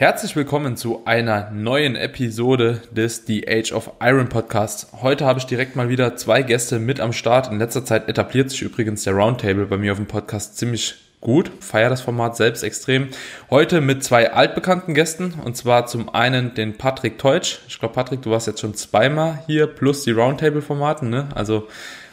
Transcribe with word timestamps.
Herzlich 0.00 0.36
willkommen 0.36 0.76
zu 0.76 1.02
einer 1.06 1.50
neuen 1.50 1.96
Episode 1.96 2.82
des 2.92 3.26
The 3.26 3.48
Age 3.48 3.72
of 3.72 3.90
Iron 4.00 4.28
Podcast. 4.28 4.92
Heute 5.02 5.26
habe 5.26 5.40
ich 5.40 5.46
direkt 5.46 5.74
mal 5.74 5.88
wieder 5.88 6.14
zwei 6.14 6.42
Gäste 6.42 6.78
mit 6.78 7.00
am 7.00 7.12
Start. 7.12 7.50
In 7.50 7.58
letzter 7.58 7.84
Zeit 7.84 8.08
etabliert 8.08 8.48
sich 8.48 8.62
übrigens 8.62 9.02
der 9.02 9.14
Roundtable 9.14 9.66
bei 9.66 9.76
mir 9.76 9.90
auf 9.90 9.98
dem 9.98 10.06
Podcast 10.06 10.56
ziemlich 10.56 10.94
gut. 11.20 11.50
Feier 11.58 11.90
das 11.90 12.00
Format 12.00 12.36
selbst 12.36 12.62
extrem. 12.62 13.08
Heute 13.50 13.80
mit 13.80 14.04
zwei 14.04 14.32
altbekannten 14.32 14.94
Gästen 14.94 15.34
und 15.44 15.56
zwar 15.56 15.86
zum 15.86 16.14
einen 16.14 16.54
den 16.54 16.78
Patrick 16.78 17.18
Teutsch. 17.18 17.58
Ich 17.66 17.80
glaube, 17.80 17.94
Patrick, 17.94 18.22
du 18.22 18.30
warst 18.30 18.46
jetzt 18.46 18.60
schon 18.60 18.74
zweimal 18.74 19.42
hier 19.48 19.66
plus 19.66 20.04
die 20.04 20.12
Roundtable-Formaten, 20.12 21.10
ne? 21.10 21.26
Also 21.34 21.66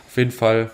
auf 0.07 0.17
jeden 0.17 0.31
Fall 0.31 0.71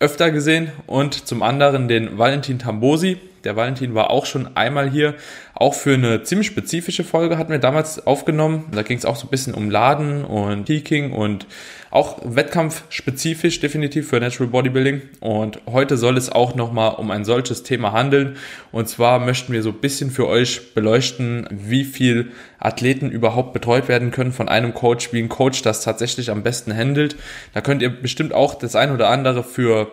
öfter 0.00 0.32
gesehen 0.32 0.72
und 0.88 1.28
zum 1.28 1.44
anderen 1.44 1.86
den 1.86 2.18
Valentin 2.18 2.58
Tambosi. 2.58 3.16
Der 3.44 3.56
Valentin 3.56 3.94
war 3.94 4.10
auch 4.10 4.26
schon 4.26 4.56
einmal 4.56 4.90
hier, 4.90 5.14
auch 5.54 5.74
für 5.74 5.94
eine 5.94 6.22
ziemlich 6.22 6.46
spezifische 6.46 7.02
Folge 7.02 7.36
hatten 7.36 7.50
wir 7.50 7.58
damals 7.58 8.06
aufgenommen. 8.06 8.66
Da 8.72 8.82
ging 8.82 8.96
es 8.96 9.04
auch 9.04 9.16
so 9.16 9.26
ein 9.26 9.30
bisschen 9.30 9.54
um 9.54 9.70
Laden 9.70 10.24
und 10.24 10.66
Peaking 10.66 11.12
und 11.12 11.46
auch 11.90 12.18
wettkampfspezifisch 12.22 13.58
definitiv 13.58 14.08
für 14.08 14.20
Natural 14.20 14.50
Bodybuilding. 14.50 15.02
Und 15.18 15.60
heute 15.66 15.96
soll 15.96 16.16
es 16.16 16.30
auch 16.30 16.54
nochmal 16.54 16.94
um 16.94 17.10
ein 17.10 17.24
solches 17.24 17.64
Thema 17.64 17.92
handeln. 17.92 18.36
Und 18.70 18.88
zwar 18.88 19.18
möchten 19.18 19.52
wir 19.52 19.64
so 19.64 19.70
ein 19.70 19.80
bisschen 19.80 20.12
für 20.12 20.28
euch 20.28 20.74
beleuchten, 20.74 21.48
wie 21.50 21.84
viel 21.84 22.30
Athleten 22.60 23.10
überhaupt 23.10 23.52
betreut 23.52 23.88
werden 23.88 24.12
können 24.12 24.32
von 24.32 24.48
einem 24.48 24.74
Coach, 24.74 25.12
wie 25.12 25.20
ein 25.20 25.28
Coach 25.28 25.62
das 25.62 25.82
tatsächlich 25.82 26.30
am 26.30 26.44
besten 26.44 26.76
handelt. 26.76 27.16
Da 27.52 27.62
könnt 27.62 27.82
ihr 27.82 27.90
bestimmt 27.90 28.32
auch 28.32 28.54
das 28.54 28.76
ein 28.76 28.92
oder 28.92 29.08
andere 29.08 29.42
für 29.42 29.90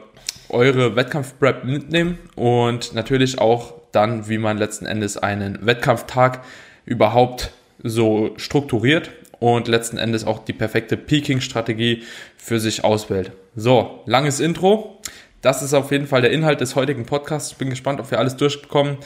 eure 0.56 0.96
Wettkampfprep 0.96 1.66
mitnehmen 1.66 2.18
und 2.36 2.94
natürlich 2.94 3.40
auch 3.40 3.74
dann, 3.92 4.28
wie 4.30 4.38
man 4.38 4.58
letzten 4.58 4.86
Endes 4.86 5.18
einen 5.18 5.66
Wettkampftag 5.66 6.42
überhaupt 6.86 7.52
so 7.84 8.34
strukturiert 8.38 9.12
und 9.40 9.68
letzten 9.68 9.98
Endes 9.98 10.26
auch 10.26 10.44
die 10.44 10.54
perfekte 10.54 10.98
Peaking-Strategie 10.98 12.04
für 12.38 12.60
sich 12.60 12.84
auswählt. 12.84 13.32
So, 13.56 14.02
langes 14.06 14.40
Intro. 14.40 15.02
Das 15.42 15.62
ist 15.62 15.74
auf 15.74 15.92
jeden 15.92 16.08
Fall 16.08 16.22
der 16.22 16.32
Inhalt 16.32 16.62
des 16.62 16.76
heutigen 16.76 17.06
Podcasts. 17.06 17.52
Ich 17.52 17.58
bin 17.58 17.70
gespannt, 17.70 18.00
ob 18.00 18.10
wir 18.10 18.18
alles 18.18 18.36
durchkommen. 18.38 18.98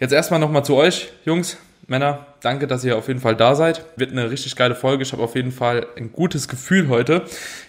Jetzt 0.00 0.12
erstmal 0.12 0.40
nochmal 0.40 0.64
zu 0.64 0.74
euch, 0.74 1.08
Jungs, 1.24 1.56
Männer. 1.86 2.26
Danke, 2.42 2.66
dass 2.66 2.84
ihr 2.84 2.96
auf 2.96 3.08
jeden 3.08 3.20
Fall 3.20 3.36
da 3.36 3.54
seid. 3.54 3.84
Wird 3.96 4.12
eine 4.12 4.30
richtig 4.30 4.54
geile 4.56 4.74
Folge. 4.74 5.02
Ich 5.02 5.12
habe 5.12 5.22
auf 5.22 5.34
jeden 5.34 5.52
Fall 5.52 5.86
ein 5.96 6.12
gutes 6.12 6.48
Gefühl 6.48 6.88
heute 6.88 7.22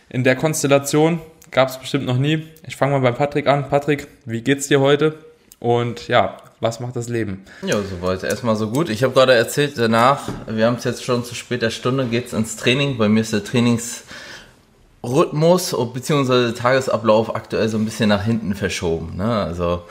in 0.10 0.24
der 0.24 0.36
Konstellation 0.36 1.22
gab 1.52 1.70
es 1.70 1.78
bestimmt 1.78 2.06
noch 2.06 2.18
nie. 2.18 2.48
Ich 2.68 2.76
fange 2.76 2.94
mal 2.94 3.02
beim 3.02 3.16
Patrick 3.16 3.48
an. 3.48 3.70
Patrick, 3.70 4.08
wie 4.26 4.42
geht's 4.42 4.68
dir 4.68 4.80
heute? 4.80 5.18
Und 5.60 6.08
ja, 6.08 6.38
was 6.62 6.80
macht 6.80 6.96
das 6.96 7.10
Leben? 7.10 7.44
Ja, 7.64 7.76
soweit 7.82 8.24
erstmal 8.24 8.56
so 8.56 8.70
gut. 8.70 8.90
Ich 8.90 9.04
habe 9.04 9.14
gerade 9.14 9.34
erzählt, 9.34 9.74
danach, 9.78 10.30
wir 10.48 10.66
haben 10.66 10.76
es 10.76 10.84
jetzt 10.84 11.04
schon 11.04 11.24
zu 11.24 11.36
später 11.36 11.70
Stunde, 11.70 12.06
geht's 12.06 12.34
ins 12.34 12.56
Training. 12.56 12.98
Bei 12.98 13.10
mir 13.10 13.22
ist 13.22 13.34
der 13.34 13.44
Trainingsrhythmus 13.44 15.76
bzw. 15.94 16.46
der 16.46 16.56
Tagesablauf 16.56 17.36
aktuell 17.36 17.70
so 17.70 17.78
ein 17.78 17.86
bisschen 17.86 18.10
nach 18.10 18.24
hinten 18.24 18.56
verschoben. 18.56 19.18
Ne? 19.18 19.44
Also 19.44 19.84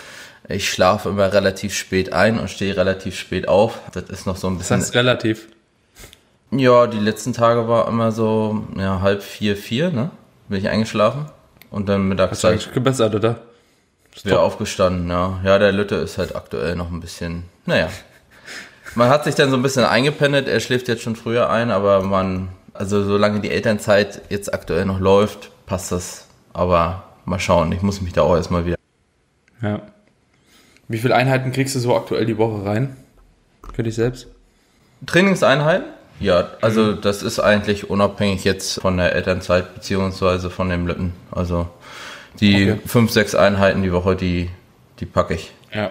ich 0.48 0.70
schlafe 0.70 1.10
immer 1.10 1.32
relativ 1.32 1.74
spät 1.74 2.12
ein 2.12 2.38
und 2.38 2.50
stehe 2.50 2.76
relativ 2.76 3.18
spät 3.18 3.48
auf. 3.48 3.78
Das 3.92 4.04
ist 4.04 4.26
noch 4.26 4.36
so 4.36 4.48
ein 4.48 4.58
bisschen. 4.58 4.78
Das 4.78 4.88
heißt 4.88 4.96
relativ. 4.96 5.48
Ja, 6.50 6.86
die 6.86 6.98
letzten 6.98 7.34
Tage 7.34 7.68
war 7.68 7.88
immer 7.88 8.10
so 8.10 8.64
ja, 8.76 9.02
halb 9.02 9.22
vier, 9.22 9.56
vier, 9.56 9.90
ne? 9.90 10.10
Bin 10.48 10.58
ich 10.58 10.68
eingeschlafen. 10.68 11.26
Und 11.70 11.88
dann 11.88 12.08
Mittagszeit. 12.08 12.56
Hast 12.56 12.66
du 12.68 12.72
gebessert, 12.72 13.14
oder? 13.14 13.40
Ist 14.14 14.24
wieder 14.24 14.40
aufgestanden, 14.40 15.08
ja. 15.10 15.40
Ja, 15.44 15.58
der 15.58 15.72
Lütte 15.72 15.96
ist 15.96 16.18
halt 16.18 16.34
aktuell 16.34 16.74
noch 16.76 16.90
ein 16.90 17.00
bisschen, 17.00 17.44
naja. 17.66 17.88
Man 18.94 19.10
hat 19.10 19.24
sich 19.24 19.34
dann 19.34 19.50
so 19.50 19.56
ein 19.56 19.62
bisschen 19.62 19.84
eingependelt, 19.84 20.48
er 20.48 20.60
schläft 20.60 20.88
jetzt 20.88 21.02
schon 21.02 21.14
früher 21.14 21.50
ein, 21.50 21.70
aber 21.70 22.02
man, 22.02 22.48
also 22.72 23.04
solange 23.04 23.40
die 23.40 23.50
Elternzeit 23.50 24.22
jetzt 24.28 24.52
aktuell 24.52 24.86
noch 24.86 24.98
läuft, 24.98 25.50
passt 25.66 25.92
das. 25.92 26.26
Aber 26.52 27.04
mal 27.24 27.38
schauen, 27.38 27.70
ich 27.70 27.82
muss 27.82 28.00
mich 28.00 28.12
da 28.12 28.22
auch 28.22 28.34
erstmal 28.34 28.64
wieder. 28.66 28.76
Ja. 29.60 29.82
Wie 30.88 30.98
viele 30.98 31.14
Einheiten 31.14 31.52
kriegst 31.52 31.76
du 31.76 31.80
so 31.80 31.94
aktuell 31.94 32.24
die 32.24 32.38
Woche 32.38 32.64
rein? 32.64 32.96
Für 33.74 33.82
dich 33.82 33.94
selbst? 33.94 34.26
Trainingseinheiten? 35.06 35.86
Ja, 36.20 36.48
also 36.60 36.92
das 36.92 37.22
ist 37.22 37.38
eigentlich 37.38 37.90
unabhängig 37.90 38.44
jetzt 38.44 38.80
von 38.80 38.96
der 38.96 39.14
Elternzeit 39.14 39.74
beziehungsweise 39.74 40.50
von 40.50 40.68
dem 40.68 40.86
Lütten. 40.86 41.12
Also 41.30 41.68
die 42.40 42.72
okay. 42.72 42.80
fünf, 42.86 43.10
sechs 43.10 43.34
Einheiten 43.34 43.82
die 43.82 43.92
Woche, 43.92 44.16
die, 44.16 44.50
die 45.00 45.06
packe 45.06 45.34
ich. 45.34 45.52
Ja. 45.72 45.90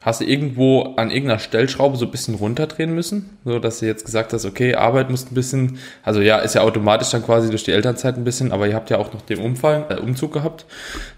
Hast 0.00 0.20
du 0.20 0.24
irgendwo 0.24 0.94
an 0.96 1.10
irgendeiner 1.10 1.40
Stellschraube 1.40 1.96
so 1.96 2.04
ein 2.04 2.12
bisschen 2.12 2.36
runterdrehen 2.36 2.94
müssen? 2.94 3.38
So 3.44 3.58
dass 3.58 3.80
du 3.80 3.86
jetzt 3.86 4.04
gesagt 4.04 4.32
hast, 4.32 4.44
okay, 4.44 4.76
Arbeit 4.76 5.10
muss 5.10 5.28
ein 5.28 5.34
bisschen, 5.34 5.78
also 6.04 6.20
ja, 6.20 6.38
ist 6.38 6.54
ja 6.54 6.60
automatisch 6.60 7.10
dann 7.10 7.24
quasi 7.24 7.50
durch 7.50 7.64
die 7.64 7.72
Elternzeit 7.72 8.16
ein 8.16 8.22
bisschen, 8.22 8.52
aber 8.52 8.68
ihr 8.68 8.76
habt 8.76 8.88
ja 8.90 8.98
auch 8.98 9.12
noch 9.12 9.22
den 9.22 9.40
Umfall, 9.40 9.84
äh, 9.88 9.94
Umzug 9.94 10.32
gehabt. 10.32 10.64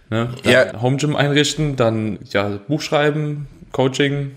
Ne? 0.08 0.30
ja. 0.42 0.80
Home 0.80 0.96
Gym 0.96 1.16
einrichten, 1.16 1.76
dann 1.76 2.18
ja, 2.30 2.58
Buch 2.66 2.80
schreiben, 2.80 3.46
Coaching, 3.72 4.30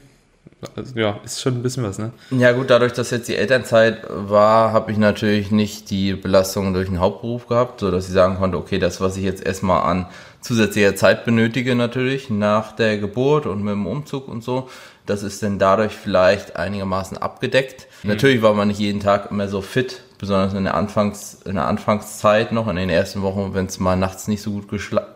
also, 0.75 0.99
ja, 0.99 1.19
ist 1.23 1.41
schon 1.41 1.55
ein 1.55 1.63
bisschen 1.63 1.83
was, 1.83 1.97
ne? 1.97 2.11
Ja, 2.29 2.51
gut, 2.51 2.69
dadurch, 2.69 2.93
dass 2.93 3.09
jetzt 3.09 3.27
die 3.27 3.35
Elternzeit 3.35 4.05
war, 4.09 4.71
habe 4.71 4.91
ich 4.91 4.97
natürlich 4.97 5.51
nicht 5.51 5.89
die 5.89 6.13
Belastung 6.13 6.73
durch 6.73 6.87
den 6.87 6.99
Hauptberuf 6.99 7.47
gehabt, 7.47 7.79
sodass 7.79 8.07
ich 8.07 8.13
sagen 8.13 8.37
konnte, 8.37 8.57
okay, 8.57 8.77
das, 8.77 9.01
was 9.01 9.17
ich 9.17 9.23
jetzt 9.23 9.43
erstmal 9.43 9.83
an 9.83 10.05
zusätzlicher 10.41 10.95
Zeit 10.95 11.25
benötige, 11.25 11.75
natürlich 11.75 12.29
nach 12.29 12.75
der 12.75 12.97
Geburt 12.97 13.45
und 13.45 13.63
mit 13.63 13.73
dem 13.73 13.87
Umzug 13.87 14.27
und 14.27 14.43
so, 14.43 14.69
das 15.05 15.23
ist 15.23 15.41
dann 15.41 15.59
dadurch 15.59 15.93
vielleicht 15.93 16.55
einigermaßen 16.55 17.17
abgedeckt. 17.17 17.87
Mhm. 18.03 18.09
Natürlich 18.11 18.41
war 18.41 18.53
man 18.53 18.67
nicht 18.67 18.79
jeden 18.79 18.99
Tag 18.99 19.31
immer 19.31 19.47
so 19.47 19.61
fit, 19.61 20.01
besonders 20.19 20.53
in 20.53 20.65
der, 20.65 20.75
Anfangs, 20.75 21.39
in 21.45 21.55
der 21.55 21.67
Anfangszeit 21.67 22.51
noch, 22.51 22.67
in 22.67 22.75
den 22.75 22.89
ersten 22.89 23.23
Wochen, 23.23 23.53
wenn 23.53 23.65
es 23.65 23.79
mal 23.79 23.95
nachts 23.95 24.27
nicht 24.27 24.43
so 24.43 24.51
gut 24.51 24.65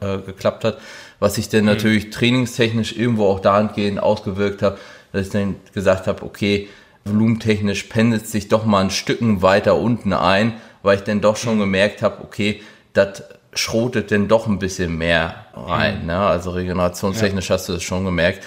äh, 0.01 0.17
geklappt 0.17 0.63
hat, 0.63 0.79
was 1.19 1.35
sich 1.35 1.49
dann 1.49 1.61
mhm. 1.61 1.67
natürlich 1.67 2.09
trainingstechnisch 2.09 2.97
irgendwo 2.97 3.27
auch 3.27 3.39
dahingehend 3.39 4.01
ausgewirkt 4.01 4.63
hat, 4.63 4.79
dass 5.15 5.27
ich 5.27 5.31
dann 5.31 5.55
gesagt 5.73 6.07
habe, 6.07 6.23
okay, 6.23 6.67
volumentechnisch 7.05 7.83
pendelt 7.83 8.27
sich 8.27 8.49
doch 8.49 8.65
mal 8.65 8.81
ein 8.81 8.89
Stücken 8.89 9.41
weiter 9.41 9.75
unten 9.75 10.11
ein, 10.11 10.53
weil 10.83 10.97
ich 10.97 11.03
dann 11.03 11.21
doch 11.21 11.37
schon 11.37 11.55
mhm. 11.55 11.61
gemerkt 11.61 12.01
habe, 12.01 12.21
okay, 12.23 12.61
das 12.93 13.23
schrotet 13.53 14.11
denn 14.11 14.27
doch 14.27 14.47
ein 14.47 14.59
bisschen 14.59 14.97
mehr 14.97 15.45
rein. 15.53 16.01
Mhm. 16.01 16.07
Ne? 16.07 16.17
Also 16.17 16.51
regenerationstechnisch 16.51 17.49
ja. 17.49 17.55
hast 17.55 17.69
du 17.69 17.73
das 17.73 17.83
schon 17.83 18.03
gemerkt, 18.03 18.43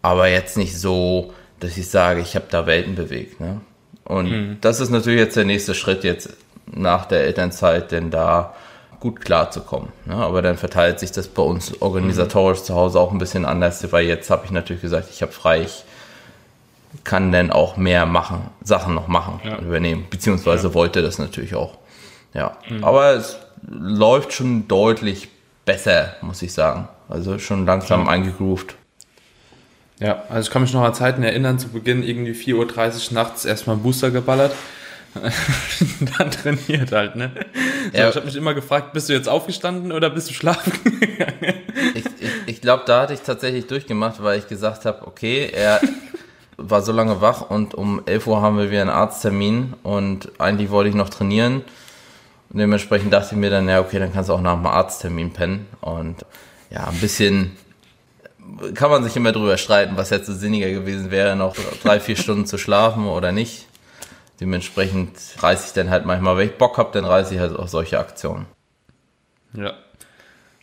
aber 0.00 0.28
jetzt 0.28 0.56
nicht 0.56 0.78
so, 0.78 1.32
dass 1.58 1.76
ich 1.76 1.88
sage, 1.88 2.20
ich 2.20 2.36
habe 2.36 2.46
da 2.50 2.66
Welten 2.66 2.94
bewegt. 2.94 3.40
Ne? 3.40 3.60
Und 4.04 4.30
mhm. 4.30 4.58
das 4.60 4.78
ist 4.78 4.90
natürlich 4.90 5.20
jetzt 5.20 5.36
der 5.36 5.44
nächste 5.44 5.74
Schritt 5.74 6.04
jetzt 6.04 6.30
nach 6.66 7.06
der 7.06 7.24
Elternzeit, 7.24 7.90
denn 7.90 8.10
da 8.10 8.54
gut 9.00 9.20
klarzukommen. 9.20 9.88
Ne? 10.04 10.14
Aber 10.14 10.42
dann 10.42 10.56
verteilt 10.56 11.00
sich 11.00 11.10
das 11.10 11.26
bei 11.26 11.42
uns 11.42 11.82
organisatorisch 11.82 12.60
mhm. 12.60 12.64
zu 12.64 12.74
Hause 12.74 13.00
auch 13.00 13.10
ein 13.10 13.18
bisschen 13.18 13.44
anders, 13.44 13.90
weil 13.90 14.06
jetzt 14.06 14.30
habe 14.30 14.44
ich 14.44 14.52
natürlich 14.52 14.82
gesagt, 14.82 15.08
ich 15.10 15.22
habe 15.22 15.32
frei, 15.32 15.62
ich 15.62 15.84
kann 17.04 17.32
dann 17.32 17.50
auch 17.50 17.76
mehr 17.76 18.06
machen, 18.06 18.50
Sachen 18.62 18.94
noch 18.94 19.08
machen 19.08 19.40
ja. 19.44 19.58
übernehmen. 19.58 20.06
Beziehungsweise 20.10 20.68
ja. 20.68 20.74
wollte 20.74 21.02
das 21.02 21.18
natürlich 21.18 21.54
auch. 21.54 21.78
Ja. 22.34 22.56
Mhm. 22.68 22.84
Aber 22.84 23.10
es 23.12 23.38
läuft 23.68 24.32
schon 24.32 24.68
deutlich 24.68 25.28
besser, 25.64 26.16
muss 26.20 26.42
ich 26.42 26.52
sagen. 26.52 26.88
Also 27.08 27.38
schon 27.38 27.66
langsam 27.66 28.06
ja. 28.06 28.12
eingegroovt. 28.12 28.74
Ja, 29.98 30.24
also 30.28 30.48
ich 30.48 30.52
kann 30.52 30.62
mich 30.62 30.72
noch 30.72 30.82
an 30.82 30.94
Zeiten 30.94 31.22
erinnern, 31.22 31.58
zu 31.58 31.68
Beginn 31.68 32.02
irgendwie 32.02 32.32
4.30 32.32 32.56
Uhr 33.08 33.14
nachts 33.14 33.44
erstmal 33.44 33.76
einen 33.76 33.82
Booster 33.82 34.10
geballert. 34.10 34.52
dann 36.18 36.30
trainiert 36.30 36.90
halt, 36.90 37.16
ne? 37.16 37.30
So, 37.92 37.98
ja. 37.98 38.08
Ich 38.08 38.16
habe 38.16 38.26
mich 38.26 38.34
immer 38.34 38.54
gefragt, 38.54 38.94
bist 38.94 39.08
du 39.08 39.12
jetzt 39.12 39.28
aufgestanden 39.28 39.92
oder 39.92 40.08
bist 40.10 40.30
du 40.30 40.34
schlafen 40.34 40.72
gegangen? 41.00 41.54
Ich, 41.94 42.06
ich, 42.06 42.30
ich 42.46 42.60
glaube, 42.62 42.84
da 42.86 43.02
hatte 43.02 43.12
ich 43.12 43.20
tatsächlich 43.20 43.66
durchgemacht, 43.66 44.22
weil 44.22 44.38
ich 44.38 44.48
gesagt 44.48 44.86
habe, 44.86 45.06
okay, 45.06 45.50
er 45.52 45.80
war 46.56 46.82
so 46.82 46.92
lange 46.92 47.20
wach 47.20 47.50
und 47.50 47.74
um 47.74 48.02
11 48.06 48.26
Uhr 48.26 48.42
haben 48.42 48.58
wir 48.58 48.70
wieder 48.70 48.82
einen 48.82 48.90
Arzttermin 48.90 49.74
und 49.82 50.40
eigentlich 50.40 50.70
wollte 50.70 50.90
ich 50.90 50.94
noch 50.94 51.08
trainieren. 51.08 51.62
Und 52.50 52.58
dementsprechend 52.58 53.12
dachte 53.12 53.34
ich 53.34 53.40
mir 53.40 53.50
dann, 53.50 53.68
ja, 53.68 53.80
okay, 53.80 53.98
dann 53.98 54.12
kannst 54.12 54.28
du 54.28 54.34
auch 54.34 54.40
nach 54.40 54.54
dem 54.54 54.66
Arzttermin 54.66 55.32
pennen. 55.32 55.66
Und 55.80 56.26
ja, 56.70 56.86
ein 56.86 56.98
bisschen 56.98 57.52
kann 58.74 58.90
man 58.90 59.04
sich 59.04 59.16
immer 59.16 59.32
drüber 59.32 59.56
streiten, 59.56 59.96
was 59.96 60.10
jetzt 60.10 60.26
so 60.26 60.34
sinniger 60.34 60.70
gewesen 60.70 61.10
wäre, 61.10 61.36
noch 61.36 61.56
drei, 61.82 62.00
vier 62.00 62.16
Stunden 62.16 62.46
zu 62.46 62.58
schlafen 62.58 63.06
oder 63.06 63.32
nicht. 63.32 63.66
Dementsprechend 64.40 65.12
reiße 65.38 65.68
ich 65.68 65.72
dann 65.72 65.88
halt 65.88 66.04
manchmal, 66.04 66.36
wenn 66.36 66.48
ich 66.48 66.58
Bock 66.58 66.76
habe, 66.76 66.90
dann 66.92 67.04
reiße 67.04 67.34
ich 67.34 67.40
halt 67.40 67.56
auch 67.56 67.68
solche 67.68 67.98
Aktionen. 67.98 68.46
Ja. 69.54 69.74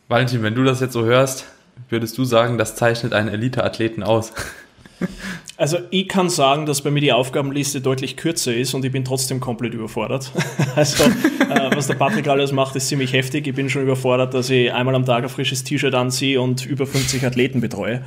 Valentin, 0.07 0.43
wenn 0.43 0.55
du 0.55 0.63
das 0.63 0.81
jetzt 0.81 0.93
so 0.93 1.05
hörst, 1.05 1.45
würdest 1.87 2.17
du 2.17 2.25
sagen, 2.25 2.57
das 2.57 2.75
zeichnet 2.75 3.13
einen 3.13 3.29
Elite-Athleten 3.29 4.03
aus? 4.03 4.33
Also 5.59 5.77
ich 5.89 6.07
kann 6.07 6.29
sagen, 6.29 6.65
dass 6.65 6.81
bei 6.81 6.89
mir 6.89 7.01
die 7.01 7.11
Aufgabenliste 7.11 7.81
deutlich 7.81 8.15
kürzer 8.15 8.55
ist 8.55 8.73
und 8.73 8.85
ich 8.85 8.93
bin 8.93 9.03
trotzdem 9.03 9.41
komplett 9.41 9.73
überfordert. 9.73 10.31
Also 10.75 11.03
äh, 11.03 11.75
was 11.75 11.87
der 11.87 11.95
Patrick 11.95 12.29
alles 12.29 12.53
macht, 12.53 12.73
ist 12.77 12.87
ziemlich 12.87 13.11
heftig. 13.11 13.45
Ich 13.47 13.55
bin 13.55 13.69
schon 13.69 13.81
überfordert, 13.81 14.33
dass 14.33 14.49
ich 14.49 14.71
einmal 14.71 14.95
am 14.95 15.05
Tag 15.05 15.23
ein 15.23 15.29
frisches 15.29 15.65
T-Shirt 15.65 15.93
anziehe 15.93 16.39
und 16.39 16.65
über 16.65 16.87
50 16.87 17.25
Athleten 17.25 17.59
betreue. 17.59 18.01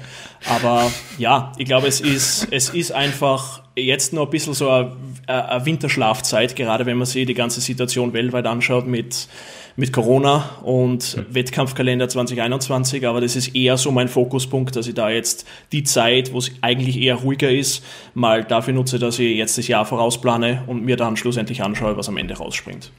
Aber 0.49 0.91
ja, 1.19 1.53
ich 1.59 1.67
glaube, 1.67 1.89
es 1.89 2.01
ist, 2.01 2.49
es 2.51 2.71
ist 2.71 2.93
einfach 2.93 3.61
jetzt 3.77 4.15
noch 4.15 4.27
ein 4.27 4.31
bisschen 4.31 4.55
so 4.55 4.71
eine, 4.71 4.93
eine 5.27 5.67
Winterschlafzeit, 5.67 6.57
gerade 6.57 6.87
wenn 6.87 6.97
man 6.97 7.07
sich 7.07 7.27
die 7.27 7.35
ganze 7.35 7.61
Situation 7.61 8.15
weltweit 8.15 8.47
anschaut 8.47 8.87
mit 8.87 9.29
mit 9.77 9.93
Corona 9.93 10.59
und 10.63 11.17
mhm. 11.17 11.35
Wettkampfkalender 11.35 12.09
2021, 12.09 13.07
aber 13.07 13.21
das 13.21 13.37
ist 13.37 13.55
eher 13.55 13.77
so 13.77 13.91
mein 13.91 14.09
Fokuspunkt, 14.09 14.77
dass 14.77 14.87
ich 14.87 14.95
da 14.95 15.11
jetzt 15.11 15.47
die 15.73 15.83
Zeit, 15.85 16.33
wo 16.33 16.39
es 16.39 16.53
eigentlich 16.61 17.01
eher 17.01 17.17
ruhiger 17.17 17.51
ist, 17.51 17.85
mal 18.15 18.45
dafür 18.45 18.75
nutze, 18.75 18.99
dass 18.99 19.19
ich 19.19 19.37
jetzt 19.37 19.57
das 19.59 19.69
Jahr 19.69 19.85
vorausplane 19.85 20.65
und 20.67 20.85
mir 20.85 20.97
dann 20.97 21.17
schlussendlich 21.17 21.63
anschaue, 21.63 21.97
was 21.97 22.09
am 22.09 22.17
Ende 22.17 22.35
rausspringt. 22.35 22.91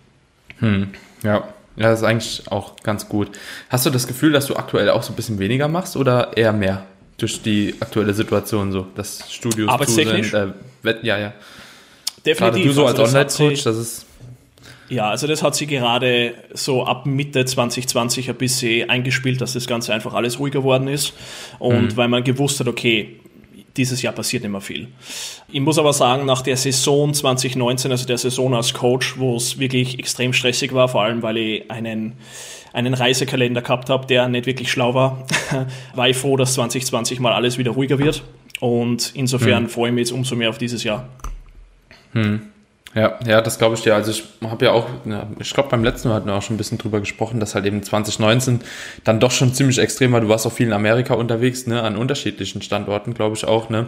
Hm. 0.60 0.90
Ja. 1.24 1.48
Ja, 1.75 1.90
das 1.90 2.02
ist 2.02 2.06
eigentlich 2.06 2.44
auch 2.52 2.75
ganz 2.84 3.10
gut. 3.10 3.30
Hast 3.70 3.86
du 3.88 3.90
das 3.90 4.06
Gefühl, 4.06 4.31
dass 4.31 4.46
du 4.46 4.56
aktuell 4.56 4.92
auch 4.92 5.02
so 5.02 5.12
ein 5.12 5.16
bisschen 5.16 5.40
weniger 5.40 5.68
machst 5.68 5.98
oder 5.98 6.38
eher 6.38 6.54
mehr 6.54 6.86
durch 7.18 7.42
die 7.42 7.74
aktuelle 7.80 8.14
Situation 8.14 8.72
so, 8.72 8.86
dass 8.94 9.31
Studios 9.31 9.72
zu 9.88 9.92
sind? 9.92 10.34
Äh, 10.34 10.54
ja, 11.02 11.18
ja. 11.18 11.34
Definitiv. 12.24 12.38
Gerade 12.38 12.64
du 12.64 12.72
so 12.72 12.86
also 12.86 13.04
als 13.04 13.40
Online-Coach, 13.40 13.64
das 13.64 13.78
ist 13.78 14.06
ja, 14.89 15.09
also 15.09 15.27
das 15.27 15.41
hat 15.44 15.56
sie 15.56 15.68
gerade 15.68 16.33
so 16.53 16.85
ab 16.85 17.06
Mitte 17.06 17.45
2020 17.45 18.30
ein 18.30 18.35
bisschen 18.35 18.89
eingespielt, 18.89 19.41
dass 19.41 19.53
das 19.53 19.68
Ganze 19.68 19.94
einfach 19.94 20.13
alles 20.13 20.39
ruhiger 20.39 20.63
worden 20.63 20.88
ist. 20.88 21.13
Und 21.59 21.94
mhm. 21.94 21.97
weil 21.97 22.07
man 22.07 22.24
gewusst 22.24 22.59
hat, 22.59 22.68
okay, 22.68 23.19
dieses 23.77 24.01
Jahr 24.01 24.13
passiert 24.13 24.44
nicht 24.44 24.51
mehr 24.51 24.62
viel. 24.62 24.88
Ich 25.51 25.59
muss 25.59 25.80
aber 25.80 25.94
sagen, 25.94 26.25
nach 26.25 26.41
der 26.41 26.57
Saison 26.57 27.13
2019, 27.13 27.91
also 27.91 28.06
der 28.06 28.18
Saison 28.18 28.53
als 28.53 28.74
Coach, 28.74 29.18
wo 29.18 29.35
es 29.35 29.57
wirklich 29.57 29.97
extrem 29.97 30.33
stressig 30.33 30.74
war, 30.74 30.88
vor 30.88 31.03
allem 31.03 31.24
weil 31.24 31.38
ich 31.38 31.71
einen, 31.71 32.13
einen 32.71 32.94
Reisekalender 32.94 33.62
gehabt 33.62 33.89
habe, 33.89 34.06
der 34.06 34.27
nicht 34.27 34.45
wirklich 34.45 34.71
schlau 34.71 34.94
war, 34.94 35.25
war 35.95 36.07
ich 36.07 36.18
froh, 36.18 36.38
dass 36.38 36.53
2020 36.53 37.19
mal 37.19 37.33
alles 37.33 37.57
wieder 37.57 37.71
ruhiger 37.71 37.97
wird. 37.97 38.24
Und 38.59 39.12
insofern 39.15 39.63
mhm. 39.63 39.69
freue 39.69 39.89
ich 39.89 39.95
mich 39.95 40.01
jetzt 40.03 40.12
umso 40.12 40.36
mehr 40.36 40.50
auf 40.50 40.57
dieses 40.57 40.83
Jahr. 40.83 41.09
Mhm. 42.13 42.52
Ja, 42.95 43.18
ja, 43.25 43.42
das 43.42 43.57
glaube 43.57 43.75
ich 43.75 43.81
dir. 43.81 43.95
Also 43.95 44.12
ich 44.12 44.24
habe 44.44 44.66
ja 44.66 44.72
auch, 44.72 44.88
ja, 45.06 45.28
ich 45.40 45.51
glaube 45.54 45.69
beim 45.69 45.84
letzten 45.84 46.10
Mal 46.10 46.16
hatten 46.16 46.28
wir 46.28 46.36
auch 46.36 46.44
schon 46.44 46.56
ein 46.56 46.57
bisschen 46.57 46.78
drüber 46.78 47.00
gesprochen, 47.00 47.40
dass 47.40 47.56
halt 47.56 47.66
eben 47.66 47.81
2019 47.81 48.62
dann 49.04 49.19
doch 49.19 49.31
schon 49.31 49.51
ziemlich 49.54 49.80
extrem 49.80 50.12
war. 50.12 50.22
Du 50.22 50.30
warst 50.30 50.45
auch 50.45 50.51
viel 50.51 50.68
in 50.68 50.74
Amerika 50.74 51.16
unterwegs, 51.16 51.66
ne, 51.66 51.81
an 51.81 51.98
unterschiedlichen 51.98 52.62
Standorten, 52.62 53.16
glaube 53.16 53.36
ich 53.36 53.45
auch, 53.45 53.69
ne. 53.69 53.88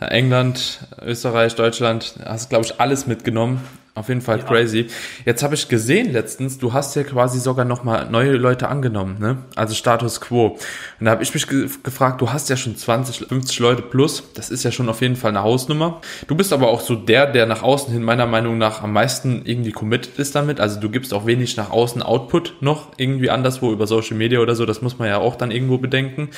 England, 0.00 0.80
Österreich, 1.00 1.54
Deutschland, 1.54 2.14
hast 2.24 2.50
glaube 2.50 2.66
ich 2.66 2.78
alles 2.78 3.06
mitgenommen. 3.06 3.62
Auf 3.94 4.08
jeden 4.08 4.22
Fall 4.22 4.38
ja. 4.38 4.44
crazy. 4.44 4.86
Jetzt 5.26 5.42
habe 5.42 5.54
ich 5.54 5.68
gesehen 5.68 6.12
letztens, 6.12 6.56
du 6.56 6.72
hast 6.72 6.96
ja 6.96 7.02
quasi 7.02 7.38
sogar 7.38 7.66
nochmal 7.66 8.08
neue 8.08 8.32
Leute 8.32 8.68
angenommen, 8.68 9.16
ne? 9.18 9.36
Also 9.54 9.74
Status 9.74 10.22
Quo. 10.22 10.56
Und 10.98 11.04
da 11.04 11.10
habe 11.10 11.22
ich 11.22 11.34
mich 11.34 11.46
ge 11.46 11.68
gefragt, 11.82 12.22
du 12.22 12.32
hast 12.32 12.48
ja 12.48 12.56
schon 12.56 12.74
20, 12.74 13.28
50 13.28 13.58
Leute 13.58 13.82
plus. 13.82 14.22
Das 14.34 14.48
ist 14.48 14.62
ja 14.62 14.72
schon 14.72 14.88
auf 14.88 15.02
jeden 15.02 15.16
Fall 15.16 15.32
eine 15.32 15.42
Hausnummer. 15.42 16.00
Du 16.26 16.34
bist 16.34 16.54
aber 16.54 16.68
auch 16.68 16.80
so 16.80 16.94
der, 16.94 17.26
der 17.26 17.44
nach 17.44 17.62
außen 17.62 17.92
hin 17.92 18.02
meiner 18.02 18.26
Meinung 18.26 18.56
nach 18.56 18.82
am 18.82 18.94
meisten 18.94 19.42
irgendwie 19.44 19.72
committed 19.72 20.18
ist 20.18 20.34
damit. 20.34 20.58
Also 20.58 20.80
du 20.80 20.88
gibst 20.88 21.12
auch 21.12 21.26
wenig 21.26 21.58
nach 21.58 21.68
außen 21.68 22.00
Output 22.00 22.54
noch 22.60 22.92
irgendwie 22.96 23.28
anderswo 23.28 23.72
über 23.72 23.86
Social 23.86 24.16
Media 24.16 24.40
oder 24.40 24.54
so. 24.54 24.64
Das 24.64 24.80
muss 24.80 24.98
man 24.98 25.08
ja 25.08 25.18
auch 25.18 25.36
dann 25.36 25.50
irgendwo 25.50 25.76
bedenken. 25.76 26.30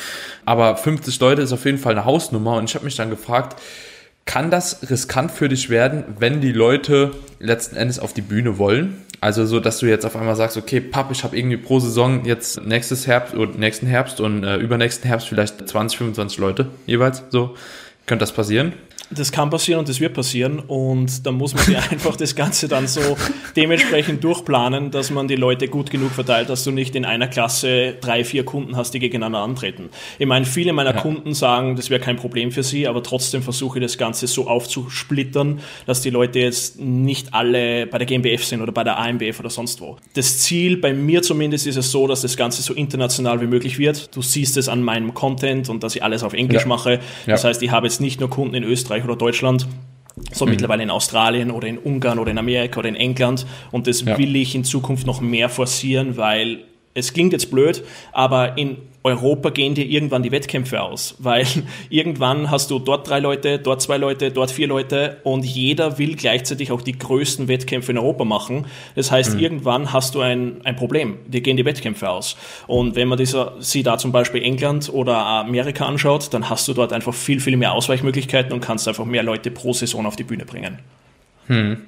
Aber 0.44 0.76
50 0.76 1.20
Leute 1.20 1.42
ist 1.42 1.52
auf 1.52 1.64
jeden 1.66 1.78
Fall 1.78 1.92
eine 1.92 2.04
Hausnummer. 2.04 2.56
Und 2.56 2.68
ich 2.68 2.74
habe 2.74 2.84
mich 2.84 2.96
dann 2.96 3.10
gefragt, 3.10 3.62
kann 4.24 4.50
das 4.50 4.90
riskant 4.90 5.30
für 5.30 5.48
dich 5.48 5.70
werden, 5.70 6.04
wenn 6.18 6.40
die 6.40 6.52
Leute 6.52 7.12
letzten 7.38 7.76
Endes 7.76 7.98
auf 7.98 8.12
die 8.12 8.22
Bühne 8.22 8.58
wollen? 8.58 9.02
Also 9.20 9.46
so, 9.46 9.58
dass 9.58 9.78
du 9.78 9.86
jetzt 9.86 10.04
auf 10.04 10.16
einmal 10.16 10.36
sagst, 10.36 10.56
okay, 10.56 10.80
Papp, 10.80 11.10
ich 11.10 11.24
habe 11.24 11.36
irgendwie 11.36 11.56
pro 11.56 11.80
Saison 11.80 12.24
jetzt 12.24 12.60
nächstes 12.64 13.06
Herbst 13.06 13.34
und 13.34 13.58
nächsten 13.58 13.86
Herbst 13.86 14.20
und 14.20 14.44
äh, 14.44 14.56
übernächsten 14.56 15.08
Herbst 15.08 15.28
vielleicht 15.28 15.66
20, 15.66 15.98
25 15.98 16.38
Leute 16.38 16.66
jeweils. 16.86 17.22
So, 17.30 17.54
könnte 18.06 18.22
das 18.22 18.32
passieren? 18.32 18.74
Das 19.16 19.32
kann 19.32 19.50
passieren 19.50 19.80
und 19.80 19.88
das 19.88 20.00
wird 20.00 20.14
passieren 20.14 20.58
und 20.58 21.26
da 21.26 21.32
muss 21.32 21.54
man 21.54 21.64
sich 21.64 21.76
einfach 21.90 22.16
das 22.16 22.34
Ganze 22.34 22.68
dann 22.68 22.86
so 22.88 23.16
dementsprechend 23.56 24.22
durchplanen, 24.24 24.90
dass 24.90 25.10
man 25.10 25.28
die 25.28 25.36
Leute 25.36 25.68
gut 25.68 25.90
genug 25.90 26.12
verteilt, 26.12 26.48
dass 26.48 26.64
du 26.64 26.70
nicht 26.70 26.94
in 26.96 27.04
einer 27.04 27.28
Klasse 27.28 27.94
drei, 28.00 28.24
vier 28.24 28.44
Kunden 28.44 28.76
hast, 28.76 28.92
die 28.94 28.98
gegeneinander 28.98 29.40
antreten. 29.40 29.90
Ich 30.18 30.26
meine, 30.26 30.44
viele 30.44 30.72
meiner 30.72 30.94
ja. 30.94 31.00
Kunden 31.00 31.34
sagen, 31.34 31.76
das 31.76 31.90
wäre 31.90 32.00
kein 32.00 32.16
Problem 32.16 32.50
für 32.50 32.62
sie, 32.62 32.86
aber 32.86 33.02
trotzdem 33.02 33.42
versuche 33.42 33.78
ich 33.78 33.84
das 33.84 33.98
Ganze 33.98 34.26
so 34.26 34.48
aufzusplittern, 34.48 35.60
dass 35.86 36.00
die 36.00 36.10
Leute 36.10 36.38
jetzt 36.40 36.80
nicht 36.80 37.34
alle 37.34 37.86
bei 37.86 37.98
der 37.98 38.06
GmbF 38.06 38.44
sind 38.44 38.62
oder 38.62 38.72
bei 38.72 38.84
der 38.84 38.98
AMBF 38.98 39.40
oder 39.40 39.50
sonst 39.50 39.80
wo. 39.80 39.96
Das 40.14 40.40
Ziel 40.40 40.76
bei 40.76 40.92
mir 40.92 41.22
zumindest 41.22 41.66
ist 41.66 41.76
es 41.76 41.90
so, 41.90 42.06
dass 42.06 42.22
das 42.22 42.36
Ganze 42.36 42.62
so 42.62 42.74
international 42.74 43.40
wie 43.40 43.46
möglich 43.46 43.78
wird. 43.78 44.14
Du 44.14 44.22
siehst 44.22 44.56
es 44.56 44.68
an 44.68 44.82
meinem 44.82 45.14
Content 45.14 45.68
und 45.68 45.82
dass 45.82 45.94
ich 45.96 46.02
alles 46.02 46.22
auf 46.22 46.32
Englisch 46.32 46.62
ja. 46.62 46.68
mache. 46.68 47.00
Das 47.26 47.42
ja. 47.42 47.48
heißt, 47.48 47.62
ich 47.62 47.70
habe 47.70 47.86
jetzt 47.86 48.00
nicht 48.00 48.20
nur 48.20 48.30
Kunden 48.30 48.54
in 48.54 48.64
Österreich, 48.64 49.03
Österreich 49.04 49.10
oder 49.10 49.16
Deutschland, 49.16 49.66
so 50.32 50.44
mhm. 50.44 50.52
mittlerweile 50.52 50.82
in 50.82 50.90
Australien 50.90 51.50
oder 51.50 51.68
in 51.68 51.78
Ungarn 51.78 52.18
oder 52.18 52.30
in 52.30 52.38
Amerika 52.38 52.80
oder 52.80 52.88
in 52.88 52.96
England. 52.96 53.46
Und 53.70 53.86
das 53.86 54.02
ja. 54.02 54.16
will 54.18 54.34
ich 54.36 54.54
in 54.54 54.64
Zukunft 54.64 55.06
noch 55.06 55.20
mehr 55.20 55.48
forcieren, 55.48 56.16
weil 56.16 56.64
es 56.94 57.12
klingt 57.12 57.32
jetzt 57.32 57.50
blöd, 57.50 57.84
aber 58.12 58.56
in 58.56 58.76
Europa 59.06 59.50
gehen 59.50 59.74
dir 59.74 59.84
irgendwann 59.84 60.22
die 60.22 60.32
Wettkämpfe 60.32 60.80
aus, 60.80 61.16
weil 61.18 61.46
irgendwann 61.90 62.50
hast 62.50 62.70
du 62.70 62.78
dort 62.78 63.08
drei 63.08 63.20
Leute, 63.20 63.58
dort 63.58 63.82
zwei 63.82 63.98
Leute, 63.98 64.30
dort 64.30 64.50
vier 64.50 64.66
Leute 64.66 65.18
und 65.24 65.44
jeder 65.44 65.98
will 65.98 66.16
gleichzeitig 66.16 66.72
auch 66.72 66.80
die 66.80 66.98
größten 66.98 67.46
Wettkämpfe 67.46 67.92
in 67.92 67.98
Europa 67.98 68.24
machen. 68.24 68.64
Das 68.94 69.10
heißt, 69.10 69.34
mhm. 69.34 69.40
irgendwann 69.40 69.92
hast 69.92 70.14
du 70.14 70.20
ein, 70.20 70.62
ein 70.64 70.74
Problem, 70.74 71.18
dir 71.26 71.42
gehen 71.42 71.58
die 71.58 71.66
Wettkämpfe 71.66 72.08
aus. 72.08 72.36
Und 72.66 72.96
wenn 72.96 73.08
man 73.08 73.18
dieser, 73.18 73.52
sie 73.60 73.82
da 73.82 73.98
zum 73.98 74.10
Beispiel 74.10 74.42
England 74.42 74.90
oder 74.90 75.18
Amerika 75.18 75.84
anschaut, 75.84 76.32
dann 76.32 76.48
hast 76.48 76.66
du 76.66 76.72
dort 76.72 76.94
einfach 76.94 77.12
viel, 77.12 77.40
viel 77.40 77.58
mehr 77.58 77.72
Ausweichmöglichkeiten 77.72 78.54
und 78.54 78.60
kannst 78.60 78.88
einfach 78.88 79.04
mehr 79.04 79.22
Leute 79.22 79.50
pro 79.50 79.74
Saison 79.74 80.06
auf 80.06 80.16
die 80.16 80.24
Bühne 80.24 80.46
bringen. 80.46 80.78
Hm. 81.48 81.82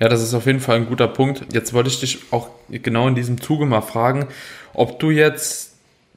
Ja, 0.00 0.08
das 0.08 0.20
ist 0.20 0.34
auf 0.34 0.46
jeden 0.46 0.60
Fall 0.60 0.76
ein 0.76 0.86
guter 0.86 1.06
Punkt. 1.06 1.46
Jetzt 1.52 1.72
wollte 1.72 1.90
ich 1.90 2.00
dich 2.00 2.18
auch 2.32 2.48
genau 2.70 3.06
in 3.06 3.14
diesem 3.14 3.40
Zuge 3.40 3.66
mal 3.66 3.82
fragen, 3.82 4.26
ob 4.74 4.98
du 4.98 5.10
jetzt 5.10 5.75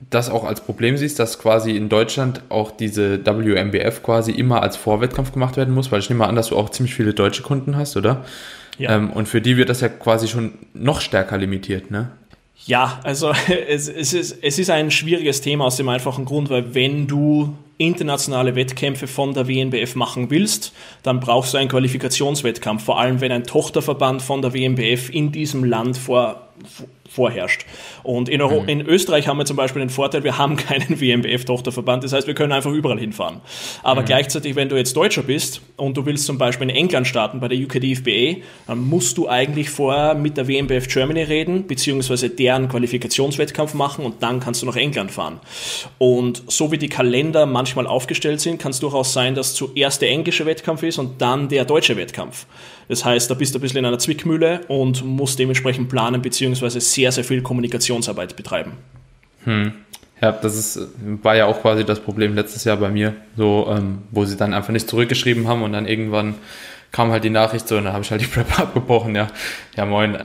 das 0.10 0.30
auch 0.30 0.46
als 0.46 0.62
Problem 0.62 0.98
siehst, 0.98 1.20
dass 1.20 1.40
quasi 1.40 1.76
in 1.76 1.90
Deutschland 1.90 2.42
auch 2.50 2.72
diese 2.72 3.26
WMBF 3.26 4.02
quasi 4.02 4.32
immer 4.32 4.64
als 4.64 4.78
Vorwettkampf 4.78 5.34
gemacht 5.34 5.58
werden 5.58 5.74
muss, 5.74 5.92
weil 5.92 6.00
ich 6.00 6.10
nehme 6.10 6.20
mal 6.20 6.28
an, 6.28 6.36
dass 6.36 6.48
du 6.48 6.58
auch 6.58 6.70
ziemlich 6.70 6.96
viele 6.96 7.14
deutsche 7.14 7.44
Kunden 7.44 7.76
hast, 7.76 7.98
oder? 7.98 8.24
Ja. 8.78 8.96
Ähm, 8.96 9.12
und 9.12 9.28
für 9.28 9.42
die 9.42 9.58
wird 9.58 9.70
das 9.70 9.82
ja 9.82 9.90
quasi 9.90 10.28
schon 10.28 10.54
noch 10.74 11.02
stärker 11.02 11.38
limitiert, 11.38 11.92
ne? 11.92 12.12
Ja, 12.66 13.00
also 13.04 13.32
es, 13.68 13.88
es, 13.90 14.14
ist, 14.14 14.38
es 14.42 14.60
ist 14.60 14.70
ein 14.70 14.90
schwieriges 14.90 15.42
Thema 15.42 15.66
aus 15.66 15.76
dem 15.78 15.90
einfachen 15.90 16.26
Grund, 16.26 16.50
weil 16.50 16.74
wenn 16.74 17.08
du 17.08 17.56
internationale 17.78 18.56
Wettkämpfe 18.56 19.08
von 19.08 19.34
der 19.34 19.48
WNBF 19.48 19.96
machen 19.96 20.30
willst, 20.30 20.74
dann 21.02 21.20
brauchst 21.22 21.54
du 21.54 21.58
einen 21.58 21.70
Qualifikationswettkampf, 21.70 22.84
vor 22.84 23.00
allem 23.00 23.22
wenn 23.22 23.32
ein 23.32 23.46
Tochterverband 23.46 24.22
von 24.22 24.42
der 24.42 24.54
WNBF 24.54 25.10
in 25.10 25.32
diesem 25.32 25.64
Land 25.64 25.98
vor 25.98 26.49
vorherrscht. 27.10 27.66
Und 28.04 28.30
in, 28.30 28.42
Euro 28.42 28.62
mhm. 28.62 28.70
in 28.70 28.82
Österreich 28.82 29.28
haben 29.28 29.38
wir 29.38 29.46
zum 29.46 29.58
Beispiel 29.58 29.82
den 29.82 29.90
Vorteil, 29.90 30.24
wir 30.24 30.38
haben 30.38 30.56
keinen 30.58 31.00
WMBF-Tochterverband, 31.00 32.04
das 32.04 32.14
heißt, 32.14 32.28
wir 32.28 32.36
können 32.36 32.52
einfach 32.52 32.72
überall 32.72 33.00
hinfahren. 33.00 33.42
Aber 33.84 34.02
mhm. 34.02 34.06
gleichzeitig, 34.06 34.56
wenn 34.56 34.70
du 34.70 34.76
jetzt 34.76 34.96
Deutscher 34.96 35.24
bist 35.24 35.62
und 35.76 35.98
du 35.98 36.06
willst 36.06 36.26
zum 36.26 36.38
Beispiel 36.38 36.70
in 36.70 36.76
England 36.76 37.08
starten 37.08 37.40
bei 37.40 37.48
der 37.48 37.58
UKDFBA, 37.58 38.42
dann 38.68 38.88
musst 38.88 39.18
du 39.18 39.28
eigentlich 39.28 39.70
vorher 39.70 40.14
mit 40.14 40.38
der 40.38 40.48
WMBF 40.48 40.88
Germany 40.88 41.24
reden, 41.24 41.68
beziehungsweise 41.68 42.30
deren 42.30 42.70
Qualifikationswettkampf 42.70 43.74
machen 43.74 44.06
und 44.06 44.22
dann 44.22 44.40
kannst 44.40 44.62
du 44.62 44.66
nach 44.66 44.76
England 44.76 45.12
fahren. 45.12 45.40
Und 45.98 46.44
so 46.48 46.72
wie 46.72 46.78
die 46.78 46.90
Kalender 46.90 47.46
manchmal 47.46 47.88
aufgestellt 47.88 48.40
sind, 48.40 48.60
kann 48.60 48.72
es 48.72 48.80
durchaus 48.80 49.14
sein, 49.14 49.36
dass 49.36 49.56
zuerst 49.56 50.02
der 50.02 50.10
englische 50.10 50.46
Wettkampf 50.46 50.84
ist 50.84 51.00
und 51.00 51.22
dann 51.22 51.50
der 51.50 51.66
deutsche 51.66 51.98
Wettkampf. 51.98 52.46
Das 52.90 53.06
heißt, 53.06 53.30
da 53.30 53.36
bist 53.36 53.54
du 53.54 53.60
ein 53.60 53.62
bisschen 53.62 53.78
in 53.78 53.86
einer 53.86 54.00
Zwickmühle 54.00 54.62
und 54.68 55.06
musst 55.06 55.38
dementsprechend 55.38 55.90
planen, 55.90 56.22
beziehungsweise 56.22 56.82
sehr, 56.82 57.12
sehr 57.12 57.24
viel 57.24 57.42
Kommunikationsarbeit 57.42 58.36
betreiben. 58.36 58.74
Hm. 59.46 59.74
Ja, 60.22 60.34
das 60.34 60.58
ist, 60.58 60.88
war 61.22 61.36
ja 61.36 61.46
auch 61.46 61.62
quasi 61.62 61.86
das 61.86 62.00
Problem 62.02 62.36
letztes 62.36 62.66
Jahr 62.66 62.78
bei 62.78 62.90
mir, 62.90 63.16
so, 63.38 63.68
ähm, 63.70 64.00
wo 64.12 64.26
sie 64.26 64.36
dann 64.36 64.54
einfach 64.54 64.74
nicht 64.74 64.90
zurückgeschrieben 64.90 65.48
haben 65.48 65.62
und 65.62 65.72
dann 65.72 65.86
irgendwann 65.86 66.36
kam 66.92 67.12
halt 67.12 67.24
die 67.24 67.30
Nachricht 67.30 67.68
so 67.68 67.78
und 67.78 67.86
dann 67.86 67.94
habe 67.94 68.04
ich 68.04 68.12
halt 68.12 68.22
die 68.22 68.26
Prep 68.26 68.60
abgebrochen, 68.60 69.16
ja. 69.16 69.28
Ja, 69.78 69.86
moin. 69.86 70.18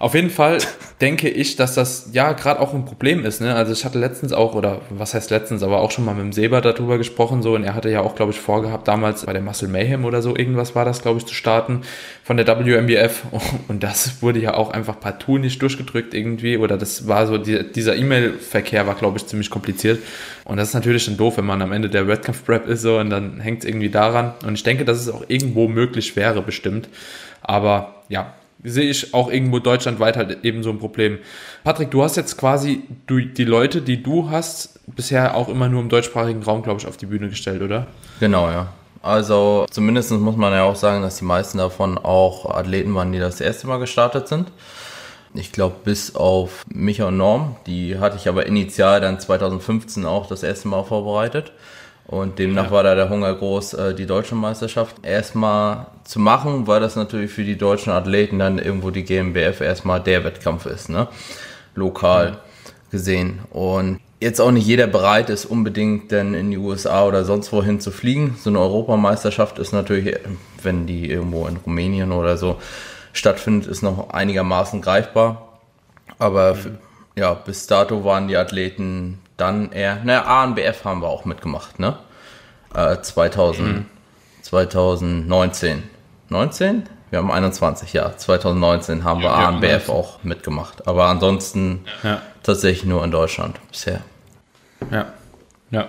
Auf 0.00 0.14
jeden 0.14 0.30
Fall 0.30 0.58
denke 1.00 1.28
ich, 1.28 1.56
dass 1.56 1.74
das 1.74 2.10
ja 2.12 2.32
gerade 2.32 2.60
auch 2.60 2.72
ein 2.72 2.84
Problem 2.84 3.24
ist. 3.24 3.40
Ne? 3.40 3.54
Also 3.54 3.72
ich 3.72 3.84
hatte 3.84 3.98
letztens 3.98 4.32
auch, 4.32 4.54
oder 4.54 4.80
was 4.90 5.12
heißt 5.14 5.30
letztens, 5.30 5.64
aber 5.64 5.80
auch 5.80 5.90
schon 5.90 6.04
mal 6.04 6.14
mit 6.14 6.22
dem 6.22 6.32
Seba 6.32 6.60
darüber 6.60 6.98
gesprochen, 6.98 7.42
so, 7.42 7.54
und 7.54 7.64
er 7.64 7.74
hatte 7.74 7.90
ja 7.90 8.02
auch, 8.02 8.14
glaube 8.14 8.30
ich, 8.30 8.40
vorgehabt, 8.40 8.86
damals 8.86 9.26
bei 9.26 9.32
der 9.32 9.42
Muscle 9.42 9.68
Mayhem 9.68 10.04
oder 10.04 10.22
so, 10.22 10.36
irgendwas 10.36 10.76
war 10.76 10.84
das, 10.84 11.02
glaube 11.02 11.18
ich, 11.18 11.26
zu 11.26 11.34
starten 11.34 11.82
von 12.22 12.36
der 12.36 12.46
WMBF. 12.46 13.24
Und 13.68 13.82
das 13.82 14.22
wurde 14.22 14.38
ja 14.38 14.54
auch 14.54 14.70
einfach 14.70 15.00
partout 15.00 15.38
nicht 15.38 15.60
durchgedrückt 15.62 16.14
irgendwie. 16.14 16.56
Oder 16.56 16.76
das 16.76 17.08
war 17.08 17.26
so, 17.26 17.38
die, 17.38 17.70
dieser 17.72 17.96
E-Mail-Verkehr 17.96 18.86
war, 18.86 18.94
glaube 18.94 19.18
ich, 19.18 19.26
ziemlich 19.26 19.50
kompliziert. 19.50 20.00
Und 20.44 20.58
das 20.58 20.68
ist 20.68 20.74
natürlich 20.74 21.06
dann 21.06 21.16
doof, 21.16 21.38
wenn 21.38 21.46
man 21.46 21.60
am 21.60 21.72
Ende 21.72 21.88
der 21.88 22.06
Wettkampf-Prep 22.06 22.68
ist 22.68 22.82
so 22.82 22.98
und 22.98 23.10
dann 23.10 23.40
hängt 23.40 23.60
es 23.60 23.68
irgendwie 23.68 23.90
daran. 23.90 24.34
Und 24.46 24.54
ich 24.54 24.62
denke, 24.62 24.84
dass 24.84 24.98
es 24.98 25.08
auch 25.08 25.24
irgendwo 25.28 25.68
möglich 25.68 26.16
wäre, 26.16 26.42
bestimmt. 26.42 26.88
Aber 27.42 28.02
ja, 28.08 28.34
sehe 28.62 28.90
ich 28.90 29.14
auch 29.14 29.30
irgendwo 29.30 29.58
deutschlandweit 29.58 30.16
halt 30.16 30.44
eben 30.44 30.62
so 30.62 30.70
ein 30.70 30.78
Problem. 30.78 31.18
Patrick, 31.64 31.90
du 31.90 32.02
hast 32.02 32.16
jetzt 32.16 32.36
quasi 32.36 32.82
die 33.08 33.44
Leute, 33.44 33.82
die 33.82 34.02
du 34.02 34.30
hast, 34.30 34.80
bisher 34.94 35.36
auch 35.36 35.48
immer 35.48 35.68
nur 35.68 35.80
im 35.80 35.88
deutschsprachigen 35.88 36.42
Raum, 36.42 36.62
glaube 36.62 36.80
ich, 36.80 36.86
auf 36.86 36.96
die 36.96 37.06
Bühne 37.06 37.28
gestellt, 37.28 37.62
oder? 37.62 37.86
Genau, 38.20 38.48
ja. 38.48 38.72
Also 39.00 39.66
zumindest 39.70 40.10
muss 40.10 40.36
man 40.36 40.52
ja 40.52 40.64
auch 40.64 40.76
sagen, 40.76 41.02
dass 41.02 41.18
die 41.18 41.24
meisten 41.24 41.58
davon 41.58 41.98
auch 41.98 42.46
Athleten 42.46 42.94
waren, 42.94 43.12
die 43.12 43.20
das 43.20 43.40
erste 43.40 43.68
Mal 43.68 43.78
gestartet 43.78 44.26
sind. 44.26 44.50
Ich 45.34 45.52
glaube, 45.52 45.76
bis 45.84 46.16
auf 46.16 46.64
Micha 46.68 47.06
und 47.06 47.16
Norm, 47.16 47.56
die 47.66 47.98
hatte 47.98 48.16
ich 48.16 48.28
aber 48.28 48.46
initial 48.46 49.00
dann 49.00 49.20
2015 49.20 50.04
auch 50.04 50.26
das 50.26 50.42
erste 50.42 50.68
Mal 50.68 50.82
vorbereitet. 50.84 51.52
Und 52.08 52.38
demnach 52.38 52.64
ja. 52.64 52.70
war 52.70 52.82
da 52.82 52.94
der 52.94 53.10
Hunger 53.10 53.34
groß, 53.34 53.74
äh, 53.74 53.94
die 53.94 54.06
deutsche 54.06 54.34
Meisterschaft 54.34 54.96
erstmal 55.04 55.88
zu 56.04 56.18
machen, 56.18 56.66
weil 56.66 56.80
das 56.80 56.96
natürlich 56.96 57.30
für 57.30 57.44
die 57.44 57.58
deutschen 57.58 57.92
Athleten 57.92 58.38
dann 58.38 58.58
irgendwo 58.58 58.90
die 58.90 59.04
GmbF 59.04 59.60
erstmal 59.60 60.00
der 60.00 60.24
Wettkampf 60.24 60.64
ist, 60.64 60.88
ne? 60.88 61.08
Lokal 61.74 62.26
ja. 62.28 62.38
gesehen. 62.90 63.40
Und 63.50 64.00
jetzt 64.20 64.40
auch 64.40 64.50
nicht 64.50 64.66
jeder 64.66 64.86
bereit 64.86 65.28
ist, 65.28 65.44
unbedingt 65.44 66.10
dann 66.10 66.32
in 66.32 66.50
die 66.50 66.56
USA 66.56 67.04
oder 67.04 67.26
sonst 67.26 67.52
wohin 67.52 67.78
zu 67.78 67.90
fliegen. 67.90 68.38
So 68.40 68.48
eine 68.48 68.60
Europameisterschaft 68.60 69.58
ist 69.58 69.72
natürlich, 69.72 70.16
wenn 70.62 70.86
die 70.86 71.10
irgendwo 71.10 71.46
in 71.46 71.58
Rumänien 71.58 72.12
oder 72.12 72.38
so 72.38 72.56
stattfindet, 73.12 73.68
ist 73.68 73.82
noch 73.82 74.08
einigermaßen 74.10 74.80
greifbar. 74.80 75.58
Aber 76.18 76.54
mhm. 76.54 76.78
ja, 77.16 77.34
bis 77.34 77.66
dato 77.66 78.02
waren 78.02 78.28
die 78.28 78.36
Athleten 78.38 79.18
dann 79.38 79.72
eher, 79.72 80.04
naja, 80.04 80.24
ANBF 80.24 80.84
haben 80.84 81.00
wir 81.00 81.08
auch 81.08 81.24
mitgemacht, 81.24 81.78
ne? 81.78 81.96
Äh, 82.74 83.00
2000, 83.00 83.68
mhm. 83.68 83.86
2019. 84.42 85.82
19? 86.28 86.82
Wir 87.10 87.18
haben 87.20 87.30
21, 87.30 87.94
ja. 87.94 88.14
2019 88.14 89.04
haben 89.04 89.20
wir 89.20 89.30
ja, 89.30 89.48
ANBF 89.48 89.88
auch 89.88 90.22
mitgemacht. 90.24 90.86
Aber 90.86 91.06
ansonsten 91.06 91.84
ja. 92.02 92.20
tatsächlich 92.42 92.84
nur 92.84 93.02
in 93.02 93.10
Deutschland 93.10 93.58
bisher. 93.70 94.02
Ja, 94.90 95.06
ja. 95.70 95.88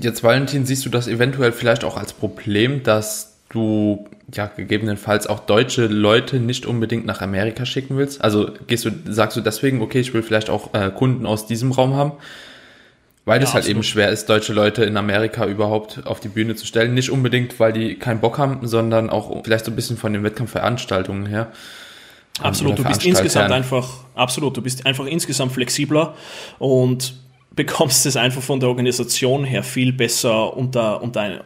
Jetzt, 0.00 0.22
Valentin, 0.22 0.66
siehst 0.66 0.84
du 0.84 0.90
das 0.90 1.08
eventuell 1.08 1.52
vielleicht 1.52 1.84
auch 1.84 1.96
als 1.96 2.12
Problem, 2.12 2.82
dass 2.82 3.31
du 3.52 4.08
ja 4.32 4.46
gegebenenfalls 4.46 5.26
auch 5.26 5.40
deutsche 5.40 5.86
Leute 5.86 6.40
nicht 6.40 6.66
unbedingt 6.66 7.06
nach 7.06 7.20
Amerika 7.20 7.64
schicken 7.66 7.96
willst? 7.96 8.22
Also 8.22 8.50
gehst 8.66 8.84
du, 8.84 8.90
sagst 9.06 9.36
du 9.36 9.40
deswegen, 9.40 9.82
okay, 9.82 10.00
ich 10.00 10.12
will 10.14 10.22
vielleicht 10.22 10.50
auch 10.50 10.74
äh, 10.74 10.90
Kunden 10.90 11.26
aus 11.26 11.46
diesem 11.46 11.72
Raum 11.72 11.94
haben? 11.94 12.12
Weil 13.24 13.40
ja, 13.40 13.44
es 13.44 13.54
halt 13.54 13.62
absolut. 13.62 13.76
eben 13.76 13.82
schwer 13.84 14.08
ist, 14.08 14.28
deutsche 14.28 14.52
Leute 14.52 14.84
in 14.84 14.96
Amerika 14.96 15.46
überhaupt 15.46 16.06
auf 16.06 16.18
die 16.18 16.28
Bühne 16.28 16.56
zu 16.56 16.66
stellen. 16.66 16.92
Nicht 16.94 17.10
unbedingt, 17.10 17.60
weil 17.60 17.72
die 17.72 17.94
keinen 17.94 18.20
Bock 18.20 18.38
haben, 18.38 18.66
sondern 18.66 19.10
auch 19.10 19.44
vielleicht 19.44 19.64
so 19.64 19.70
ein 19.70 19.76
bisschen 19.76 19.96
von 19.96 20.12
den 20.12 20.24
Wettkampfveranstaltungen 20.24 21.26
her. 21.26 21.52
Absolut, 22.40 22.78
du 22.78 22.84
bist 22.84 23.04
insgesamt 23.04 23.52
einfach, 23.52 23.88
absolut, 24.14 24.56
du 24.56 24.62
bist 24.62 24.86
einfach 24.86 25.06
insgesamt 25.06 25.52
flexibler 25.52 26.14
und 26.58 27.14
bekommst 27.54 28.06
es 28.06 28.16
einfach 28.16 28.42
von 28.42 28.60
der 28.60 28.68
Organisation 28.68 29.44
her 29.44 29.62
viel 29.62 29.92
besser 29.92 30.56
unter, 30.56 31.02
unter 31.02 31.20
ein, 31.20 31.40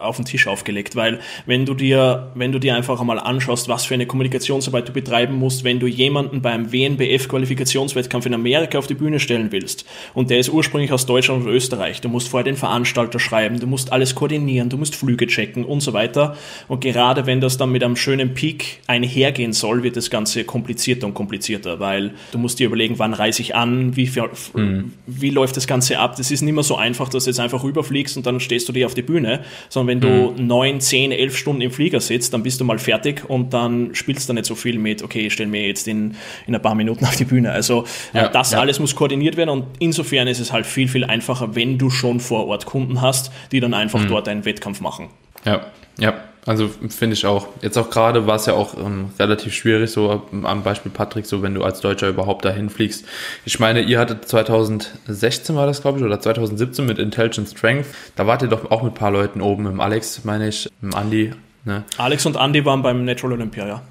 auf 0.00 0.16
den 0.16 0.24
Tisch 0.24 0.46
aufgelegt, 0.46 0.96
weil 0.96 1.20
wenn 1.46 1.66
du 1.66 1.74
dir, 1.74 2.30
wenn 2.34 2.52
du 2.52 2.58
dir 2.58 2.74
einfach 2.74 3.00
einmal 3.00 3.18
anschaust, 3.18 3.68
was 3.68 3.84
für 3.84 3.94
eine 3.94 4.06
Kommunikationsarbeit 4.06 4.88
du 4.88 4.92
betreiben 4.92 5.34
musst, 5.34 5.64
wenn 5.64 5.78
du 5.78 5.86
jemanden 5.86 6.40
beim 6.40 6.72
WNBF-Qualifikationswettkampf 6.72 8.26
in 8.26 8.34
Amerika 8.34 8.78
auf 8.78 8.86
die 8.86 8.94
Bühne 8.94 9.20
stellen 9.20 9.52
willst 9.52 9.84
und 10.14 10.30
der 10.30 10.38
ist 10.38 10.48
ursprünglich 10.48 10.92
aus 10.92 11.04
Deutschland 11.04 11.44
und 11.44 11.50
Österreich, 11.50 12.00
du 12.00 12.08
musst 12.08 12.28
vorher 12.28 12.44
den 12.44 12.56
Veranstalter 12.56 13.18
schreiben, 13.18 13.60
du 13.60 13.66
musst 13.66 13.92
alles 13.92 14.14
koordinieren, 14.14 14.70
du 14.70 14.78
musst 14.78 14.96
Flüge 14.96 15.26
checken 15.26 15.64
und 15.64 15.80
so 15.80 15.92
weiter 15.92 16.36
und 16.68 16.80
gerade 16.80 17.26
wenn 17.26 17.40
das 17.40 17.58
dann 17.58 17.70
mit 17.70 17.84
einem 17.84 17.96
schönen 17.96 18.32
Peak 18.32 18.80
einhergehen 18.86 19.52
soll, 19.52 19.82
wird 19.82 19.96
das 19.96 20.08
Ganze 20.08 20.44
komplizierter 20.44 21.06
und 21.06 21.14
komplizierter, 21.14 21.80
weil 21.80 22.12
du 22.32 22.38
musst 22.38 22.58
dir 22.58 22.66
überlegen, 22.66 22.98
wann 22.98 23.12
reise 23.12 23.42
ich 23.42 23.54
an, 23.54 23.96
wie, 23.96 24.06
viel, 24.06 24.24
mhm. 24.54 24.92
wie 25.06 25.30
läuft 25.30 25.49
das 25.52 25.66
Ganze 25.66 25.98
ab. 25.98 26.16
Das 26.16 26.30
ist 26.30 26.42
nicht 26.42 26.52
mehr 26.52 26.62
so 26.62 26.76
einfach, 26.76 27.08
dass 27.08 27.24
du 27.24 27.30
jetzt 27.30 27.40
einfach 27.40 27.62
rüberfliegst 27.62 28.16
und 28.16 28.26
dann 28.26 28.40
stehst 28.40 28.68
du 28.68 28.72
dir 28.72 28.86
auf 28.86 28.94
die 28.94 29.02
Bühne, 29.02 29.40
sondern 29.68 29.88
wenn 29.88 30.00
du 30.00 30.32
mhm. 30.32 30.46
neun, 30.46 30.80
zehn, 30.80 31.12
elf 31.12 31.36
Stunden 31.36 31.62
im 31.62 31.70
Flieger 31.70 32.00
sitzt, 32.00 32.32
dann 32.34 32.42
bist 32.42 32.60
du 32.60 32.64
mal 32.64 32.78
fertig 32.78 33.28
und 33.28 33.52
dann 33.52 33.94
spielst 33.94 34.28
du 34.28 34.32
nicht 34.32 34.46
so 34.46 34.54
viel 34.54 34.78
mit, 34.78 35.02
okay, 35.02 35.26
ich 35.26 35.32
stelle 35.32 35.48
mir 35.48 35.66
jetzt 35.66 35.88
in, 35.88 36.16
in 36.46 36.54
ein 36.54 36.62
paar 36.62 36.74
Minuten 36.74 37.04
auf 37.04 37.16
die 37.16 37.24
Bühne. 37.24 37.52
Also 37.52 37.84
äh, 38.12 38.18
ja, 38.18 38.28
das 38.28 38.52
ja. 38.52 38.60
alles 38.60 38.78
muss 38.78 38.94
koordiniert 38.94 39.36
werden 39.36 39.50
und 39.50 39.66
insofern 39.78 40.28
ist 40.28 40.40
es 40.40 40.52
halt 40.52 40.66
viel, 40.66 40.88
viel 40.88 41.04
einfacher, 41.04 41.54
wenn 41.54 41.78
du 41.78 41.90
schon 41.90 42.20
vor 42.20 42.46
Ort 42.46 42.66
Kunden 42.66 43.00
hast, 43.00 43.32
die 43.52 43.60
dann 43.60 43.74
einfach 43.74 44.00
mhm. 44.00 44.08
dort 44.08 44.28
einen 44.28 44.44
Wettkampf 44.44 44.80
machen. 44.80 45.08
Ja, 45.44 45.66
ja. 45.98 46.14
Also 46.46 46.68
finde 46.68 47.14
ich 47.14 47.26
auch. 47.26 47.48
Jetzt 47.60 47.76
auch 47.76 47.90
gerade 47.90 48.26
war 48.26 48.36
es 48.36 48.46
ja 48.46 48.54
auch 48.54 48.74
ähm, 48.74 49.10
relativ 49.18 49.54
schwierig, 49.54 49.90
so 49.90 50.22
am 50.42 50.62
Beispiel 50.62 50.90
Patrick, 50.90 51.26
so 51.26 51.42
wenn 51.42 51.54
du 51.54 51.62
als 51.62 51.80
Deutscher 51.80 52.08
überhaupt 52.08 52.44
dahin 52.44 52.70
fliegst. 52.70 53.04
Ich 53.44 53.60
meine, 53.60 53.82
ihr 53.82 53.98
hattet 53.98 54.26
2016 54.26 55.54
war 55.54 55.66
das, 55.66 55.82
glaube 55.82 55.98
ich, 55.98 56.04
oder 56.04 56.18
2017 56.18 56.86
mit 56.86 56.98
Intelligent 56.98 57.48
Strength. 57.48 57.86
Da 58.16 58.26
wart 58.26 58.42
ihr 58.42 58.48
doch 58.48 58.70
auch 58.70 58.82
mit 58.82 58.92
ein 58.92 58.96
paar 58.96 59.10
Leuten 59.10 59.42
oben, 59.42 59.64
mit 59.64 59.80
Alex, 59.80 60.24
meine 60.24 60.48
ich, 60.48 60.70
mit 60.80 60.94
Andy. 60.94 61.32
Ne? 61.64 61.84
Alex 61.98 62.24
und 62.24 62.36
Andy 62.36 62.64
waren 62.64 62.82
beim 62.82 63.04
Natural 63.04 63.34
Olympia, 63.34 63.66
ja. 63.66 63.82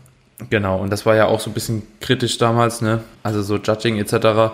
Genau, 0.50 0.80
und 0.80 0.90
das 0.90 1.06
war 1.06 1.16
ja 1.16 1.26
auch 1.26 1.42
so 1.42 1.50
ein 1.50 1.54
bisschen 1.54 1.84
kritisch 2.00 2.38
damals, 2.38 2.82
ne? 2.82 3.02
Also 3.24 3.42
so 3.42 3.58
Judging 3.58 3.98
etc. 3.98 4.14
Ja. 4.14 4.54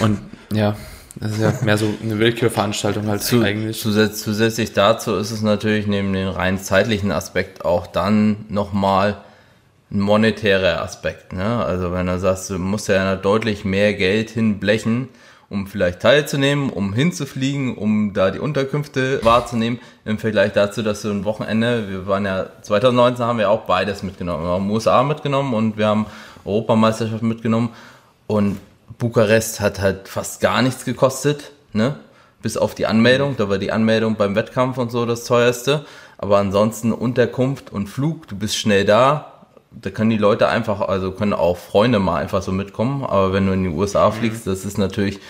Und 0.00 0.18
ja, 0.52 0.76
das 1.16 1.32
ist 1.32 1.40
ja 1.40 1.52
mehr 1.62 1.76
so 1.76 1.92
eine 2.02 2.18
Willkürveranstaltung 2.18 3.06
halt 3.08 3.22
Zu, 3.22 3.42
eigentlich. 3.42 3.80
Zusätzlich, 3.80 4.22
zusätzlich 4.22 4.72
dazu 4.72 5.16
ist 5.16 5.30
es 5.30 5.42
natürlich 5.42 5.86
neben 5.86 6.12
dem 6.12 6.28
rein 6.28 6.58
zeitlichen 6.58 7.10
Aspekt 7.10 7.64
auch 7.64 7.86
dann 7.86 8.44
nochmal 8.48 9.16
ein 9.90 10.00
monetärer 10.00 10.82
Aspekt. 10.82 11.32
Ne? 11.32 11.64
Also 11.64 11.92
wenn 11.92 12.06
du 12.06 12.18
sagst, 12.18 12.48
du 12.50 12.58
musst 12.58 12.88
ja 12.88 13.16
deutlich 13.16 13.64
mehr 13.64 13.94
Geld 13.94 14.30
hinblechen, 14.30 15.08
um 15.48 15.66
vielleicht 15.66 15.98
teilzunehmen, 15.98 16.70
um 16.70 16.92
hinzufliegen, 16.92 17.76
um 17.76 18.12
da 18.12 18.30
die 18.30 18.38
Unterkünfte 18.38 19.18
wahrzunehmen, 19.24 19.80
im 20.04 20.16
Vergleich 20.18 20.52
dazu, 20.52 20.82
dass 20.82 21.02
du 21.02 21.10
ein 21.10 21.24
Wochenende, 21.24 21.90
wir 21.90 22.06
waren 22.06 22.24
ja, 22.24 22.46
2019 22.62 23.24
haben 23.24 23.38
wir 23.38 23.50
auch 23.50 23.62
beides 23.62 24.04
mitgenommen. 24.04 24.44
Wir 24.44 24.50
haben 24.50 24.70
USA 24.70 25.02
mitgenommen 25.02 25.54
und 25.54 25.76
wir 25.76 25.88
haben 25.88 26.06
Europameisterschaft 26.44 27.24
mitgenommen 27.24 27.70
und 28.28 28.58
Bukarest 28.98 29.60
hat 29.60 29.80
halt 29.80 30.08
fast 30.08 30.40
gar 30.40 30.62
nichts 30.62 30.84
gekostet, 30.84 31.52
ne? 31.72 31.96
Bis 32.42 32.56
auf 32.56 32.74
die 32.74 32.86
Anmeldung. 32.86 33.36
Da 33.36 33.48
war 33.48 33.58
die 33.58 33.70
Anmeldung 33.70 34.16
beim 34.16 34.34
Wettkampf 34.34 34.78
und 34.78 34.90
so 34.90 35.04
das 35.04 35.24
teuerste. 35.24 35.84
Aber 36.16 36.38
ansonsten 36.38 36.92
Unterkunft 36.92 37.70
und 37.70 37.88
Flug, 37.88 38.28
du 38.28 38.36
bist 38.36 38.56
schnell 38.56 38.84
da. 38.84 39.46
Da 39.70 39.90
können 39.90 40.10
die 40.10 40.18
Leute 40.18 40.48
einfach, 40.48 40.80
also 40.80 41.12
können 41.12 41.32
auch 41.32 41.56
Freunde 41.56 41.98
mal 41.98 42.16
einfach 42.16 42.42
so 42.42 42.50
mitkommen. 42.50 43.04
Aber 43.04 43.32
wenn 43.32 43.46
du 43.46 43.52
in 43.52 43.62
die 43.64 43.68
USA 43.68 44.08
mhm. 44.08 44.14
fliegst, 44.14 44.46
das 44.46 44.64
ist 44.64 44.78
natürlich, 44.78 45.20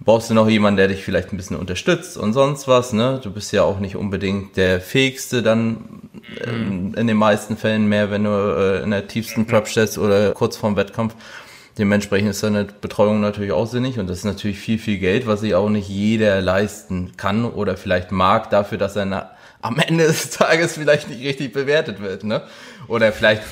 brauchst 0.00 0.30
du 0.30 0.34
noch 0.34 0.48
jemanden, 0.48 0.76
der 0.76 0.88
dich 0.88 1.04
vielleicht 1.04 1.32
ein 1.32 1.36
bisschen 1.36 1.56
unterstützt 1.56 2.16
und 2.16 2.32
sonst 2.32 2.68
was, 2.68 2.92
ne? 2.92 3.20
Du 3.22 3.30
bist 3.32 3.52
ja 3.52 3.62
auch 3.62 3.78
nicht 3.78 3.96
unbedingt 3.96 4.56
der 4.56 4.80
fähigste 4.80 5.42
dann 5.42 6.10
in, 6.44 6.88
mhm. 6.88 6.94
in 6.94 7.06
den 7.06 7.16
meisten 7.16 7.56
Fällen 7.56 7.88
mehr, 7.88 8.10
wenn 8.10 8.24
du 8.24 8.30
äh, 8.30 8.82
in 8.82 8.90
der 8.90 9.08
tiefsten 9.08 9.46
Prep 9.46 9.68
stehst 9.68 9.96
oder 9.96 10.32
kurz 10.32 10.56
vorm 10.56 10.76
Wettkampf. 10.76 11.14
Dementsprechend 11.78 12.30
ist 12.30 12.42
eine 12.42 12.64
Betreuung 12.64 13.20
natürlich 13.20 13.52
auch 13.52 13.66
sinnig 13.66 14.00
und 14.00 14.08
das 14.08 14.18
ist 14.18 14.24
natürlich 14.24 14.58
viel, 14.58 14.78
viel 14.78 14.98
Geld, 14.98 15.28
was 15.28 15.40
sich 15.40 15.54
auch 15.54 15.68
nicht 15.68 15.88
jeder 15.88 16.40
leisten 16.40 17.12
kann 17.16 17.44
oder 17.44 17.76
vielleicht 17.76 18.10
mag 18.10 18.50
dafür, 18.50 18.78
dass 18.78 18.96
er 18.96 19.30
am 19.62 19.78
Ende 19.86 20.06
des 20.06 20.30
Tages 20.30 20.74
vielleicht 20.74 21.08
nicht 21.08 21.22
richtig 21.22 21.52
bewertet 21.52 22.00
wird, 22.00 22.24
ne? 22.24 22.42
Oder 22.88 23.12
vielleicht 23.12 23.42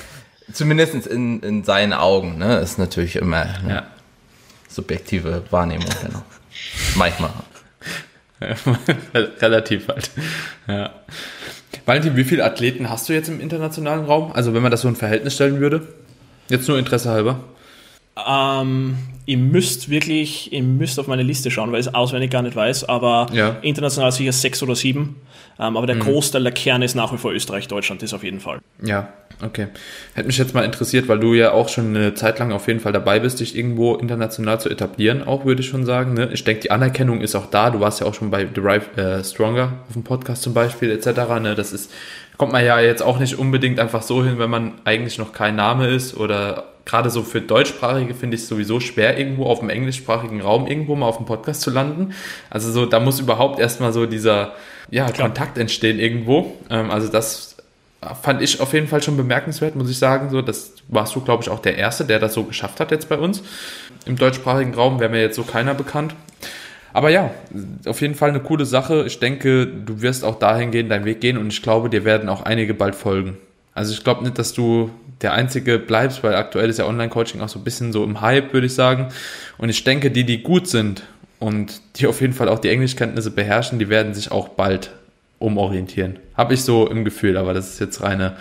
zumindest 0.52 1.06
in, 1.06 1.40
in 1.40 1.62
seinen 1.62 1.92
Augen, 1.92 2.38
ne? 2.38 2.58
Ist 2.58 2.78
natürlich 2.78 3.14
immer 3.14 3.42
eine 3.42 3.74
ja. 3.74 3.86
subjektive 4.68 5.44
Wahrnehmung, 5.50 5.88
genau. 6.02 6.22
Manchmal. 6.96 7.30
Relativ 9.14 9.88
halt. 9.88 10.10
Ja. 10.66 10.90
Valentin, 11.86 12.16
wie 12.16 12.24
viele 12.24 12.44
Athleten 12.44 12.90
hast 12.90 13.08
du 13.08 13.12
jetzt 13.12 13.28
im 13.28 13.40
internationalen 13.40 14.04
Raum? 14.04 14.32
Also 14.32 14.52
wenn 14.52 14.62
man 14.62 14.72
das 14.72 14.80
so 14.80 14.88
ein 14.88 14.96
Verhältnis 14.96 15.34
stellen 15.34 15.60
würde? 15.60 15.86
Jetzt 16.48 16.68
nur 16.68 16.78
Interesse 16.78 17.10
halber. 17.10 17.40
Ähm, 18.26 18.96
ihr 19.26 19.38
müsst 19.38 19.88
wirklich, 19.90 20.52
ihr 20.52 20.62
müsst 20.62 20.98
auf 20.98 21.06
meine 21.06 21.22
Liste 21.22 21.50
schauen, 21.50 21.72
weil 21.72 21.80
ich 21.80 21.86
es 21.86 21.94
auswendig 21.94 22.30
gar 22.30 22.42
nicht 22.42 22.56
weiß, 22.56 22.88
aber 22.88 23.26
ja. 23.32 23.56
international 23.62 24.12
sicher 24.12 24.32
sechs 24.32 24.62
oder 24.62 24.74
sieben. 24.74 25.16
Ähm, 25.58 25.76
aber 25.76 25.86
der 25.86 25.96
mhm. 25.96 26.00
Großteil 26.00 26.42
der 26.42 26.52
Kerne 26.52 26.84
ist 26.84 26.94
nach 26.94 27.12
wie 27.12 27.18
vor 27.18 27.32
Österreich, 27.32 27.68
Deutschland, 27.68 28.02
ist 28.02 28.14
auf 28.14 28.24
jeden 28.24 28.40
Fall. 28.40 28.60
Ja, 28.82 29.08
Okay. 29.42 29.68
Hätte 30.14 30.28
mich 30.28 30.38
jetzt 30.38 30.54
mal 30.54 30.64
interessiert, 30.64 31.08
weil 31.08 31.18
du 31.18 31.34
ja 31.34 31.52
auch 31.52 31.68
schon 31.68 31.94
eine 31.94 32.14
Zeit 32.14 32.38
lang 32.38 32.52
auf 32.52 32.68
jeden 32.68 32.80
Fall 32.80 32.92
dabei 32.92 33.20
bist, 33.20 33.40
dich 33.40 33.54
irgendwo 33.56 33.94
international 33.94 34.58
zu 34.60 34.70
etablieren, 34.70 35.26
auch 35.26 35.44
würde 35.44 35.60
ich 35.60 35.68
schon 35.68 35.84
sagen. 35.84 36.14
Ne? 36.14 36.30
Ich 36.32 36.44
denke, 36.44 36.62
die 36.62 36.70
Anerkennung 36.70 37.20
ist 37.20 37.34
auch 37.34 37.46
da. 37.50 37.70
Du 37.70 37.80
warst 37.80 38.00
ja 38.00 38.06
auch 38.06 38.14
schon 38.14 38.30
bei 38.30 38.44
Derive 38.44 38.96
äh, 38.96 39.22
Stronger 39.22 39.74
auf 39.88 39.92
dem 39.92 40.04
Podcast 40.04 40.42
zum 40.42 40.54
Beispiel 40.54 40.90
etc. 40.90 41.06
Ne? 41.40 41.54
Das 41.54 41.74
ist, 41.74 41.92
kommt 42.38 42.52
man 42.52 42.64
ja 42.64 42.80
jetzt 42.80 43.02
auch 43.02 43.18
nicht 43.18 43.38
unbedingt 43.38 43.78
einfach 43.78 44.00
so 44.00 44.24
hin, 44.24 44.38
wenn 44.38 44.48
man 44.48 44.72
eigentlich 44.84 45.18
noch 45.18 45.34
kein 45.34 45.54
Name 45.54 45.88
ist 45.88 46.16
oder 46.16 46.72
gerade 46.86 47.10
so 47.10 47.22
für 47.22 47.42
Deutschsprachige 47.42 48.14
finde 48.14 48.36
ich 48.36 48.42
es 48.42 48.48
sowieso 48.48 48.80
schwer, 48.80 49.18
irgendwo 49.18 49.44
auf 49.44 49.58
dem 49.58 49.68
englischsprachigen 49.68 50.40
Raum 50.40 50.66
irgendwo 50.66 50.94
mal 50.94 51.06
auf 51.06 51.18
dem 51.18 51.26
Podcast 51.26 51.60
zu 51.60 51.70
landen. 51.70 52.14
Also 52.48 52.72
so, 52.72 52.86
da 52.86 53.00
muss 53.00 53.20
überhaupt 53.20 53.58
erstmal 53.58 53.92
so 53.92 54.06
dieser 54.06 54.54
ja, 54.90 55.10
Kontakt 55.10 55.58
entstehen 55.58 55.98
irgendwo. 55.98 56.54
Ähm, 56.70 56.90
also 56.90 57.08
das 57.08 57.56
fand 58.22 58.40
ich 58.40 58.60
auf 58.60 58.72
jeden 58.72 58.86
Fall 58.86 59.02
schon 59.02 59.16
bemerkenswert, 59.16 59.74
muss 59.74 59.90
ich 59.90 59.98
sagen. 59.98 60.30
So, 60.30 60.40
das 60.42 60.72
warst 60.88 61.14
du, 61.16 61.20
glaube 61.20 61.42
ich, 61.42 61.50
auch 61.50 61.58
der 61.58 61.76
Erste, 61.76 62.04
der 62.04 62.20
das 62.20 62.34
so 62.34 62.44
geschafft 62.44 62.78
hat 62.78 62.92
jetzt 62.92 63.08
bei 63.08 63.18
uns. 63.18 63.42
Im 64.06 64.16
deutschsprachigen 64.16 64.74
Raum 64.74 65.00
wäre 65.00 65.10
mir 65.10 65.20
jetzt 65.20 65.36
so 65.36 65.42
keiner 65.42 65.74
bekannt. 65.74 66.14
Aber 66.92 67.10
ja, 67.10 67.32
auf 67.86 68.00
jeden 68.00 68.14
Fall 68.14 68.30
eine 68.30 68.40
coole 68.40 68.64
Sache. 68.64 69.04
Ich 69.06 69.18
denke, 69.18 69.66
du 69.66 70.00
wirst 70.02 70.24
auch 70.24 70.38
dahingehend 70.38 70.90
deinen 70.90 71.04
Weg 71.04 71.20
gehen 71.20 71.36
und 71.36 71.52
ich 71.52 71.62
glaube, 71.62 71.90
dir 71.90 72.04
werden 72.04 72.28
auch 72.28 72.42
einige 72.42 72.74
bald 72.74 72.94
folgen. 72.94 73.36
Also 73.74 73.92
ich 73.92 74.02
glaube 74.02 74.22
nicht, 74.22 74.38
dass 74.38 74.54
du 74.54 74.90
der 75.22 75.32
Einzige 75.32 75.78
bleibst, 75.78 76.22
weil 76.22 76.34
aktuell 76.34 76.68
ist 76.68 76.78
ja 76.78 76.86
Online-Coaching 76.86 77.40
auch 77.40 77.48
so 77.48 77.58
ein 77.58 77.64
bisschen 77.64 77.92
so 77.92 78.04
im 78.04 78.20
Hype, 78.20 78.52
würde 78.52 78.66
ich 78.66 78.74
sagen. 78.74 79.08
Und 79.58 79.68
ich 79.68 79.82
denke, 79.84 80.10
die, 80.10 80.24
die 80.24 80.42
gut 80.42 80.68
sind 80.68 81.04
und 81.38 81.80
die 81.96 82.06
auf 82.06 82.20
jeden 82.20 82.32
Fall 82.32 82.48
auch 82.48 82.58
die 82.58 82.68
Englischkenntnisse 82.68 83.30
beherrschen, 83.30 83.78
die 83.78 83.88
werden 83.88 84.14
sich 84.14 84.30
auch 84.30 84.48
bald 84.48 84.90
umorientieren. 85.38 86.18
Habe 86.36 86.54
ich 86.54 86.62
so 86.62 86.88
im 86.88 87.04
Gefühl, 87.04 87.36
aber 87.36 87.54
das 87.54 87.70
ist 87.70 87.80
jetzt 87.80 88.02
reine 88.02 88.36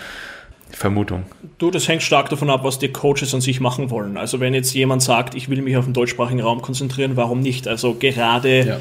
Vermutung. 0.72 1.26
Du, 1.58 1.72
das 1.72 1.88
hängt 1.88 2.04
stark 2.04 2.30
davon 2.30 2.50
ab, 2.50 2.64
was 2.64 2.80
die 2.80 2.90
Coaches 2.90 3.34
an 3.34 3.42
sich 3.42 3.60
machen 3.60 3.90
wollen. 3.90 4.18
Also 4.18 4.40
wenn 4.40 4.54
jetzt 4.54 4.74
jemand 4.74 5.02
sagt, 5.02 5.36
ich 5.36 5.50
will 5.50 5.62
mich 5.62 5.78
auf 5.78 5.86
den 5.86 5.94
deutschsprachigen 5.94 6.42
Raum 6.42 6.62
konzentrieren, 6.62 7.16
warum 7.16 7.40
nicht? 7.40 7.68
Also 7.68 7.96
gerade 7.96 8.66
ja. 8.66 8.78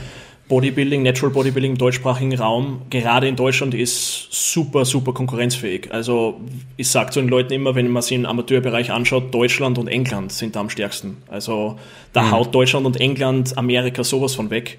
Bodybuilding, 0.49 1.03
Natural 1.03 1.33
Bodybuilding 1.33 1.73
im 1.73 1.79
deutschsprachigen 1.79 2.37
Raum, 2.37 2.83
gerade 2.91 3.27
in 3.27 3.35
Deutschland, 3.35 3.75
ist 3.75 4.29
super, 4.31 4.85
super 4.85 5.15
konkurrenzfähig. 5.15 5.91
Also 5.91 6.41
ich 6.77 6.91
sage 6.91 7.11
zu 7.13 7.21
den 7.21 7.31
Leuten 7.31 7.55
immer, 7.55 7.75
wenn 7.75 7.89
man 7.89 8.03
sich 8.03 8.17
den 8.17 8.27
Amateurbereich 8.27 8.93
anschaut, 8.93 9.33
Deutschland 9.33 9.79
und 9.79 9.89
England 9.89 10.33
sind 10.33 10.55
da 10.55 10.61
am 10.61 10.69
stärksten. 10.69 11.17
Also 11.29 11.79
da 12.13 12.23
mhm. 12.23 12.31
haut 12.33 12.55
Deutschland 12.55 12.85
und 12.85 13.01
England 13.01 13.57
Amerika 13.57 14.05
sowas 14.05 14.35
von 14.35 14.51
weg. 14.51 14.79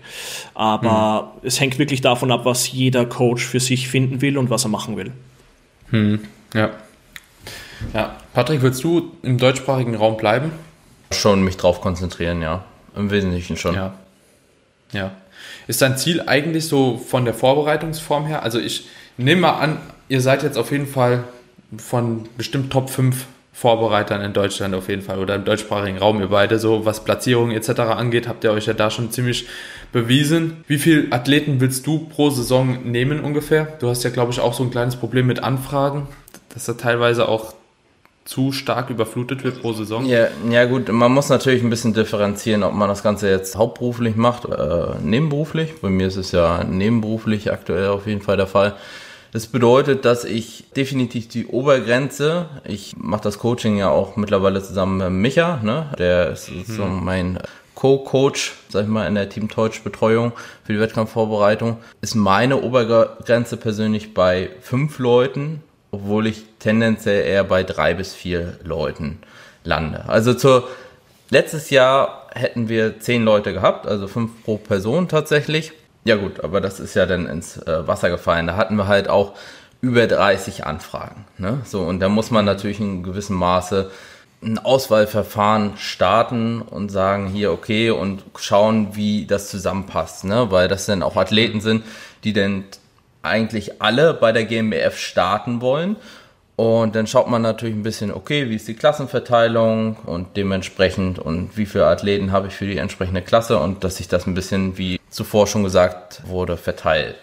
Aber 0.53 1.33
mhm. 1.41 1.47
es 1.47 1.59
hängt 1.59 1.79
wirklich 1.79 2.01
davon 2.01 2.31
ab, 2.31 2.45
was 2.45 2.71
jeder 2.71 3.05
Coach 3.05 3.43
für 3.43 3.59
sich 3.59 3.87
finden 3.87 4.21
will 4.21 4.37
und 4.37 4.51
was 4.51 4.65
er 4.65 4.69
machen 4.69 4.97
will. 4.97 5.11
Mhm. 5.89 6.19
Ja. 6.53 6.71
Ja, 7.93 8.15
Patrick, 8.33 8.61
willst 8.61 8.83
du 8.83 9.11
im 9.23 9.39
deutschsprachigen 9.39 9.95
Raum 9.95 10.15
bleiben? 10.17 10.51
Schon 11.11 11.43
mich 11.43 11.57
drauf 11.57 11.81
konzentrieren, 11.81 12.41
ja. 12.41 12.63
Im 12.95 13.09
Wesentlichen 13.09 13.57
schon. 13.57 13.75
Ja. 13.75 13.95
Ja. 14.91 15.11
Ist 15.67 15.81
dein 15.81 15.97
Ziel 15.97 16.23
eigentlich 16.25 16.67
so 16.67 16.97
von 16.97 17.25
der 17.25 17.33
Vorbereitungsform 17.33 18.25
her? 18.25 18.43
Also 18.43 18.59
ich 18.59 18.87
nehme 19.17 19.41
mal 19.41 19.59
an, 19.59 19.77
ihr 20.09 20.21
seid 20.21 20.43
jetzt 20.43 20.57
auf 20.57 20.71
jeden 20.71 20.87
Fall 20.87 21.23
von 21.77 22.27
bestimmt 22.37 22.71
Top 22.71 22.89
5 22.89 23.25
Vorbereitern 23.55 24.19
in 24.19 24.33
Deutschland 24.33 24.75
auf 24.75 24.89
jeden 24.89 25.01
Fall 25.01 25.17
oder 25.17 25.33
im 25.33 25.45
deutschsprachigen 25.45 25.97
Raum, 25.97 26.19
ihr 26.19 26.27
beide 26.27 26.59
so, 26.59 26.85
was 26.85 27.05
Platzierungen 27.05 27.55
etc. 27.55 27.79
angeht, 27.79 28.27
habt 28.27 28.43
ihr 28.43 28.51
euch 28.51 28.65
ja 28.65 28.73
da 28.73 28.91
schon 28.91 29.11
ziemlich 29.11 29.47
bewiesen. 29.93 30.57
Wie 30.67 30.77
viele 30.77 31.09
Athleten 31.13 31.61
willst 31.61 31.87
du 31.87 31.99
pro 31.99 32.29
Saison 32.29 32.91
nehmen 32.91 33.21
ungefähr? 33.21 33.65
Du 33.79 33.87
hast 33.87 34.03
ja, 34.03 34.09
glaube 34.09 34.33
ich, 34.33 34.41
auch 34.41 34.53
so 34.53 34.63
ein 34.63 34.71
kleines 34.71 34.97
Problem 34.97 35.25
mit 35.25 35.41
Anfragen, 35.41 36.09
dass 36.53 36.65
da 36.65 36.73
teilweise 36.73 37.29
auch 37.29 37.53
zu 38.25 38.51
stark 38.51 38.89
überflutet 38.89 39.43
wird 39.43 39.61
pro 39.61 39.73
Saison? 39.73 40.05
Ja, 40.05 40.27
ja 40.49 40.65
gut, 40.65 40.91
man 40.91 41.11
muss 41.13 41.29
natürlich 41.29 41.63
ein 41.63 41.69
bisschen 41.69 41.93
differenzieren, 41.93 42.63
ob 42.63 42.73
man 42.73 42.89
das 42.89 43.03
Ganze 43.03 43.29
jetzt 43.29 43.55
hauptberuflich 43.55 44.15
macht, 44.15 44.45
äh, 44.45 44.95
nebenberuflich. 45.01 45.75
Bei 45.81 45.89
mir 45.89 46.07
ist 46.07 46.17
es 46.17 46.31
ja 46.31 46.63
nebenberuflich 46.63 47.53
aktuell 47.53 47.87
auf 47.89 48.07
jeden 48.07 48.21
Fall 48.21 48.37
der 48.37 48.47
Fall. 48.47 48.75
Das 49.31 49.47
bedeutet, 49.47 50.05
dass 50.05 50.23
ich 50.23 50.63
definitiv 50.75 51.27
die 51.27 51.45
Obergrenze, 51.47 52.47
ich 52.63 52.95
mache 52.97 53.23
das 53.23 53.37
Coaching 53.37 53.77
ja 53.77 53.89
auch 53.89 54.15
mittlerweile 54.15 54.63
zusammen 54.63 54.97
mit 54.97 55.09
Micha, 55.09 55.59
ne? 55.61 55.91
der 55.99 56.31
ist 56.31 56.49
mhm. 56.49 56.63
so 56.65 56.85
mein 56.85 57.39
Co-Coach, 57.75 58.53
sag 58.69 58.83
ich 58.83 58.87
mal, 58.89 59.05
in 59.07 59.15
der 59.15 59.29
Team 59.29 59.49
Deutsch 59.49 59.83
Betreuung 59.83 60.31
für 60.63 60.73
die 60.73 60.79
Wettkampfvorbereitung, 60.79 61.77
ist 62.01 62.15
meine 62.15 62.61
Obergrenze 62.61 63.57
persönlich 63.57 64.13
bei 64.13 64.49
fünf 64.61 64.97
Leuten 64.99 65.61
obwohl 65.95 66.27
ich 66.27 66.43
tendenziell 66.59 67.25
eher 67.25 67.43
bei 67.43 67.63
drei 67.63 67.93
bis 67.93 68.13
vier 68.13 68.59
Leuten 68.63 69.19
lande. 69.63 70.03
Also 70.07 70.33
zur, 70.33 70.67
letztes 71.29 71.69
Jahr 71.69 72.27
hätten 72.33 72.67
wir 72.67 72.99
zehn 72.99 73.23
Leute 73.23 73.53
gehabt, 73.53 73.87
also 73.87 74.07
fünf 74.07 74.43
pro 74.43 74.57
Person 74.57 75.07
tatsächlich. 75.07 75.71
Ja 76.03 76.17
gut, 76.17 76.43
aber 76.43 76.61
das 76.61 76.79
ist 76.79 76.95
ja 76.95 77.05
dann 77.05 77.27
ins 77.27 77.57
äh, 77.57 77.87
Wasser 77.87 78.09
gefallen. 78.09 78.47
Da 78.47 78.55
hatten 78.57 78.75
wir 78.75 78.87
halt 78.87 79.07
auch 79.07 79.33
über 79.81 80.05
30 80.05 80.65
Anfragen. 80.65 81.25
Ne? 81.37 81.61
So, 81.63 81.81
und 81.81 81.99
da 81.99 82.09
muss 82.09 82.29
man 82.29 82.45
natürlich 82.45 82.79
in 82.79 83.03
gewissem 83.03 83.37
Maße 83.37 83.89
ein 84.43 84.59
Auswahlverfahren 84.59 85.77
starten 85.77 86.61
und 86.61 86.89
sagen, 86.89 87.27
hier, 87.27 87.51
okay, 87.51 87.89
und 87.89 88.23
schauen, 88.37 88.95
wie 88.95 89.25
das 89.25 89.49
zusammenpasst, 89.49 90.25
ne? 90.25 90.51
Weil 90.51 90.67
das 90.67 90.85
dann 90.85 91.01
auch 91.01 91.15
Athleten 91.15 91.61
sind, 91.61 91.83
die 92.23 92.33
dann 92.33 92.65
eigentlich 93.25 93.81
alle 93.81 94.13
bei 94.13 94.31
der 94.31 94.45
GmbF 94.45 94.97
starten 94.97 95.61
wollen. 95.61 95.97
Und 96.55 96.95
dann 96.95 97.05
schaut 97.05 97.29
man 97.29 97.41
natürlich 97.41 97.75
ein 97.75 97.83
bisschen, 97.83 98.13
okay, 98.13 98.49
wie 98.49 98.55
ist 98.55 98.67
die 98.67 98.75
Klassenverteilung 98.75 99.97
und 100.05 100.37
dementsprechend 100.37 101.19
und 101.19 101.57
wie 101.57 101.65
viele 101.65 101.87
Athleten 101.87 102.31
habe 102.31 102.47
ich 102.47 102.53
für 102.53 102.65
die 102.65 102.77
entsprechende 102.77 103.21
Klasse 103.21 103.59
und 103.59 103.83
dass 103.83 103.97
sich 103.97 104.07
das 104.07 104.25
ein 104.25 104.35
bisschen, 104.35 104.77
wie 104.77 104.99
zuvor 105.09 105.47
schon 105.47 105.63
gesagt 105.63 106.21
wurde, 106.25 106.55
verteilt. 106.55 107.15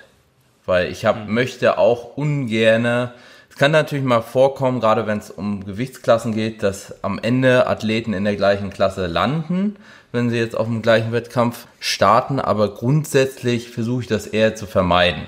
Weil 0.67 0.93
ich 0.93 1.07
hab, 1.07 1.27
mhm. 1.27 1.35
möchte 1.35 1.79
auch 1.79 2.17
ungerne, 2.17 3.13
es 3.49 3.57
kann 3.57 3.71
natürlich 3.71 4.05
mal 4.05 4.23
vorkommen, 4.23 4.81
gerade 4.81 5.07
wenn 5.07 5.19
es 5.19 5.31
um 5.31 5.65
Gewichtsklassen 5.65 6.35
geht, 6.35 6.63
dass 6.63 7.03
am 7.03 7.19
Ende 7.19 7.67
Athleten 7.67 8.13
in 8.13 8.25
der 8.25 8.37
gleichen 8.37 8.71
Klasse 8.71 9.07
landen, 9.07 9.77
wenn 10.11 10.31
sie 10.31 10.39
jetzt 10.39 10.57
auf 10.57 10.67
dem 10.67 10.83
gleichen 10.83 11.13
Wettkampf 11.13 11.67
starten, 11.81 12.39
aber 12.39 12.75
grundsätzlich 12.75 13.71
versuche 13.71 14.03
ich 14.03 14.09
das 14.09 14.27
eher 14.27 14.55
zu 14.55 14.67
vermeiden. 14.67 15.27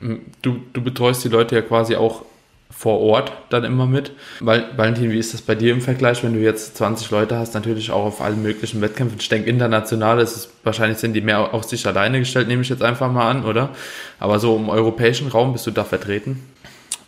Hm. 0.00 0.20
Du, 0.42 0.60
du 0.72 0.82
betreust 0.82 1.24
die 1.24 1.28
Leute 1.28 1.54
ja 1.54 1.62
quasi 1.62 1.96
auch 1.96 2.24
vor 2.70 3.00
Ort 3.00 3.32
dann 3.48 3.64
immer 3.64 3.86
mit. 3.86 4.12
Weil, 4.40 4.66
Valentin, 4.76 5.10
wie 5.10 5.18
ist 5.18 5.32
das 5.32 5.40
bei 5.40 5.54
dir 5.54 5.72
im 5.72 5.80
Vergleich, 5.80 6.22
wenn 6.22 6.34
du 6.34 6.40
jetzt 6.40 6.76
20 6.76 7.10
Leute 7.10 7.38
hast, 7.38 7.54
natürlich 7.54 7.90
auch 7.90 8.04
auf 8.04 8.20
allen 8.20 8.42
möglichen 8.42 8.80
Wettkämpfen? 8.80 9.18
Ich 9.20 9.28
denke, 9.28 9.48
international 9.48 10.20
ist 10.20 10.36
es 10.36 10.50
wahrscheinlich 10.64 10.98
sind 10.98 11.14
die 11.14 11.20
mehr 11.20 11.54
auf 11.54 11.64
sich 11.64 11.86
alleine 11.86 12.18
gestellt, 12.18 12.48
nehme 12.48 12.62
ich 12.62 12.68
jetzt 12.68 12.82
einfach 12.82 13.10
mal 13.10 13.30
an, 13.30 13.44
oder? 13.44 13.70
Aber 14.18 14.38
so 14.38 14.56
im 14.56 14.68
europäischen 14.68 15.28
Raum 15.28 15.52
bist 15.52 15.66
du 15.66 15.70
da 15.70 15.84
vertreten? 15.84 16.42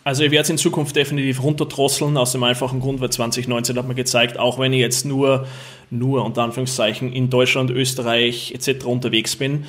Also 0.05 0.23
ich 0.23 0.31
werde 0.31 0.43
es 0.43 0.49
in 0.49 0.57
Zukunft 0.57 0.95
definitiv 0.95 1.43
runterdrosseln, 1.43 2.17
aus 2.17 2.31
dem 2.31 2.43
einfachen 2.43 2.79
Grund, 2.79 3.01
weil 3.01 3.11
2019 3.11 3.77
hat 3.77 3.87
mir 3.87 3.95
gezeigt, 3.95 4.39
auch 4.39 4.57
wenn 4.57 4.73
ich 4.73 4.79
jetzt 4.79 5.05
nur, 5.05 5.45
nur 5.91 6.25
unter 6.25 6.41
Anführungszeichen 6.41 7.11
in 7.11 7.29
Deutschland, 7.29 7.69
Österreich 7.69 8.53
etc. 8.55 8.85
unterwegs 8.85 9.35
bin, 9.35 9.65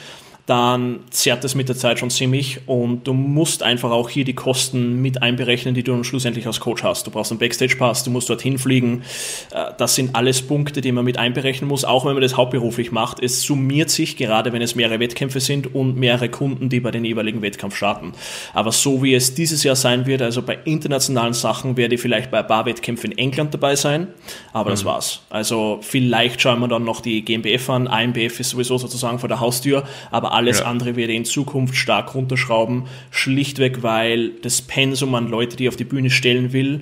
dann 0.50 1.04
zerrt 1.10 1.44
es 1.44 1.54
mit 1.54 1.68
der 1.68 1.76
Zeit 1.76 2.00
schon 2.00 2.10
ziemlich 2.10 2.62
und 2.66 3.06
du 3.06 3.12
musst 3.12 3.62
einfach 3.62 3.92
auch 3.92 4.08
hier 4.08 4.24
die 4.24 4.34
Kosten 4.34 5.00
mit 5.00 5.22
einberechnen, 5.22 5.76
die 5.76 5.84
du 5.84 5.92
dann 5.92 6.02
schlussendlich 6.02 6.44
als 6.48 6.58
Coach 6.58 6.82
hast. 6.82 7.06
Du 7.06 7.12
brauchst 7.12 7.30
einen 7.30 7.38
Backstage-Pass, 7.38 8.02
du 8.02 8.10
musst 8.10 8.28
dorthin 8.28 8.58
fliegen. 8.58 9.04
Äh, 9.52 9.66
das 9.78 9.94
sind 9.94 10.16
alles 10.16 10.42
Punkte, 10.42 10.80
die 10.80 10.90
man 10.90 11.04
mit 11.04 11.18
einberechnen 11.18 11.68
muss, 11.68 11.84
auch 11.84 12.04
wenn 12.04 12.14
man 12.14 12.22
das 12.22 12.36
hauptberuflich 12.36 12.90
macht. 12.90 13.22
Es 13.22 13.42
summiert 13.42 13.90
sich, 13.90 14.16
gerade 14.16 14.52
wenn 14.52 14.60
es 14.60 14.74
mehrere 14.74 14.98
Wettkämpfe 14.98 15.38
sind 15.38 15.72
und 15.72 15.96
mehrere 15.96 16.28
Kunden, 16.28 16.68
die 16.68 16.80
bei 16.80 16.90
den 16.90 17.04
jeweiligen 17.04 17.42
Wettkampf 17.42 17.76
starten. 17.76 18.12
Aber 18.52 18.72
so 18.72 19.04
wie 19.04 19.14
es 19.14 19.34
dieses 19.34 19.62
Jahr 19.62 19.76
sein 19.76 20.06
wird, 20.06 20.20
also 20.20 20.42
bei 20.42 20.58
internationalen 20.64 21.32
Sachen, 21.32 21.76
werde 21.76 21.94
ich 21.94 22.00
vielleicht 22.00 22.32
bei 22.32 22.40
ein 22.40 22.46
paar 22.48 22.66
Wettkämpfen 22.66 23.12
in 23.12 23.18
England 23.18 23.54
dabei 23.54 23.76
sein, 23.76 24.08
aber 24.52 24.70
mhm. 24.70 24.74
das 24.74 24.84
war's. 24.84 25.20
Also 25.30 25.78
vielleicht 25.80 26.40
schauen 26.42 26.58
wir 26.58 26.66
dann 26.66 26.82
noch 26.82 27.02
die 27.02 27.24
GmbF 27.24 27.70
an, 27.70 27.86
AMBF 27.86 28.40
ist 28.40 28.50
sowieso 28.50 28.78
sozusagen 28.78 29.20
vor 29.20 29.28
der 29.28 29.38
Haustür, 29.38 29.84
aber 30.10 30.39
alles 30.40 30.60
ja. 30.60 30.64
andere 30.66 30.96
werde 30.96 31.12
in 31.12 31.26
Zukunft 31.26 31.76
stark 31.76 32.14
runterschrauben, 32.14 32.84
schlichtweg, 33.10 33.82
weil 33.82 34.30
das 34.42 34.62
Pensum 34.62 35.14
an 35.14 35.28
Leute, 35.28 35.56
die 35.56 35.64
ich 35.64 35.68
auf 35.68 35.76
die 35.76 35.84
Bühne 35.84 36.08
stellen 36.08 36.54
will, 36.54 36.80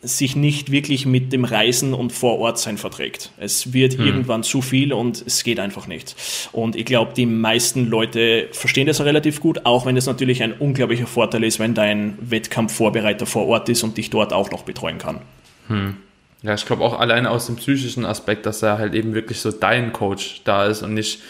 sich 0.00 0.36
nicht 0.36 0.72
wirklich 0.72 1.04
mit 1.04 1.32
dem 1.32 1.44
Reisen 1.44 1.92
und 1.92 2.12
vor 2.12 2.38
Ort 2.38 2.58
sein 2.58 2.78
verträgt. 2.78 3.30
Es 3.36 3.74
wird 3.74 3.98
hm. 3.98 4.06
irgendwann 4.06 4.42
zu 4.42 4.62
viel 4.62 4.94
und 4.94 5.22
es 5.26 5.44
geht 5.44 5.60
einfach 5.60 5.86
nicht. 5.86 6.16
Und 6.52 6.76
ich 6.76 6.86
glaube, 6.86 7.12
die 7.14 7.26
meisten 7.26 7.90
Leute 7.90 8.48
verstehen 8.52 8.86
das 8.86 9.02
relativ 9.02 9.40
gut, 9.40 9.66
auch 9.66 9.84
wenn 9.84 9.96
es 9.96 10.06
natürlich 10.06 10.42
ein 10.42 10.52
unglaublicher 10.52 11.06
Vorteil 11.06 11.44
ist, 11.44 11.58
wenn 11.58 11.74
dein 11.74 12.16
Wettkampfvorbereiter 12.20 13.26
vor 13.26 13.46
Ort 13.46 13.68
ist 13.68 13.82
und 13.82 13.98
dich 13.98 14.08
dort 14.08 14.32
auch 14.32 14.50
noch 14.50 14.62
betreuen 14.62 14.96
kann. 14.96 15.20
Hm. 15.68 15.96
Ja, 16.42 16.54
ich 16.54 16.64
glaube 16.64 16.84
auch 16.84 16.98
alleine 16.98 17.30
aus 17.30 17.46
dem 17.46 17.56
psychischen 17.56 18.06
Aspekt, 18.06 18.46
dass 18.46 18.62
er 18.62 18.78
halt 18.78 18.94
eben 18.94 19.12
wirklich 19.12 19.40
so 19.40 19.50
dein 19.50 19.92
Coach 19.92 20.40
da 20.44 20.66
ist 20.66 20.82
und 20.82 20.94
nicht 20.94 21.20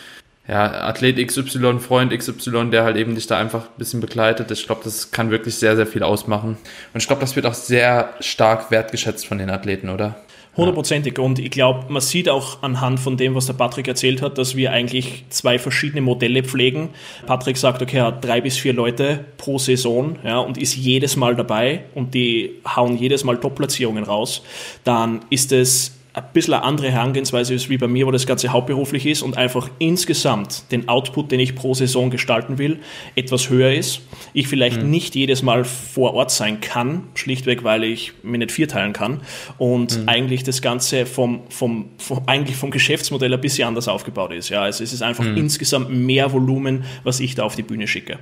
ja, 0.48 0.88
Athlet 0.88 1.24
XY, 1.24 1.78
Freund 1.78 2.16
XY, 2.16 2.70
der 2.70 2.84
halt 2.84 2.96
eben 2.96 3.14
dich 3.14 3.26
da 3.26 3.38
einfach 3.38 3.64
ein 3.64 3.76
bisschen 3.76 4.00
begleitet. 4.00 4.50
Ich 4.50 4.64
glaube, 4.64 4.80
das 4.82 5.10
kann 5.10 5.30
wirklich 5.30 5.56
sehr, 5.56 5.76
sehr 5.76 5.86
viel 5.86 6.02
ausmachen. 6.02 6.56
Und 6.94 7.00
ich 7.00 7.06
glaube, 7.06 7.20
das 7.20 7.36
wird 7.36 7.44
auch 7.44 7.54
sehr 7.54 8.14
stark 8.20 8.70
wertgeschätzt 8.70 9.26
von 9.26 9.36
den 9.36 9.50
Athleten, 9.50 9.90
oder? 9.90 10.16
Hundertprozentig. 10.56 11.18
Und 11.20 11.38
ich 11.38 11.50
glaube, 11.50 11.92
man 11.92 12.02
sieht 12.02 12.28
auch 12.28 12.62
anhand 12.62 12.98
von 12.98 13.16
dem, 13.16 13.34
was 13.36 13.46
der 13.46 13.52
Patrick 13.52 13.86
erzählt 13.86 14.22
hat, 14.22 14.38
dass 14.38 14.56
wir 14.56 14.72
eigentlich 14.72 15.24
zwei 15.28 15.58
verschiedene 15.58 16.00
Modelle 16.00 16.42
pflegen. 16.42 16.88
Patrick 17.26 17.56
sagt, 17.56 17.80
okay, 17.80 17.98
er 17.98 18.06
hat 18.06 18.24
drei 18.24 18.40
bis 18.40 18.56
vier 18.56 18.72
Leute 18.72 19.24
pro 19.36 19.58
Saison 19.58 20.16
ja, 20.24 20.38
und 20.38 20.58
ist 20.58 20.74
jedes 20.74 21.14
Mal 21.14 21.36
dabei 21.36 21.84
und 21.94 22.12
die 22.14 22.54
hauen 22.66 22.96
jedes 22.96 23.22
Mal 23.22 23.38
Top-Platzierungen 23.38 24.02
raus. 24.02 24.42
Dann 24.82 25.20
ist 25.30 25.52
es 25.52 25.97
ein 26.14 26.24
bisschen 26.32 26.54
eine 26.54 26.64
andere 26.64 26.90
Herangehensweise 26.90 27.54
ist 27.54 27.68
wie 27.68 27.78
bei 27.78 27.86
mir, 27.86 28.06
wo 28.06 28.10
das 28.10 28.26
Ganze 28.26 28.52
hauptberuflich 28.52 29.06
ist 29.06 29.22
und 29.22 29.36
einfach 29.36 29.68
insgesamt 29.78 30.70
den 30.72 30.88
Output, 30.88 31.30
den 31.30 31.40
ich 31.40 31.54
pro 31.54 31.74
Saison 31.74 32.10
gestalten 32.10 32.58
will, 32.58 32.80
etwas 33.14 33.50
höher 33.50 33.72
ist. 33.72 34.00
Ich 34.32 34.48
vielleicht 34.48 34.82
mhm. 34.82 34.90
nicht 34.90 35.14
jedes 35.14 35.42
Mal 35.42 35.64
vor 35.64 36.14
Ort 36.14 36.30
sein 36.30 36.60
kann, 36.60 37.04
schlichtweg, 37.14 37.62
weil 37.62 37.84
ich 37.84 38.12
mir 38.22 38.38
nicht 38.38 38.52
vierteilen 38.52 38.92
kann 38.92 39.20
und 39.58 39.98
mhm. 39.98 40.08
eigentlich 40.08 40.42
das 40.42 40.62
Ganze 40.62 41.06
vom, 41.06 41.42
vom, 41.50 41.90
vom, 41.98 42.22
eigentlich 42.26 42.56
vom 42.56 42.70
Geschäftsmodell 42.70 43.34
ein 43.34 43.40
bisschen 43.40 43.68
anders 43.68 43.88
aufgebaut 43.88 44.32
ist. 44.32 44.48
Ja, 44.48 44.62
also 44.62 44.82
es 44.82 44.92
ist 44.92 45.02
einfach 45.02 45.24
mhm. 45.24 45.36
insgesamt 45.36 45.90
mehr 45.90 46.32
Volumen, 46.32 46.84
was 47.04 47.20
ich 47.20 47.34
da 47.34 47.44
auf 47.44 47.54
die 47.54 47.62
Bühne 47.62 47.86
schicke. 47.86 48.18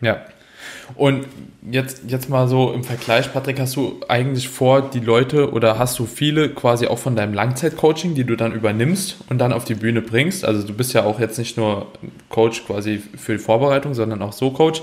Ja, 0.00 0.24
und 0.94 1.26
jetzt, 1.70 2.02
jetzt 2.06 2.28
mal 2.28 2.48
so 2.48 2.72
im 2.72 2.84
Vergleich, 2.84 3.32
Patrick, 3.32 3.58
hast 3.58 3.76
du 3.76 4.00
eigentlich 4.08 4.48
vor, 4.48 4.82
die 4.82 5.00
Leute 5.00 5.52
oder 5.52 5.78
hast 5.78 5.98
du 5.98 6.06
viele 6.06 6.48
quasi 6.50 6.86
auch 6.86 6.98
von 6.98 7.16
deinem 7.16 7.34
Langzeitcoaching, 7.34 8.14
die 8.14 8.24
du 8.24 8.36
dann 8.36 8.52
übernimmst 8.52 9.16
und 9.28 9.38
dann 9.38 9.52
auf 9.52 9.64
die 9.64 9.74
Bühne 9.74 10.02
bringst? 10.02 10.44
Also 10.44 10.66
du 10.66 10.72
bist 10.72 10.92
ja 10.92 11.04
auch 11.04 11.18
jetzt 11.18 11.38
nicht 11.38 11.56
nur 11.56 11.86
Coach 12.28 12.64
quasi 12.66 13.02
für 13.16 13.32
die 13.32 13.38
Vorbereitung, 13.38 13.94
sondern 13.94 14.22
auch 14.22 14.32
so 14.32 14.50
Coach. 14.50 14.82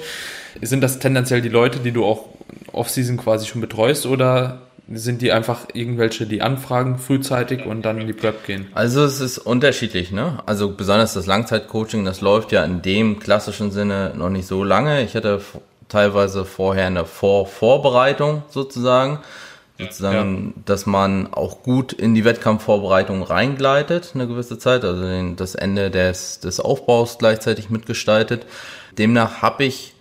Sind 0.62 0.82
das 0.82 1.00
tendenziell 1.00 1.42
die 1.42 1.50
Leute, 1.50 1.80
die 1.80 1.92
du 1.92 2.06
auch 2.06 2.26
off-season 2.72 3.18
quasi 3.18 3.48
schon 3.48 3.62
betreust 3.62 4.06
oder 4.06 4.62
sind 4.92 5.22
die 5.22 5.32
einfach 5.32 5.68
irgendwelche, 5.74 6.26
die 6.26 6.42
anfragen 6.42 6.98
frühzeitig 6.98 7.66
und 7.66 7.84
dann 7.84 8.02
in 8.02 8.08
die 8.08 8.14
Prep 8.14 8.46
gehen? 8.46 8.68
Also 8.74 9.04
es 9.06 9.22
ist 9.22 9.38
unterschiedlich, 9.38 10.12
ne? 10.12 10.40
Also 10.46 10.76
besonders 10.76 11.14
das 11.14 11.26
Langzeitcoaching, 11.26 12.04
das 12.04 12.20
läuft 12.20 12.52
ja 12.52 12.66
in 12.66 12.82
dem 12.82 13.20
klassischen 13.20 13.72
Sinne 13.72 14.14
noch 14.16 14.30
nicht 14.30 14.46
so 14.46 14.64
lange. 14.64 15.02
Ich 15.04 15.16
hatte 15.16 15.42
teilweise 15.94 16.44
vorher 16.44 16.88
eine 16.88 17.06
Vorvorbereitung 17.06 18.44
sozusagen. 18.50 19.20
Sozusagen, 19.80 20.54
ja. 20.56 20.62
dass 20.66 20.86
man 20.86 21.34
auch 21.34 21.64
gut 21.64 21.94
in 21.94 22.14
die 22.14 22.26
Wettkampfvorbereitung 22.26 23.24
reingleitet, 23.24 24.12
eine 24.14 24.28
gewisse 24.28 24.60
Zeit, 24.60 24.84
also 24.84 25.02
den, 25.02 25.36
das 25.36 25.56
Ende 25.56 25.90
des, 25.90 26.40
des 26.40 26.60
Aufbaus 26.60 27.18
gleichzeitig 27.18 27.72
mitgestaltet. 27.72 28.46
Demnach 28.98 29.42
habe 29.42 29.64
ich 29.64 29.96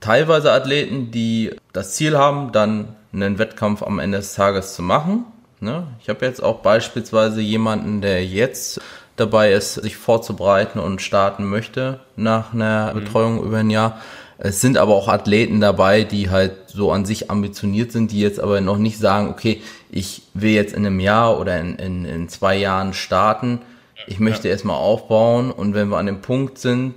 teilweise 0.00 0.50
Athleten, 0.52 1.10
die 1.10 1.54
das 1.72 1.94
Ziel 1.94 2.16
haben, 2.16 2.52
dann 2.52 2.96
einen 3.12 3.38
Wettkampf 3.38 3.82
am 3.82 3.98
Ende 3.98 4.18
des 4.18 4.34
Tages 4.34 4.74
zu 4.74 4.82
machen. 4.82 5.24
Ne? 5.60 5.86
Ich 6.00 6.08
habe 6.08 6.24
jetzt 6.24 6.42
auch 6.42 6.60
beispielsweise 6.60 7.40
jemanden, 7.40 8.00
der 8.00 8.24
jetzt 8.24 8.80
dabei 9.16 9.52
ist, 9.52 9.74
sich 9.74 9.96
vorzubereiten 9.96 10.78
und 10.78 11.02
starten 11.02 11.44
möchte 11.44 12.00
nach 12.16 12.52
einer 12.54 12.92
mhm. 12.94 13.00
Betreuung 13.00 13.42
über 13.42 13.58
ein 13.58 13.70
Jahr. 13.70 14.00
Es 14.38 14.60
sind 14.60 14.76
aber 14.76 14.94
auch 14.94 15.08
Athleten 15.08 15.60
dabei, 15.60 16.04
die 16.04 16.28
halt 16.30 16.52
so 16.66 16.92
an 16.92 17.04
sich 17.06 17.30
ambitioniert 17.30 17.90
sind, 17.90 18.12
die 18.12 18.20
jetzt 18.20 18.38
aber 18.38 18.60
noch 18.60 18.76
nicht 18.76 18.98
sagen, 18.98 19.28
okay, 19.28 19.62
ich 19.90 20.22
will 20.34 20.50
jetzt 20.50 20.74
in 20.74 20.84
einem 20.84 21.00
Jahr 21.00 21.40
oder 21.40 21.58
in, 21.58 21.76
in, 21.76 22.04
in 22.04 22.28
zwei 22.28 22.56
Jahren 22.56 22.92
starten. 22.92 23.60
Ich 24.06 24.20
möchte 24.20 24.48
ja. 24.48 24.52
erstmal 24.52 24.76
aufbauen 24.76 25.50
und 25.50 25.74
wenn 25.74 25.88
wir 25.88 25.96
an 25.96 26.06
dem 26.06 26.20
Punkt 26.20 26.58
sind, 26.58 26.94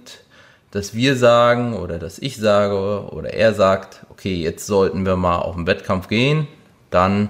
dass 0.72 0.94
wir 0.94 1.16
sagen 1.16 1.76
oder 1.76 1.98
dass 1.98 2.20
ich 2.20 2.38
sage 2.38 3.10
oder 3.12 3.34
er 3.34 3.54
sagt, 3.54 4.06
okay, 4.10 4.36
jetzt 4.36 4.68
sollten 4.68 5.06
wir 5.06 5.16
mal 5.16 5.40
auf 5.40 5.56
den 5.56 5.66
Wettkampf 5.66 6.08
gehen, 6.08 6.48
dann 6.90 7.30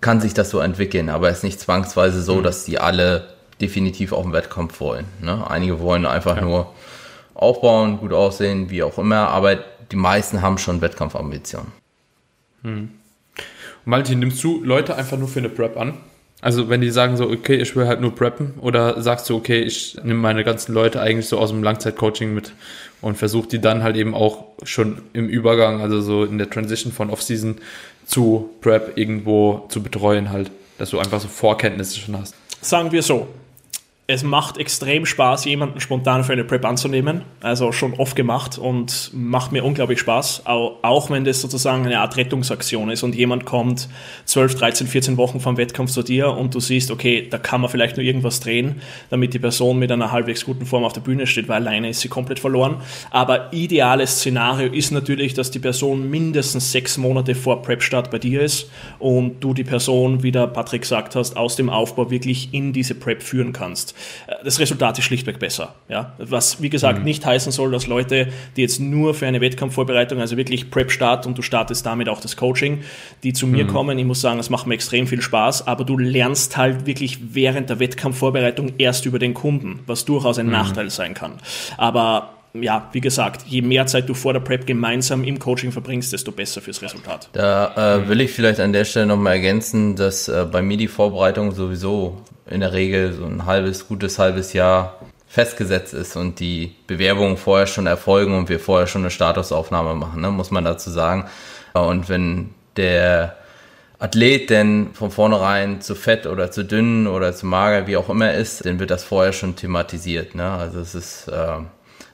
kann 0.00 0.20
sich 0.20 0.34
das 0.34 0.50
so 0.50 0.58
entwickeln. 0.60 1.08
Aber 1.10 1.28
es 1.28 1.38
ist 1.38 1.44
nicht 1.44 1.60
zwangsweise 1.60 2.22
so, 2.22 2.36
mhm. 2.36 2.42
dass 2.42 2.64
die 2.64 2.78
alle 2.78 3.28
definitiv 3.60 4.12
auf 4.12 4.24
den 4.24 4.32
Wettkampf 4.32 4.80
wollen. 4.80 5.06
Ne? 5.20 5.48
Einige 5.48 5.80
wollen 5.80 6.06
einfach 6.06 6.36
ja. 6.36 6.42
nur 6.42 6.72
aufbauen, 7.36 7.98
gut 7.98 8.12
aussehen, 8.12 8.70
wie 8.70 8.82
auch 8.82 8.98
immer, 8.98 9.28
aber 9.28 9.56
die 9.92 9.96
meisten 9.96 10.42
haben 10.42 10.58
schon 10.58 10.80
Wettkampfambitionen. 10.80 11.72
Hm. 12.62 12.90
Martin, 13.84 14.18
nimmst 14.18 14.42
du 14.42 14.64
Leute 14.64 14.96
einfach 14.96 15.16
nur 15.16 15.28
für 15.28 15.38
eine 15.38 15.48
Prep 15.48 15.76
an? 15.76 15.94
Also 16.42 16.68
wenn 16.68 16.80
die 16.80 16.90
sagen 16.90 17.16
so, 17.16 17.28
okay, 17.30 17.56
ich 17.56 17.74
will 17.76 17.86
halt 17.86 18.00
nur 18.00 18.14
preppen, 18.14 18.54
oder 18.60 19.00
sagst 19.02 19.28
du, 19.30 19.36
okay, 19.36 19.60
ich 19.62 19.96
nehme 20.02 20.20
meine 20.20 20.44
ganzen 20.44 20.74
Leute 20.74 21.00
eigentlich 21.00 21.28
so 21.28 21.38
aus 21.38 21.50
dem 21.50 21.62
Langzeitcoaching 21.62 22.34
mit 22.34 22.52
und 23.00 23.16
versuche 23.16 23.48
die 23.48 23.60
dann 23.60 23.82
halt 23.82 23.96
eben 23.96 24.14
auch 24.14 24.44
schon 24.62 25.02
im 25.12 25.28
Übergang, 25.28 25.80
also 25.80 26.00
so 26.00 26.24
in 26.24 26.38
der 26.38 26.50
Transition 26.50 26.92
von 26.92 27.10
Offseason 27.10 27.56
zu 28.04 28.50
Prep 28.60 28.98
irgendwo 28.98 29.66
zu 29.70 29.82
betreuen 29.82 30.30
halt, 30.30 30.50
dass 30.78 30.90
du 30.90 30.98
einfach 30.98 31.20
so 31.20 31.28
Vorkenntnisse 31.28 31.98
schon 31.98 32.18
hast. 32.18 32.34
Sagen 32.60 32.92
wir 32.92 33.02
so, 33.02 33.28
es 34.08 34.22
macht 34.22 34.56
extrem 34.56 35.04
Spaß, 35.04 35.46
jemanden 35.46 35.80
spontan 35.80 36.22
für 36.22 36.32
eine 36.32 36.44
Prep 36.44 36.64
anzunehmen. 36.64 37.22
Also 37.40 37.72
schon 37.72 37.94
oft 37.94 38.14
gemacht 38.14 38.56
und 38.56 39.10
macht 39.12 39.50
mir 39.50 39.64
unglaublich 39.64 39.98
Spaß. 39.98 40.42
Auch 40.46 41.10
wenn 41.10 41.24
das 41.24 41.40
sozusagen 41.40 41.84
eine 41.84 41.98
Art 41.98 42.16
Rettungsaktion 42.16 42.88
ist 42.90 43.02
und 43.02 43.16
jemand 43.16 43.46
kommt 43.46 43.88
12, 44.26 44.54
13, 44.54 44.86
14 44.86 45.16
Wochen 45.16 45.40
vom 45.40 45.56
Wettkampf 45.56 45.90
zu 45.90 46.04
dir 46.04 46.30
und 46.30 46.54
du 46.54 46.60
siehst, 46.60 46.92
okay, 46.92 47.26
da 47.28 47.38
kann 47.38 47.60
man 47.60 47.68
vielleicht 47.68 47.96
nur 47.96 48.06
irgendwas 48.06 48.38
drehen, 48.38 48.80
damit 49.10 49.34
die 49.34 49.40
Person 49.40 49.76
mit 49.80 49.90
einer 49.90 50.12
halbwegs 50.12 50.44
guten 50.44 50.66
Form 50.66 50.84
auf 50.84 50.92
der 50.92 51.00
Bühne 51.00 51.26
steht, 51.26 51.48
weil 51.48 51.56
alleine 51.56 51.88
ist 51.88 52.00
sie 52.00 52.08
komplett 52.08 52.38
verloren. 52.38 52.76
Aber 53.10 53.52
ideales 53.52 54.20
Szenario 54.20 54.72
ist 54.72 54.92
natürlich, 54.92 55.34
dass 55.34 55.50
die 55.50 55.58
Person 55.58 56.08
mindestens 56.08 56.70
sechs 56.70 56.96
Monate 56.96 57.34
vor 57.34 57.60
Prep-Start 57.60 58.12
bei 58.12 58.20
dir 58.20 58.42
ist 58.42 58.70
und 59.00 59.40
du 59.40 59.52
die 59.52 59.64
Person, 59.64 60.22
wie 60.22 60.30
der 60.30 60.46
Patrick 60.46 60.82
gesagt 60.82 61.16
hast, 61.16 61.36
aus 61.36 61.56
dem 61.56 61.70
Aufbau 61.70 62.08
wirklich 62.08 62.50
in 62.54 62.72
diese 62.72 62.94
Prep 62.94 63.20
führen 63.20 63.52
kannst. 63.52 63.95
Äh, 64.26 64.34
das 64.44 64.58
Resultat 64.58 64.98
ist 64.98 65.04
schlichtweg 65.04 65.38
besser. 65.38 65.74
Ja? 65.88 66.14
Was, 66.18 66.62
wie 66.62 66.70
gesagt, 66.70 67.00
mhm. 67.00 67.04
nicht 67.04 67.24
heißen 67.24 67.52
soll, 67.52 67.70
dass 67.72 67.86
Leute, 67.86 68.28
die 68.56 68.62
jetzt 68.62 68.80
nur 68.80 69.14
für 69.14 69.26
eine 69.26 69.40
Wettkampfvorbereitung, 69.40 70.20
also 70.20 70.36
wirklich 70.36 70.70
Prep-Start 70.70 71.26
und 71.26 71.38
du 71.38 71.42
startest 71.42 71.86
damit 71.86 72.08
auch 72.08 72.20
das 72.20 72.36
Coaching, 72.36 72.82
die 73.22 73.32
zu 73.32 73.46
mir 73.46 73.64
mhm. 73.64 73.68
kommen, 73.68 73.98
ich 73.98 74.04
muss 74.04 74.20
sagen, 74.20 74.38
das 74.38 74.50
macht 74.50 74.66
mir 74.66 74.74
extrem 74.74 75.06
viel 75.06 75.22
Spaß, 75.22 75.66
aber 75.66 75.84
du 75.84 75.98
lernst 75.98 76.56
halt 76.56 76.86
wirklich 76.86 77.34
während 77.34 77.70
der 77.70 77.78
Wettkampfvorbereitung 77.78 78.74
erst 78.78 79.06
über 79.06 79.18
den 79.18 79.34
Kunden, 79.34 79.80
was 79.86 80.04
durchaus 80.04 80.38
ein 80.38 80.46
mhm. 80.46 80.52
Nachteil 80.52 80.90
sein 80.90 81.14
kann. 81.14 81.34
Aber 81.76 82.36
ja, 82.62 82.88
wie 82.92 83.00
gesagt, 83.00 83.42
je 83.46 83.62
mehr 83.62 83.86
Zeit 83.86 84.08
du 84.08 84.14
vor 84.14 84.32
der 84.32 84.40
Prep 84.40 84.66
gemeinsam 84.66 85.24
im 85.24 85.38
Coaching 85.38 85.72
verbringst, 85.72 86.12
desto 86.12 86.32
besser 86.32 86.60
fürs 86.60 86.82
Resultat. 86.82 87.28
Da 87.32 87.98
äh, 87.98 88.08
will 88.08 88.20
ich 88.20 88.32
vielleicht 88.32 88.60
an 88.60 88.72
der 88.72 88.84
Stelle 88.84 89.06
nochmal 89.06 89.34
ergänzen, 89.34 89.96
dass 89.96 90.28
äh, 90.28 90.46
bei 90.50 90.62
mir 90.62 90.76
die 90.76 90.88
Vorbereitung 90.88 91.52
sowieso 91.52 92.22
in 92.48 92.60
der 92.60 92.72
Regel 92.72 93.12
so 93.12 93.24
ein 93.24 93.46
halbes, 93.46 93.88
gutes 93.88 94.18
halbes 94.18 94.52
Jahr 94.52 95.00
festgesetzt 95.28 95.92
ist 95.92 96.16
und 96.16 96.40
die 96.40 96.74
Bewerbungen 96.86 97.36
vorher 97.36 97.66
schon 97.66 97.86
erfolgen 97.86 98.36
und 98.36 98.48
wir 98.48 98.60
vorher 98.60 98.86
schon 98.86 99.02
eine 99.02 99.10
Statusaufnahme 99.10 99.94
machen, 99.94 100.20
ne, 100.20 100.30
muss 100.30 100.50
man 100.50 100.64
dazu 100.64 100.90
sagen. 100.90 101.26
Und 101.74 102.08
wenn 102.08 102.54
der 102.76 103.36
Athlet 103.98 104.50
denn 104.50 104.90
von 104.92 105.10
vornherein 105.10 105.80
zu 105.80 105.94
fett 105.94 106.26
oder 106.26 106.50
zu 106.50 106.64
dünn 106.64 107.06
oder 107.06 107.34
zu 107.34 107.46
mager, 107.46 107.86
wie 107.86 107.96
auch 107.96 108.08
immer 108.08 108.32
ist, 108.34 108.64
dann 108.64 108.78
wird 108.78 108.90
das 108.90 109.04
vorher 109.04 109.32
schon 109.32 109.56
thematisiert. 109.56 110.34
Ne? 110.34 110.50
Also 110.50 110.80
es 110.80 110.94
ist 110.94 111.28
äh, 111.28 111.58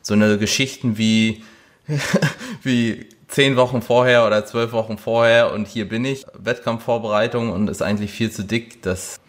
so 0.00 0.14
eine 0.14 0.38
Geschichten 0.38 0.96
wie, 0.96 1.42
wie 2.62 3.08
zehn 3.28 3.56
Wochen 3.56 3.82
vorher 3.82 4.26
oder 4.26 4.44
zwölf 4.46 4.72
Wochen 4.72 4.96
vorher 4.96 5.52
und 5.52 5.66
hier 5.66 5.88
bin 5.88 6.04
ich, 6.04 6.24
Wettkampfvorbereitung 6.38 7.50
und 7.50 7.68
ist 7.68 7.82
eigentlich 7.82 8.12
viel 8.12 8.30
zu 8.30 8.44
dick, 8.44 8.82
das 8.82 9.20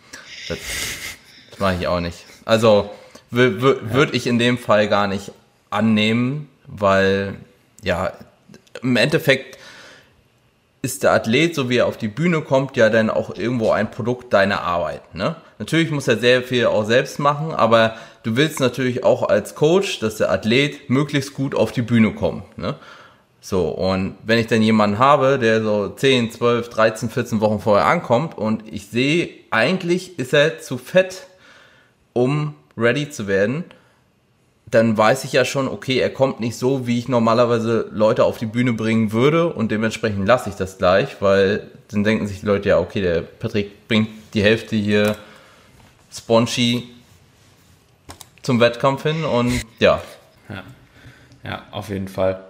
das, 0.56 0.60
das 1.52 1.60
mache 1.60 1.76
ich 1.80 1.88
auch 1.88 2.00
nicht. 2.00 2.26
Also 2.46 2.90
würde 3.30 4.16
ich 4.16 4.28
in 4.28 4.38
dem 4.40 4.58
Fall 4.58 4.88
gar 4.88 5.08
nicht 5.08 5.32
annehmen, 5.70 6.50
weil 6.68 7.36
ja, 7.84 8.14
im 8.82 8.96
Endeffekt 8.96 9.58
ist 10.82 11.04
der 11.04 11.14
Athlet, 11.14 11.56
so 11.56 11.70
wie 11.70 11.78
er 11.78 11.88
auf 11.88 11.98
die 11.98 12.10
Bühne 12.10 12.42
kommt, 12.42 12.76
ja 12.76 12.90
dann 12.90 13.10
auch 13.10 13.36
irgendwo 13.36 13.72
ein 13.72 13.90
Produkt 13.90 14.34
deiner 14.34 14.62
Arbeit. 14.62 15.16
Ne? 15.16 15.36
Natürlich 15.58 15.92
muss 15.92 16.08
er 16.08 16.18
sehr 16.18 16.44
viel 16.44 16.66
auch 16.66 16.86
selbst 16.86 17.20
machen, 17.20 17.52
aber 17.52 17.96
du 18.24 18.36
willst 18.36 18.60
natürlich 18.60 19.04
auch 19.04 19.24
als 19.30 19.56
Coach, 19.56 20.00
dass 20.00 20.18
der 20.18 20.30
Athlet 20.30 20.90
möglichst 20.90 21.34
gut 21.34 21.56
auf 21.56 21.72
die 21.72 21.82
Bühne 21.82 22.12
kommt. 22.14 22.58
Ne? 22.58 22.76
So, 23.46 23.68
und 23.68 24.16
wenn 24.24 24.40
ich 24.40 24.48
dann 24.48 24.62
jemanden 24.62 25.00
habe, 25.00 25.38
der 25.38 25.62
so 25.62 25.90
10, 25.90 26.32
12, 26.32 26.70
13, 26.70 27.10
14 27.10 27.42
Wochen 27.42 27.60
vorher 27.60 27.86
ankommt 27.88 28.38
und 28.38 28.64
ich 28.72 28.88
sehe, 28.88 29.32
eigentlich 29.52 30.18
ist 30.18 30.34
er 30.34 30.62
zu 30.62 30.78
fett, 30.78 31.28
um 32.14 32.56
ready 32.78 33.10
zu 33.10 33.28
werden, 33.28 33.66
dann 34.66 34.98
weiß 34.98 35.26
ich 35.26 35.34
ja 35.34 35.44
schon, 35.44 35.68
okay, 35.68 36.00
er 36.00 36.10
kommt 36.10 36.40
nicht 36.40 36.56
so, 36.56 36.88
wie 36.88 36.98
ich 36.98 37.10
normalerweise 37.10 37.90
Leute 37.92 38.24
auf 38.24 38.38
die 38.38 38.46
Bühne 38.46 38.72
bringen 38.72 39.12
würde 39.12 39.50
und 39.50 39.72
dementsprechend 39.72 40.26
lasse 40.26 40.50
ich 40.50 40.56
das 40.56 40.78
gleich, 40.78 41.18
weil 41.20 41.70
dann 41.92 42.06
denken 42.06 42.28
sich 42.28 42.40
die 42.40 42.46
Leute 42.46 42.70
ja, 42.70 42.80
okay, 42.80 43.02
der 43.02 43.24
Patrick 43.24 43.90
bringt 43.90 44.08
die 44.34 44.42
Hälfte 44.42 44.78
hier 44.78 45.18
spongy 46.14 46.88
zum 48.42 48.62
Wettkampf 48.62 49.04
hin 49.04 49.26
und 49.26 49.52
ja. 49.80 50.02
Ja, 50.48 50.64
ja 51.44 51.64
auf 51.72 51.90
jeden 51.90 52.08
Fall. 52.08 52.42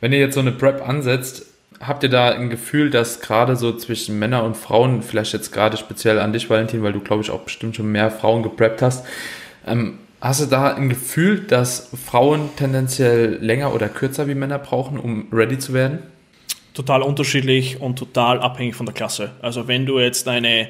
Wenn 0.00 0.12
ihr 0.12 0.18
jetzt 0.18 0.34
so 0.34 0.40
eine 0.40 0.52
Prep 0.52 0.86
ansetzt, 0.86 1.46
habt 1.80 2.02
ihr 2.02 2.08
da 2.08 2.30
ein 2.30 2.50
Gefühl, 2.50 2.90
dass 2.90 3.20
gerade 3.20 3.56
so 3.56 3.72
zwischen 3.72 4.18
Männern 4.18 4.44
und 4.44 4.56
Frauen, 4.56 5.02
vielleicht 5.02 5.32
jetzt 5.32 5.52
gerade 5.52 5.76
speziell 5.76 6.18
an 6.18 6.32
dich, 6.32 6.50
Valentin, 6.50 6.82
weil 6.82 6.92
du, 6.92 7.00
glaube 7.00 7.22
ich, 7.22 7.30
auch 7.30 7.40
bestimmt 7.40 7.76
schon 7.76 7.90
mehr 7.90 8.10
Frauen 8.10 8.42
gepreppt 8.42 8.82
hast, 8.82 9.06
ähm, 9.66 9.98
hast 10.20 10.40
du 10.40 10.46
da 10.46 10.74
ein 10.74 10.88
Gefühl, 10.88 11.40
dass 11.40 11.90
Frauen 12.04 12.50
tendenziell 12.56 13.38
länger 13.40 13.74
oder 13.74 13.88
kürzer 13.88 14.28
wie 14.28 14.34
Männer 14.34 14.58
brauchen, 14.58 14.98
um 14.98 15.28
ready 15.32 15.58
zu 15.58 15.72
werden? 15.72 16.00
Total 16.74 17.02
unterschiedlich 17.02 17.80
und 17.80 17.98
total 17.98 18.40
abhängig 18.40 18.74
von 18.74 18.86
der 18.86 18.94
Klasse. 18.94 19.32
Also 19.42 19.66
wenn 19.68 19.84
du 19.84 19.98
jetzt 19.98 20.28
eine, 20.28 20.68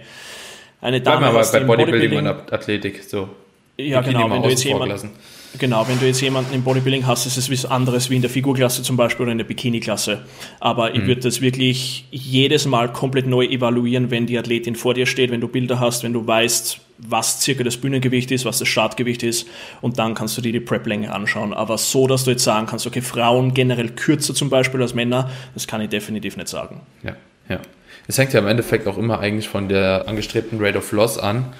eine 0.81 1.01
Dame 1.01 1.21
Bleib 1.21 1.33
mal 1.33 1.43
bei, 1.43 1.61
bei 1.61 1.65
Bodybuilding, 1.65 2.11
Bodybuilding 2.11 2.45
und 2.45 2.53
Athletik, 2.53 3.03
so. 3.05 3.29
Ja, 3.77 4.01
genau, 4.01 4.31
wenn 4.31 4.43
du 4.43 4.49
jetzt 4.49 4.65
jemanden 4.65 5.11
Genau, 5.57 5.89
wenn 5.89 5.99
du 5.99 6.07
jetzt 6.07 6.21
jemanden 6.21 6.55
im 6.55 6.63
Bodybuilding 6.63 7.07
hast, 7.07 7.27
ist 7.27 7.39
es 7.39 7.51
was 7.51 7.65
anderes 7.65 8.11
wie 8.11 8.17
in 8.17 8.23
der 8.23 8.31
Figurklasse 8.31 8.83
zum 8.83 8.97
Beispiel 8.97 9.25
oder 9.25 9.33
in 9.33 9.39
der 9.39 9.47
Bikini-Klasse. 9.47 10.25
Aber 10.61 10.95
ich 10.95 11.03
mhm. 11.03 11.07
würde 11.07 11.23
das 11.23 11.41
wirklich 11.41 12.05
jedes 12.11 12.67
Mal 12.67 12.93
komplett 12.93 13.27
neu 13.27 13.47
evaluieren, 13.47 14.11
wenn 14.11 14.27
die 14.27 14.39
Athletin 14.39 14.77
vor 14.77 14.95
dir 14.95 15.07
steht, 15.07 15.31
wenn 15.31 15.41
du 15.41 15.49
Bilder 15.49 15.81
hast, 15.81 16.05
wenn 16.05 16.13
du 16.13 16.27
weißt, 16.27 16.81
was 16.99 17.41
circa 17.41 17.65
das 17.65 17.77
Bühnengewicht 17.77 18.31
ist, 18.31 18.45
was 18.45 18.59
das 18.59 18.69
Startgewicht 18.69 19.23
ist 19.23 19.49
und 19.81 19.99
dann 19.99 20.15
kannst 20.15 20.37
du 20.37 20.43
dir 20.43 20.53
die 20.53 20.61
Prep-Länge 20.61 21.13
anschauen. 21.13 21.55
Aber 21.55 21.79
so, 21.79 22.07
dass 22.07 22.25
du 22.25 22.33
jetzt 22.33 22.45
sagen 22.45 22.67
kannst, 22.67 22.87
okay, 22.87 23.01
Frauen 23.01 23.55
generell 23.55 23.91
kürzer 23.91 24.35
zum 24.35 24.51
Beispiel 24.51 24.83
als 24.83 24.95
Männer, 24.95 25.31
das 25.55 25.67
kann 25.67 25.81
ich 25.81 25.89
definitiv 25.89 26.37
nicht 26.37 26.49
sagen. 26.49 26.83
Ja, 27.03 27.17
ja. 27.49 27.61
Es 28.07 28.19
hängt 28.19 28.33
ja 28.33 28.41
im 28.41 28.47
Endeffekt 28.47 28.87
auch 28.87 28.99
immer 28.99 29.21
eigentlich 29.21 29.49
von 29.49 29.69
der 29.69 30.09
angestrebten 30.09 30.59
Rate 30.61 30.79
of 30.79 30.93
Loss 30.93 31.19
an 31.19 31.53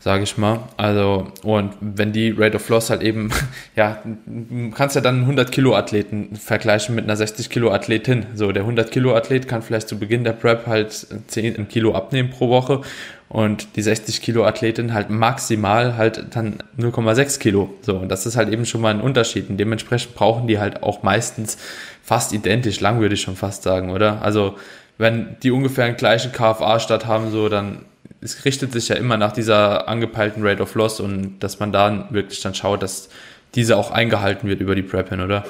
sage 0.00 0.22
ich 0.22 0.38
mal. 0.38 0.60
Also, 0.76 1.28
und 1.42 1.72
wenn 1.80 2.12
die 2.12 2.30
Rate 2.30 2.56
of 2.56 2.68
Loss 2.68 2.90
halt 2.90 3.02
eben, 3.02 3.30
ja, 3.76 4.02
kannst 4.74 4.94
ja 4.94 5.02
dann 5.02 5.16
einen 5.16 5.24
100 5.24 5.50
Kilo 5.50 5.74
Athleten 5.74 6.36
vergleichen 6.36 6.94
mit 6.94 7.04
einer 7.04 7.16
60 7.16 7.50
Kilo 7.50 7.72
Athletin. 7.72 8.26
So, 8.34 8.52
der 8.52 8.62
100 8.62 8.90
Kilo 8.90 9.14
Athlet 9.14 9.48
kann 9.48 9.62
vielleicht 9.62 9.88
zu 9.88 9.98
Beginn 9.98 10.24
der 10.24 10.32
Prep 10.32 10.66
halt 10.66 11.06
10 11.26 11.68
Kilo 11.68 11.94
abnehmen 11.94 12.30
pro 12.30 12.48
Woche 12.48 12.82
und 13.28 13.76
die 13.76 13.82
60 13.82 14.22
Kilo 14.22 14.44
Athletin 14.44 14.94
halt 14.94 15.10
maximal 15.10 15.96
halt 15.96 16.34
dann 16.34 16.62
0,6 16.78 17.38
Kilo. 17.40 17.74
So, 17.82 17.96
und 17.96 18.08
das 18.08 18.24
ist 18.24 18.36
halt 18.36 18.50
eben 18.50 18.66
schon 18.66 18.80
mal 18.80 18.94
ein 18.94 19.00
Unterschied. 19.00 19.50
Und 19.50 19.58
dementsprechend 19.58 20.14
brauchen 20.14 20.46
die 20.46 20.58
halt 20.58 20.82
auch 20.82 21.02
meistens 21.02 21.58
fast 22.02 22.32
identisch, 22.32 22.80
lang 22.80 23.00
würde 23.00 23.14
ich 23.14 23.20
schon 23.20 23.36
fast 23.36 23.64
sagen, 23.64 23.90
oder? 23.90 24.22
Also, 24.22 24.56
wenn 24.96 25.36
die 25.42 25.50
ungefähr 25.50 25.84
einen 25.84 25.96
gleichen 25.96 26.32
KFA-Start 26.32 27.06
haben, 27.06 27.30
so, 27.30 27.48
dann 27.48 27.84
es 28.20 28.44
richtet 28.44 28.72
sich 28.72 28.88
ja 28.88 28.96
immer 28.96 29.16
nach 29.16 29.32
dieser 29.32 29.88
angepeilten 29.88 30.44
Rate 30.44 30.62
of 30.62 30.74
Loss 30.74 31.00
und 31.00 31.38
dass 31.40 31.60
man 31.60 31.72
da 31.72 32.08
wirklich 32.10 32.40
dann 32.40 32.54
schaut, 32.54 32.82
dass 32.82 33.08
diese 33.54 33.76
auch 33.76 33.90
eingehalten 33.90 34.48
wird 34.48 34.60
über 34.60 34.74
die 34.74 34.82
Prep 34.82 35.10
hin, 35.10 35.20
oder? 35.20 35.44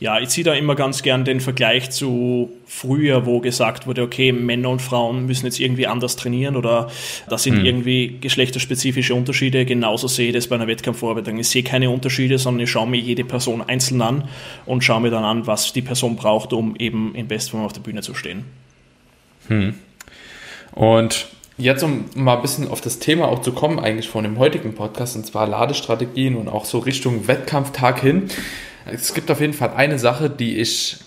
Ja, 0.00 0.20
ich 0.20 0.28
ziehe 0.28 0.44
da 0.44 0.54
immer 0.54 0.76
ganz 0.76 1.02
gern 1.02 1.24
den 1.24 1.40
Vergleich 1.40 1.90
zu 1.90 2.52
früher, 2.66 3.26
wo 3.26 3.40
gesagt 3.40 3.88
wurde, 3.88 4.02
okay, 4.02 4.30
Männer 4.30 4.70
und 4.70 4.80
Frauen 4.80 5.26
müssen 5.26 5.44
jetzt 5.46 5.58
irgendwie 5.58 5.88
anders 5.88 6.14
trainieren 6.14 6.54
oder 6.54 6.88
das 7.28 7.42
sind 7.42 7.56
hm. 7.56 7.64
irgendwie 7.64 8.18
geschlechterspezifische 8.20 9.12
Unterschiede. 9.12 9.64
Genauso 9.64 10.06
sehe 10.06 10.28
ich 10.28 10.34
das 10.34 10.46
bei 10.46 10.54
einer 10.54 10.68
Wettkampfvorbereitung. 10.68 11.40
Ich 11.40 11.48
sehe 11.48 11.64
keine 11.64 11.90
Unterschiede, 11.90 12.38
sondern 12.38 12.62
ich 12.62 12.70
schaue 12.70 12.86
mir 12.86 13.00
jede 13.00 13.24
Person 13.24 13.60
einzeln 13.60 14.00
an 14.00 14.28
und 14.66 14.84
schaue 14.84 15.00
mir 15.00 15.10
dann 15.10 15.24
an, 15.24 15.48
was 15.48 15.72
die 15.72 15.82
Person 15.82 16.14
braucht, 16.14 16.52
um 16.52 16.76
eben 16.76 17.16
in 17.16 17.26
Bestform 17.26 17.64
auf 17.64 17.72
der 17.72 17.80
Bühne 17.80 18.00
zu 18.00 18.14
stehen. 18.14 18.44
Hm. 19.48 19.74
Und 20.72 21.26
Jetzt, 21.60 21.82
um 21.82 22.04
mal 22.14 22.36
ein 22.36 22.42
bisschen 22.42 22.68
auf 22.68 22.80
das 22.80 23.00
Thema 23.00 23.26
auch 23.26 23.42
zu 23.42 23.50
kommen, 23.50 23.80
eigentlich 23.80 24.08
von 24.08 24.22
dem 24.22 24.38
heutigen 24.38 24.74
Podcast, 24.74 25.16
und 25.16 25.26
zwar 25.26 25.48
Ladestrategien 25.48 26.36
und 26.36 26.48
auch 26.48 26.64
so 26.64 26.78
Richtung 26.78 27.26
Wettkampftag 27.26 28.00
hin. 28.00 28.28
Es 28.86 29.12
gibt 29.12 29.28
auf 29.28 29.40
jeden 29.40 29.54
Fall 29.54 29.72
eine 29.74 29.98
Sache, 29.98 30.30
die 30.30 30.58
ich 30.58 30.98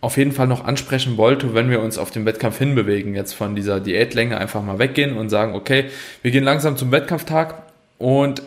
auf 0.00 0.16
jeden 0.16 0.30
Fall 0.30 0.46
noch 0.46 0.64
ansprechen 0.64 1.16
wollte, 1.16 1.52
wenn 1.52 1.68
wir 1.68 1.80
uns 1.82 1.98
auf 1.98 2.12
den 2.12 2.24
Wettkampf 2.26 2.58
hinbewegen, 2.58 3.16
jetzt 3.16 3.32
von 3.32 3.56
dieser 3.56 3.80
Diätlänge 3.80 4.38
einfach 4.38 4.62
mal 4.62 4.78
weggehen 4.78 5.16
und 5.16 5.30
sagen, 5.30 5.56
okay, 5.56 5.86
wir 6.22 6.30
gehen 6.30 6.44
langsam 6.44 6.76
zum 6.76 6.92
Wettkampftag 6.92 7.62
und 7.98 8.42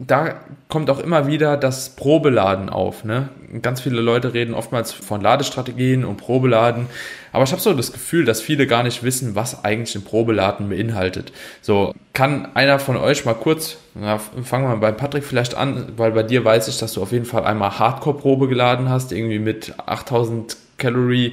da 0.00 0.40
kommt 0.68 0.90
auch 0.90 1.00
immer 1.00 1.26
wieder 1.26 1.56
das 1.56 1.96
Probeladen 1.96 2.68
auf. 2.68 3.04
Ne? 3.04 3.30
Ganz 3.62 3.80
viele 3.80 4.00
Leute 4.00 4.32
reden 4.32 4.54
oftmals 4.54 4.92
von 4.92 5.20
Ladestrategien 5.20 6.04
und 6.04 6.18
Probeladen, 6.18 6.86
aber 7.32 7.44
ich 7.44 7.50
habe 7.50 7.60
so 7.60 7.72
das 7.72 7.92
Gefühl, 7.92 8.24
dass 8.24 8.40
viele 8.40 8.66
gar 8.66 8.84
nicht 8.84 9.02
wissen, 9.02 9.34
was 9.34 9.64
eigentlich 9.64 9.96
ein 9.96 10.04
Probeladen 10.04 10.68
beinhaltet. 10.68 11.32
So, 11.62 11.94
kann 12.12 12.54
einer 12.54 12.78
von 12.78 12.96
euch 12.96 13.24
mal 13.24 13.34
kurz, 13.34 13.78
na, 13.94 14.18
fangen 14.18 14.64
wir 14.64 14.68
mal 14.68 14.76
bei 14.76 14.92
Patrick 14.92 15.24
vielleicht 15.24 15.56
an, 15.56 15.92
weil 15.96 16.12
bei 16.12 16.22
dir 16.22 16.44
weiß 16.44 16.68
ich, 16.68 16.78
dass 16.78 16.92
du 16.92 17.02
auf 17.02 17.12
jeden 17.12 17.26
Fall 17.26 17.44
einmal 17.44 17.78
Hardcore-Probe 17.78 18.48
geladen 18.48 18.88
hast, 18.88 19.12
irgendwie 19.12 19.40
mit 19.40 19.74
8000 19.84 20.56
Calorie 20.78 21.32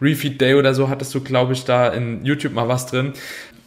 Refeed 0.00 0.40
Day 0.40 0.54
oder 0.54 0.74
so 0.74 0.88
hattest 0.88 1.14
du, 1.14 1.20
glaube 1.20 1.52
ich, 1.52 1.64
da 1.64 1.88
in 1.88 2.24
YouTube 2.24 2.52
mal 2.52 2.68
was 2.68 2.86
drin. 2.86 3.12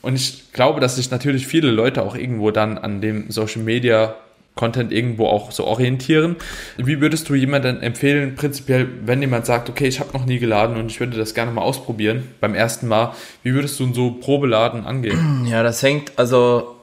Und 0.01 0.15
ich 0.15 0.53
glaube, 0.53 0.79
dass 0.79 0.95
sich 0.95 1.11
natürlich 1.11 1.45
viele 1.47 1.71
Leute 1.71 2.03
auch 2.03 2.15
irgendwo 2.15 2.51
dann 2.51 2.77
an 2.77 3.01
dem 3.01 3.29
Social 3.31 3.61
Media 3.63 4.15
Content 4.59 4.91
irgendwo 4.91 5.25
auch 5.27 5.53
so 5.53 5.63
orientieren. 5.63 6.35
Wie 6.75 6.99
würdest 6.99 7.29
du 7.29 7.35
jemandem 7.35 7.79
empfehlen, 7.79 8.35
prinzipiell, 8.35 8.89
wenn 9.05 9.21
jemand 9.21 9.45
sagt, 9.45 9.69
okay, 9.69 9.87
ich 9.87 10.01
habe 10.01 10.11
noch 10.11 10.25
nie 10.25 10.37
geladen 10.37 10.75
und 10.75 10.91
ich 10.91 10.99
würde 10.99 11.15
das 11.15 11.33
gerne 11.33 11.53
mal 11.53 11.61
ausprobieren 11.61 12.27
beim 12.41 12.53
ersten 12.53 12.89
Mal, 12.89 13.13
wie 13.41 13.53
würdest 13.53 13.79
du 13.79 13.93
so 13.93 14.11
Probeladen 14.11 14.85
angehen? 14.85 15.45
Ja, 15.49 15.63
das 15.63 15.81
hängt, 15.81 16.11
also 16.17 16.75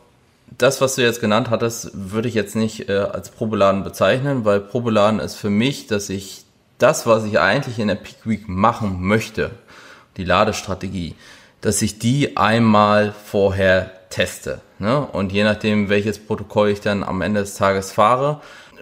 das, 0.56 0.80
was 0.80 0.94
du 0.94 1.02
jetzt 1.02 1.20
genannt 1.20 1.50
hattest, 1.50 1.90
würde 1.92 2.28
ich 2.28 2.34
jetzt 2.34 2.56
nicht 2.56 2.88
äh, 2.88 2.94
als 2.94 3.30
Probeladen 3.30 3.84
bezeichnen, 3.84 4.46
weil 4.46 4.60
Probeladen 4.60 5.20
ist 5.20 5.34
für 5.34 5.50
mich, 5.50 5.86
dass 5.86 6.08
ich 6.08 6.44
das, 6.78 7.06
was 7.06 7.24
ich 7.24 7.38
eigentlich 7.38 7.78
in 7.78 7.88
der 7.88 7.96
Peak 7.96 8.16
Week 8.24 8.48
machen 8.48 9.02
möchte, 9.02 9.50
die 10.16 10.24
Ladestrategie, 10.24 11.14
dass 11.60 11.82
ich 11.82 11.98
die 11.98 12.38
einmal 12.38 13.12
vorher 13.12 13.92
teste. 14.10 14.60
Ne? 14.78 15.00
Und 15.00 15.32
je 15.32 15.44
nachdem, 15.44 15.88
welches 15.88 16.18
Protokoll 16.18 16.70
ich 16.70 16.80
dann 16.80 17.02
am 17.02 17.22
Ende 17.22 17.40
des 17.40 17.54
Tages 17.54 17.92
fahre, 17.92 18.40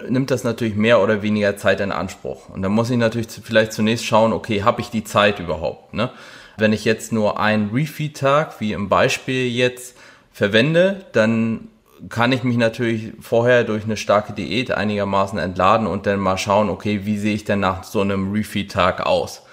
nimmt 0.09 0.31
das 0.31 0.43
natürlich 0.43 0.75
mehr 0.75 1.01
oder 1.01 1.21
weniger 1.21 1.57
Zeit 1.57 1.79
in 1.79 1.91
Anspruch. 1.91 2.49
Und 2.49 2.61
dann 2.61 2.71
muss 2.71 2.89
ich 2.89 2.97
natürlich 2.97 3.27
vielleicht 3.43 3.73
zunächst 3.73 4.05
schauen, 4.05 4.33
okay, 4.33 4.63
habe 4.63 4.81
ich 4.81 4.89
die 4.89 5.03
Zeit 5.03 5.39
überhaupt? 5.39 5.93
Ne? 5.93 6.11
Wenn 6.57 6.73
ich 6.73 6.85
jetzt 6.85 7.11
nur 7.11 7.39
einen 7.39 7.71
Refeed-Tag, 7.71 8.59
wie 8.59 8.73
im 8.73 8.89
Beispiel 8.89 9.47
jetzt, 9.47 9.97
verwende, 10.31 11.05
dann 11.13 11.69
kann 12.09 12.33
ich 12.33 12.43
mich 12.43 12.57
natürlich 12.57 13.13
vorher 13.21 13.63
durch 13.63 13.85
eine 13.85 13.95
starke 13.95 14.33
Diät 14.33 14.71
einigermaßen 14.71 15.39
entladen 15.39 15.87
und 15.87 16.05
dann 16.05 16.19
mal 16.19 16.37
schauen, 16.37 16.69
okay, 16.69 17.05
wie 17.05 17.17
sehe 17.17 17.33
ich 17.33 17.45
denn 17.45 17.61
nach 17.61 17.83
so 17.85 18.01
einem 18.01 18.33
Refeed-Tag 18.33 19.05
aus? 19.05 19.43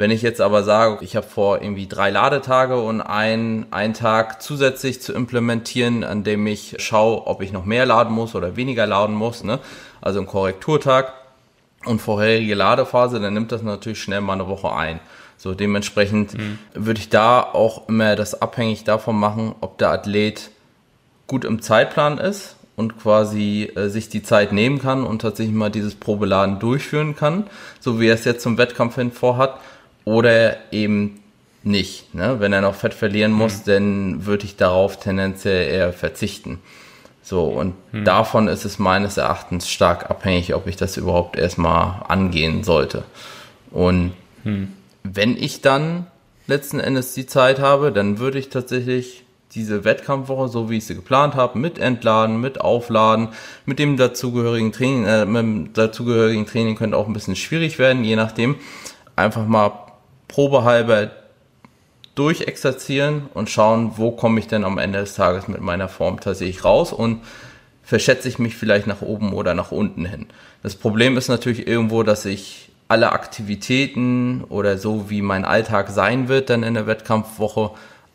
Wenn 0.00 0.10
ich 0.10 0.22
jetzt 0.22 0.40
aber 0.40 0.62
sage, 0.62 1.04
ich 1.04 1.14
habe 1.14 1.26
vor, 1.26 1.60
irgendwie 1.60 1.86
drei 1.86 2.08
Ladetage 2.08 2.80
und 2.80 3.02
einen, 3.02 3.66
einen 3.70 3.92
Tag 3.92 4.40
zusätzlich 4.40 5.02
zu 5.02 5.12
implementieren, 5.12 6.04
an 6.04 6.24
dem 6.24 6.46
ich 6.46 6.76
schaue, 6.78 7.26
ob 7.26 7.42
ich 7.42 7.52
noch 7.52 7.66
mehr 7.66 7.84
laden 7.84 8.14
muss 8.14 8.34
oder 8.34 8.56
weniger 8.56 8.86
laden 8.86 9.14
muss, 9.14 9.44
ne? 9.44 9.58
also 10.00 10.20
ein 10.20 10.26
Korrekturtag 10.26 11.12
und 11.84 12.00
vorherige 12.00 12.54
Ladephase, 12.54 13.20
dann 13.20 13.34
nimmt 13.34 13.52
das 13.52 13.60
natürlich 13.60 14.00
schnell 14.00 14.22
mal 14.22 14.32
eine 14.32 14.48
Woche 14.48 14.72
ein. 14.72 15.00
So 15.36 15.52
dementsprechend 15.52 16.32
mhm. 16.32 16.58
würde 16.72 17.00
ich 17.00 17.10
da 17.10 17.42
auch 17.42 17.86
immer 17.86 18.16
das 18.16 18.40
abhängig 18.40 18.84
davon 18.84 19.20
machen, 19.20 19.54
ob 19.60 19.76
der 19.76 19.90
Athlet 19.90 20.50
gut 21.26 21.44
im 21.44 21.60
Zeitplan 21.60 22.16
ist 22.16 22.56
und 22.74 22.98
quasi 22.98 23.70
äh, 23.76 23.88
sich 23.88 24.08
die 24.08 24.22
Zeit 24.22 24.52
nehmen 24.52 24.78
kann 24.78 25.04
und 25.04 25.20
tatsächlich 25.20 25.54
mal 25.54 25.68
dieses 25.68 25.94
Probeladen 25.94 26.58
durchführen 26.58 27.16
kann, 27.16 27.48
so 27.80 28.00
wie 28.00 28.06
er 28.06 28.14
es 28.14 28.24
jetzt 28.24 28.42
zum 28.42 28.56
Wettkampf 28.56 28.94
hin 28.94 29.12
vorhat 29.12 29.60
oder 30.10 30.56
eben 30.72 31.20
nicht. 31.62 32.14
Ne? 32.14 32.36
Wenn 32.40 32.52
er 32.52 32.62
noch 32.62 32.74
Fett 32.74 32.94
verlieren 32.94 33.32
muss, 33.32 33.58
mhm. 33.58 33.70
dann 33.70 34.26
würde 34.26 34.44
ich 34.44 34.56
darauf 34.56 34.98
tendenziell 34.98 35.70
eher 35.70 35.92
verzichten. 35.92 36.58
So, 37.22 37.44
und 37.44 37.74
mhm. 37.92 38.04
davon 38.04 38.48
ist 38.48 38.64
es 38.64 38.78
meines 38.78 39.16
Erachtens 39.16 39.70
stark 39.70 40.10
abhängig, 40.10 40.54
ob 40.54 40.66
ich 40.66 40.76
das 40.76 40.96
überhaupt 40.96 41.38
erstmal 41.38 42.02
angehen 42.08 42.64
sollte. 42.64 43.04
Und 43.70 44.12
mhm. 44.42 44.72
wenn 45.04 45.36
ich 45.36 45.60
dann 45.60 46.06
letzten 46.48 46.80
Endes 46.80 47.14
die 47.14 47.26
Zeit 47.26 47.60
habe, 47.60 47.92
dann 47.92 48.18
würde 48.18 48.38
ich 48.38 48.48
tatsächlich 48.48 49.24
diese 49.54 49.84
Wettkampfwoche, 49.84 50.48
so 50.48 50.70
wie 50.70 50.78
ich 50.78 50.86
sie 50.86 50.94
geplant 50.94 51.34
habe, 51.34 51.58
mit 51.58 51.78
Entladen, 51.78 52.40
mit 52.40 52.60
Aufladen, 52.60 53.28
mit 53.66 53.78
dem 53.78 53.96
dazugehörigen 53.96 54.72
Training, 54.72 55.04
äh, 55.06 55.24
mit 55.24 55.42
dem 55.42 55.72
dazugehörigen 55.72 56.46
Training 56.46 56.76
könnte 56.76 56.96
auch 56.96 57.06
ein 57.06 57.12
bisschen 57.12 57.36
schwierig 57.36 57.78
werden, 57.78 58.02
je 58.02 58.16
nachdem, 58.16 58.56
einfach 59.14 59.46
mal 59.46 59.89
probehalber 60.30 61.10
durchexerzieren 62.14 63.28
und 63.34 63.50
schauen, 63.50 63.92
wo 63.96 64.12
komme 64.12 64.40
ich 64.40 64.46
denn 64.46 64.64
am 64.64 64.78
Ende 64.78 65.00
des 65.00 65.14
Tages 65.14 65.48
mit 65.48 65.60
meiner 65.60 65.88
Form 65.88 66.20
tatsächlich 66.20 66.64
raus 66.64 66.92
und 66.92 67.20
verschätze 67.82 68.28
ich 68.28 68.38
mich 68.38 68.56
vielleicht 68.56 68.86
nach 68.86 69.02
oben 69.02 69.32
oder 69.32 69.54
nach 69.54 69.72
unten 69.72 70.04
hin. 70.04 70.26
Das 70.62 70.76
Problem 70.76 71.16
ist 71.16 71.28
natürlich 71.28 71.66
irgendwo, 71.66 72.02
dass 72.02 72.24
ich 72.24 72.70
alle 72.88 73.12
Aktivitäten 73.12 74.44
oder 74.48 74.78
so 74.78 75.10
wie 75.10 75.22
mein 75.22 75.44
Alltag 75.44 75.90
sein 75.90 76.28
wird 76.28 76.50
dann 76.50 76.62
in 76.62 76.74
der 76.74 76.86
Wettkampfwoche 76.86 77.70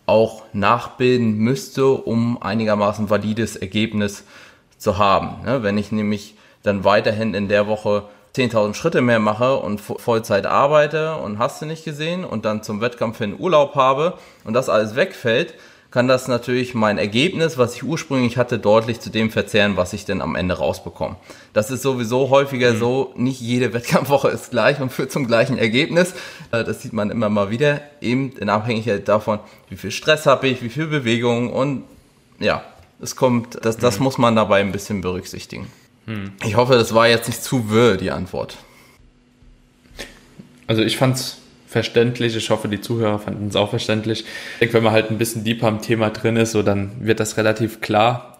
auch 0.06 0.44
nachbilden 0.54 1.36
müsste, 1.38 1.88
um 1.88 2.42
einigermaßen 2.42 3.10
valides 3.10 3.56
Ergebnis 3.56 4.24
zu 4.78 4.98
haben. 4.98 5.44
Ne? 5.44 5.64
Wenn 5.64 5.78
ich 5.78 5.92
nämlich 5.92 6.36
dann 6.64 6.84
weiterhin 6.84 7.34
in 7.34 7.48
der 7.48 7.68
Woche 7.68 8.04
10.000 8.36 8.74
Schritte 8.74 9.02
mehr 9.02 9.20
mache 9.20 9.56
und 9.58 9.80
Vollzeit 9.80 10.46
arbeite 10.46 11.16
und 11.16 11.40
hast 11.40 11.62
du 11.62 11.66
nicht 11.66 11.86
gesehen 11.86 12.26
und 12.26 12.46
dann 12.46 12.64
zum 12.64 12.82
Wettkampf 12.82 13.20
hin 13.20 13.36
Urlaub 13.40 13.76
habe 13.76 14.16
und 14.44 14.54
das 14.54 14.70
alles 14.70 14.96
wegfällt, 14.96 15.54
kann 15.96 16.10
das 16.10 16.28
natürlich 16.28 16.74
mein 16.74 16.98
Ergebnis, 16.98 17.58
was 17.58 17.76
ich 17.76 17.84
ursprünglich 17.84 18.36
hatte, 18.36 18.60
deutlich 18.60 19.00
zu 19.00 19.10
dem 19.10 19.32
verzehren, 19.32 19.78
was 19.78 19.94
ich 19.94 20.04
denn 20.04 20.22
am 20.22 20.36
Ende 20.36 20.56
rausbekomme. 20.56 21.16
Das 21.54 21.72
ist 21.72 21.84
sowieso 21.84 22.30
häufiger 22.30 22.74
mhm. 22.74 22.78
so, 22.78 23.14
nicht 23.16 23.40
jede 23.40 23.72
Wettkampfwoche 23.74 24.28
ist 24.28 24.52
gleich 24.52 24.82
und 24.82 24.92
führt 24.92 25.14
zum 25.14 25.26
gleichen 25.26 25.58
Ergebnis. 25.58 26.14
Äh, 26.52 26.66
das 26.66 26.82
sieht 26.82 26.92
man 26.92 27.12
immer 27.12 27.30
mal 27.30 27.50
wieder, 27.50 27.80
eben 28.02 28.34
in 28.34 28.50
Abhängigkeit 28.50 29.08
davon, 29.08 29.40
wie 29.70 29.78
viel 29.78 29.92
Stress 29.92 30.26
habe 30.26 30.50
ich, 30.50 30.62
wie 30.62 30.70
viel 30.70 30.88
Bewegung 30.88 31.54
und 31.54 31.86
ja, 32.40 32.62
es 33.00 33.16
kommt, 33.16 33.64
das, 33.64 33.78
das 33.78 34.00
mhm. 34.00 34.04
muss 34.04 34.18
man 34.18 34.36
dabei 34.36 34.60
ein 34.60 34.74
bisschen 34.74 35.00
berücksichtigen. 35.00 35.68
Mhm. 36.06 36.34
Ich 36.46 36.56
hoffe, 36.56 36.74
das 36.74 36.94
war 36.94 37.08
jetzt 37.08 37.28
nicht 37.28 37.44
zu 37.44 37.70
wirr, 37.70 37.98
die 37.98 38.12
Antwort. 38.12 38.58
Also 40.68 40.82
ich 40.82 40.98
fand's 40.98 41.38
verständlich. 41.68 42.36
Ich 42.36 42.50
hoffe, 42.50 42.68
die 42.68 42.82
Zuhörer 42.82 43.20
fanden 43.20 43.48
es 43.48 43.56
auch 43.56 43.70
verständlich. 43.70 44.22
Ich 44.22 44.60
denke, 44.60 44.76
wenn 44.76 44.84
man 44.84 44.94
halt 44.94 45.12
ein 45.12 45.18
bisschen 45.18 45.44
deeper 45.44 45.68
am 45.68 45.82
Thema 45.82 46.10
drin 46.10 46.38
ist, 46.38 46.52
so 46.52 46.64
dann 46.64 46.92
wird 47.00 47.20
das 47.20 47.38
relativ 47.38 47.82
klar. 47.82 48.40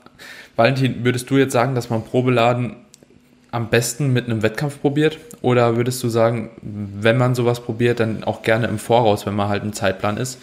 Valentin, 0.56 1.04
würdest 1.04 1.30
du 1.30 1.38
jetzt 1.38 1.52
sagen, 1.52 1.76
dass 1.76 1.90
man 1.90 2.04
Probeladen 2.06 2.78
am 3.52 3.70
besten 3.70 4.14
mit 4.14 4.26
einem 4.26 4.42
Wettkampf 4.42 4.80
probiert? 4.82 5.18
Oder 5.42 5.76
würdest 5.76 6.02
du 6.04 6.10
sagen, 6.10 6.52
wenn 6.62 7.18
man 7.18 7.36
sowas 7.36 7.62
probiert, 7.62 8.00
dann 8.00 8.24
auch 8.24 8.42
gerne 8.42 8.68
im 8.68 8.80
Voraus, 8.80 9.26
wenn 9.26 9.36
man 9.36 9.50
halt 9.50 9.64
im 9.64 9.74
Zeitplan 9.74 10.18
ist? 10.18 10.40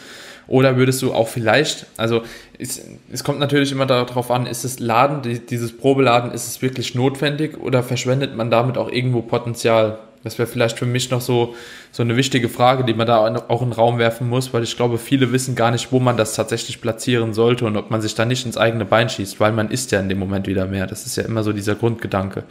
Oder 0.46 0.76
würdest 0.76 1.00
du 1.02 1.12
auch 1.12 1.28
vielleicht, 1.28 1.86
also 1.96 2.22
es, 2.58 2.82
es 3.10 3.24
kommt 3.24 3.38
natürlich 3.38 3.72
immer 3.72 3.86
darauf 3.86 4.30
an, 4.30 4.46
ist 4.46 4.64
das 4.64 4.78
Laden, 4.78 5.40
dieses 5.48 5.76
Probeladen, 5.76 6.32
ist 6.32 6.48
es 6.48 6.62
wirklich 6.62 6.94
notwendig 6.94 7.58
oder 7.58 7.82
verschwendet 7.82 8.36
man 8.36 8.50
damit 8.50 8.76
auch 8.76 8.90
irgendwo 8.90 9.22
Potenzial? 9.22 9.98
Das 10.24 10.38
wäre 10.38 10.46
vielleicht 10.46 10.78
für 10.78 10.86
mich 10.86 11.10
noch 11.10 11.20
so, 11.20 11.56
so 11.90 12.02
eine 12.02 12.16
wichtige 12.16 12.48
Frage, 12.48 12.84
die 12.84 12.94
man 12.94 13.06
da 13.06 13.18
auch 13.48 13.62
in 13.62 13.70
den 13.70 13.72
Raum 13.72 13.98
werfen 13.98 14.28
muss, 14.28 14.52
weil 14.52 14.62
ich 14.62 14.76
glaube, 14.76 14.98
viele 14.98 15.32
wissen 15.32 15.56
gar 15.56 15.72
nicht, 15.72 15.90
wo 15.90 15.98
man 15.98 16.16
das 16.16 16.34
tatsächlich 16.34 16.80
platzieren 16.80 17.34
sollte 17.34 17.64
und 17.64 17.76
ob 17.76 17.90
man 17.90 18.00
sich 18.00 18.14
da 18.14 18.24
nicht 18.24 18.46
ins 18.46 18.56
eigene 18.56 18.84
Bein 18.84 19.08
schießt, 19.08 19.40
weil 19.40 19.52
man 19.52 19.70
isst 19.70 19.90
ja 19.90 19.98
in 19.98 20.08
dem 20.08 20.18
Moment 20.18 20.46
wieder 20.46 20.66
mehr. 20.66 20.86
Das 20.86 21.06
ist 21.06 21.16
ja 21.16 21.24
immer 21.24 21.42
so 21.42 21.52
dieser 21.52 21.74
Grundgedanke. 21.74 22.44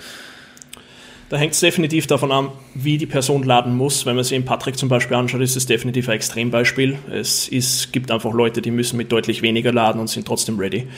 Da 1.32 1.38
hängt 1.38 1.54
es 1.54 1.62
definitiv 1.62 2.08
davon 2.08 2.30
an, 2.30 2.50
wie 2.74 2.98
die 2.98 3.06
Person 3.06 3.44
laden 3.44 3.78
muss. 3.78 4.06
Wenn 4.06 4.16
man 4.16 4.26
sich 4.26 4.36
in 4.36 4.44
Patrick 4.44 4.78
zum 4.78 4.90
Beispiel 4.90 5.16
anschaut, 5.16 5.40
ist 5.40 5.56
es 5.56 5.66
definitiv 5.66 6.10
ein 6.10 6.16
Extrembeispiel. 6.16 6.98
Es 7.10 7.48
ist, 7.48 7.94
gibt 7.94 8.12
einfach 8.12 8.34
Leute, 8.34 8.62
die 8.62 8.70
müssen 8.70 8.98
mit 8.98 9.14
deutlich 9.14 9.42
weniger 9.42 9.72
laden 9.72 10.02
und 10.02 10.10
sind 10.10 10.28
trotzdem 10.28 10.60
ready. 10.60 10.90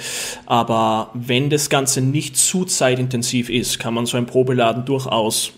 Aber 0.48 1.12
wenn 1.13 1.52
das 1.52 1.69
Ganze 1.69 2.02
nicht 2.02 2.36
zu 2.36 2.65
zeitintensiv 2.65 3.48
ist, 3.48 3.78
kann 3.78 3.93
man 3.93 4.08
so 4.08 4.17
ein 4.17 4.26
Probeladen 4.26 4.86
durchaus 4.86 5.52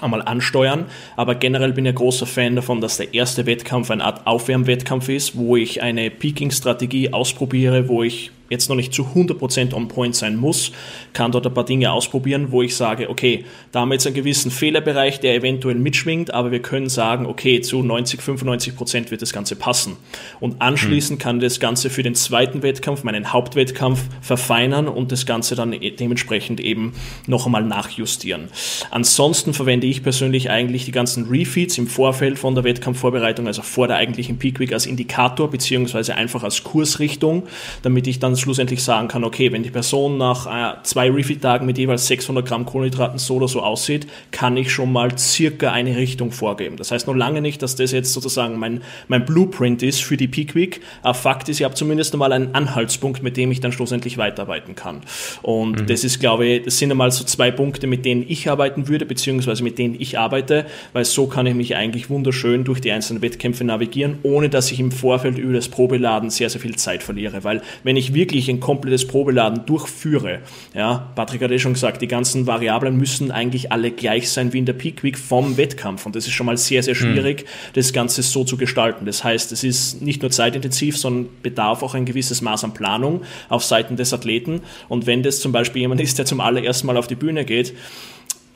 einmal 0.00 0.22
ansteuern. 0.22 0.84
Aber 1.16 1.34
generell 1.34 1.72
bin 1.72 1.84
ich 1.84 1.90
ein 1.90 1.96
großer 1.96 2.26
Fan 2.26 2.54
davon, 2.54 2.80
dass 2.80 2.98
der 2.98 3.12
erste 3.12 3.44
Wettkampf 3.44 3.90
eine 3.90 4.04
Art 4.04 4.24
Aufwärmwettkampf 4.24 5.08
ist, 5.08 5.36
wo 5.36 5.56
ich 5.56 5.82
eine 5.82 6.12
Peaking-Strategie 6.12 7.12
ausprobiere, 7.12 7.88
wo 7.88 8.04
ich 8.04 8.30
jetzt 8.48 8.68
noch 8.68 8.76
nicht 8.76 8.94
zu 8.94 9.02
100% 9.14 9.74
on 9.74 9.88
point 9.88 10.14
sein 10.14 10.36
muss, 10.36 10.72
kann 11.12 11.32
dort 11.32 11.46
ein 11.46 11.54
paar 11.54 11.64
Dinge 11.64 11.92
ausprobieren, 11.92 12.48
wo 12.50 12.62
ich 12.62 12.76
sage, 12.76 13.10
okay, 13.10 13.44
da 13.72 13.80
haben 13.80 13.88
wir 13.88 13.94
jetzt 13.94 14.06
einen 14.06 14.14
gewissen 14.14 14.50
Fehlerbereich, 14.50 15.20
der 15.20 15.34
eventuell 15.34 15.76
mitschwingt, 15.76 16.32
aber 16.32 16.50
wir 16.50 16.60
können 16.60 16.88
sagen, 16.88 17.26
okay, 17.26 17.60
zu 17.60 17.82
90, 17.82 18.20
95% 18.20 19.10
wird 19.10 19.22
das 19.22 19.32
Ganze 19.32 19.56
passen. 19.56 19.96
Und 20.40 20.62
anschließend 20.62 21.20
hm. 21.20 21.24
kann 21.24 21.40
das 21.40 21.60
Ganze 21.60 21.90
für 21.90 22.02
den 22.02 22.14
zweiten 22.14 22.62
Wettkampf, 22.62 23.04
meinen 23.04 23.32
Hauptwettkampf, 23.32 24.04
verfeinern 24.20 24.88
und 24.88 25.12
das 25.12 25.26
Ganze 25.26 25.54
dann 25.54 25.72
e-, 25.72 25.90
dementsprechend 25.90 26.60
eben 26.60 26.94
noch 27.26 27.46
einmal 27.46 27.64
nachjustieren. 27.64 28.48
Ansonsten 28.90 29.54
verwende 29.54 29.86
ich 29.86 30.02
persönlich 30.02 30.50
eigentlich 30.50 30.84
die 30.84 30.92
ganzen 30.92 31.28
Refeeds 31.28 31.78
im 31.78 31.86
Vorfeld 31.86 32.38
von 32.38 32.54
der 32.54 32.64
Wettkampfvorbereitung, 32.64 33.46
also 33.46 33.62
vor 33.62 33.88
der 33.88 33.96
eigentlichen 33.96 34.38
Peak 34.38 34.60
Week 34.60 34.72
als 34.72 34.86
Indikator, 34.86 35.50
beziehungsweise 35.50 36.14
einfach 36.14 36.42
als 36.42 36.62
Kursrichtung, 36.62 37.44
damit 37.82 38.06
ich 38.06 38.18
dann 38.18 38.35
schlussendlich 38.40 38.82
sagen 38.82 39.08
kann, 39.08 39.24
okay, 39.24 39.52
wenn 39.52 39.62
die 39.62 39.70
Person 39.70 40.18
nach 40.18 40.46
äh, 40.46 40.76
zwei 40.82 41.10
Refeed-Tagen 41.10 41.66
mit 41.66 41.78
jeweils 41.78 42.06
600 42.06 42.46
Gramm 42.46 42.66
Kohlenhydraten 42.66 43.18
so 43.18 43.36
oder 43.36 43.48
so 43.48 43.60
aussieht, 43.60 44.06
kann 44.30 44.56
ich 44.56 44.72
schon 44.72 44.92
mal 44.92 45.16
circa 45.18 45.72
eine 45.72 45.96
Richtung 45.96 46.32
vorgeben. 46.32 46.76
Das 46.76 46.90
heißt 46.90 47.06
noch 47.06 47.14
lange 47.14 47.40
nicht, 47.40 47.62
dass 47.62 47.76
das 47.76 47.92
jetzt 47.92 48.12
sozusagen 48.12 48.58
mein, 48.58 48.82
mein 49.08 49.24
Blueprint 49.24 49.82
ist 49.82 50.02
für 50.02 50.16
die 50.16 50.28
Peak 50.28 50.54
Week. 50.54 50.80
Aber 51.02 51.14
Fakt 51.14 51.48
ist, 51.48 51.60
ich 51.60 51.64
habe 51.64 51.74
zumindest 51.74 52.12
einmal 52.14 52.32
einen 52.32 52.54
Anhaltspunkt, 52.54 53.22
mit 53.22 53.36
dem 53.36 53.50
ich 53.50 53.60
dann 53.60 53.72
schlussendlich 53.72 54.18
weiterarbeiten 54.18 54.74
kann. 54.74 55.02
Und 55.42 55.82
mhm. 55.82 55.86
das 55.86 56.04
ist, 56.04 56.20
glaube 56.20 56.46
ich, 56.46 56.64
das 56.64 56.78
sind 56.78 56.90
einmal 56.90 57.10
so 57.10 57.24
zwei 57.24 57.50
Punkte, 57.50 57.86
mit 57.86 58.04
denen 58.04 58.24
ich 58.26 58.50
arbeiten 58.50 58.88
würde, 58.88 59.06
beziehungsweise 59.06 59.62
mit 59.62 59.78
denen 59.78 59.96
ich 59.98 60.18
arbeite, 60.18 60.66
weil 60.92 61.04
so 61.04 61.26
kann 61.26 61.46
ich 61.46 61.54
mich 61.54 61.76
eigentlich 61.76 62.10
wunderschön 62.10 62.64
durch 62.64 62.80
die 62.80 62.92
einzelnen 62.92 63.22
Wettkämpfe 63.22 63.64
navigieren, 63.64 64.18
ohne 64.22 64.48
dass 64.48 64.70
ich 64.70 64.80
im 64.80 64.92
Vorfeld 64.92 65.38
über 65.38 65.54
das 65.54 65.68
Probeladen 65.68 66.30
sehr, 66.30 66.50
sehr 66.50 66.60
viel 66.60 66.76
Zeit 66.76 67.02
verliere. 67.02 67.44
Weil 67.44 67.62
wenn 67.84 67.96
ich 67.96 68.14
wirklich 68.14 68.25
wirklich 68.26 68.48
ein 68.50 68.58
komplettes 68.58 69.06
Probeladen 69.06 69.66
durchführe, 69.66 70.40
ja, 70.74 71.12
Patrick 71.14 71.42
hat 71.42 71.52
ja 71.52 71.58
schon 71.58 71.74
gesagt, 71.74 72.02
die 72.02 72.08
ganzen 72.08 72.46
Variablen 72.46 72.96
müssen 72.96 73.30
eigentlich 73.30 73.70
alle 73.70 73.92
gleich 73.92 74.30
sein 74.30 74.52
wie 74.52 74.58
in 74.58 74.66
der 74.66 74.72
Peak 74.72 75.04
Week 75.04 75.16
vom 75.16 75.56
Wettkampf. 75.56 76.06
Und 76.06 76.16
das 76.16 76.26
ist 76.26 76.32
schon 76.32 76.46
mal 76.46 76.56
sehr, 76.56 76.82
sehr 76.82 76.94
hm. 76.94 77.14
schwierig, 77.14 77.44
mhm. 77.44 77.48
das 77.74 77.92
Ganze 77.92 78.22
so 78.22 78.42
zu 78.42 78.56
gestalten. 78.56 79.06
Das 79.06 79.22
heißt, 79.22 79.52
es 79.52 79.62
ist 79.62 80.02
nicht 80.02 80.22
nur 80.22 80.32
zeitintensiv, 80.32 80.98
sondern 80.98 81.28
bedarf 81.42 81.84
auch 81.84 81.94
ein 81.94 82.04
gewisses 82.04 82.42
Maß 82.42 82.64
an 82.64 82.74
Planung 82.74 83.22
auf 83.48 83.64
Seiten 83.64 83.96
des 83.96 84.12
Athleten. 84.12 84.62
Und 84.88 85.06
wenn 85.06 85.22
das 85.22 85.38
zum 85.38 85.52
Beispiel 85.52 85.82
jemand 85.82 86.00
ist, 86.00 86.18
der 86.18 86.26
zum 86.26 86.40
allerersten 86.40 86.88
Mal 86.88 86.96
auf 86.96 87.06
die 87.06 87.14
Bühne 87.14 87.44
geht, 87.44 87.74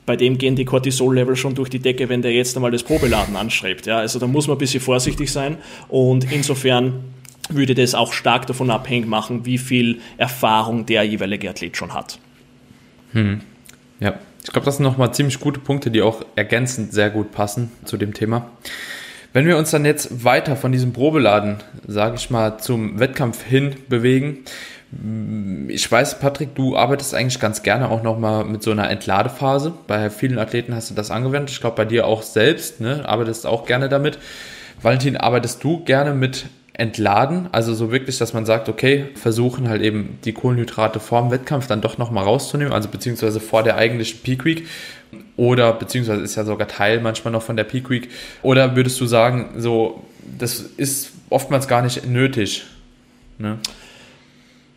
bei 0.05 0.17
dem 0.17 0.37
gehen 0.37 0.57
die 0.57 0.65
Cortisol-Level 0.65 1.37
schon 1.37 1.55
durch 1.55 1.69
die 1.69 1.79
Decke, 1.79 2.09
wenn 2.09 2.21
der 2.21 2.33
jetzt 2.33 2.57
einmal 2.57 2.71
das 2.71 2.83
Probeladen 2.83 3.37
anstrebt. 3.37 3.85
Ja, 3.85 3.99
also 3.99 4.19
da 4.19 4.27
muss 4.27 4.47
man 4.47 4.57
ein 4.57 4.59
bisschen 4.59 4.81
vorsichtig 4.81 5.31
sein 5.31 5.57
und 5.87 6.29
insofern 6.31 6.95
würde 7.49 7.75
das 7.75 7.95
auch 7.95 8.13
stark 8.13 8.47
davon 8.47 8.69
abhängig 8.69 9.07
machen, 9.07 9.45
wie 9.45 9.57
viel 9.57 9.99
Erfahrung 10.17 10.85
der 10.85 11.03
jeweilige 11.03 11.49
Athlet 11.49 11.77
schon 11.77 11.93
hat. 11.93 12.19
Hm. 13.13 13.41
Ja, 13.99 14.15
ich 14.43 14.51
glaube, 14.51 14.65
das 14.65 14.77
sind 14.77 14.83
nochmal 14.83 15.13
ziemlich 15.13 15.39
gute 15.39 15.59
Punkte, 15.59 15.91
die 15.91 16.01
auch 16.01 16.23
ergänzend 16.35 16.93
sehr 16.93 17.09
gut 17.09 17.31
passen 17.31 17.71
zu 17.85 17.97
dem 17.97 18.13
Thema. 18.13 18.49
Wenn 19.33 19.45
wir 19.45 19.57
uns 19.57 19.71
dann 19.71 19.85
jetzt 19.85 20.25
weiter 20.25 20.55
von 20.55 20.71
diesem 20.71 20.91
Probeladen, 20.91 21.57
sage 21.87 22.15
ich 22.15 22.29
mal, 22.29 22.57
zum 22.57 22.99
Wettkampf 22.99 23.43
hin 23.43 23.75
bewegen, 23.87 24.39
ich 25.69 25.89
weiß, 25.89 26.19
Patrick, 26.19 26.53
du 26.53 26.75
arbeitest 26.75 27.15
eigentlich 27.15 27.39
ganz 27.39 27.63
gerne 27.63 27.89
auch 27.89 28.03
nochmal 28.03 28.43
mit 28.43 28.61
so 28.61 28.71
einer 28.71 28.89
Entladephase. 28.89 29.73
Bei 29.87 30.09
vielen 30.09 30.37
Athleten 30.37 30.75
hast 30.75 30.89
du 30.89 30.95
das 30.95 31.11
angewendet. 31.11 31.51
Ich 31.51 31.61
glaube, 31.61 31.77
bei 31.77 31.85
dir 31.85 32.05
auch 32.05 32.23
selbst, 32.23 32.81
ne? 32.81 33.07
arbeitest 33.07 33.47
auch 33.47 33.65
gerne 33.65 33.87
damit. 33.87 34.19
Valentin, 34.81 35.15
arbeitest 35.15 35.63
du 35.63 35.81
gerne 35.85 36.13
mit 36.13 36.47
entladen. 36.81 37.47
Also 37.51 37.75
so 37.75 37.91
wirklich, 37.91 38.17
dass 38.17 38.33
man 38.33 38.47
sagt, 38.47 38.67
okay, 38.67 39.05
versuchen 39.13 39.69
halt 39.69 39.83
eben 39.83 40.17
die 40.25 40.33
Kohlenhydrate 40.33 40.99
vor 40.99 41.21
dem 41.21 41.29
Wettkampf 41.29 41.67
dann 41.67 41.79
doch 41.79 41.99
nochmal 41.99 42.23
rauszunehmen, 42.23 42.73
also 42.73 42.89
beziehungsweise 42.89 43.39
vor 43.39 43.61
der 43.61 43.77
eigentlichen 43.77 44.19
Peak 44.21 44.43
Week. 44.45 44.67
Oder 45.37 45.73
beziehungsweise 45.73 46.21
ist 46.21 46.35
ja 46.35 46.43
sogar 46.43 46.67
Teil 46.67 46.99
manchmal 46.99 47.31
noch 47.31 47.43
von 47.43 47.55
der 47.55 47.65
Peak 47.65 47.91
Week. 47.91 48.09
Oder 48.41 48.75
würdest 48.75 48.99
du 48.99 49.05
sagen, 49.05 49.51
so, 49.57 50.03
das 50.39 50.59
ist 50.59 51.11
oftmals 51.29 51.67
gar 51.67 51.83
nicht 51.83 52.07
nötig? 52.07 52.63
Ne? 53.37 53.59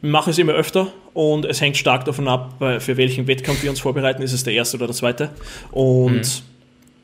Wir 0.02 0.10
machen 0.10 0.30
es 0.30 0.38
immer 0.38 0.52
öfter 0.52 0.92
und 1.14 1.46
es 1.46 1.62
hängt 1.62 1.78
stark 1.78 2.04
davon 2.04 2.28
ab, 2.28 2.56
für 2.80 2.98
welchen 2.98 3.26
Wettkampf 3.26 3.62
wir 3.62 3.70
uns 3.70 3.80
vorbereiten. 3.80 4.20
Ist 4.20 4.34
es 4.34 4.44
der 4.44 4.52
erste 4.52 4.76
oder 4.76 4.88
der 4.88 4.94
zweite? 4.94 5.30
Und 5.70 6.16
mhm 6.16 6.53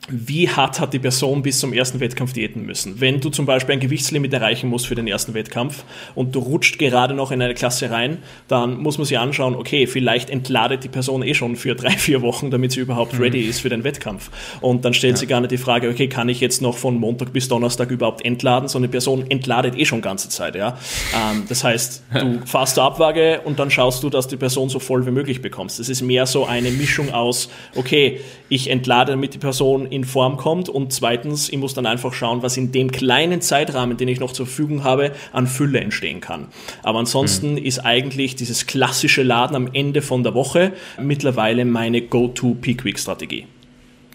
wie 0.08 0.48
hart 0.48 0.80
hat 0.80 0.92
die 0.92 0.98
Person 0.98 1.42
bis 1.42 1.58
zum 1.60 1.72
ersten 1.72 2.00
Wettkampf 2.00 2.32
diäten 2.32 2.64
müssen. 2.64 3.00
Wenn 3.00 3.20
du 3.20 3.30
zum 3.30 3.46
Beispiel 3.46 3.74
ein 3.74 3.80
Gewichtslimit 3.80 4.32
erreichen 4.32 4.68
musst 4.68 4.86
für 4.86 4.94
den 4.94 5.06
ersten 5.06 5.34
Wettkampf 5.34 5.84
und 6.14 6.34
du 6.34 6.40
rutscht 6.40 6.78
gerade 6.78 7.14
noch 7.14 7.30
in 7.30 7.42
eine 7.42 7.54
Klasse 7.54 7.90
rein, 7.90 8.18
dann 8.48 8.78
muss 8.78 8.98
man 8.98 9.04
sich 9.04 9.18
anschauen, 9.18 9.54
okay, 9.54 9.86
vielleicht 9.86 10.30
entladet 10.30 10.84
die 10.84 10.88
Person 10.88 11.22
eh 11.22 11.34
schon 11.34 11.56
für 11.56 11.74
drei, 11.76 11.90
vier 11.90 12.22
Wochen, 12.22 12.50
damit 12.50 12.72
sie 12.72 12.80
überhaupt 12.80 13.14
mhm. 13.14 13.22
ready 13.22 13.40
ist 13.42 13.60
für 13.60 13.68
den 13.68 13.84
Wettkampf. 13.84 14.30
Und 14.60 14.84
dann 14.84 14.94
stellt 14.94 15.14
ja. 15.14 15.18
sich 15.18 15.28
gar 15.28 15.40
nicht 15.40 15.50
die 15.50 15.58
Frage, 15.58 15.88
okay, 15.90 16.08
kann 16.08 16.28
ich 16.28 16.40
jetzt 16.40 16.62
noch 16.62 16.78
von 16.78 16.96
Montag 16.96 17.32
bis 17.32 17.48
Donnerstag 17.48 17.90
überhaupt 17.90 18.24
entladen? 18.24 18.68
So 18.68 18.78
eine 18.78 18.88
Person 18.88 19.30
entladet 19.30 19.76
eh 19.76 19.84
schon 19.84 20.00
ganze 20.00 20.28
Zeit, 20.28 20.54
ja. 20.54 20.78
Ähm, 21.14 21.44
das 21.48 21.62
heißt, 21.62 22.02
du 22.14 22.40
fährst 22.46 22.74
zur 22.74 22.84
Abwaage 22.84 23.42
und 23.44 23.58
dann 23.58 23.70
schaust 23.70 24.02
du, 24.02 24.10
dass 24.10 24.28
die 24.28 24.36
Person 24.36 24.68
so 24.70 24.78
voll 24.78 25.06
wie 25.06 25.10
möglich 25.10 25.42
bekommst. 25.42 25.78
Das 25.78 25.88
ist 25.88 26.00
mehr 26.00 26.26
so 26.26 26.46
eine 26.46 26.70
Mischung 26.70 27.12
aus, 27.12 27.50
okay, 27.74 28.20
ich 28.48 28.68
entlade, 28.68 29.12
damit 29.12 29.34
die 29.34 29.38
Person 29.38 29.89
in 29.90 30.04
Form 30.04 30.36
kommt 30.36 30.68
und 30.68 30.92
zweitens, 30.92 31.48
ich 31.48 31.58
muss 31.58 31.74
dann 31.74 31.86
einfach 31.86 32.12
schauen, 32.12 32.42
was 32.42 32.56
in 32.56 32.72
dem 32.72 32.90
kleinen 32.90 33.40
Zeitrahmen, 33.40 33.96
den 33.96 34.08
ich 34.08 34.20
noch 34.20 34.32
zur 34.32 34.46
Verfügung 34.46 34.84
habe, 34.84 35.12
an 35.32 35.46
Fülle 35.46 35.80
entstehen 35.80 36.20
kann. 36.20 36.48
Aber 36.82 36.98
ansonsten 36.98 37.52
mhm. 37.52 37.58
ist 37.58 37.80
eigentlich 37.80 38.36
dieses 38.36 38.66
klassische 38.66 39.22
Laden 39.22 39.56
am 39.56 39.68
Ende 39.72 40.02
von 40.02 40.22
der 40.22 40.34
Woche 40.34 40.72
mittlerweile 41.00 41.64
meine 41.64 42.02
Go-To-Peak-Week-Strategie. 42.02 43.46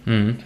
Mhm. 0.05 0.37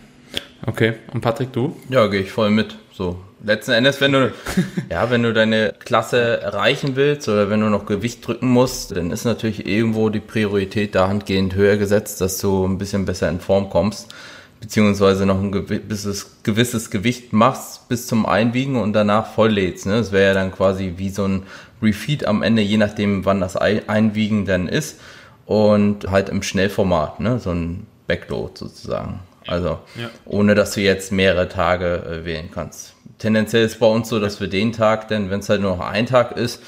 Okay, 0.66 0.94
und 1.14 1.22
Patrick, 1.22 1.54
du? 1.54 1.76
Ja, 1.90 2.08
gehe 2.08 2.22
ich 2.22 2.32
voll 2.32 2.50
mit. 2.50 2.76
So, 2.92 3.18
letzten 3.44 3.72
Endes, 3.72 4.02
wenn 4.02 4.12
du, 4.12 4.34
ja, 4.90 5.10
wenn 5.10 5.24
du 5.24 5.34
deine 5.34 5.74
Klasse 5.80 6.42
erreichen 6.42 6.96
willst 6.96 7.30
oder 7.30 7.50
wenn 7.50 7.62
du 7.62 7.68
noch 7.68 7.86
Gewicht 7.86 8.26
drücken 8.28 8.50
musst, 8.50 8.96
dann 8.96 9.12
ist 9.12 9.26
natürlich 9.26 9.66
irgendwo 9.66 10.10
die 10.10 10.20
Priorität 10.20 10.96
dahingehend 10.96 11.56
höher 11.56 11.78
gesetzt, 11.78 12.22
dass 12.22 12.40
du 12.40 12.66
ein 12.66 12.78
bisschen 12.78 13.06
besser 13.06 13.30
in 13.30 13.40
Form 13.40 13.70
kommst, 13.70 14.14
beziehungsweise 14.60 15.26
noch 15.26 15.42
ein 15.42 15.52
gewisses, 15.52 16.44
gewisses 16.44 16.90
Gewicht 16.90 17.34
machst 17.34 17.88
bis 17.90 18.08
zum 18.08 18.26
Einwiegen 18.26 18.76
und 18.76 18.94
danach 18.94 19.34
voll 19.34 19.52
lädst. 19.52 19.86
Ne? 19.86 19.94
Das 19.94 20.12
wäre 20.12 20.28
ja 20.28 20.34
dann 20.34 20.52
quasi 20.52 20.96
wie 20.98 21.10
so 21.10 21.26
ein 21.26 21.44
Refeed 21.82 22.26
am 22.26 22.44
Ende, 22.44 22.62
je 22.62 22.78
nachdem, 22.78 23.26
wann 23.26 23.40
das 23.40 23.56
Einwiegen 23.56 24.46
dann 24.46 24.68
ist 24.68 25.00
und 25.46 26.12
halt 26.12 26.30
im 26.30 26.44
Schnellformat, 26.44 27.20
ne? 27.20 27.40
so 27.40 27.52
ein 27.52 27.88
Backload 28.08 28.54
sozusagen. 28.56 29.20
Also 29.48 29.80
ja. 29.96 30.10
ohne 30.26 30.56
dass 30.56 30.72
du 30.72 30.82
jetzt 30.82 31.12
mehrere 31.12 31.48
Tage 31.48 32.04
äh, 32.04 32.26
wählen 32.26 32.50
kannst 32.54 32.94
tendenziell 33.20 33.66
ist 33.66 33.80
bei 33.80 33.86
uns 33.86 34.10
so, 34.10 34.20
dass 34.20 34.40
wir 34.40 34.48
den 34.48 34.72
Tag, 34.72 35.08
denn 35.10 35.30
wenn 35.30 35.42
es 35.42 35.50
halt 35.50 35.62
nur 35.62 35.76
noch 35.76 35.86
ein 35.86 36.08
Tag 36.08 36.32
ist, 36.36 36.64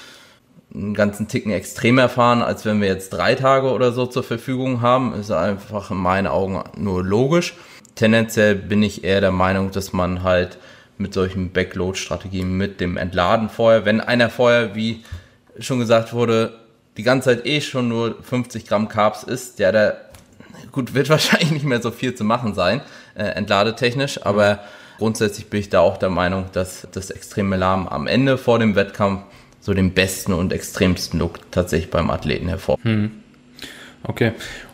einen 0.74 0.94
ganzen 0.94 1.28
Ticken 1.28 1.52
extrem 1.52 1.98
erfahren, 1.98 2.42
als 2.42 2.64
wenn 2.66 2.80
wir 2.80 2.88
jetzt 2.88 3.10
drei 3.10 3.36
Tage 3.36 3.72
oder 3.72 3.92
so 3.92 4.06
zur 4.06 4.24
Verfügung 4.24 4.82
haben, 4.82 5.14
ist 5.16 5.32
einfach 5.32 5.92
in 5.92 5.98
meinen 5.98 6.28
Augen 6.28 6.64
nur 6.78 7.04
logisch. 7.04 7.56
Tendenziell 8.02 8.56
bin 8.56 8.82
ich 8.82 9.04
eher 9.04 9.22
der 9.22 9.30
Meinung, 9.30 9.70
dass 9.70 9.94
man 9.94 10.24
halt 10.24 10.58
mit 10.98 11.14
solchen 11.14 11.52
Backload-Strategien, 11.52 12.52
mit 12.52 12.82
dem 12.82 12.98
Entladen 12.98 13.48
vorher, 13.48 13.86
wenn 13.86 14.02
einer 14.02 14.32
vorher, 14.32 14.74
wie 14.74 15.04
schon 15.60 15.78
gesagt 15.78 16.12
wurde, 16.12 16.58
die 16.98 17.04
ganze 17.04 17.30
Zeit 17.30 17.46
eh 17.46 17.62
schon 17.62 17.90
nur 17.90 18.16
50 18.24 18.66
Gramm 18.66 18.88
Carbs 18.88 19.22
isst, 19.22 19.60
der 19.60 19.72
da, 19.72 19.94
gut, 20.72 20.96
wird 20.96 21.10
wahrscheinlich 21.12 21.52
nicht 21.52 21.64
mehr 21.64 21.80
so 21.80 21.92
viel 21.92 22.16
zu 22.16 22.24
machen 22.24 22.56
sein, 22.56 22.82
äh, 23.14 23.22
entladetechnisch, 23.22 24.26
aber 24.26 24.64
grundsätzlich 24.98 25.52
bin 25.52 25.60
ich 25.60 25.70
da 25.70 25.82
auch 25.82 25.98
der 25.98 26.10
Meinung, 26.10 26.46
dass 26.54 26.88
das 26.92 27.12
extreme 27.12 27.56
Lahm 27.56 27.88
am 27.88 28.08
Ende 28.08 28.40
vor 28.40 28.58
dem 28.58 28.76
Wettkampf 28.76 29.26
so 29.60 29.76
den 29.76 29.94
besten 29.94 30.34
und 30.34 30.52
extremsten 30.54 31.20
Look 31.20 31.52
tatsächlich 31.52 31.92
beim 31.92 32.10
Athleten 32.10 32.48
hervor. 32.48 32.80
Hm. 32.82 33.12
Okay. 34.02 34.32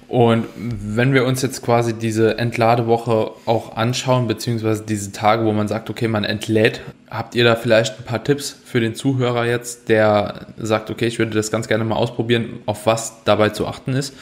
Und 0.08 0.46
wenn 0.56 1.14
wir 1.14 1.26
uns 1.26 1.42
jetzt 1.42 1.62
quasi 1.62 1.94
diese 1.94 2.38
Entladewoche 2.38 3.32
auch 3.46 3.76
anschauen, 3.76 4.28
beziehungsweise 4.28 4.84
diese 4.84 5.12
Tage, 5.12 5.44
wo 5.44 5.52
man 5.52 5.68
sagt, 5.68 5.90
okay, 5.90 6.08
man 6.08 6.24
entlädt, 6.24 6.82
habt 7.10 7.36
ihr 7.36 7.44
da 7.44 7.56
vielleicht 7.56 8.00
ein 8.00 8.06
paar 8.06 8.24
Tipps 8.24 8.56
für 8.66 8.80
den 8.80 8.96
Zuhörer 8.96 9.46
jetzt, 9.46 9.90
der 9.90 10.48
sagt, 10.58 10.90
okay, 10.90 11.08
ich 11.08 11.20
würde 11.20 11.32
das 11.32 11.52
ganz 11.52 11.68
gerne 11.68 11.84
mal 11.84 11.96
ausprobieren, 11.96 12.60
auf 12.66 12.86
was 12.86 13.24
dabei 13.26 13.50
zu 13.50 13.68
achten 13.68 13.94
ist? 13.94 14.14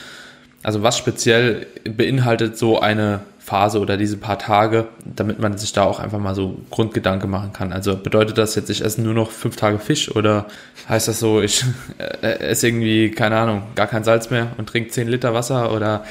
Also 0.63 0.81
was 0.81 0.97
speziell 0.97 1.67
beinhaltet 1.83 2.57
so 2.57 2.79
eine 2.79 3.19
Phase 3.45 3.79
oder 3.79 3.95
diese 3.95 4.17
paar 4.17 4.39
Tage, 4.39 4.87
damit 5.05 5.39
man 5.39 5.55
sich 5.55 5.71
da 5.71 5.83
auch 5.83 5.99
einfach 5.99 6.17
mal 6.17 6.33
so 6.33 6.57
Grundgedanke 6.71 7.27
machen 7.27 7.53
kann. 7.53 7.73
Also 7.73 7.95
bedeutet 7.95 8.39
das 8.39 8.55
jetzt, 8.55 8.71
ich 8.71 8.83
esse 8.83 8.99
nur 9.03 9.13
noch 9.13 9.29
fünf 9.29 9.55
Tage 9.55 9.77
Fisch 9.77 10.09
oder 10.15 10.47
heißt 10.89 11.07
das 11.07 11.19
so, 11.19 11.41
ich 11.41 11.63
äh, 11.99 12.39
esse 12.39 12.67
irgendwie, 12.67 13.11
keine 13.11 13.37
Ahnung, 13.37 13.61
gar 13.75 13.85
kein 13.85 14.03
Salz 14.03 14.31
mehr 14.31 14.47
und 14.57 14.67
trinke 14.67 14.89
zehn 14.89 15.07
Liter 15.07 15.35
Wasser 15.35 15.71
oder 15.71 16.05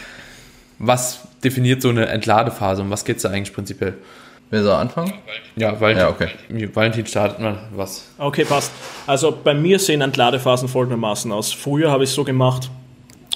was 0.79 1.23
definiert 1.43 1.83
so 1.83 1.89
eine 1.89 2.07
Entladephase 2.07 2.83
und 2.83 2.91
was 2.91 3.05
geht 3.05 3.17
es 3.17 3.25
da 3.25 3.31
eigentlich 3.31 3.53
prinzipiell? 3.53 3.95
Wer 4.51 4.63
soll 4.63 4.75
anfangen? 4.75 5.13
Ja, 5.57 5.81
Valentin, 5.81 6.05
ja, 6.05 6.11
okay. 6.11 6.29
Valentin 6.73 7.05
startet 7.07 7.41
mal 7.41 7.59
was. 7.75 8.11
Okay, 8.17 8.45
passt. 8.45 8.71
Also 9.09 9.37
bei 9.43 9.55
mir 9.55 9.81
sehen 9.81 10.03
Entladephasen 10.03 10.69
folgendermaßen 10.69 11.33
aus. 11.33 11.53
Früher 11.53 11.91
habe 11.91 12.05
ich 12.05 12.11
es 12.11 12.15
so 12.15 12.23
gemacht, 12.23 12.71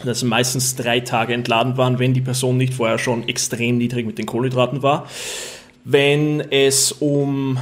dass 0.05 0.23
meistens 0.23 0.77
drei 0.77 1.01
Tage 1.01 1.35
entladen 1.35 1.77
waren, 1.77 1.99
wenn 1.99 2.15
die 2.15 2.21
Person 2.21 2.57
nicht 2.57 2.75
vorher 2.75 2.99
schon 2.99 3.29
extrem 3.29 3.79
niedrig 3.79 4.07
mit 4.07 4.19
den 4.19 4.27
Kohlenhydraten 4.27 4.83
war. 4.83 5.09
Wenn 5.85 6.41
es 6.41 6.93
um 6.93 7.59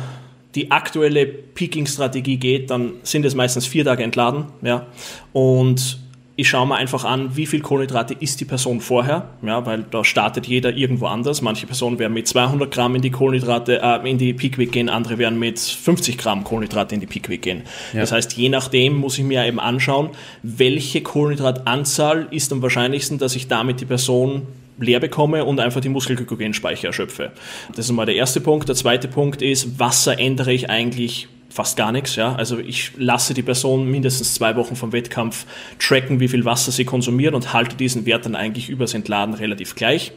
die 0.54 0.70
aktuelle 0.70 1.26
Peaking-Strategie 1.26 2.38
geht, 2.38 2.70
dann 2.70 2.94
sind 3.02 3.24
es 3.24 3.34
meistens 3.34 3.66
vier 3.66 3.84
Tage 3.84 4.02
entladen. 4.02 4.46
Ja. 4.62 4.86
Und 5.32 5.98
ich 6.38 6.50
schaue 6.50 6.66
mir 6.66 6.76
einfach 6.76 7.04
an, 7.04 7.34
wie 7.34 7.46
viel 7.46 7.60
Kohlenhydrate 7.60 8.14
isst 8.20 8.40
die 8.40 8.44
Person 8.44 8.82
vorher, 8.82 9.30
ja, 9.42 9.64
weil 9.64 9.84
da 9.90 10.04
startet 10.04 10.46
jeder 10.46 10.76
irgendwo 10.76 11.06
anders. 11.06 11.40
Manche 11.40 11.66
Personen 11.66 11.98
werden 11.98 12.12
mit 12.12 12.28
200 12.28 12.70
Gramm 12.70 12.94
in 12.94 13.00
die 13.00 13.10
Kohlenhydrate, 13.10 13.80
äh, 13.82 14.10
in 14.10 14.18
die 14.18 14.34
Peak 14.34 14.58
Week 14.58 14.70
gehen, 14.70 14.90
andere 14.90 15.16
werden 15.16 15.38
mit 15.38 15.58
50 15.58 16.18
Gramm 16.18 16.44
Kohlenhydrate 16.44 16.94
in 16.94 17.00
die 17.00 17.06
Peak 17.06 17.30
Week 17.30 17.40
gehen. 17.40 17.62
Ja. 17.94 18.00
Das 18.00 18.12
heißt, 18.12 18.34
je 18.34 18.50
nachdem 18.50 18.98
muss 18.98 19.18
ich 19.18 19.24
mir 19.24 19.46
eben 19.46 19.58
anschauen, 19.58 20.10
welche 20.42 21.00
Kohlenhydratanzahl 21.00 22.28
ist 22.30 22.52
am 22.52 22.60
wahrscheinlichsten, 22.60 23.16
dass 23.16 23.34
ich 23.34 23.48
damit 23.48 23.80
die 23.80 23.86
Person 23.86 24.42
leer 24.78 25.00
bekomme 25.00 25.46
und 25.46 25.58
einfach 25.58 25.80
die 25.80 25.88
Muskelglykogenspeicher 25.88 26.88
erschöpfe. 26.88 27.32
Das 27.74 27.86
ist 27.86 27.92
mal 27.92 28.04
der 28.04 28.16
erste 28.16 28.42
Punkt. 28.42 28.68
Der 28.68 28.76
zweite 28.76 29.08
Punkt 29.08 29.40
ist, 29.40 29.78
Wasser 29.78 30.18
ändere 30.18 30.52
ich 30.52 30.68
eigentlich 30.68 31.28
fast 31.56 31.76
gar 31.76 31.90
nichts. 31.90 32.14
Ja? 32.14 32.34
Also 32.36 32.58
ich 32.58 32.92
lasse 32.96 33.34
die 33.34 33.42
Person 33.42 33.90
mindestens 33.90 34.34
zwei 34.34 34.54
Wochen 34.56 34.76
vom 34.76 34.92
Wettkampf 34.92 35.46
tracken, 35.78 36.20
wie 36.20 36.28
viel 36.28 36.44
Wasser 36.44 36.70
sie 36.70 36.84
konsumiert 36.84 37.34
und 37.34 37.52
halte 37.52 37.76
diesen 37.76 38.06
Wert 38.06 38.26
dann 38.26 38.36
eigentlich 38.36 38.68
übers 38.68 38.94
Entladen 38.94 39.34
relativ 39.34 39.74
gleich. 39.74 40.12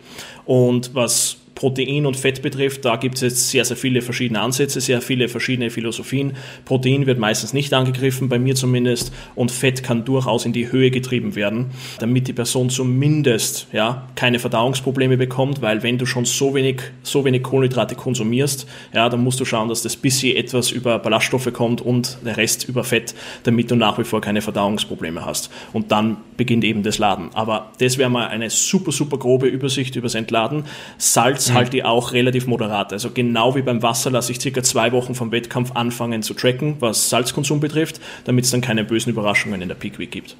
Und 0.46 0.94
was 0.94 1.38
Protein 1.60 2.06
und 2.06 2.16
Fett 2.16 2.42
betrifft, 2.42 2.86
da 2.86 2.96
gibt 2.96 3.16
es 3.16 3.22
jetzt 3.22 3.50
sehr, 3.50 3.66
sehr 3.66 3.76
viele 3.76 4.02
verschiedene 4.02 4.40
Ansätze, 4.40 4.80
sehr 4.80 5.02
viele 5.02 5.28
verschiedene 5.28 5.70
Philosophien. 5.70 6.38
Protein 6.64 7.06
wird 7.06 7.20
meistens 7.20 7.52
nicht 7.52 7.74
angegriffen, 7.74 8.30
bei 8.30 8.40
mir 8.40 8.56
zumindest, 8.56 9.12
und 9.36 9.52
Fett 9.52 9.84
kann 9.84 10.06
durchaus 10.06 10.46
in 10.46 10.54
die 10.54 10.72
Höhe 10.72 10.90
getrieben 10.90 11.36
werden, 11.36 11.72
damit 12.00 12.30
die 12.30 12.34
Person 12.34 12.70
zumindest 12.70 13.68
ja, 13.74 14.08
keine 14.16 14.40
Verdauungsprobleme 14.40 15.18
bekommt, 15.18 15.62
weil 15.62 15.84
wenn 15.84 15.98
du 15.98 16.06
schon 16.06 16.24
so 16.24 16.56
wenig, 16.56 16.82
so 17.04 17.26
wenig 17.26 17.44
Kohlenhydrate 17.44 17.96
konsumierst, 17.96 18.66
ja, 18.94 19.10
dann 19.10 19.22
musst 19.22 19.42
du 19.42 19.44
schauen, 19.44 19.68
dass 19.68 19.82
das 19.82 19.98
bisschen 19.98 20.38
etwas 20.38 20.72
über 20.72 20.98
Ballaststoffe 20.98 21.52
kommt 21.52 21.82
und 21.82 22.20
der 22.26 22.38
Rest 22.38 22.70
über 22.70 22.86
Fett, 22.86 23.14
damit 23.44 23.70
du 23.70 23.76
nach 23.76 23.98
wie 24.00 24.06
vor 24.06 24.22
keine 24.22 24.42
Verdauungsprobleme 24.42 25.26
hast. 25.26 25.50
Und 25.74 25.92
dann 25.92 26.16
beginnt 26.38 26.64
eben 26.64 26.84
das 26.84 27.00
Laden. 27.00 27.32
Aber 27.34 27.74
das 27.80 27.98
wäre 27.98 28.10
mal 28.10 28.30
eine 28.30 28.50
super, 28.50 28.94
super 28.94 29.18
grobe 29.18 29.48
Übersicht 29.48 29.98
übers 29.98 30.16
Entladen. 30.16 30.64
Salz 30.98 31.49
mhm. 31.50 31.54
halte 31.54 31.78
ich 31.78 31.86
auch 31.86 32.14
relativ 32.14 32.48
moderat. 32.48 32.94
Also 32.94 33.12
genau 33.12 33.56
wie 33.56 33.62
beim 33.62 33.82
Wasser 33.84 34.12
lasse 34.12 34.32
ich 34.32 34.42
circa 34.42 34.64
zwei 34.64 34.92
Wochen 34.92 35.16
vom 35.16 35.32
Wettkampf 35.32 35.72
anfangen 35.76 36.24
zu 36.24 36.34
tracken, 36.34 36.78
was 36.80 37.10
Salzkonsum 37.10 37.60
betrifft, 37.60 38.00
damit 38.26 38.46
es 38.46 38.52
dann 38.52 38.62
keine 38.62 38.84
bösen 38.84 39.12
Überraschungen 39.12 39.62
in 39.62 39.68
der 39.68 39.76
Peak 39.76 40.00
Week 40.00 40.12
gibt. 40.12 40.36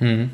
Mhm. 0.00 0.30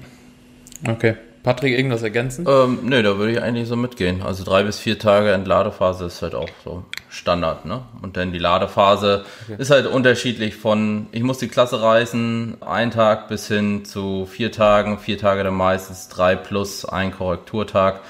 Okay. 0.87 1.15
Patrick, 1.43 1.77
irgendwas 1.77 2.03
ergänzen? 2.03 2.47
Ähm, 2.49 2.79
nö, 2.85 3.03
da 3.03 3.19
würde 3.19 3.33
ich 3.33 3.43
eigentlich 3.43 3.67
so 3.67 3.75
mitgehen. 3.75 4.23
Also 4.23 4.45
drei 4.45 4.63
bis 4.63 4.79
vier 4.79 4.99
Tage 4.99 5.33
Entladephase 5.33 6.05
ist 6.05 6.23
halt 6.23 6.37
auch 6.37 6.49
so 6.65 6.85
Standard, 7.09 7.65
ne? 7.65 7.83
Und 8.01 8.17
dann 8.17 8.33
die 8.33 8.39
Ladephase 8.39 9.25
okay. 9.45 9.61
ist 9.61 9.71
halt 9.71 9.87
unterschiedlich 9.87 10.55
von, 10.55 11.09
ich 11.11 11.25
muss 11.25 11.39
die 11.39 11.49
Klasse 11.49 11.83
reisen, 11.83 12.59
ein 12.61 12.93
Tag 12.93 13.29
bis 13.29 13.49
hin 13.49 13.85
zu 13.85 14.25
vier 14.25 14.53
Tagen, 14.53 14.99
vier 14.99 15.19
Tage 15.19 15.43
dann 15.43 15.55
meistens 15.55 16.09
drei 16.09 16.37
plus 16.37 16.85
ein 16.85 17.11
Korrekturtag 17.11 18.01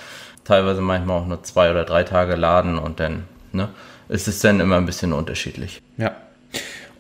teilweise 0.45 0.80
manchmal 0.80 1.20
auch 1.20 1.26
nur 1.26 1.43
zwei 1.43 1.70
oder 1.70 1.84
drei 1.84 2.05
Tage 2.05 2.36
laden 2.36 2.78
und 2.78 3.01
dann 3.01 3.24
ne, 3.53 3.68
ist 4.09 4.28
es 4.28 4.40
dann 4.40 4.61
immer 4.61 4.76
ein 4.76 4.86
bisschen 4.86 5.12
unterschiedlich. 5.12 5.80
Ja. 5.97 6.12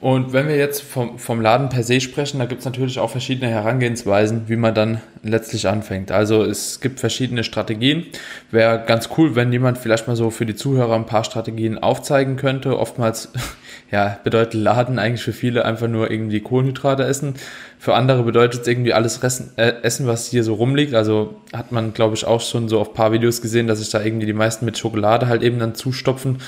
Und 0.02 0.32
wenn 0.32 0.48
wir 0.48 0.56
jetzt 0.56 0.82
vom, 0.82 1.20
vom 1.20 1.40
Laden 1.40 1.68
per 1.68 1.84
se 1.84 2.00
sprechen, 2.00 2.40
da 2.40 2.46
gibt 2.46 2.58
es 2.58 2.64
natürlich 2.64 2.98
auch 2.98 3.10
verschiedene 3.10 3.48
Herangehensweisen, 3.48 4.48
wie 4.48 4.56
man 4.56 4.74
dann 4.74 5.00
letztlich 5.22 5.68
anfängt. 5.68 6.10
Also 6.10 6.42
es 6.42 6.80
gibt 6.80 6.98
verschiedene 6.98 7.44
Strategien. 7.44 8.06
Wäre 8.50 8.84
ganz 8.84 9.10
cool, 9.16 9.36
wenn 9.36 9.52
jemand 9.52 9.78
vielleicht 9.78 10.08
mal 10.08 10.16
so 10.16 10.30
für 10.30 10.44
die 10.44 10.56
Zuhörer 10.56 10.96
ein 10.96 11.06
paar 11.06 11.22
Strategien 11.22 11.78
aufzeigen 11.78 12.34
könnte. 12.34 12.80
Oftmals 12.80 13.28
ja, 13.92 14.18
bedeutet 14.24 14.54
Laden 14.54 14.98
eigentlich 14.98 15.22
für 15.22 15.32
viele 15.32 15.64
einfach 15.64 15.86
nur 15.86 16.10
irgendwie 16.10 16.40
Kohlenhydrate 16.40 17.04
essen. 17.04 17.34
Für 17.82 17.94
andere 17.94 18.22
bedeutet 18.22 18.60
es 18.60 18.68
irgendwie 18.68 18.92
alles 18.92 19.24
Ressen, 19.24 19.50
äh, 19.56 19.72
Essen, 19.82 20.06
was 20.06 20.28
hier 20.28 20.44
so 20.44 20.54
rumliegt. 20.54 20.94
Also 20.94 21.34
hat 21.52 21.72
man, 21.72 21.92
glaube 21.92 22.14
ich, 22.14 22.24
auch 22.24 22.40
schon 22.40 22.68
so 22.68 22.78
auf 22.78 22.94
paar 22.94 23.10
Videos 23.10 23.42
gesehen, 23.42 23.66
dass 23.66 23.80
sich 23.80 23.90
da 23.90 24.00
irgendwie 24.00 24.24
die 24.26 24.32
meisten 24.32 24.64
mit 24.64 24.78
Schokolade 24.78 25.26
halt 25.26 25.42
eben 25.42 25.58
dann 25.58 25.74
zustopfen, 25.74 26.38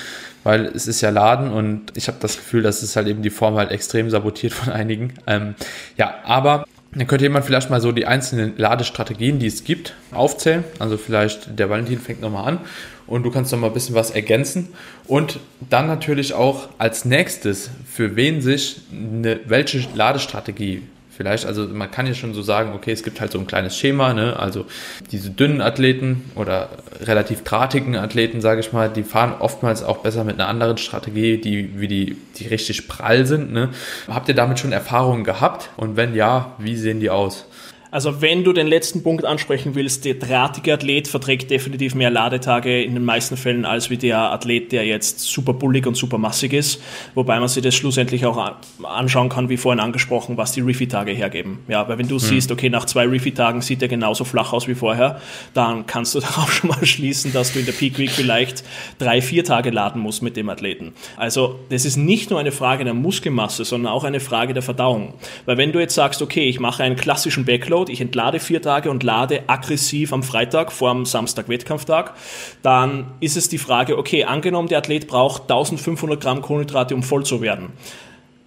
weil 0.44 0.66
es 0.66 0.86
ist 0.86 1.00
ja 1.00 1.10
Laden 1.10 1.50
und 1.50 1.86
ich 1.96 2.06
habe 2.06 2.18
das 2.20 2.36
Gefühl, 2.36 2.62
dass 2.62 2.84
es 2.84 2.94
halt 2.94 3.08
eben 3.08 3.22
die 3.22 3.30
Form 3.30 3.56
halt 3.56 3.72
extrem 3.72 4.10
sabotiert 4.10 4.52
von 4.52 4.72
einigen. 4.72 5.14
Ähm, 5.26 5.56
ja, 5.96 6.14
aber 6.22 6.66
dann 6.92 7.08
könnte 7.08 7.24
jemand 7.24 7.44
vielleicht 7.44 7.68
mal 7.68 7.80
so 7.80 7.90
die 7.90 8.06
einzelnen 8.06 8.56
Ladestrategien, 8.56 9.40
die 9.40 9.48
es 9.48 9.64
gibt, 9.64 9.94
aufzählen. 10.12 10.62
Also 10.78 10.96
vielleicht 10.96 11.58
der 11.58 11.68
Valentin 11.68 11.98
fängt 11.98 12.20
nochmal 12.20 12.46
an 12.46 12.58
und 13.08 13.24
du 13.24 13.32
kannst 13.32 13.50
noch 13.50 13.58
mal 13.58 13.66
ein 13.66 13.74
bisschen 13.74 13.96
was 13.96 14.12
ergänzen. 14.12 14.68
Und 15.08 15.40
dann 15.68 15.88
natürlich 15.88 16.32
auch 16.32 16.68
als 16.78 17.04
nächstes, 17.04 17.70
für 17.90 18.14
wen 18.14 18.40
sich 18.40 18.82
eine, 18.92 19.40
welche 19.46 19.84
Ladestrategie 19.96 20.82
vielleicht, 21.16 21.46
also 21.46 21.66
man 21.66 21.90
kann 21.90 22.06
ja 22.06 22.14
schon 22.14 22.34
so 22.34 22.42
sagen, 22.42 22.72
okay, 22.74 22.92
es 22.92 23.02
gibt 23.02 23.20
halt 23.20 23.32
so 23.32 23.38
ein 23.38 23.46
kleines 23.46 23.76
Schema, 23.76 24.12
ne? 24.12 24.38
also 24.38 24.66
diese 25.12 25.30
dünnen 25.30 25.60
Athleten 25.60 26.30
oder 26.34 26.70
relativ 27.00 27.44
drahtigen 27.44 27.96
Athleten, 27.96 28.40
sage 28.40 28.60
ich 28.60 28.72
mal, 28.72 28.88
die 28.88 29.02
fahren 29.02 29.34
oftmals 29.38 29.82
auch 29.82 29.98
besser 29.98 30.24
mit 30.24 30.40
einer 30.40 30.48
anderen 30.48 30.78
Strategie, 30.78 31.38
die 31.38 31.80
wie 31.80 31.88
die, 31.88 32.16
die 32.36 32.48
richtig 32.48 32.88
prall 32.88 33.26
sind. 33.26 33.52
Ne? 33.52 33.70
Habt 34.08 34.28
ihr 34.28 34.34
damit 34.34 34.58
schon 34.58 34.72
Erfahrungen 34.72 35.24
gehabt 35.24 35.70
und 35.76 35.96
wenn 35.96 36.14
ja, 36.14 36.54
wie 36.58 36.76
sehen 36.76 37.00
die 37.00 37.10
aus? 37.10 37.46
Also 37.94 38.20
wenn 38.20 38.42
du 38.42 38.52
den 38.52 38.66
letzten 38.66 39.04
Punkt 39.04 39.24
ansprechen 39.24 39.76
willst, 39.76 40.04
der 40.04 40.14
drahtige 40.14 40.74
Athlet 40.74 41.06
verträgt 41.06 41.48
definitiv 41.52 41.94
mehr 41.94 42.10
Ladetage 42.10 42.82
in 42.82 42.94
den 42.94 43.04
meisten 43.04 43.36
Fällen 43.36 43.64
als 43.64 43.88
wie 43.88 43.96
der 43.96 44.18
Athlet, 44.32 44.72
der 44.72 44.84
jetzt 44.84 45.20
super 45.20 45.52
bullig 45.52 45.86
und 45.86 45.96
super 45.96 46.18
massig 46.18 46.54
ist, 46.54 46.82
wobei 47.14 47.38
man 47.38 47.46
sich 47.46 47.62
das 47.62 47.76
schlussendlich 47.76 48.26
auch 48.26 48.56
anschauen 48.82 49.28
kann, 49.28 49.48
wie 49.48 49.56
vorhin 49.56 49.78
angesprochen, 49.78 50.36
was 50.36 50.50
die 50.50 50.60
Refi-Tage 50.62 51.12
hergeben. 51.12 51.60
Ja, 51.68 51.88
weil 51.88 51.98
wenn 51.98 52.08
du 52.08 52.16
hm. 52.16 52.18
siehst, 52.18 52.50
okay, 52.50 52.68
nach 52.68 52.84
zwei 52.86 53.06
Refi-Tagen 53.06 53.62
sieht 53.62 53.80
er 53.80 53.86
genauso 53.86 54.24
flach 54.24 54.52
aus 54.52 54.66
wie 54.66 54.74
vorher, 54.74 55.20
dann 55.52 55.86
kannst 55.86 56.16
du 56.16 56.20
darauf 56.26 56.52
schon 56.52 56.70
mal 56.70 56.84
schließen, 56.84 57.32
dass 57.32 57.52
du 57.52 57.60
in 57.60 57.66
der 57.66 57.74
Peak 57.74 57.96
Week 57.98 58.10
vielleicht 58.10 58.64
drei, 58.98 59.22
vier 59.22 59.44
Tage 59.44 59.70
laden 59.70 60.02
musst 60.02 60.20
mit 60.20 60.36
dem 60.36 60.48
Athleten. 60.48 60.94
Also 61.16 61.60
das 61.68 61.84
ist 61.84 61.96
nicht 61.96 62.30
nur 62.30 62.40
eine 62.40 62.50
Frage 62.50 62.82
der 62.82 62.94
Muskelmasse, 62.94 63.64
sondern 63.64 63.92
auch 63.92 64.02
eine 64.02 64.18
Frage 64.18 64.52
der 64.52 64.64
Verdauung. 64.64 65.14
Weil 65.46 65.58
wenn 65.58 65.70
du 65.70 65.78
jetzt 65.78 65.94
sagst, 65.94 66.22
okay, 66.22 66.48
ich 66.48 66.58
mache 66.58 66.82
einen 66.82 66.96
klassischen 66.96 67.44
Backload, 67.44 67.83
Load, 67.84 67.92
ich 67.92 68.00
entlade 68.00 68.40
vier 68.40 68.62
Tage 68.62 68.90
und 68.90 69.02
lade 69.02 69.42
aggressiv 69.46 70.12
am 70.12 70.22
Freitag 70.22 70.72
vor 70.72 70.92
dem 70.92 71.04
Samstag-Wettkampftag, 71.04 72.14
dann 72.62 73.06
ist 73.20 73.36
es 73.36 73.48
die 73.48 73.58
Frage, 73.58 73.98
okay, 73.98 74.24
angenommen, 74.24 74.68
der 74.68 74.78
Athlet 74.78 75.06
braucht 75.06 75.42
1500 75.42 76.20
Gramm 76.20 76.40
Kohlenhydrate, 76.40 76.94
um 76.94 77.02
voll 77.02 77.24
zu 77.24 77.42
werden. 77.42 77.72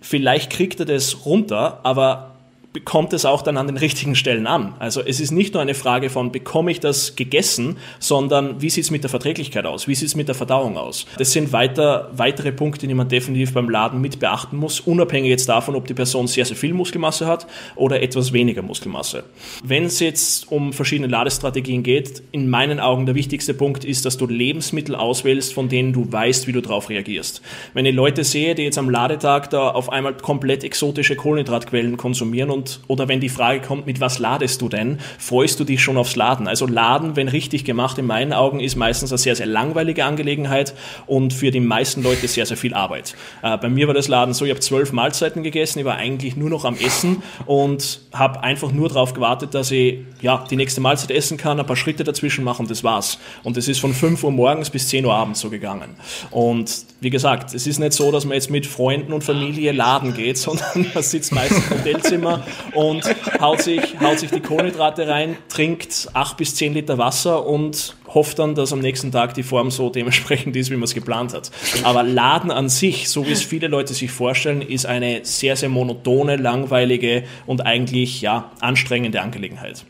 Vielleicht 0.02 0.52
kriegt 0.52 0.80
er 0.80 0.86
das 0.86 1.26
runter, 1.26 1.80
aber 1.84 2.37
kommt 2.86 3.14
es 3.14 3.26
auch 3.26 3.42
dann 3.42 3.58
an 3.58 3.68
den 3.68 3.78
richtigen 3.78 4.16
Stellen 4.16 4.48
an. 4.48 4.74
Also 4.80 5.02
es 5.02 5.20
ist 5.20 5.32
nicht 5.32 5.54
nur 5.54 5.62
eine 5.62 5.74
Frage 5.74 6.10
von, 6.10 6.32
bekomme 6.32 6.72
ich 6.72 6.80
das 6.80 7.16
gegessen, 7.16 7.78
sondern 8.00 8.62
wie 8.62 8.70
sieht 8.70 8.86
es 8.86 8.92
mit 8.92 9.04
der 9.04 9.10
Verträglichkeit 9.10 9.66
aus, 9.66 9.88
wie 9.88 9.96
sieht 9.96 10.10
es 10.10 10.16
mit 10.16 10.28
der 10.28 10.36
Verdauung 10.36 10.78
aus. 10.78 11.06
Das 11.18 11.32
sind 11.32 11.52
weiter, 11.54 12.12
weitere 12.14 12.52
Punkte, 12.52 12.88
die 12.88 12.94
man 12.94 13.08
definitiv 13.08 13.54
beim 13.54 13.70
Laden 13.70 14.02
mit 14.02 14.20
beachten 14.20 14.58
muss, 14.58 14.80
unabhängig 14.80 15.30
jetzt 15.30 15.50
davon, 15.50 15.76
ob 15.76 15.88
die 15.88 15.94
Person 15.94 16.28
sehr, 16.28 16.46
sehr 16.46 16.58
viel 16.58 16.74
Muskelmasse 16.74 17.28
hat 17.28 17.48
oder 17.76 18.02
etwas 18.02 18.34
weniger 18.34 18.62
Muskelmasse. 18.62 19.24
Wenn 19.64 19.86
es 19.86 20.00
jetzt 20.00 20.52
um 20.52 20.74
verschiedene 20.74 21.08
Ladestrategien 21.08 21.84
geht, 21.84 22.24
in 22.32 22.50
meinen 22.50 22.80
Augen 22.80 23.06
der 23.06 23.16
wichtigste 23.16 23.54
Punkt 23.54 23.86
ist, 23.86 24.06
dass 24.06 24.18
du 24.18 24.28
Lebensmittel 24.28 24.96
auswählst, 24.96 25.54
von 25.54 25.70
denen 25.70 25.94
du 25.94 26.12
weißt, 26.12 26.48
wie 26.48 26.52
du 26.52 26.62
darauf 26.62 26.90
reagierst. 26.90 27.42
Wenn 27.74 27.86
ich 27.86 27.96
Leute 27.96 28.24
sehe, 28.24 28.56
die 28.56 28.64
jetzt 28.64 28.78
am 28.78 28.90
Ladetag 28.90 29.50
da 29.50 29.70
auf 29.70 29.92
einmal 29.92 30.16
komplett 30.16 30.64
exotische 30.64 31.16
Kohlenhydratquellen 31.16 31.98
konsumieren 31.98 32.52
und 32.52 32.67
oder 32.88 33.08
wenn 33.08 33.20
die 33.20 33.30
Frage 33.30 33.62
kommt, 33.62 33.86
mit 33.86 34.00
was 34.00 34.20
ladest 34.20 34.62
du 34.62 34.70
denn, 34.70 35.00
freust 35.18 35.60
du 35.60 35.64
dich 35.64 35.82
schon 35.82 35.98
aufs 35.98 36.16
Laden. 36.16 36.48
Also 36.48 36.66
Laden, 36.66 37.16
wenn 37.16 37.28
richtig 37.28 37.66
gemacht, 37.66 37.98
in 37.98 38.06
meinen 38.06 38.34
Augen 38.34 38.60
ist 38.60 38.76
meistens 38.76 39.12
eine 39.12 39.18
sehr, 39.18 39.36
sehr 39.36 39.46
langweilige 39.46 40.06
Angelegenheit 40.06 40.74
und 41.06 41.34
für 41.34 41.52
die 41.52 41.60
meisten 41.60 42.04
Leute 42.04 42.28
sehr, 42.28 42.46
sehr 42.46 42.58
viel 42.58 42.74
Arbeit. 42.74 43.16
Äh, 43.42 43.58
bei 43.58 43.70
mir 43.70 43.88
war 43.88 43.94
das 43.94 44.08
Laden 44.08 44.34
so, 44.34 44.46
ich 44.46 44.52
habe 44.52 44.60
zwölf 44.60 44.92
Mahlzeiten 44.92 45.44
gegessen, 45.44 45.80
ich 45.80 45.86
war 45.86 45.96
eigentlich 45.96 46.36
nur 46.36 46.50
noch 46.50 46.66
am 46.66 46.76
Essen 46.76 47.24
und 47.46 48.02
habe 48.14 48.44
einfach 48.44 48.72
nur 48.72 48.90
darauf 48.90 49.14
gewartet, 49.14 49.54
dass 49.54 49.72
ich 49.72 50.00
ja, 50.22 50.44
die 50.50 50.56
nächste 50.56 50.82
Mahlzeit 50.82 51.12
essen 51.12 51.38
kann, 51.38 51.60
ein 51.60 51.66
paar 51.66 51.76
Schritte 51.76 52.04
dazwischen 52.04 52.44
machen 52.44 52.64
und 52.64 52.72
das 52.72 52.84
war's. 52.84 53.20
Und 53.44 53.58
es 53.58 53.68
ist 53.68 53.80
von 53.80 53.94
5 53.94 54.24
Uhr 54.24 54.32
morgens 54.32 54.70
bis 54.70 54.88
10 54.88 55.06
Uhr 55.06 55.14
abends 55.14 55.40
so 55.40 55.50
gegangen. 55.50 55.96
Und 56.32 56.72
wie 57.00 57.10
gesagt, 57.10 57.54
es 57.54 57.68
ist 57.68 57.80
nicht 57.80 57.94
so, 57.94 58.12
dass 58.12 58.26
man 58.26 58.34
jetzt 58.34 58.50
mit 58.50 58.66
Freunden 58.66 59.14
und 59.14 59.24
Familie 59.24 59.72
laden 59.72 60.14
geht, 60.14 60.38
sondern 60.38 60.88
man 60.94 61.04
sitzt 61.04 61.32
meistens 61.32 61.70
im 61.70 61.78
Hotelzimmer 61.78 62.46
und 62.74 63.04
haut 63.40 63.62
sich, 63.62 64.00
haut 64.00 64.20
sich 64.20 64.32
die 64.32 64.40
Kohlenhydrate 64.40 65.08
rein, 65.08 65.38
trinkt 65.50 66.10
acht 66.14 66.38
bis 66.38 66.56
zehn 66.56 66.74
Liter 66.74 66.98
Wasser 66.98 67.46
und 67.46 67.96
hofft 68.08 68.40
dann, 68.40 68.56
dass 68.56 68.74
am 68.74 68.80
nächsten 68.80 69.12
Tag 69.12 69.34
die 69.34 69.44
Form 69.44 69.72
so 69.72 69.90
dementsprechend 69.90 70.56
ist, 70.56 70.70
wie 70.70 70.76
man 70.76 70.84
es 70.84 70.94
geplant 70.94 71.34
hat. 71.34 71.52
Aber 71.84 72.04
Laden 72.04 72.52
an 72.52 72.70
sich, 72.70 73.10
so 73.10 73.28
wie 73.28 73.32
es 73.32 73.44
viele 73.44 73.68
Leute 73.68 73.94
sich 73.94 74.12
vorstellen, 74.12 74.62
ist 74.62 74.86
eine 74.86 75.22
sehr, 75.24 75.56
sehr 75.56 75.70
monotone, 75.70 76.38
langweilige 76.38 77.24
und 77.46 77.66
eigentlich 77.66 78.22
ja 78.22 78.52
anstrengende 78.60 79.22
Angelegenheit. 79.22 79.86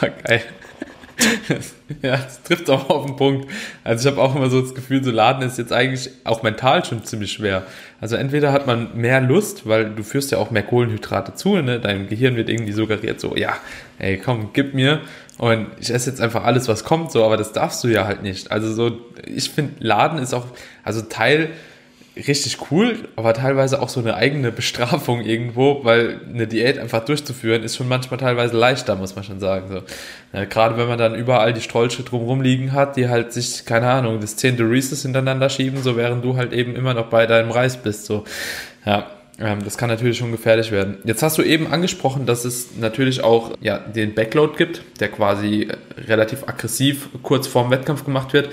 Okay. 0.00 0.42
ja, 2.02 2.16
das 2.16 2.42
trifft 2.42 2.70
auch 2.70 2.88
auf 2.90 3.06
den 3.06 3.16
Punkt. 3.16 3.50
Also 3.84 4.08
ich 4.08 4.14
habe 4.14 4.22
auch 4.22 4.36
immer 4.36 4.50
so 4.50 4.60
das 4.60 4.74
Gefühl, 4.74 5.02
so 5.02 5.10
Laden 5.10 5.42
ist 5.42 5.58
jetzt 5.58 5.72
eigentlich 5.72 6.10
auch 6.24 6.42
mental 6.42 6.84
schon 6.84 7.04
ziemlich 7.04 7.32
schwer. 7.32 7.64
Also 8.00 8.16
entweder 8.16 8.52
hat 8.52 8.66
man 8.66 8.96
mehr 8.96 9.20
Lust, 9.20 9.66
weil 9.66 9.90
du 9.90 10.02
führst 10.02 10.30
ja 10.30 10.38
auch 10.38 10.50
mehr 10.50 10.62
Kohlenhydrate 10.62 11.34
zu, 11.34 11.56
ne? 11.56 11.80
deinem 11.80 12.08
Gehirn 12.08 12.36
wird 12.36 12.48
irgendwie 12.48 12.72
suggeriert 12.72 13.20
so, 13.20 13.36
ja, 13.36 13.56
ey, 13.98 14.18
komm, 14.18 14.50
gib 14.52 14.74
mir 14.74 15.00
und 15.38 15.68
ich 15.80 15.90
esse 15.90 16.10
jetzt 16.10 16.20
einfach 16.20 16.44
alles, 16.44 16.68
was 16.68 16.84
kommt, 16.84 17.12
so, 17.12 17.24
aber 17.24 17.36
das 17.36 17.52
darfst 17.52 17.82
du 17.84 17.88
ja 17.88 18.06
halt 18.06 18.22
nicht. 18.22 18.50
Also 18.50 18.72
so, 18.72 18.98
ich 19.24 19.50
finde, 19.50 19.74
Laden 19.78 20.18
ist 20.18 20.34
auch, 20.34 20.46
also 20.82 21.02
Teil 21.02 21.50
richtig 22.26 22.70
cool, 22.70 23.08
aber 23.16 23.34
teilweise 23.34 23.80
auch 23.80 23.88
so 23.88 24.00
eine 24.00 24.14
eigene 24.14 24.50
Bestrafung 24.50 25.22
irgendwo, 25.22 25.84
weil 25.84 26.20
eine 26.28 26.46
Diät 26.46 26.78
einfach 26.78 27.04
durchzuführen 27.04 27.62
ist 27.62 27.76
schon 27.76 27.88
manchmal 27.88 28.18
teilweise 28.18 28.56
leichter, 28.56 28.96
muss 28.96 29.14
man 29.14 29.24
schon 29.24 29.40
sagen. 29.40 29.68
So. 29.68 29.82
Ja, 30.32 30.44
gerade 30.44 30.76
wenn 30.76 30.88
man 30.88 30.98
dann 30.98 31.14
überall 31.14 31.52
die 31.52 31.60
Strolche 31.60 32.02
drumrum 32.02 32.40
liegen 32.40 32.72
hat, 32.72 32.96
die 32.96 33.08
halt 33.08 33.32
sich, 33.32 33.64
keine 33.64 33.88
Ahnung, 33.88 34.20
das 34.20 34.36
zehnte 34.36 34.64
Reeses 34.64 35.02
hintereinander 35.02 35.48
schieben, 35.50 35.82
so 35.82 35.96
während 35.96 36.24
du 36.24 36.36
halt 36.36 36.52
eben 36.52 36.74
immer 36.74 36.94
noch 36.94 37.06
bei 37.06 37.26
deinem 37.26 37.50
Reis 37.50 37.76
bist. 37.76 38.06
So. 38.06 38.24
Ja, 38.84 39.06
das 39.38 39.78
kann 39.78 39.88
natürlich 39.88 40.18
schon 40.18 40.32
gefährlich 40.32 40.72
werden. 40.72 40.98
Jetzt 41.04 41.22
hast 41.22 41.38
du 41.38 41.42
eben 41.42 41.68
angesprochen, 41.68 42.26
dass 42.26 42.44
es 42.44 42.76
natürlich 42.76 43.22
auch 43.22 43.52
ja, 43.60 43.78
den 43.78 44.14
Backload 44.14 44.56
gibt, 44.56 44.82
der 44.98 45.08
quasi 45.08 45.68
relativ 46.08 46.48
aggressiv 46.48 47.08
kurz 47.22 47.46
vorm 47.46 47.70
Wettkampf 47.70 48.04
gemacht 48.04 48.32
wird. 48.32 48.48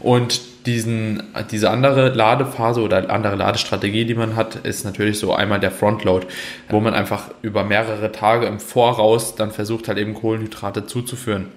Und 0.00 0.40
diesen, 0.64 1.22
diese 1.50 1.68
andere 1.68 2.08
Ladephase 2.08 2.80
oder 2.80 3.10
andere 3.10 3.36
Ladestrategie, 3.36 4.06
die 4.06 4.14
man 4.14 4.34
hat, 4.34 4.56
ist 4.56 4.86
natürlich 4.86 5.18
so 5.18 5.34
einmal 5.34 5.60
der 5.60 5.70
Frontload, 5.70 6.26
wo 6.70 6.80
man 6.80 6.94
einfach 6.94 7.30
über 7.42 7.62
mehrere 7.62 8.10
Tage 8.10 8.46
im 8.46 8.60
Voraus 8.60 9.34
dann 9.34 9.50
versucht 9.50 9.88
halt 9.88 9.98
eben 9.98 10.14
Kohlenhydrate 10.14 10.86
zuzuführen. 10.86 11.48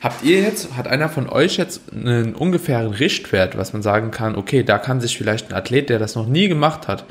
Habt 0.00 0.22
ihr 0.24 0.40
jetzt, 0.40 0.76
hat 0.76 0.86
einer 0.86 1.08
von 1.08 1.28
euch 1.28 1.56
jetzt 1.56 1.80
einen 1.92 2.34
ungefähren 2.34 2.92
Richtwert, 2.92 3.56
was 3.56 3.72
man 3.72 3.82
sagen 3.82 4.10
kann, 4.10 4.36
okay, 4.36 4.62
da 4.62 4.78
kann 4.78 5.00
sich 5.00 5.16
vielleicht 5.16 5.50
ein 5.50 5.56
Athlet, 5.56 5.88
der 5.88 5.98
das 5.98 6.14
noch 6.14 6.26
nie 6.26 6.48
gemacht 6.48 6.86
hat, 6.86 7.04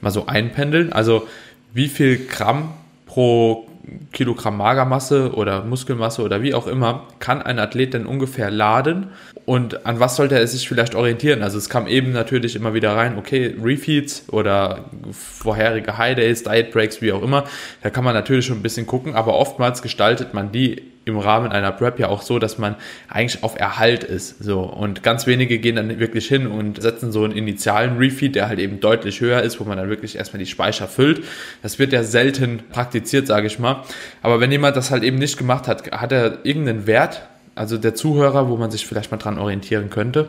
mal 0.00 0.10
so 0.10 0.26
einpendeln? 0.26 0.92
Also 0.92 1.26
wie 1.72 1.88
viel 1.88 2.26
Gramm 2.26 2.74
pro 3.06 3.68
Kilogramm 4.12 4.56
Magermasse 4.56 5.32
oder 5.34 5.64
Muskelmasse 5.64 6.22
oder 6.22 6.42
wie 6.42 6.54
auch 6.54 6.66
immer, 6.66 7.06
kann 7.20 7.42
ein 7.42 7.58
Athlet 7.58 7.94
denn 7.94 8.06
ungefähr 8.06 8.50
laden 8.50 9.08
und 9.46 9.86
an 9.86 10.00
was 10.00 10.16
sollte 10.16 10.38
er 10.38 10.46
sich 10.46 10.68
vielleicht 10.68 10.94
orientieren? 10.94 11.42
Also 11.42 11.58
es 11.58 11.68
kam 11.68 11.86
eben 11.86 12.12
natürlich 12.12 12.56
immer 12.56 12.74
wieder 12.74 12.94
rein, 12.94 13.16
okay, 13.16 13.54
Refeeds 13.62 14.24
oder 14.30 14.84
vorherige 15.12 15.96
High 15.96 16.16
Days, 16.16 16.42
Diet 16.42 16.70
Breaks, 16.70 17.00
wie 17.00 17.12
auch 17.12 17.22
immer, 17.22 17.44
da 17.82 17.90
kann 17.90 18.04
man 18.04 18.14
natürlich 18.14 18.46
schon 18.46 18.58
ein 18.58 18.62
bisschen 18.62 18.86
gucken, 18.86 19.14
aber 19.14 19.34
oftmals 19.34 19.82
gestaltet 19.82 20.34
man 20.34 20.52
die 20.52 20.82
im 21.08 21.18
Rahmen 21.18 21.50
einer 21.50 21.72
Prep 21.72 21.98
ja 21.98 22.08
auch 22.08 22.22
so, 22.22 22.38
dass 22.38 22.58
man 22.58 22.76
eigentlich 23.08 23.42
auf 23.42 23.58
Erhalt 23.58 24.04
ist. 24.04 24.42
So. 24.42 24.60
Und 24.60 25.02
ganz 25.02 25.26
wenige 25.26 25.58
gehen 25.58 25.76
dann 25.76 25.98
wirklich 25.98 26.26
hin 26.28 26.46
und 26.46 26.80
setzen 26.80 27.12
so 27.12 27.24
einen 27.24 27.32
initialen 27.32 27.96
Refeed, 27.96 28.34
der 28.34 28.48
halt 28.48 28.58
eben 28.58 28.80
deutlich 28.80 29.20
höher 29.20 29.42
ist, 29.42 29.58
wo 29.60 29.64
man 29.64 29.76
dann 29.76 29.88
wirklich 29.88 30.16
erstmal 30.16 30.38
die 30.38 30.46
Speicher 30.46 30.88
füllt. 30.88 31.24
Das 31.62 31.78
wird 31.78 31.92
ja 31.92 32.02
selten 32.02 32.60
praktiziert, 32.70 33.26
sage 33.26 33.46
ich 33.46 33.58
mal. 33.58 33.82
Aber 34.22 34.40
wenn 34.40 34.52
jemand 34.52 34.76
das 34.76 34.90
halt 34.90 35.02
eben 35.02 35.18
nicht 35.18 35.38
gemacht 35.38 35.66
hat, 35.66 35.90
hat 35.92 36.12
er 36.12 36.44
irgendeinen 36.44 36.86
Wert, 36.86 37.22
also 37.54 37.76
der 37.76 37.94
Zuhörer, 37.94 38.48
wo 38.48 38.56
man 38.56 38.70
sich 38.70 38.86
vielleicht 38.86 39.10
mal 39.10 39.18
dran 39.18 39.38
orientieren 39.38 39.90
könnte? 39.90 40.28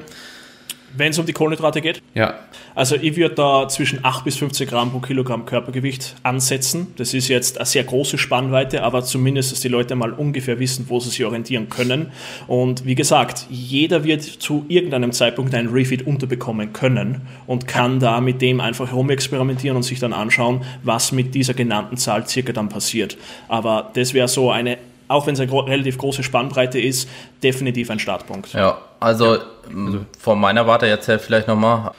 Wenn 0.95 1.11
es 1.11 1.19
um 1.19 1.25
die 1.25 1.33
Kohlenhydrate 1.33 1.81
geht? 1.81 2.01
Ja. 2.13 2.35
Also 2.75 2.95
ich 2.95 3.15
würde 3.15 3.35
da 3.35 3.67
zwischen 3.67 4.03
8 4.03 4.23
bis 4.23 4.37
15 4.37 4.67
Gramm 4.67 4.91
pro 4.91 4.99
Kilogramm 4.99 5.45
Körpergewicht 5.45 6.15
ansetzen. 6.23 6.87
Das 6.97 7.13
ist 7.13 7.27
jetzt 7.27 7.57
eine 7.57 7.65
sehr 7.65 7.83
große 7.83 8.17
Spannweite, 8.17 8.83
aber 8.83 9.03
zumindest, 9.03 9.51
dass 9.51 9.59
die 9.59 9.67
Leute 9.67 9.95
mal 9.95 10.13
ungefähr 10.13 10.59
wissen, 10.59 10.85
wo 10.87 10.99
sie 10.99 11.09
sich 11.09 11.25
orientieren 11.25 11.69
können. 11.69 12.11
Und 12.47 12.85
wie 12.85 12.95
gesagt, 12.95 13.47
jeder 13.49 14.03
wird 14.03 14.23
zu 14.23 14.65
irgendeinem 14.67 15.11
Zeitpunkt 15.11 15.53
einen 15.55 15.69
Refeed 15.69 16.07
unterbekommen 16.07 16.73
können 16.73 17.21
und 17.47 17.67
kann 17.67 17.99
da 17.99 18.21
mit 18.21 18.41
dem 18.41 18.61
einfach 18.61 18.87
herumexperimentieren 18.87 19.75
und 19.75 19.83
sich 19.83 19.99
dann 19.99 20.13
anschauen, 20.13 20.61
was 20.83 21.11
mit 21.11 21.35
dieser 21.35 21.53
genannten 21.53 21.97
Zahl 21.97 22.27
circa 22.27 22.53
dann 22.53 22.69
passiert. 22.69 23.17
Aber 23.47 23.91
das 23.93 24.13
wäre 24.13 24.27
so 24.27 24.51
eine 24.51 24.77
auch 25.09 25.27
wenn 25.27 25.33
es 25.33 25.41
eine 25.41 25.51
relativ 25.51 25.97
große 25.97 26.23
Spannbreite 26.23 26.79
ist, 26.79 27.09
definitiv 27.43 27.89
ein 27.89 27.99
Startpunkt. 27.99 28.53
Ja, 28.53 28.77
also, 29.01 29.35
ja. 29.35 29.41
also. 29.67 30.05
von 30.17 30.39
meiner 30.39 30.65
Warte 30.65 30.85
jetzt 30.85 31.09
her 31.09 31.19
vielleicht 31.19 31.49
nochmal. 31.49 31.91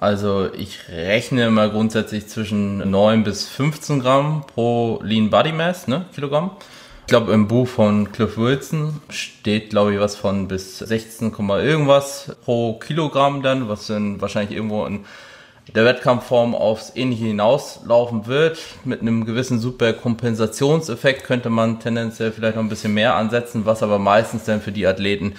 Also 0.00 0.52
ich 0.52 0.80
rechne 0.88 1.46
immer 1.46 1.68
grundsätzlich 1.68 2.26
zwischen 2.26 2.90
9 2.90 3.22
bis 3.22 3.48
15 3.48 4.00
Gramm 4.00 4.44
pro 4.52 5.00
Lean 5.02 5.30
Body 5.30 5.52
Mass, 5.52 5.86
ne, 5.86 6.06
Kilogramm. 6.14 6.50
Ich 7.02 7.08
glaube, 7.08 7.32
im 7.32 7.48
Buch 7.48 7.68
von 7.68 8.12
Cliff 8.12 8.38
Wilson 8.38 9.00
steht, 9.10 9.70
glaube 9.70 9.92
ich, 9.92 10.00
was 10.00 10.16
von 10.16 10.48
bis 10.48 10.78
16, 10.78 11.32
irgendwas 11.38 12.34
pro 12.44 12.78
Kilogramm 12.78 13.42
dann, 13.42 13.68
was 13.68 13.86
dann 13.86 14.20
wahrscheinlich 14.22 14.56
irgendwo 14.56 14.84
ein 14.84 15.04
der 15.72 15.84
Wettkampfform 15.84 16.54
aufs 16.54 16.92
Ähnliche 16.94 17.26
hinauslaufen 17.26 18.26
wird. 18.26 18.58
Mit 18.84 19.00
einem 19.00 19.24
gewissen 19.24 19.58
Superkompensationseffekt 19.58 21.24
könnte 21.24 21.50
man 21.50 21.80
tendenziell 21.80 22.32
vielleicht 22.32 22.56
noch 22.56 22.62
ein 22.62 22.68
bisschen 22.68 22.94
mehr 22.94 23.14
ansetzen, 23.14 23.64
was 23.64 23.82
aber 23.82 23.98
meistens 23.98 24.44
dann 24.44 24.60
für 24.60 24.72
die 24.72 24.86
Athleten, 24.86 25.34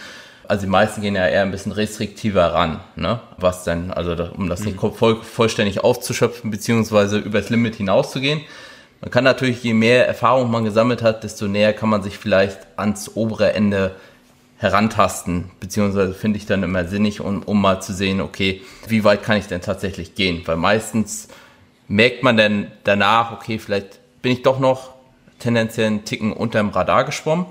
also 0.47 0.65
die 0.65 0.71
meisten 0.71 1.01
gehen 1.01 1.15
ja 1.15 1.27
eher 1.27 1.41
ein 1.41 1.51
bisschen 1.51 1.71
restriktiver 1.71 2.53
ran, 2.53 2.79
ne? 2.95 3.19
Was 3.37 3.63
denn, 3.63 3.91
also 3.91 4.15
um 4.35 4.49
das 4.49 4.61
nicht 4.61 4.81
mhm. 4.81 4.93
voll, 4.93 5.21
vollständig 5.21 5.83
aufzuschöpfen, 5.83 6.51
beziehungsweise 6.51 7.17
übers 7.17 7.49
Limit 7.49 7.75
hinauszugehen. 7.75 8.41
Man 9.01 9.11
kann 9.11 9.23
natürlich, 9.23 9.63
je 9.63 9.73
mehr 9.73 10.07
Erfahrung 10.07 10.49
man 10.49 10.63
gesammelt 10.63 11.01
hat, 11.01 11.23
desto 11.23 11.47
näher 11.47 11.73
kann 11.73 11.89
man 11.89 12.01
sich 12.01 12.17
vielleicht 12.17 12.59
ans 12.75 13.11
obere 13.15 13.53
Ende 13.53 13.95
herantasten, 14.57 15.51
beziehungsweise 15.59 16.13
finde 16.13 16.37
ich 16.37 16.45
dann 16.45 16.63
immer 16.63 16.85
sinnig, 16.85 17.21
um, 17.21 17.43
um 17.43 17.61
mal 17.61 17.81
zu 17.81 17.93
sehen, 17.93 18.21
okay, 18.21 18.61
wie 18.87 19.03
weit 19.03 19.23
kann 19.23 19.37
ich 19.37 19.47
denn 19.47 19.61
tatsächlich 19.61 20.15
gehen? 20.15 20.43
Weil 20.45 20.55
meistens 20.55 21.27
merkt 21.87 22.23
man 22.23 22.37
dann 22.37 22.71
danach, 22.83 23.31
okay, 23.31 23.59
vielleicht 23.59 23.99
bin 24.21 24.31
ich 24.31 24.41
doch 24.41 24.59
noch 24.59 24.93
tendenziell 25.39 25.87
einen 25.87 26.05
Ticken 26.05 26.31
unter 26.31 26.59
dem 26.59 26.69
Radar 26.69 27.03
geschwommen. 27.03 27.45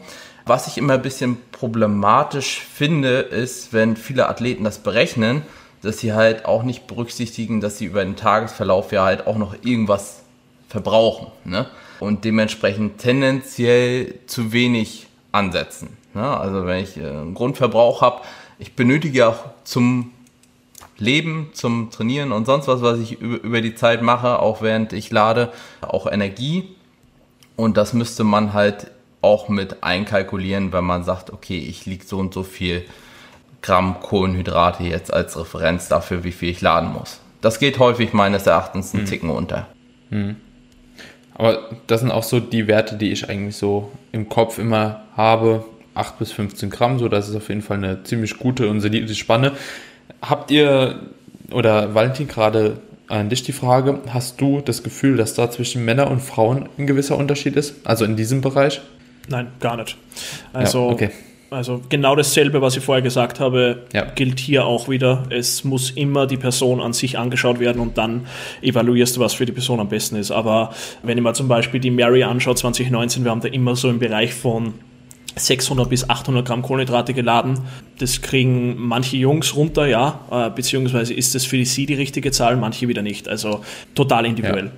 Was 0.46 0.66
ich 0.66 0.78
immer 0.78 0.94
ein 0.94 1.02
bisschen 1.02 1.38
problematisch 1.52 2.60
finde, 2.60 3.20
ist, 3.20 3.72
wenn 3.72 3.96
viele 3.96 4.28
Athleten 4.28 4.64
das 4.64 4.78
berechnen, 4.78 5.42
dass 5.82 5.98
sie 5.98 6.14
halt 6.14 6.46
auch 6.46 6.62
nicht 6.62 6.86
berücksichtigen, 6.86 7.60
dass 7.60 7.78
sie 7.78 7.84
über 7.84 8.04
den 8.04 8.16
Tagesverlauf 8.16 8.92
ja 8.92 9.04
halt 9.04 9.26
auch 9.26 9.36
noch 9.36 9.54
irgendwas 9.62 10.22
verbrauchen. 10.68 11.28
Ne? 11.44 11.66
Und 12.00 12.24
dementsprechend 12.24 12.98
tendenziell 12.98 14.14
zu 14.26 14.52
wenig 14.52 15.06
ansetzen. 15.32 15.96
Ne? 16.14 16.24
Also 16.24 16.66
wenn 16.66 16.82
ich 16.82 16.96
äh, 16.96 17.06
einen 17.06 17.34
Grundverbrauch 17.34 18.02
habe, 18.02 18.22
ich 18.58 18.74
benötige 18.74 19.28
auch 19.28 19.44
zum 19.64 20.12
Leben, 20.96 21.50
zum 21.54 21.90
Trainieren 21.90 22.32
und 22.32 22.46
sonst 22.46 22.68
was, 22.68 22.80
was 22.82 23.00
ich 23.00 23.20
über 23.20 23.60
die 23.60 23.74
Zeit 23.74 24.00
mache, 24.02 24.38
auch 24.38 24.62
während 24.62 24.92
ich 24.92 25.10
lade, 25.10 25.52
auch 25.80 26.10
Energie. 26.10 26.68
Und 27.56 27.76
das 27.76 27.92
müsste 27.92 28.24
man 28.24 28.52
halt 28.52 28.90
auch 29.20 29.48
mit 29.48 29.82
einkalkulieren, 29.82 30.72
wenn 30.72 30.84
man 30.84 31.02
sagt, 31.02 31.32
okay, 31.32 31.58
ich 31.58 31.86
liege 31.86 32.04
so 32.04 32.18
und 32.18 32.34
so 32.34 32.42
viel 32.42 32.84
Gramm 33.62 34.00
Kohlenhydrate 34.00 34.84
jetzt 34.84 35.12
als 35.12 35.38
Referenz 35.38 35.88
dafür, 35.88 36.22
wie 36.22 36.32
viel 36.32 36.50
ich 36.50 36.60
laden 36.60 36.92
muss. 36.92 37.20
Das 37.40 37.58
geht 37.58 37.78
häufig 37.78 38.12
meines 38.12 38.46
Erachtens 38.46 38.92
einen 38.92 39.04
hm. 39.04 39.10
Ticken 39.10 39.30
unter. 39.30 39.66
Hm. 40.10 40.36
Aber 41.34 41.70
das 41.86 42.00
sind 42.00 42.10
auch 42.10 42.22
so 42.22 42.40
die 42.40 42.68
Werte, 42.68 42.96
die 42.96 43.10
ich 43.10 43.28
eigentlich 43.28 43.56
so 43.56 43.90
im 44.12 44.28
Kopf 44.28 44.58
immer 44.58 45.04
habe. 45.16 45.64
8 45.94 46.18
bis 46.18 46.32
15 46.32 46.70
Gramm, 46.70 46.98
so 46.98 47.08
das 47.08 47.28
ist 47.28 47.36
auf 47.36 47.48
jeden 47.48 47.62
Fall 47.62 47.78
eine 47.78 48.02
ziemlich 48.02 48.38
gute 48.38 48.68
und 48.68 48.80
solide 48.80 49.14
Spanne. 49.14 49.52
Habt 50.20 50.50
ihr, 50.50 51.00
oder 51.50 51.94
Valentin, 51.94 52.28
gerade 52.28 52.78
an 53.08 53.28
dich 53.28 53.42
die 53.42 53.52
Frage, 53.52 54.00
hast 54.08 54.40
du 54.40 54.60
das 54.60 54.82
Gefühl, 54.82 55.16
dass 55.16 55.34
da 55.34 55.50
zwischen 55.50 55.84
Männern 55.84 56.08
und 56.08 56.20
Frauen 56.20 56.68
ein 56.78 56.86
gewisser 56.86 57.16
Unterschied 57.16 57.56
ist? 57.56 57.86
Also 57.86 58.04
in 58.04 58.16
diesem 58.16 58.40
Bereich? 58.40 58.80
Nein, 59.28 59.48
gar 59.60 59.76
nicht. 59.76 59.96
Also, 60.52 60.88
ja, 60.88 60.92
okay. 60.92 61.10
also 61.50 61.82
genau 61.88 62.16
dasselbe, 62.16 62.60
was 62.60 62.76
ich 62.76 62.84
vorher 62.84 63.02
gesagt 63.02 63.40
habe, 63.40 63.84
ja. 63.92 64.04
gilt 64.14 64.40
hier 64.40 64.66
auch 64.66 64.88
wieder. 64.88 65.24
Es 65.30 65.64
muss 65.64 65.90
immer 65.90 66.26
die 66.26 66.36
Person 66.36 66.80
an 66.80 66.92
sich 66.92 67.18
angeschaut 67.18 67.60
werden 67.60 67.80
und 67.80 67.96
dann 67.98 68.26
evaluierst 68.62 69.16
du, 69.16 69.20
was 69.20 69.34
für 69.34 69.46
die 69.46 69.52
Person 69.52 69.80
am 69.80 69.88
besten 69.88 70.16
ist. 70.16 70.30
Aber 70.30 70.74
wenn 71.02 71.16
ich 71.16 71.24
mal 71.24 71.34
zum 71.34 71.48
Beispiel 71.48 71.80
die 71.80 71.90
Mary 71.90 72.24
anschaue, 72.24 72.54
2019, 72.54 73.24
wir 73.24 73.30
haben 73.30 73.40
da 73.40 73.48
immer 73.48 73.76
so 73.76 73.88
im 73.88 73.98
Bereich 73.98 74.34
von 74.34 74.74
600 75.36 75.88
bis 75.88 76.08
800 76.08 76.46
Gramm 76.46 76.62
Kohlenhydrate 76.62 77.14
geladen. 77.14 77.60
Das 77.98 78.22
kriegen 78.22 78.76
manche 78.78 79.16
Jungs 79.16 79.56
runter, 79.56 79.86
ja, 79.86 80.20
äh, 80.30 80.50
beziehungsweise 80.50 81.14
ist 81.14 81.34
das 81.34 81.44
für 81.44 81.56
die 81.56 81.64
sie 81.64 81.86
die 81.86 81.94
richtige 81.94 82.30
Zahl, 82.30 82.56
manche 82.56 82.88
wieder 82.88 83.02
nicht. 83.02 83.28
Also 83.28 83.64
total 83.94 84.26
individuell. 84.26 84.70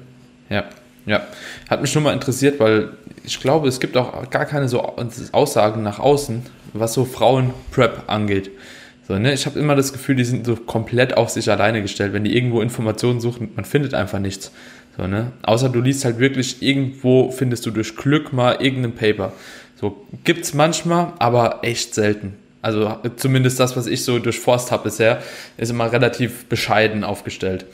Ja. 0.48 0.56
ja. 0.56 0.64
Ja, 1.06 1.24
hat 1.70 1.80
mich 1.80 1.92
schon 1.92 2.02
mal 2.02 2.12
interessiert, 2.12 2.58
weil 2.58 2.90
ich 3.22 3.40
glaube, 3.40 3.68
es 3.68 3.78
gibt 3.78 3.96
auch 3.96 4.28
gar 4.28 4.44
keine 4.44 4.68
so 4.68 4.96
Aussagen 5.30 5.84
nach 5.84 6.00
außen, 6.00 6.42
was 6.72 6.94
so 6.94 7.04
Frauen-Prep 7.04 8.02
angeht. 8.08 8.50
So, 9.06 9.16
ne? 9.16 9.32
Ich 9.32 9.46
habe 9.46 9.58
immer 9.58 9.76
das 9.76 9.92
Gefühl, 9.92 10.16
die 10.16 10.24
sind 10.24 10.44
so 10.44 10.56
komplett 10.56 11.16
auf 11.16 11.30
sich 11.30 11.48
alleine 11.48 11.80
gestellt. 11.80 12.12
Wenn 12.12 12.24
die 12.24 12.36
irgendwo 12.36 12.60
Informationen 12.60 13.20
suchen, 13.20 13.50
man 13.54 13.64
findet 13.64 13.94
einfach 13.94 14.18
nichts. 14.18 14.50
So, 14.96 15.06
ne? 15.06 15.30
Außer 15.42 15.68
du 15.68 15.80
liest 15.80 16.04
halt 16.04 16.18
wirklich, 16.18 16.60
irgendwo 16.60 17.30
findest 17.30 17.64
du 17.66 17.70
durch 17.70 17.94
Glück 17.94 18.32
mal 18.32 18.56
irgendein 18.60 18.96
Paper. 18.96 19.32
So 19.76 20.06
gibt's 20.24 20.54
manchmal, 20.54 21.12
aber 21.18 21.60
echt 21.62 21.94
selten. 21.94 22.34
Also 22.62 22.96
zumindest 23.16 23.60
das, 23.60 23.76
was 23.76 23.86
ich 23.86 24.02
so 24.02 24.18
durchforst 24.18 24.72
habe 24.72 24.84
bisher, 24.84 25.22
ist 25.56 25.70
immer 25.70 25.92
relativ 25.92 26.46
bescheiden 26.46 27.04
aufgestellt. 27.04 27.66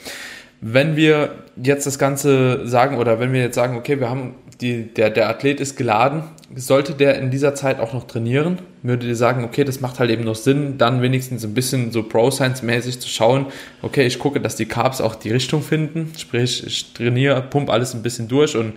Wenn 0.60 0.96
wir 0.96 1.36
jetzt 1.56 1.86
das 1.86 1.98
Ganze 1.98 2.66
sagen 2.68 2.98
oder 2.98 3.18
wenn 3.18 3.32
wir 3.32 3.40
jetzt 3.40 3.54
sagen, 3.54 3.76
okay, 3.76 3.98
wir 4.00 4.10
haben 4.10 4.34
die, 4.60 4.84
der, 4.84 5.10
der 5.10 5.28
Athlet 5.28 5.60
ist 5.60 5.76
geladen, 5.76 6.24
sollte 6.54 6.92
der 6.92 7.18
in 7.18 7.30
dieser 7.30 7.54
Zeit 7.54 7.80
auch 7.80 7.92
noch 7.92 8.06
trainieren? 8.06 8.58
Würdet 8.82 9.08
ihr 9.08 9.16
sagen, 9.16 9.44
okay, 9.44 9.64
das 9.64 9.80
macht 9.80 9.98
halt 9.98 10.10
eben 10.10 10.24
noch 10.24 10.34
Sinn, 10.34 10.78
dann 10.78 11.02
wenigstens 11.02 11.44
ein 11.44 11.54
bisschen 11.54 11.90
so 11.90 12.02
Pro-Science-mäßig 12.02 13.00
zu 13.00 13.08
schauen, 13.08 13.46
okay, 13.80 14.06
ich 14.06 14.18
gucke, 14.18 14.40
dass 14.40 14.56
die 14.56 14.66
Carbs 14.66 15.00
auch 15.00 15.14
die 15.14 15.30
Richtung 15.30 15.62
finden, 15.62 16.12
sprich, 16.16 16.64
ich 16.66 16.92
trainiere, 16.92 17.42
pump 17.42 17.70
alles 17.70 17.94
ein 17.94 18.02
bisschen 18.02 18.28
durch 18.28 18.56
und 18.56 18.74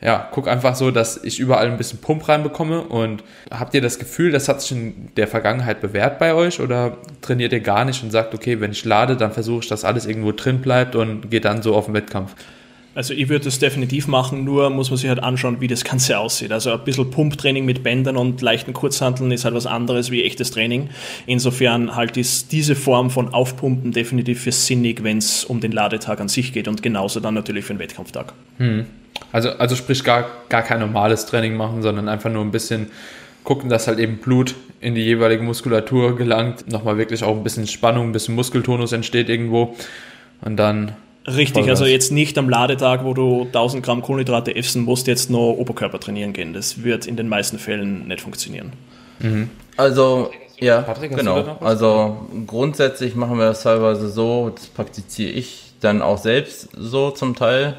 ja, 0.00 0.28
guck 0.30 0.46
einfach 0.46 0.74
so, 0.74 0.90
dass 0.90 1.22
ich 1.24 1.38
überall 1.38 1.66
ein 1.66 1.78
bisschen 1.78 2.00
Pump 2.00 2.28
reinbekomme. 2.28 2.82
Und 2.82 3.24
habt 3.50 3.74
ihr 3.74 3.80
das 3.80 3.98
Gefühl, 3.98 4.30
das 4.30 4.48
hat 4.48 4.60
sich 4.60 4.72
in 4.72 5.08
der 5.16 5.26
Vergangenheit 5.26 5.80
bewährt 5.80 6.18
bei 6.18 6.34
euch 6.34 6.60
oder 6.60 6.98
trainiert 7.22 7.52
ihr 7.52 7.60
gar 7.60 7.84
nicht 7.84 8.02
und 8.02 8.10
sagt, 8.10 8.34
okay, 8.34 8.60
wenn 8.60 8.72
ich 8.72 8.84
lade, 8.84 9.16
dann 9.16 9.32
versuche 9.32 9.60
ich, 9.60 9.68
dass 9.68 9.84
alles 9.84 10.06
irgendwo 10.06 10.32
drin 10.32 10.60
bleibt 10.60 10.94
und 10.96 11.30
geht 11.30 11.44
dann 11.44 11.62
so 11.62 11.74
auf 11.74 11.86
den 11.86 11.94
Wettkampf? 11.94 12.34
Also 12.96 13.12
ich 13.12 13.28
würde 13.28 13.44
das 13.44 13.58
definitiv 13.58 14.08
machen, 14.08 14.44
nur 14.44 14.70
muss 14.70 14.88
man 14.88 14.96
sich 14.96 15.10
halt 15.10 15.22
anschauen, 15.22 15.60
wie 15.60 15.68
das 15.68 15.84
Ganze 15.84 16.18
aussieht. 16.18 16.50
Also 16.50 16.72
ein 16.72 16.82
bisschen 16.82 17.10
Pumptraining 17.10 17.66
mit 17.66 17.82
Bändern 17.82 18.16
und 18.16 18.40
leichten 18.40 18.72
Kurzhanteln 18.72 19.30
ist 19.32 19.44
halt 19.44 19.54
was 19.54 19.66
anderes 19.66 20.10
wie 20.10 20.24
echtes 20.24 20.50
Training. 20.50 20.88
Insofern 21.26 21.94
halt 21.94 22.16
ist 22.16 22.52
diese 22.52 22.74
Form 22.74 23.10
von 23.10 23.34
Aufpumpen 23.34 23.92
definitiv 23.92 24.40
für 24.40 24.50
sinnig, 24.50 25.04
wenn 25.04 25.18
es 25.18 25.44
um 25.44 25.60
den 25.60 25.72
Ladetag 25.72 26.20
an 26.20 26.28
sich 26.28 26.54
geht 26.54 26.68
und 26.68 26.82
genauso 26.82 27.20
dann 27.20 27.34
natürlich 27.34 27.66
für 27.66 27.74
den 27.74 27.80
Wettkampftag. 27.80 28.32
Hm. 28.56 28.86
Also, 29.30 29.50
also 29.50 29.76
sprich 29.76 30.02
gar, 30.02 30.24
gar 30.48 30.62
kein 30.62 30.80
normales 30.80 31.26
Training 31.26 31.54
machen, 31.54 31.82
sondern 31.82 32.08
einfach 32.08 32.32
nur 32.32 32.42
ein 32.42 32.50
bisschen 32.50 32.86
gucken, 33.44 33.68
dass 33.68 33.88
halt 33.88 33.98
eben 33.98 34.16
Blut 34.16 34.54
in 34.80 34.94
die 34.94 35.02
jeweilige 35.02 35.42
Muskulatur 35.42 36.16
gelangt, 36.16 36.72
nochmal 36.72 36.96
wirklich 36.96 37.22
auch 37.22 37.36
ein 37.36 37.42
bisschen 37.42 37.66
Spannung, 37.66 38.08
ein 38.08 38.12
bisschen 38.12 38.34
Muskeltonus 38.34 38.92
entsteht 38.92 39.28
irgendwo 39.28 39.76
und 40.40 40.56
dann 40.56 40.92
Richtig, 41.26 41.68
also 41.68 41.84
jetzt 41.84 42.12
nicht 42.12 42.38
am 42.38 42.48
Ladetag, 42.48 43.04
wo 43.04 43.12
du 43.12 43.42
1000 43.42 43.84
Gramm 43.84 44.02
Kohlenhydrate 44.02 44.54
essen 44.54 44.84
musst, 44.84 45.06
jetzt 45.06 45.28
nur 45.28 45.58
Oberkörper 45.58 45.98
trainieren 45.98 46.32
gehen. 46.32 46.52
Das 46.52 46.84
wird 46.84 47.06
in 47.06 47.16
den 47.16 47.28
meisten 47.28 47.58
Fällen 47.58 48.06
nicht 48.06 48.20
funktionieren. 48.20 48.72
Mhm. 49.18 49.50
Also, 49.76 50.30
ja, 50.58 50.82
Patrick, 50.82 51.16
genau. 51.16 51.58
Also 51.60 52.28
grundsätzlich 52.46 53.14
machen 53.16 53.38
wir 53.38 53.46
das 53.46 53.62
teilweise 53.62 54.08
so, 54.08 54.50
das 54.54 54.66
praktiziere 54.66 55.30
ich 55.30 55.72
dann 55.80 56.00
auch 56.00 56.18
selbst 56.18 56.68
so 56.76 57.10
zum 57.10 57.34
Teil 57.34 57.76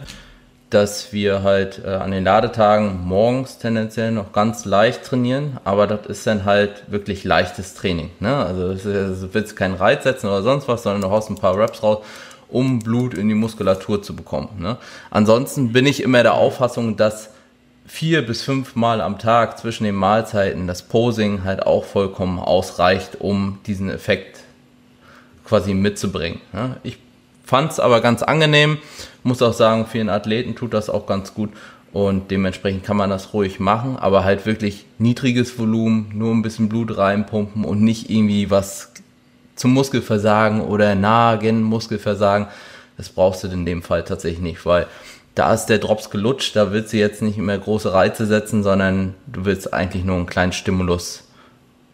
dass 0.69 1.13
wir 1.13 1.43
halt 1.43 1.81
äh, 1.85 1.89
an 1.91 2.11
den 2.11 2.25
Ladetagen 2.25 3.05
morgens 3.05 3.57
tendenziell 3.57 4.11
noch 4.11 4.33
ganz 4.33 4.65
leicht 4.65 5.05
trainieren, 5.05 5.57
aber 5.63 5.87
das 5.87 6.05
ist 6.07 6.27
dann 6.27 6.43
halt 6.43 6.83
wirklich 6.87 7.23
leichtes 7.23 7.73
Training. 7.73 8.11
Ne? 8.19 8.35
Also 8.35 8.73
du 8.73 9.33
willst 9.33 9.55
keinen 9.55 9.75
Reiz 9.75 10.03
setzen 10.03 10.27
oder 10.27 10.43
sonst 10.43 10.67
was, 10.67 10.83
sondern 10.83 11.01
du 11.01 11.09
haust 11.09 11.29
ein 11.29 11.35
paar 11.35 11.57
Reps 11.57 11.83
raus, 11.83 11.99
um 12.49 12.79
Blut 12.79 13.13
in 13.13 13.27
die 13.27 13.35
Muskulatur 13.35 14.01
zu 14.01 14.15
bekommen. 14.15 14.49
Ne? 14.59 14.77
Ansonsten 15.09 15.73
bin 15.73 15.85
ich 15.85 16.01
immer 16.01 16.23
der 16.23 16.33
Auffassung, 16.33 16.97
dass 16.97 17.29
vier 17.85 18.25
bis 18.25 18.41
fünf 18.41 18.75
Mal 18.75 19.01
am 19.01 19.17
Tag 19.17 19.57
zwischen 19.57 19.85
den 19.85 19.95
Mahlzeiten 19.95 20.67
das 20.67 20.83
Posing 20.83 21.43
halt 21.43 21.65
auch 21.65 21.85
vollkommen 21.85 22.39
ausreicht, 22.39 23.19
um 23.19 23.59
diesen 23.65 23.89
Effekt 23.89 24.39
quasi 25.45 25.73
mitzubringen. 25.73 26.41
Ne? 26.51 26.77
Ich 26.83 26.97
fand 27.45 27.71
es 27.71 27.79
aber 27.79 28.01
ganz 28.01 28.23
angenehm. 28.23 28.77
Muss 29.23 29.41
auch 29.41 29.53
sagen, 29.53 29.85
vielen 29.85 30.09
Athleten 30.09 30.55
tut 30.55 30.73
das 30.73 30.89
auch 30.89 31.05
ganz 31.05 31.33
gut 31.33 31.49
und 31.93 32.29
dementsprechend 32.31 32.83
kann 32.83 32.97
man 32.97 33.09
das 33.09 33.33
ruhig 33.33 33.59
machen, 33.59 33.97
aber 33.97 34.23
halt 34.23 34.45
wirklich 34.45 34.85
niedriges 34.99 35.57
Volumen, 35.57 36.11
nur 36.13 36.33
ein 36.33 36.41
bisschen 36.41 36.69
Blut 36.69 36.97
reinpumpen 36.97 37.63
und 37.63 37.81
nicht 37.81 38.09
irgendwie 38.09 38.51
was 38.51 38.91
zum 39.57 39.73
Muskelversagen 39.73 40.61
oder 40.61 40.95
nahen 40.95 41.61
Muskelversagen. 41.61 42.47
Das 42.95 43.09
brauchst 43.09 43.43
du 43.43 43.47
in 43.49 43.65
dem 43.65 43.83
Fall 43.83 44.03
tatsächlich 44.03 44.41
nicht, 44.41 44.65
weil 44.65 44.87
da 45.35 45.53
ist 45.53 45.67
der 45.67 45.77
Drops 45.77 46.09
gelutscht, 46.09 46.55
da 46.55 46.71
willst 46.71 46.93
du 46.93 46.97
jetzt 46.97 47.21
nicht 47.21 47.37
mehr 47.37 47.57
große 47.57 47.93
Reize 47.93 48.25
setzen, 48.25 48.63
sondern 48.63 49.13
du 49.27 49.45
willst 49.45 49.71
eigentlich 49.71 50.03
nur 50.03 50.15
einen 50.15 50.25
kleinen 50.25 50.51
Stimulus 50.51 51.25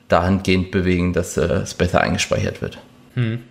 dahingehend 0.07 0.71
bewegen, 0.71 1.11
dass 1.11 1.35
äh, 1.35 1.45
es 1.45 1.73
besser 1.73 1.99
eingespeichert 2.01 2.61
wird. 2.61 2.77
Hm. 3.15 3.43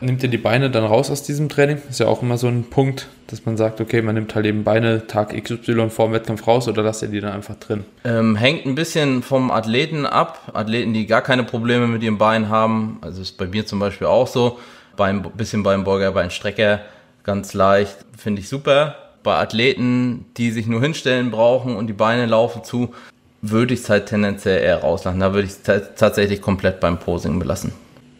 Nimmt 0.00 0.22
ihr 0.22 0.28
die 0.28 0.38
Beine 0.38 0.70
dann 0.70 0.84
raus 0.84 1.10
aus 1.10 1.24
diesem 1.24 1.48
Training? 1.48 1.78
Ist 1.90 1.98
ja 1.98 2.06
auch 2.06 2.22
immer 2.22 2.38
so 2.38 2.46
ein 2.46 2.64
Punkt, 2.70 3.08
dass 3.26 3.44
man 3.46 3.56
sagt, 3.56 3.80
okay, 3.80 4.00
man 4.00 4.14
nimmt 4.14 4.32
halt 4.34 4.46
eben 4.46 4.62
Beine 4.62 5.08
Tag 5.08 5.30
XY 5.30 5.90
vor 5.90 6.06
dem 6.06 6.12
Wettkampf 6.12 6.46
raus 6.46 6.68
oder 6.68 6.84
lasst 6.84 7.02
ihr 7.02 7.08
die 7.08 7.20
dann 7.20 7.32
einfach 7.32 7.56
drin? 7.56 7.84
Ähm, 8.04 8.36
hängt 8.36 8.64
ein 8.64 8.76
bisschen 8.76 9.24
vom 9.24 9.50
Athleten 9.50 10.06
ab. 10.06 10.52
Athleten, 10.54 10.94
die 10.94 11.06
gar 11.06 11.22
keine 11.22 11.42
Probleme 11.42 11.88
mit 11.88 12.04
ihren 12.04 12.16
Beinen 12.16 12.48
haben, 12.48 12.98
also 13.00 13.20
ist 13.20 13.38
bei 13.38 13.46
mir 13.46 13.66
zum 13.66 13.80
Beispiel 13.80 14.06
auch 14.06 14.28
so, 14.28 14.60
Bein, 14.96 15.22
bisschen 15.36 15.64
Beinbeuger, 15.64 16.12
Beinstrecker, 16.12 16.80
ganz 17.24 17.54
leicht, 17.54 17.96
finde 18.16 18.40
ich 18.40 18.48
super. 18.48 18.96
Bei 19.24 19.34
Athleten, 19.34 20.26
die 20.36 20.52
sich 20.52 20.68
nur 20.68 20.80
hinstellen 20.80 21.32
brauchen 21.32 21.74
und 21.74 21.88
die 21.88 21.92
Beine 21.92 22.26
laufen 22.26 22.62
zu, 22.62 22.94
würde 23.42 23.74
ich 23.74 23.80
es 23.80 23.90
halt 23.90 24.06
tendenziell 24.06 24.62
eher 24.62 24.80
rauslassen. 24.80 25.20
Da 25.20 25.34
würde 25.34 25.46
ich 25.46 25.54
es 25.54 25.62
tatsächlich 25.96 26.40
komplett 26.40 26.78
beim 26.80 26.98
Posing 26.98 27.38
belassen. 27.38 27.72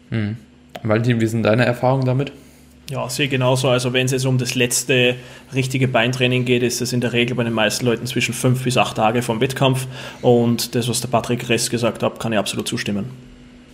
Hm. 0.09 0.37
Valentin, 0.83 1.19
wie 1.21 1.27
sind 1.27 1.43
deine 1.43 1.65
Erfahrungen 1.65 2.05
damit? 2.05 2.31
Ja, 2.89 3.07
sehe 3.07 3.27
genauso. 3.27 3.69
Also 3.69 3.93
wenn 3.93 4.07
es 4.07 4.11
jetzt 4.11 4.25
um 4.25 4.39
das 4.39 4.55
letzte 4.55 5.15
richtige 5.53 5.87
Beintraining 5.87 6.45
geht, 6.45 6.63
ist 6.63 6.81
es 6.81 6.91
in 6.91 7.01
der 7.01 7.13
Regel 7.13 7.35
bei 7.35 7.43
den 7.43 7.53
meisten 7.53 7.85
Leuten 7.85 8.07
zwischen 8.07 8.33
fünf 8.33 8.63
bis 8.63 8.77
acht 8.77 8.97
Tage 8.97 9.21
vom 9.21 9.41
Wettkampf. 9.41 9.85
Und 10.21 10.73
das, 10.73 10.89
was 10.89 10.99
der 11.01 11.07
Patrick 11.07 11.47
Ress 11.49 11.69
gesagt 11.69 12.01
hat, 12.01 12.19
kann 12.19 12.33
ich 12.33 12.39
absolut 12.39 12.67
zustimmen. 12.67 13.05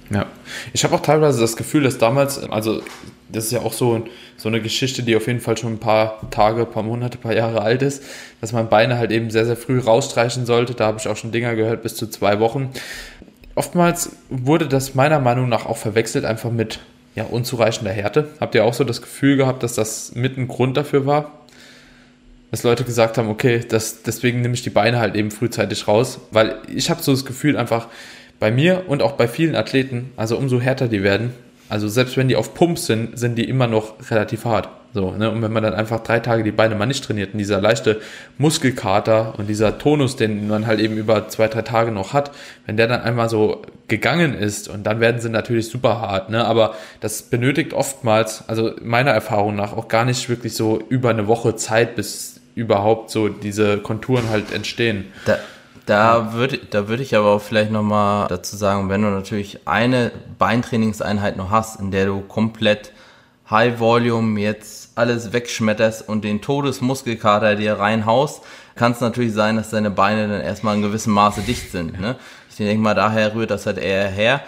Ja, 0.10 0.26
ich 0.74 0.84
habe 0.84 0.96
auch 0.96 1.02
teilweise 1.02 1.40
das 1.40 1.56
Gefühl, 1.56 1.84
dass 1.84 1.98
damals, 1.98 2.38
also 2.38 2.82
das 3.30 3.46
ist 3.46 3.52
ja 3.52 3.62
auch 3.62 3.74
so, 3.74 4.04
so 4.38 4.50
eine 4.50 4.62
Geschichte, 4.62 5.02
die 5.02 5.16
auf 5.16 5.26
jeden 5.26 5.40
Fall 5.40 5.58
schon 5.58 5.74
ein 5.74 5.80
paar 5.80 6.30
Tage, 6.30 6.62
ein 6.62 6.70
paar 6.70 6.84
Monate, 6.84 7.18
ein 7.18 7.22
paar 7.22 7.34
Jahre 7.34 7.62
alt 7.62 7.82
ist, 7.82 8.04
dass 8.40 8.54
man 8.54 8.70
Beine 8.70 8.98
halt 8.98 9.12
eben 9.12 9.32
sehr, 9.32 9.46
sehr 9.46 9.58
früh 9.58 9.80
rausstreichen 9.80 10.46
sollte. 10.46 10.74
Da 10.76 10.86
habe 10.86 11.00
ich 11.00 11.08
auch 11.08 11.18
schon 11.18 11.32
Dinger 11.32 11.56
gehört, 11.56 11.82
bis 11.82 11.96
zu 11.96 12.08
zwei 12.08 12.40
Wochen. 12.40 12.70
Oftmals 13.56 14.12
wurde 14.30 14.68
das 14.68 14.96
meiner 14.96 15.20
Meinung 15.20 15.48
nach 15.48 15.66
auch 15.66 15.78
verwechselt 15.78 16.26
einfach 16.26 16.52
mit 16.52 16.80
ja, 17.16 17.24
unzureichender 17.24 17.92
Härte. 17.92 18.28
Habt 18.42 18.54
ihr 18.54 18.66
auch 18.66 18.74
so 18.74 18.84
das 18.84 19.02
Gefühl 19.02 19.38
gehabt, 19.38 19.64
dass 19.64 19.74
das 19.74 20.14
mit 20.14 20.38
ein 20.38 20.50
Grund 20.50 20.76
dafür 20.76 21.06
war? 21.06 21.46
Dass 22.52 22.64
Leute 22.64 22.84
gesagt 22.84 23.18
haben, 23.18 23.30
okay, 23.30 23.62
das, 23.68 24.04
deswegen 24.04 24.42
nehme 24.42 24.54
ich 24.54 24.62
die 24.62 24.70
Beine 24.70 25.00
halt 25.00 25.16
eben 25.16 25.32
frühzeitig 25.32 25.88
raus. 25.88 26.20
Weil 26.32 26.58
ich 26.68 26.90
habe 26.90 27.02
so 27.02 27.14
das 27.14 27.26
Gefühl 27.26 27.58
einfach 27.58 27.88
bei 28.40 28.52
mir 28.52 28.84
und 28.88 29.02
auch 29.02 29.14
bei 29.14 29.30
vielen 29.30 29.56
Athleten, 29.56 30.12
also 30.18 30.38
umso 30.38 30.60
härter 30.60 30.90
die 30.90 31.04
werden, 31.04 31.34
also 31.70 31.88
selbst 31.88 32.18
wenn 32.18 32.28
die 32.28 32.36
auf 32.36 32.54
Pump 32.54 32.78
sind, 32.78 33.18
sind 33.18 33.36
die 33.36 33.50
immer 33.50 33.68
noch 33.68 33.94
relativ 34.12 34.46
hart. 34.46 34.70
So, 34.94 35.12
ne? 35.12 35.30
Und 35.30 35.42
wenn 35.42 35.52
man 35.52 35.62
dann 35.62 35.74
einfach 35.74 36.00
drei 36.02 36.22
Tage 36.22 36.44
die 36.44 36.52
Beine 36.52 36.74
mal 36.76 36.86
nicht 36.86 37.04
trainiert 37.04 37.34
und 37.34 37.40
dieser 37.40 37.60
leichte 37.60 38.00
Muskelkater 38.38 39.34
und 39.38 39.48
dieser 39.48 39.78
Tonus, 39.78 40.16
den 40.16 40.48
man 40.48 40.68
halt 40.68 40.80
eben 40.80 40.96
über 40.96 41.28
zwei, 41.28 41.50
drei 41.50 41.64
Tage 41.64 41.92
noch 41.92 42.14
hat, 42.14 42.32
wenn 42.66 42.78
der 42.78 42.88
dann 42.88 43.02
einmal 43.02 43.28
so 43.28 43.64
gegangen 43.90 44.34
ist 44.34 44.70
und 44.70 44.84
dann 44.86 45.02
werden 45.02 45.20
sie 45.20 45.30
natürlich 45.30 45.68
super 45.68 46.00
hart, 46.00 46.30
ne? 46.30 46.46
Aber 46.46 46.76
das 47.02 47.24
benötigt 47.24 47.74
oftmals, 47.74 48.48
also 48.48 48.72
meiner 48.82 49.12
Erfahrung 49.12 49.56
nach, 49.56 49.74
auch 49.74 49.90
gar 49.90 50.06
nicht 50.06 50.30
wirklich 50.30 50.56
so 50.56 50.82
über 50.88 51.10
eine 51.10 51.28
Woche 51.28 51.58
Zeit, 51.58 51.96
bis 51.96 52.40
überhaupt 52.56 53.12
so 53.12 53.28
diese 53.28 53.80
Konturen 53.80 54.30
halt 54.30 54.54
entstehen. 54.54 55.08
Da 55.26 55.38
da 55.86 56.34
würde 56.34 56.58
da 56.58 56.88
würde 56.88 57.04
ich 57.04 57.16
aber 57.16 57.28
auch 57.28 57.42
vielleicht 57.42 57.72
nochmal 57.72 58.28
dazu 58.28 58.56
sagen, 58.56 58.90
wenn 58.90 59.02
du 59.02 59.10
natürlich 59.10 59.68
eine 59.68 60.12
Beintrainingseinheit 60.38 61.38
noch 61.38 61.52
hast, 61.52 61.80
in 61.80 61.92
der 61.92 62.08
du 62.08 62.22
komplett 62.22 62.92
High 63.50 63.80
Volume 63.80 64.40
jetzt 64.40 64.98
alles 64.98 65.32
wegschmetterst 65.32 66.08
und 66.08 66.24
den 66.24 66.42
Todesmuskelkater 66.42 67.56
dir 67.56 67.80
reinhaust, 67.80 68.42
kann 68.76 68.94
es 68.94 69.02
natürlich 69.02 69.34
sein, 69.34 69.58
dass 69.58 69.70
deine 69.70 69.92
Beine 69.92 70.28
dann 70.28 70.42
erstmal 70.42 70.76
in 70.76 70.82
gewissem 70.82 71.14
Maße 71.14 71.42
dicht 71.42 71.72
sind. 71.72 72.00
Ne? 72.00 72.16
Ich 72.50 72.56
denke 72.56 72.82
mal, 72.82 72.96
daher 72.96 73.36
rührt 73.36 73.52
das 73.52 73.66
halt 73.66 73.78
eher 73.78 74.08
her. 74.08 74.42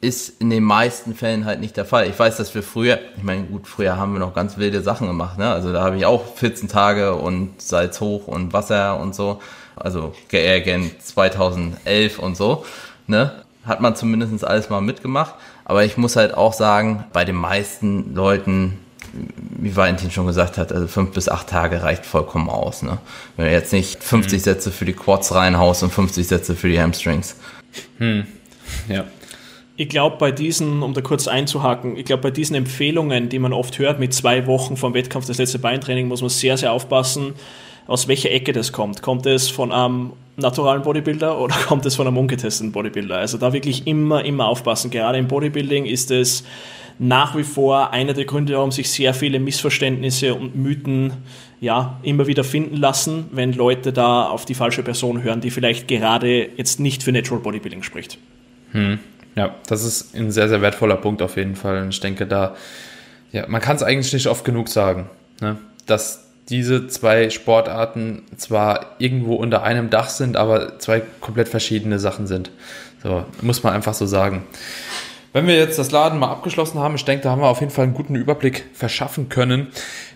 Ist 0.00 0.40
in 0.40 0.48
den 0.48 0.64
meisten 0.64 1.14
Fällen 1.14 1.44
halt 1.44 1.60
nicht 1.60 1.76
der 1.76 1.84
Fall. 1.84 2.08
Ich 2.08 2.18
weiß, 2.18 2.38
dass 2.38 2.54
wir 2.54 2.62
früher, 2.62 2.98
ich 3.16 3.22
meine, 3.22 3.44
gut, 3.44 3.68
früher 3.68 3.98
haben 3.98 4.14
wir 4.14 4.18
noch 4.18 4.34
ganz 4.34 4.56
wilde 4.56 4.80
Sachen 4.80 5.06
gemacht. 5.06 5.38
Ne? 5.38 5.52
Also 5.52 5.72
da 5.72 5.82
habe 5.82 5.98
ich 5.98 6.06
auch 6.06 6.34
14 6.36 6.68
Tage 6.68 7.14
und 7.14 7.60
Salz 7.60 8.00
hoch 8.00 8.26
und 8.26 8.54
Wasser 8.54 8.98
und 8.98 9.14
so. 9.14 9.40
Also 9.76 10.14
gern 10.28 10.90
2011 11.00 12.18
und 12.18 12.36
so. 12.36 12.64
Ne? 13.06 13.32
Hat 13.64 13.80
man 13.80 13.96
zumindest 13.96 14.44
alles 14.44 14.70
mal 14.70 14.80
mitgemacht. 14.80 15.34
Aber 15.64 15.84
ich 15.84 15.96
muss 15.96 16.16
halt 16.16 16.34
auch 16.34 16.52
sagen, 16.52 17.04
bei 17.12 17.24
den 17.24 17.36
meisten 17.36 18.14
Leuten, 18.14 18.78
wie 19.12 19.74
Valentin 19.76 20.10
schon 20.10 20.26
gesagt 20.26 20.58
hat, 20.58 20.72
also 20.72 20.86
fünf 20.86 21.12
bis 21.12 21.28
acht 21.28 21.48
Tage 21.48 21.82
reicht 21.82 22.06
vollkommen 22.06 22.48
aus. 22.48 22.82
Ne? 22.82 22.98
Wenn 23.36 23.46
du 23.46 23.52
jetzt 23.52 23.72
nicht 23.72 24.02
50 24.02 24.38
mhm. 24.38 24.42
Sätze 24.42 24.70
für 24.70 24.84
die 24.84 24.92
Quads 24.92 25.34
reinhaust 25.34 25.82
und 25.82 25.92
50 25.92 26.26
Sätze 26.26 26.56
für 26.56 26.68
die 26.68 26.80
Hamstrings. 26.80 27.36
Hm. 27.98 28.26
Ja. 28.88 29.04
Ich 29.76 29.88
glaube, 29.88 30.16
bei 30.18 30.30
diesen, 30.30 30.82
um 30.82 30.92
da 30.92 31.00
kurz 31.00 31.26
einzuhaken, 31.26 31.96
ich 31.96 32.04
glaube, 32.04 32.24
bei 32.24 32.30
diesen 32.30 32.54
Empfehlungen, 32.54 33.28
die 33.28 33.38
man 33.38 33.52
oft 33.52 33.78
hört, 33.78 33.98
mit 33.98 34.12
zwei 34.12 34.46
Wochen 34.46 34.76
vom 34.76 34.92
Wettkampf 34.92 35.26
das 35.26 35.38
letzte 35.38 35.58
Beintraining, 35.58 36.06
muss 36.06 36.20
man 36.20 36.28
sehr, 36.28 36.58
sehr 36.58 36.72
aufpassen, 36.72 37.34
aus 37.90 38.06
welcher 38.06 38.30
Ecke 38.30 38.52
das 38.52 38.70
kommt. 38.70 39.02
Kommt 39.02 39.26
es 39.26 39.50
von 39.50 39.72
einem 39.72 40.12
naturalen 40.36 40.82
Bodybuilder 40.82 41.40
oder 41.40 41.54
kommt 41.66 41.84
es 41.86 41.96
von 41.96 42.06
einem 42.06 42.16
ungetesteten 42.18 42.70
Bodybuilder? 42.70 43.16
Also 43.16 43.36
da 43.36 43.52
wirklich 43.52 43.88
immer, 43.88 44.24
immer 44.24 44.46
aufpassen. 44.46 44.92
Gerade 44.92 45.18
im 45.18 45.26
Bodybuilding 45.26 45.86
ist 45.86 46.12
es 46.12 46.44
nach 47.00 47.36
wie 47.36 47.42
vor 47.42 47.92
einer 47.92 48.12
der 48.12 48.26
Gründe, 48.26 48.54
warum 48.54 48.70
sich 48.70 48.90
sehr 48.90 49.12
viele 49.12 49.40
Missverständnisse 49.40 50.34
und 50.36 50.54
Mythen 50.54 51.14
ja, 51.60 51.98
immer 52.04 52.28
wieder 52.28 52.44
finden 52.44 52.76
lassen, 52.76 53.24
wenn 53.32 53.54
Leute 53.54 53.92
da 53.92 54.28
auf 54.28 54.44
die 54.44 54.54
falsche 54.54 54.84
Person 54.84 55.24
hören, 55.24 55.40
die 55.40 55.50
vielleicht 55.50 55.88
gerade 55.88 56.48
jetzt 56.56 56.78
nicht 56.78 57.02
für 57.02 57.10
Natural 57.10 57.42
Bodybuilding 57.42 57.82
spricht. 57.82 58.18
Hm. 58.70 59.00
Ja, 59.34 59.56
das 59.66 59.82
ist 59.82 60.14
ein 60.14 60.30
sehr, 60.30 60.48
sehr 60.48 60.62
wertvoller 60.62 60.96
Punkt 60.96 61.22
auf 61.22 61.36
jeden 61.36 61.56
Fall. 61.56 61.82
Und 61.82 61.88
ich 61.88 62.00
denke, 62.00 62.26
da, 62.26 62.54
ja, 63.32 63.48
man 63.48 63.60
kann 63.60 63.74
es 63.74 63.82
eigentlich 63.82 64.12
nicht 64.12 64.28
oft 64.28 64.44
genug 64.44 64.68
sagen, 64.68 65.10
ne? 65.40 65.58
dass 65.86 66.29
diese 66.50 66.88
zwei 66.88 67.30
Sportarten 67.30 68.22
zwar 68.36 68.96
irgendwo 68.98 69.34
unter 69.34 69.62
einem 69.62 69.88
Dach 69.88 70.08
sind, 70.08 70.36
aber 70.36 70.78
zwei 70.78 71.02
komplett 71.20 71.48
verschiedene 71.48 71.98
Sachen 71.98 72.26
sind. 72.26 72.50
So, 73.02 73.24
muss 73.40 73.62
man 73.62 73.72
einfach 73.72 73.94
so 73.94 74.06
sagen. 74.06 74.44
Wenn 75.32 75.46
wir 75.46 75.56
jetzt 75.56 75.78
das 75.78 75.92
Laden 75.92 76.18
mal 76.18 76.30
abgeschlossen 76.30 76.80
haben, 76.80 76.96
ich 76.96 77.04
denke, 77.04 77.22
da 77.22 77.30
haben 77.30 77.40
wir 77.40 77.48
auf 77.48 77.60
jeden 77.60 77.70
Fall 77.70 77.84
einen 77.84 77.94
guten 77.94 78.16
Überblick 78.16 78.64
verschaffen 78.72 79.28
können. 79.28 79.68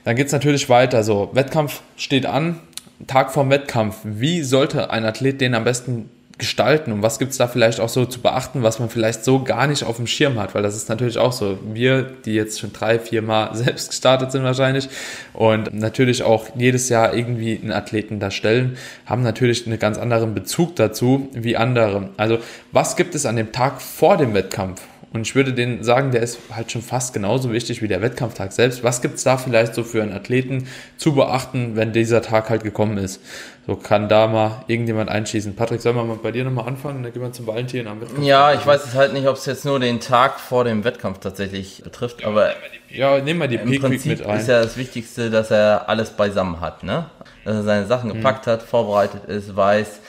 Dann 0.03 0.17
geht 0.17 0.27
es 0.27 0.33
natürlich 0.33 0.69
weiter. 0.69 1.05
So, 1.05 1.31
Wettkampf 1.33 1.83
steht 1.97 2.27
an, 2.27 2.61
Tag 3.07 3.33
vorm 3.33 3.51
Wettkampf. 3.51 3.99
Wie 4.03 4.43
sollte 4.43 4.91
ein 4.91 5.05
Athlet 5.05 5.41
den 5.41 5.55
am 5.55 5.65
besten 5.65 6.11
gestalten 6.39 6.93
und 6.93 7.03
was 7.03 7.19
gibt 7.19 7.33
es 7.33 7.39
da 7.39 7.47
vielleicht 7.47 7.81
auch 7.81 7.89
so 7.89 8.05
zu 8.07 8.21
beachten, 8.21 8.63
was 8.63 8.79
man 8.79 8.89
vielleicht 8.89 9.25
so 9.25 9.43
gar 9.43 9.67
nicht 9.67 9.85
auf 9.85 9.97
dem 9.97 10.07
Schirm 10.07 10.39
hat, 10.39 10.55
weil 10.55 10.63
das 10.63 10.75
ist 10.75 10.89
natürlich 10.89 11.19
auch 11.19 11.33
so. 11.33 11.59
Wir, 11.73 12.03
die 12.03 12.35
jetzt 12.35 12.61
schon 12.61 12.73
drei, 12.73 12.99
vier 12.99 13.23
Mal 13.23 13.55
selbst 13.55 13.91
gestartet 13.91 14.33
sind 14.33 14.43
wahrscheinlich 14.43 14.89
und 15.33 15.73
natürlich 15.75 16.23
auch 16.23 16.49
jedes 16.57 16.89
Jahr 16.89 17.15
irgendwie 17.15 17.59
einen 17.61 17.73
Athleten 17.73 18.21
da 18.21 18.31
stellen, 18.31 18.77
haben 19.07 19.23
natürlich 19.23 19.67
einen 19.67 19.79
ganz 19.79 19.99
anderen 19.99 20.35
Bezug 20.35 20.77
dazu 20.77 21.29
wie 21.33 21.57
andere. 21.57 22.11
Also 22.17 22.39
was 22.73 22.97
gibt 22.97 23.15
es 23.15 23.27
an 23.27 23.37
dem 23.37 23.53
Tag 23.53 23.81
vor 23.81 24.17
dem 24.17 24.35
Wettkampf? 24.35 24.81
Und 25.15 25.23
ich 25.23 25.37
würde 25.37 25.53
denen 25.53 25.85
sagen, 25.85 26.11
der 26.11 26.23
ist 26.23 26.41
halt 26.51 26.73
schon 26.73 26.83
fast 26.83 27.15
genauso 27.15 27.53
wichtig 27.53 27.81
wie 27.81 27.87
der 27.87 28.03
Wettkampftag 28.03 28.53
selbst. 28.53 28.83
Was 28.83 29.01
gibt 29.01 29.15
es 29.15 29.23
da 29.23 29.37
vielleicht 29.37 29.73
so 29.73 29.85
für 29.85 30.03
einen 30.03 30.13
Athleten 30.13 30.67
zu 30.97 31.15
beachten, 31.15 31.77
wenn 31.77 31.93
dieser 31.93 32.21
Tag 32.21 32.51
halt 32.51 32.65
gekommen 32.65 32.99
ist? 32.99 33.21
So 33.65 33.77
kann 33.77 34.09
da 34.09 34.27
mal 34.27 34.65
irgendjemand 34.67 35.11
einschießen. 35.11 35.55
Patrick, 35.55 35.83
sollen 35.83 35.95
wir 35.95 36.03
mal 36.03 36.19
bei 36.21 36.33
dir 36.33 36.43
nochmal 36.43 36.67
anfangen? 36.67 37.05
Dann 37.05 37.13
gehen 37.13 37.23
wir 37.23 37.31
zum 37.31 37.47
Valentin 37.47 37.87
am 37.87 38.01
Wettkampf. 38.01 38.27
Ja, 38.27 38.55
ich 38.55 38.67
weiß 38.67 38.87
es 38.87 38.95
halt 38.95 39.13
nicht, 39.13 39.29
ob 39.29 39.37
es 39.37 39.47
jetzt 39.47 39.65
nur 39.65 39.79
den 39.79 40.01
Tag 40.01 40.41
vor 40.41 40.65
dem 40.65 40.83
Wettkampf 40.83 41.21
tatsächlich 41.21 41.83
betrifft, 41.85 42.25
aber 42.25 42.51
ja, 42.91 43.21
nehmen 43.21 43.39
wir 43.39 43.47
die 43.47 43.59
Peak 43.59 43.89
Week 43.89 44.05
mit 44.07 44.27
ein. 44.27 44.41
ist 44.41 44.49
ja 44.49 44.63
das 44.63 44.77
Wichtigste, 44.77 45.31
dass 45.31 45.53
er 45.53 45.89
alles 45.89 46.11
beisammen 46.11 46.61
hat, 46.61 46.83
ne? 46.83 47.07
Dass 47.45 47.55
er 47.55 47.63
seine 47.63 47.87
Sachen 47.87 48.11
hm. 48.11 48.17
gepackt 48.17 48.47
hm. 48.47 48.53
hat, 48.55 48.63
vorbereitet 48.63 49.27
ist, 49.27 49.55
weiß, 49.55 50.01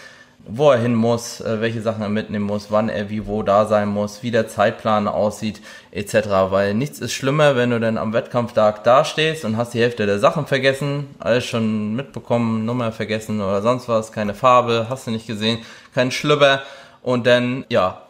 wo 0.48 0.72
er 0.72 0.78
hin 0.78 0.93
muss, 0.93 1.41
äh, 1.41 1.60
welche 1.60 1.82
Sachen 1.82 2.04
er 2.04 2.10
mitnehmen 2.10 2.46
muss, 2.46 2.68
wann 2.70 2.89
er 2.89 3.10
wie 3.10 3.26
wo 3.26 3.41
da 3.43 3.66
sein 3.66 3.89
muss, 3.89 4.22
wie 4.22 4.32
der 4.32 4.48
Zeitplan 4.48 5.08
aussieht, 5.08 5.62
etc. 5.91 6.14
Weil 6.50 6.74
nichts 6.74 7.00
ist 7.00 7.14
schlimmer, 7.14 7.56
wenn 7.56 7.72
du 7.72 7.80
dann 7.80 7.98
am 7.98 8.14
Wettkampftag 8.14 8.84
dastehst 8.84 9.46
und 9.46 9.58
hast 9.58 9.74
die 9.74 9.80
Hälfte 9.82 10.06
der 10.06 10.20
Sachen 10.20 10.46
vergessen, 10.46 11.08
alles 11.20 11.46
schon 11.46 11.96
mitbekommen, 11.96 12.66
Nummer 12.66 12.91
vergessen 12.91 13.41
oder 13.41 13.62
sonst 13.62 13.89
was, 13.89 14.12
keine 14.12 14.36
Farbe, 14.36 14.88
hast 14.89 15.08
du 15.08 15.12
nicht 15.12 15.28
gesehen, 15.28 15.60
kein 15.93 16.12
Schlüpper 16.12 16.62
und 17.02 17.26
dann, 17.26 17.66
ja, 17.70 18.02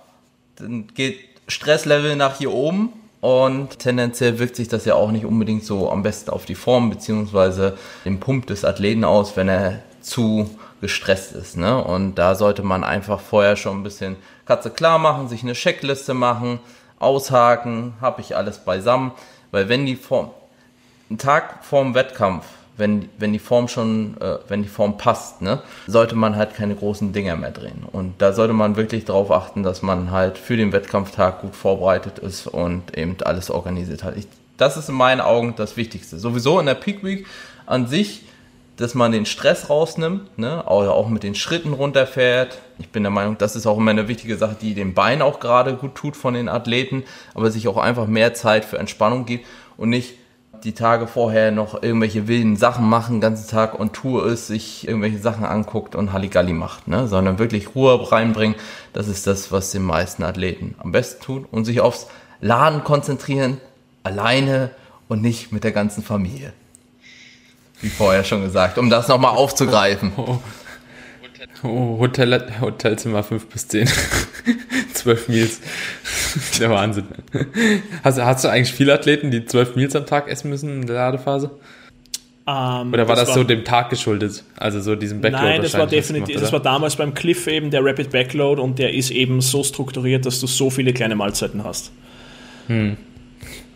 dann 0.57 0.87
geht 0.93 1.19
Stresslevel 1.47 2.15
nach 2.15 2.37
hier 2.37 2.51
oben 2.51 2.93
und 3.21 3.79
tendenziell 3.79 4.39
wirkt 4.39 4.55
sich 4.55 4.67
das 4.67 4.85
ja 4.85 4.95
auch 4.95 5.11
nicht 5.11 5.25
unbedingt 5.25 5.63
so 5.63 5.89
am 5.89 6.03
besten 6.03 6.31
auf 6.31 6.45
die 6.45 6.55
Form 6.55 6.89
beziehungsweise 6.89 7.77
den 8.03 8.19
Pump 8.19 8.47
des 8.47 8.65
Athleten 8.65 9.03
aus, 9.03 9.37
wenn 9.37 9.47
er 9.47 9.79
zu 10.01 10.49
gestresst 10.81 11.33
ist. 11.33 11.57
Ne? 11.57 11.83
Und 11.83 12.15
da 12.15 12.35
sollte 12.35 12.63
man 12.63 12.83
einfach 12.83 13.19
vorher 13.19 13.55
schon 13.55 13.79
ein 13.79 13.83
bisschen 13.83 14.17
Katze 14.45 14.69
klar 14.69 14.99
machen, 14.99 15.27
sich 15.27 15.43
eine 15.43 15.53
Checkliste 15.53 16.13
machen, 16.13 16.59
aushaken, 16.99 17.93
habe 18.01 18.21
ich 18.21 18.35
alles 18.35 18.59
beisammen. 18.59 19.11
Weil 19.51 19.69
wenn 19.69 19.85
die 19.85 19.95
Form, 19.95 20.31
ein 21.09 21.17
Tag 21.17 21.63
vorm 21.63 21.95
Wettkampf, 21.95 22.45
wenn, 22.77 23.09
wenn 23.17 23.31
die 23.31 23.39
Form 23.39 23.67
schon, 23.67 24.19
äh, 24.19 24.37
wenn 24.47 24.63
die 24.63 24.69
Form 24.69 24.97
passt, 24.97 25.41
ne, 25.41 25.61
sollte 25.87 26.15
man 26.15 26.35
halt 26.35 26.55
keine 26.55 26.75
großen 26.75 27.13
Dinger 27.13 27.35
mehr 27.35 27.51
drehen. 27.51 27.85
Und 27.91 28.21
da 28.21 28.33
sollte 28.33 28.53
man 28.53 28.75
wirklich 28.75 29.05
darauf 29.05 29.31
achten, 29.31 29.63
dass 29.63 29.81
man 29.81 30.11
halt 30.11 30.37
für 30.37 30.57
den 30.57 30.73
Wettkampftag 30.73 31.41
gut 31.41 31.55
vorbereitet 31.55 32.19
ist 32.19 32.47
und 32.47 32.97
eben 32.97 33.15
alles 33.23 33.49
organisiert 33.49 34.03
hat. 34.03 34.17
Ich, 34.17 34.27
das 34.57 34.77
ist 34.77 34.89
in 34.89 34.95
meinen 34.95 35.21
Augen 35.21 35.53
das 35.55 35.77
Wichtigste. 35.77 36.19
Sowieso 36.19 36.59
in 36.59 36.65
der 36.65 36.75
Peak 36.75 37.03
Week 37.03 37.25
an 37.65 37.87
sich 37.87 38.23
dass 38.77 38.93
man 38.93 39.11
den 39.11 39.25
Stress 39.25 39.69
rausnimmt, 39.69 40.37
ne, 40.37 40.67
auch 40.67 41.07
mit 41.07 41.23
den 41.23 41.35
Schritten 41.35 41.73
runterfährt. 41.73 42.57
Ich 42.77 42.89
bin 42.89 43.03
der 43.03 43.11
Meinung, 43.11 43.37
das 43.37 43.55
ist 43.55 43.67
auch 43.67 43.77
immer 43.77 43.91
eine 43.91 44.07
wichtige 44.07 44.37
Sache, 44.37 44.57
die 44.59 44.73
dem 44.73 44.93
Bein 44.93 45.21
auch 45.21 45.39
gerade 45.39 45.75
gut 45.75 45.95
tut 45.95 46.17
von 46.17 46.33
den 46.33 46.49
Athleten, 46.49 47.03
aber 47.33 47.51
sich 47.51 47.67
auch 47.67 47.77
einfach 47.77 48.07
mehr 48.07 48.33
Zeit 48.33 48.65
für 48.65 48.77
Entspannung 48.77 49.25
gibt 49.25 49.45
und 49.77 49.89
nicht 49.89 50.15
die 50.63 50.73
Tage 50.73 51.07
vorher 51.07 51.51
noch 51.51 51.83
irgendwelche 51.83 52.27
wilden 52.27 52.55
Sachen 52.55 52.89
machen, 52.89 53.15
den 53.15 53.21
ganzen 53.21 53.49
Tag 53.49 53.79
on 53.79 53.93
Tour 53.93 54.25
ist, 54.25 54.47
sich 54.47 54.87
irgendwelche 54.87 55.19
Sachen 55.19 55.45
anguckt 55.45 55.95
und 55.95 56.11
Halligalli 56.11 56.53
macht, 56.53 56.87
ne? 56.87 57.07
sondern 57.07 57.39
wirklich 57.39 57.75
Ruhe 57.75 58.11
reinbringen. 58.11 58.55
Das 58.91 59.07
ist 59.07 59.27
das, 59.27 59.51
was 59.51 59.71
den 59.71 59.83
meisten 59.83 60.23
Athleten 60.23 60.75
am 60.79 60.91
besten 60.91 61.23
tun 61.23 61.45
und 61.49 61.65
sich 61.65 61.81
aufs 61.81 62.07
Laden 62.41 62.83
konzentrieren, 62.83 63.61
alleine 64.03 64.71
und 65.07 65.21
nicht 65.21 65.51
mit 65.51 65.63
der 65.63 65.71
ganzen 65.71 66.03
Familie. 66.03 66.53
Wie 67.81 67.89
vorher 67.89 68.23
schon 68.23 68.43
gesagt, 68.43 68.77
um 68.77 68.89
das 68.89 69.07
nochmal 69.07 69.35
aufzugreifen. 69.35 70.11
Oh. 70.17 70.39
Oh, 71.63 71.97
Hotel, 71.99 72.47
Hotelzimmer 72.61 73.23
5 73.23 73.47
bis 73.47 73.67
10. 73.67 73.89
12 74.93 75.27
Meals. 75.29 75.61
Der 76.59 76.69
Wahnsinn. 76.69 77.05
Hast, 78.03 78.21
hast 78.21 78.43
du 78.43 78.49
eigentlich 78.49 78.73
viele 78.73 78.93
Athleten, 78.93 79.31
die 79.31 79.45
12 79.45 79.75
Meals 79.75 79.95
am 79.95 80.05
Tag 80.05 80.27
essen 80.27 80.49
müssen 80.49 80.81
in 80.81 80.87
der 80.87 80.95
Ladephase? 80.95 81.51
Um, 82.47 82.93
Oder 82.93 83.07
war 83.07 83.15
das, 83.15 83.21
das 83.21 83.29
war, 83.29 83.35
so 83.35 83.43
dem 83.43 83.63
Tag 83.63 83.89
geschuldet? 83.89 84.43
Also 84.55 84.79
so 84.79 84.95
diesem 84.95 85.19
Backload? 85.19 85.43
Nein, 85.43 85.61
das 85.63 85.73
war 85.73 85.87
definitiv, 85.87 86.27
gemacht, 86.27 86.43
das 86.43 86.53
war 86.53 86.59
damals 86.59 86.95
beim 86.95 87.15
Cliff 87.15 87.47
eben 87.47 87.71
der 87.71 87.83
Rapid 87.83 88.11
Backload 88.11 88.61
und 88.61 88.77
der 88.77 88.93
ist 88.93 89.09
eben 89.09 89.41
so 89.41 89.63
strukturiert, 89.63 90.27
dass 90.27 90.39
du 90.39 90.45
so 90.45 90.69
viele 90.69 90.93
kleine 90.93 91.15
Mahlzeiten 91.15 91.63
hast. 91.63 91.91
Hm. 92.67 92.97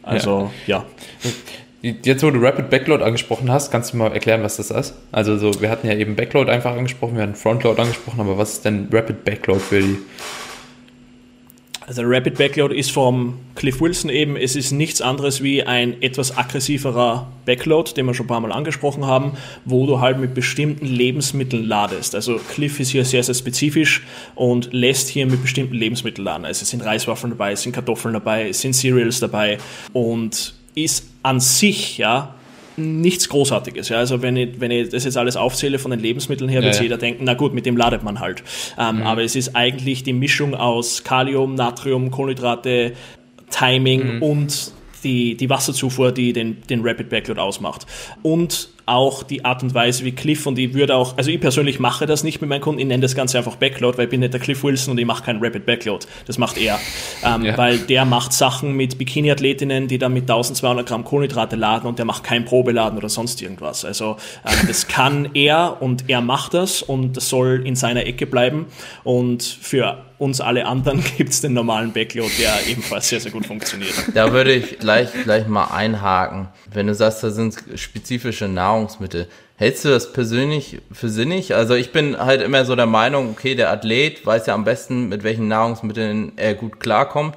Also, 0.04 0.52
ja. 0.68 0.86
ja. 1.24 1.32
Jetzt, 1.82 2.24
wo 2.24 2.30
du 2.30 2.40
Rapid 2.40 2.70
Backload 2.70 3.02
angesprochen 3.04 3.50
hast, 3.50 3.72
kannst 3.72 3.94
du 3.94 3.98
mal 3.98 4.12
erklären, 4.12 4.44
was 4.44 4.58
das 4.58 4.70
ist? 4.70 4.96
Also, 5.14 5.38
so, 5.38 5.62
wir 5.62 5.70
hatten 5.70 5.88
ja 5.88 5.96
eben 5.96 6.16
Backload 6.16 6.52
einfach 6.52 6.76
angesprochen, 6.76 7.16
wir 7.16 7.24
hatten 7.24 7.36
Frontload 7.36 7.82
angesprochen, 7.82 8.20
aber 8.20 8.38
was 8.38 8.54
ist 8.54 8.66
denn 8.66 8.90
Rapid 8.92 9.24
Backload 9.24 9.62
für 9.62 9.80
die? 9.80 9.98
Also, 11.88 12.02
Rapid 12.04 12.38
Backload 12.38 12.76
ist 12.76 12.92
vom 12.92 13.40
Cliff 13.56 13.80
Wilson 13.80 14.10
eben, 14.10 14.36
es 14.36 14.58
ist 14.58 14.72
nichts 14.72 15.02
anderes 15.02 15.42
wie 15.42 15.64
ein 15.64 16.02
etwas 16.02 16.38
aggressiverer 16.38 17.32
Backload, 17.46 17.94
den 17.94 18.08
wir 18.08 18.14
schon 18.14 18.26
ein 18.26 18.28
paar 18.28 18.42
Mal 18.42 18.52
angesprochen 18.52 19.06
haben, 19.08 19.38
wo 19.64 19.88
du 19.88 20.02
halt 20.02 20.20
mit 20.20 20.34
bestimmten 20.34 20.86
Lebensmitteln 20.86 21.64
ladest. 21.64 22.14
Also, 22.14 22.42
Cliff 22.54 22.78
ist 22.82 22.90
hier 22.90 23.06
sehr, 23.06 23.24
sehr 23.24 23.36
spezifisch 23.36 24.06
und 24.36 24.74
lässt 24.74 25.08
hier 25.08 25.26
mit 25.26 25.42
bestimmten 25.42 25.76
Lebensmitteln 25.76 26.26
laden. 26.26 26.44
Also, 26.44 26.64
es 26.64 26.70
sind 26.72 26.84
Reiswaffeln 26.84 27.32
dabei, 27.32 27.54
es 27.54 27.62
sind 27.62 27.72
Kartoffeln 27.72 28.14
dabei, 28.14 28.50
es 28.50 28.60
sind 28.60 28.74
Cereals 28.74 29.22
dabei 29.22 29.60
und 29.94 30.59
ist 30.76 31.10
an 31.24 31.40
sich 31.40 31.98
ja 31.98 32.36
nichts 32.80 33.30
Großartiges. 33.30 33.90
Ja? 33.90 33.98
Also 33.98 34.22
wenn 34.22 34.36
ich, 34.38 34.60
wenn 34.60 34.72
ich 34.72 34.90
das 34.90 35.04
jetzt 35.04 35.18
alles 35.18 35.36
aufzähle 35.36 35.80
von 35.80 35.92
den 35.92 36.00
Lebensmitteln 36.00 36.50
her, 36.50 36.62
ja, 36.62 36.66
wird 36.66 36.76
ja. 36.78 36.84
jeder 36.84 36.98
denken, 36.98 37.24
na 37.26 37.34
gut, 37.34 37.54
mit 37.54 37.66
dem 37.66 37.78
ladet 37.78 38.04
man 38.04 38.20
halt. 38.20 38.44
Ähm, 38.78 38.98
mhm. 38.98 39.04
Aber 39.04 39.24
es 39.24 39.36
ist 39.36 39.56
eigentlich 39.56 40.04
die 40.04 40.14
Mischung 40.14 40.56
aus 40.56 41.04
Kalium, 41.04 41.56
Natrium, 41.56 42.12
Kohlenhydrate, 42.12 42.94
Timing 43.50 44.16
mhm. 44.16 44.24
und 44.24 44.72
die, 45.04 45.36
die 45.36 45.50
Wasserzufuhr, 45.50 46.12
die 46.12 46.34
den, 46.34 46.62
den 46.70 46.82
Rapid 46.86 47.10
Backload 47.10 47.40
ausmacht. 47.40 47.86
Und 48.22 48.70
auch 48.90 49.24
die 49.24 49.46
Art 49.46 49.64
und 49.64 49.74
Weise 49.74 50.04
wie 50.04 50.12
Cliff 50.12 50.46
und 50.46 50.58
ich 50.58 50.74
würde 50.74 50.96
auch, 50.96 51.18
also 51.18 51.30
ich 51.30 51.40
persönlich 51.40 51.80
mache 51.80 52.06
das 52.06 52.24
nicht 52.24 52.42
mit 52.42 52.50
meinen 52.50 52.62
Kunden, 52.62 52.80
ich 52.80 52.88
nenne 52.88 53.02
das 53.02 53.16
Ganze 53.16 53.38
einfach 53.38 53.56
Backload, 53.56 53.98
weil 53.98 54.06
ich 54.06 54.10
bin 54.10 54.20
nicht 54.20 54.34
der 54.34 54.40
Cliff 54.40 54.64
Wilson 54.64 54.92
und 54.92 54.98
ich 54.98 55.06
mache 55.06 55.24
keinen 55.24 55.44
Rapid 55.44 55.66
Backload. 55.66 56.06
Das 56.26 56.38
macht 56.38 56.58
er. 56.58 56.80
Ähm, 57.24 57.46
ja. 57.46 57.58
Weil 57.58 57.78
der 57.78 58.06
macht 58.06 58.34
Sachen 58.34 58.74
mit 58.74 58.98
Bikini-Athletinnen, 58.98 59.88
die 59.88 59.98
dann 59.98 60.14
mit 60.14 60.24
1200 60.24 60.88
Gramm 60.88 61.04
Kohlenhydrate 61.04 61.56
laden 61.56 61.88
und 61.88 62.00
der 62.00 62.06
macht 62.06 62.24
kein 62.24 62.46
Probeladen 62.46 62.98
oder 62.98 63.10
sonst 63.10 63.42
irgendwas. 63.42 63.86
Also 63.86 64.18
ähm, 64.46 64.68
das 64.68 64.88
kann 64.88 65.30
er 65.34 65.82
und 65.82 66.10
er 66.10 66.22
macht 66.22 66.54
das 66.54 66.82
und 66.82 67.18
das 67.18 67.30
soll 67.30 67.62
in 67.66 67.76
seiner 67.76 68.06
Ecke 68.06 68.26
bleiben 68.26 68.66
und 69.04 69.44
für 69.44 70.04
uns 70.20 70.42
alle 70.42 70.66
anderen 70.66 71.04
gibt 71.18 71.32
es 71.32 71.42
den 71.42 71.54
normalen 71.54 71.92
Backload, 71.92 72.32
der 72.40 72.68
ebenfalls 72.68 73.10
sehr, 73.10 73.20
sehr 73.20 73.32
gut 73.32 73.46
funktioniert. 73.46 73.94
Da 74.14 74.32
würde 74.32 74.54
ich 74.54 74.78
gleich, 74.78 75.10
gleich 75.24 75.48
mal 75.48 75.66
einhaken. 75.66 76.50
Wenn 76.72 76.88
du 76.88 76.94
sagst, 76.94 77.24
da 77.24 77.32
sind 77.32 77.56
spezifische 77.76 78.48
Nahrungsmittel, 78.80 79.28
hältst 79.58 79.84
du 79.84 79.90
das 79.90 80.14
persönlich 80.14 80.80
für 80.92 81.10
sinnig? 81.10 81.54
Also 81.54 81.76
ich 81.76 81.92
bin 81.92 82.18
halt 82.18 82.42
immer 82.42 82.64
so 82.66 82.76
der 82.76 82.86
Meinung, 82.86 83.32
okay, 83.32 83.56
der 83.56 83.72
Athlet 83.72 84.26
weiß 84.26 84.46
ja 84.46 84.54
am 84.54 84.64
besten, 84.64 85.10
mit 85.10 85.24
welchen 85.24 85.48
Nahrungsmitteln 85.48 86.34
er 86.38 86.54
gut 86.54 86.80
klarkommt. 86.80 87.36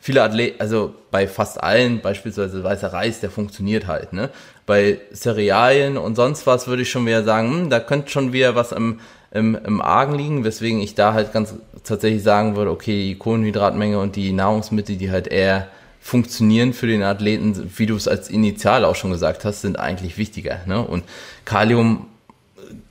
Viele 0.00 0.22
Athleten, 0.22 0.60
also 0.60 0.94
bei 1.10 1.28
fast 1.28 1.62
allen, 1.62 2.00
beispielsweise 2.00 2.64
weißer 2.64 2.92
Reis, 2.92 3.20
der 3.20 3.30
funktioniert 3.30 3.86
halt, 3.86 4.14
ne? 4.14 4.30
Bei 4.64 4.98
Cerealien 5.12 5.98
und 5.98 6.16
sonst 6.16 6.46
was 6.46 6.66
würde 6.68 6.82
ich 6.82 6.90
schon 6.90 7.06
wieder 7.06 7.22
sagen, 7.22 7.50
hm, 7.50 7.70
da 7.70 7.80
könnte 7.80 8.10
schon 8.10 8.32
wieder 8.32 8.54
was 8.54 8.72
im, 8.72 9.00
im, 9.30 9.58
im 9.64 9.80
Argen 9.82 10.14
liegen, 10.14 10.44
weswegen 10.44 10.80
ich 10.80 10.94
da 10.94 11.12
halt 11.12 11.32
ganz 11.32 11.54
tatsächlich 11.84 12.22
sagen 12.22 12.56
würde, 12.56 12.70
okay, 12.70 13.08
die 13.08 13.18
Kohlenhydratmenge 13.18 13.98
und 13.98 14.16
die 14.16 14.32
Nahrungsmittel, 14.32 14.96
die 14.96 15.10
halt 15.10 15.28
eher 15.28 15.68
funktionieren 16.00 16.72
für 16.72 16.86
den 16.86 17.02
Athleten, 17.02 17.72
wie 17.76 17.86
du 17.86 17.94
es 17.94 18.08
als 18.08 18.30
Initial 18.30 18.84
auch 18.84 18.96
schon 18.96 19.10
gesagt 19.10 19.44
hast, 19.44 19.60
sind 19.60 19.78
eigentlich 19.78 20.16
wichtiger. 20.18 20.60
Ne? 20.66 20.80
Und 20.80 21.04
Kalium 21.44 22.06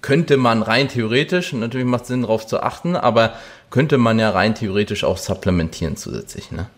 könnte 0.02 0.38
man 0.38 0.62
rein 0.62 0.88
theoretisch, 0.88 1.54
natürlich 1.54 1.88
macht 1.88 2.04
es 2.04 2.08
Sinn, 2.10 2.22
darauf 2.22 2.46
zu 2.46 2.62
achten, 2.62 2.96
aber 2.96 3.34
könnte 3.72 3.98
man 3.98 4.20
ja 4.20 4.30
rein 4.30 4.56
theoretisch 4.56 5.04
auch 5.04 5.18
supplementieren 5.18 5.98
zusätzlich. 5.98 6.52
Ne? 6.52 6.70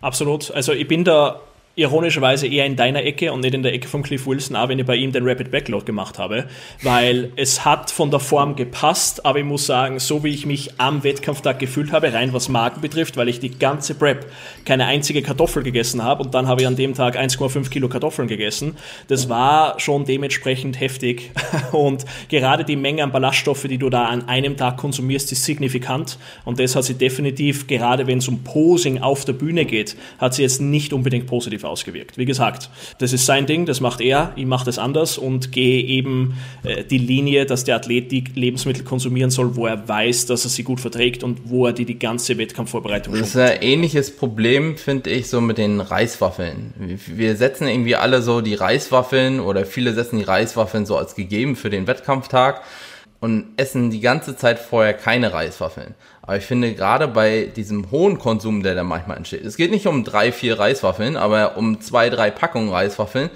Absolut. 0.00 0.50
Also 0.50 0.72
ich 0.72 0.88
bin 0.88 1.04
da 1.04 1.40
ironischerweise 1.74 2.46
eher 2.46 2.66
in 2.66 2.76
deiner 2.76 3.02
Ecke 3.02 3.32
und 3.32 3.40
nicht 3.40 3.54
in 3.54 3.62
der 3.62 3.72
Ecke 3.72 3.88
von 3.88 4.02
Cliff 4.02 4.26
Wilson, 4.26 4.56
auch 4.56 4.68
wenn 4.68 4.78
ich 4.78 4.84
bei 4.84 4.96
ihm 4.96 5.10
den 5.10 5.26
Rapid 5.26 5.50
Backload 5.50 5.86
gemacht 5.86 6.18
habe, 6.18 6.46
weil 6.82 7.32
es 7.36 7.64
hat 7.64 7.90
von 7.90 8.10
der 8.10 8.20
Form 8.20 8.56
gepasst, 8.56 9.24
aber 9.24 9.38
ich 9.38 9.44
muss 9.44 9.66
sagen, 9.66 9.98
so 9.98 10.22
wie 10.22 10.28
ich 10.28 10.44
mich 10.44 10.78
am 10.78 11.02
Wettkampftag 11.02 11.58
gefühlt 11.58 11.92
habe, 11.92 12.12
rein 12.12 12.34
was 12.34 12.50
Magen 12.50 12.82
betrifft, 12.82 13.16
weil 13.16 13.28
ich 13.28 13.40
die 13.40 13.50
ganze 13.50 13.94
Prep 13.94 14.26
keine 14.66 14.84
einzige 14.84 15.22
Kartoffel 15.22 15.62
gegessen 15.62 16.02
habe 16.02 16.22
und 16.22 16.34
dann 16.34 16.46
habe 16.46 16.60
ich 16.60 16.66
an 16.66 16.76
dem 16.76 16.92
Tag 16.92 17.18
1,5 17.18 17.70
Kilo 17.70 17.88
Kartoffeln 17.88 18.28
gegessen, 18.28 18.76
das 19.08 19.30
war 19.30 19.80
schon 19.80 20.04
dementsprechend 20.04 20.78
heftig. 20.78 21.30
Und 21.72 22.04
gerade 22.28 22.64
die 22.64 22.76
Menge 22.76 23.02
an 23.02 23.12
Ballaststoffe, 23.12 23.62
die 23.62 23.78
du 23.78 23.88
da 23.88 24.04
an 24.06 24.28
einem 24.28 24.56
Tag 24.56 24.76
konsumierst, 24.76 25.32
ist 25.32 25.44
signifikant 25.44 26.18
und 26.44 26.60
das 26.60 26.76
hat 26.76 26.84
sie 26.84 26.94
definitiv, 26.94 27.66
gerade 27.66 28.06
wenn 28.06 28.18
es 28.18 28.28
um 28.28 28.42
Posing 28.42 28.98
auf 28.98 29.24
der 29.24 29.32
Bühne 29.32 29.64
geht, 29.64 29.96
hat 30.18 30.34
sie 30.34 30.42
jetzt 30.42 30.60
nicht 30.60 30.92
unbedingt 30.92 31.26
positiv 31.26 31.61
positiv 31.62 31.64
ausgewirkt. 31.64 32.18
Wie 32.18 32.24
gesagt, 32.24 32.68
das 32.98 33.12
ist 33.12 33.26
sein 33.26 33.46
Ding, 33.46 33.66
das 33.66 33.80
macht 33.80 34.00
er, 34.00 34.32
ich 34.36 34.46
mache 34.46 34.64
das 34.64 34.78
anders 34.78 35.18
und 35.18 35.52
gehe 35.52 35.82
eben 35.82 36.34
äh, 36.62 36.84
die 36.84 36.98
Linie, 36.98 37.46
dass 37.46 37.64
der 37.64 37.76
Athlet 37.76 38.12
die 38.12 38.24
Lebensmittel 38.34 38.84
konsumieren 38.84 39.30
soll, 39.30 39.56
wo 39.56 39.66
er 39.66 39.88
weiß, 39.88 40.26
dass 40.26 40.44
er 40.44 40.50
sie 40.50 40.62
gut 40.62 40.80
verträgt 40.80 41.22
und 41.22 41.50
wo 41.50 41.66
er 41.66 41.72
die 41.72 41.84
die 41.84 41.98
ganze 41.98 42.36
Wettkampfvorbereitung 42.38 43.14
Das 43.14 43.28
ist 43.28 43.36
ein 43.36 43.62
ähnliches 43.62 44.14
Problem, 44.14 44.76
finde 44.76 45.10
ich, 45.10 45.28
so 45.28 45.40
mit 45.40 45.58
den 45.58 45.80
Reiswaffeln. 45.80 46.74
Wir 47.06 47.36
setzen 47.36 47.66
irgendwie 47.66 47.96
alle 47.96 48.22
so 48.22 48.40
die 48.40 48.54
Reiswaffeln 48.54 49.40
oder 49.40 49.64
viele 49.64 49.94
setzen 49.94 50.18
die 50.18 50.24
Reiswaffeln 50.24 50.86
so 50.86 50.96
als 50.96 51.14
gegeben 51.14 51.56
für 51.56 51.70
den 51.70 51.86
Wettkampftag 51.86 52.62
und 53.22 53.44
essen 53.56 53.90
die 53.90 54.00
ganze 54.00 54.36
Zeit 54.36 54.58
vorher 54.58 54.94
keine 54.94 55.32
Reiswaffeln. 55.32 55.94
Aber 56.22 56.36
ich 56.36 56.44
finde 56.44 56.74
gerade 56.74 57.06
bei 57.06 57.44
diesem 57.54 57.92
hohen 57.92 58.18
Konsum, 58.18 58.64
der 58.64 58.74
da 58.74 58.82
manchmal 58.82 59.16
entsteht, 59.16 59.44
es 59.44 59.56
geht 59.56 59.70
nicht 59.70 59.86
um 59.86 60.02
drei, 60.02 60.32
vier 60.32 60.58
Reiswaffeln, 60.58 61.16
aber 61.16 61.56
um 61.56 61.80
zwei, 61.80 62.10
drei 62.10 62.32
Packungen 62.32 62.70
Reiswaffeln, 62.70 63.30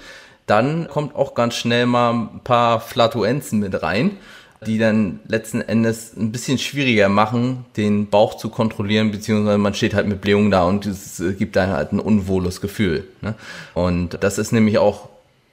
dann 0.45 0.89
kommt 0.89 1.15
auch 1.15 1.33
ganz 1.35 1.55
schnell 1.55 1.85
mal 1.85 2.11
ein 2.11 2.41
paar 2.43 2.81
Flatuenzen 2.81 3.59
mit 3.59 3.81
rein, 3.81 4.17
die 4.65 4.77
dann 4.77 5.21
letzten 5.25 5.61
Endes 5.61 6.17
ein 6.17 6.33
bisschen 6.33 6.57
schwieriger 6.57 7.07
machen, 7.07 7.63
den 7.77 8.09
Bauch 8.09 8.35
zu 8.35 8.49
kontrollieren, 8.49 9.11
beziehungsweise 9.11 9.57
man 9.57 9.73
steht 9.73 9.93
halt 9.93 10.07
mit 10.07 10.19
Blähung 10.19 10.51
da 10.51 10.63
und 10.65 10.85
es 10.85 11.23
gibt 11.37 11.55
dann 11.55 11.69
halt 11.69 11.93
ein 11.93 12.01
unwohles 12.01 12.59
Gefühl. 12.59 13.05
Ne? 13.21 13.35
Und 13.73 14.21
das 14.21 14.37
ist 14.37 14.51
nämlich 14.51 14.79
auch 14.79 15.07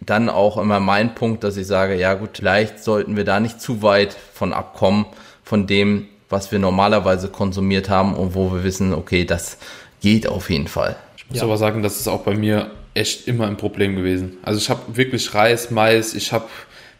dann 0.06 0.28
auch 0.28 0.58
immer 0.58 0.80
mein 0.80 1.14
Punkt, 1.14 1.44
dass 1.44 1.56
ich 1.56 1.66
sage, 1.66 1.94
ja 1.96 2.14
gut, 2.14 2.30
vielleicht 2.34 2.82
sollten 2.82 3.16
wir 3.16 3.24
da 3.24 3.40
nicht 3.40 3.60
zu 3.60 3.82
weit 3.82 4.16
von 4.32 4.52
abkommen, 4.52 5.06
von 5.42 5.66
dem, 5.66 6.06
was 6.28 6.52
wir 6.52 6.58
normalerweise 6.58 7.28
konsumiert 7.28 7.88
haben 7.88 8.14
und 8.14 8.34
wo 8.34 8.52
wir 8.52 8.64
wissen, 8.64 8.94
okay, 8.94 9.24
das 9.24 9.58
geht 10.00 10.28
auf 10.28 10.50
jeden 10.50 10.68
Fall. 10.68 10.96
Ich 11.16 11.28
muss 11.28 11.38
ja. 11.38 11.44
aber 11.44 11.56
sagen, 11.56 11.82
das 11.82 12.00
ist 12.00 12.08
auch 12.08 12.22
bei 12.22 12.34
mir 12.34 12.70
echt 12.94 13.26
immer 13.26 13.46
ein 13.46 13.56
Problem 13.56 13.96
gewesen. 13.96 14.38
Also 14.42 14.58
ich 14.58 14.70
habe 14.70 14.96
wirklich 14.96 15.34
Reis, 15.34 15.70
Mais, 15.70 16.14
ich 16.14 16.32
habe, 16.32 16.46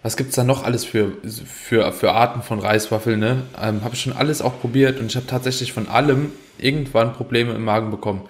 was 0.02 0.16
gibt 0.16 0.30
es 0.30 0.36
da 0.36 0.44
noch 0.44 0.64
alles 0.64 0.84
für, 0.84 1.12
für, 1.46 1.92
für 1.92 2.12
Arten 2.12 2.42
von 2.42 2.58
Reiswaffeln, 2.58 3.20
ne? 3.20 3.42
Ähm, 3.60 3.84
habe 3.84 3.94
ich 3.94 4.00
schon 4.00 4.12
alles 4.12 4.42
auch 4.42 4.60
probiert 4.60 4.98
und 4.98 5.06
ich 5.06 5.16
habe 5.16 5.26
tatsächlich 5.26 5.72
von 5.72 5.88
allem 5.88 6.32
irgendwann 6.58 7.12
Probleme 7.12 7.52
im 7.52 7.64
Magen 7.64 7.90
bekommen. 7.90 8.22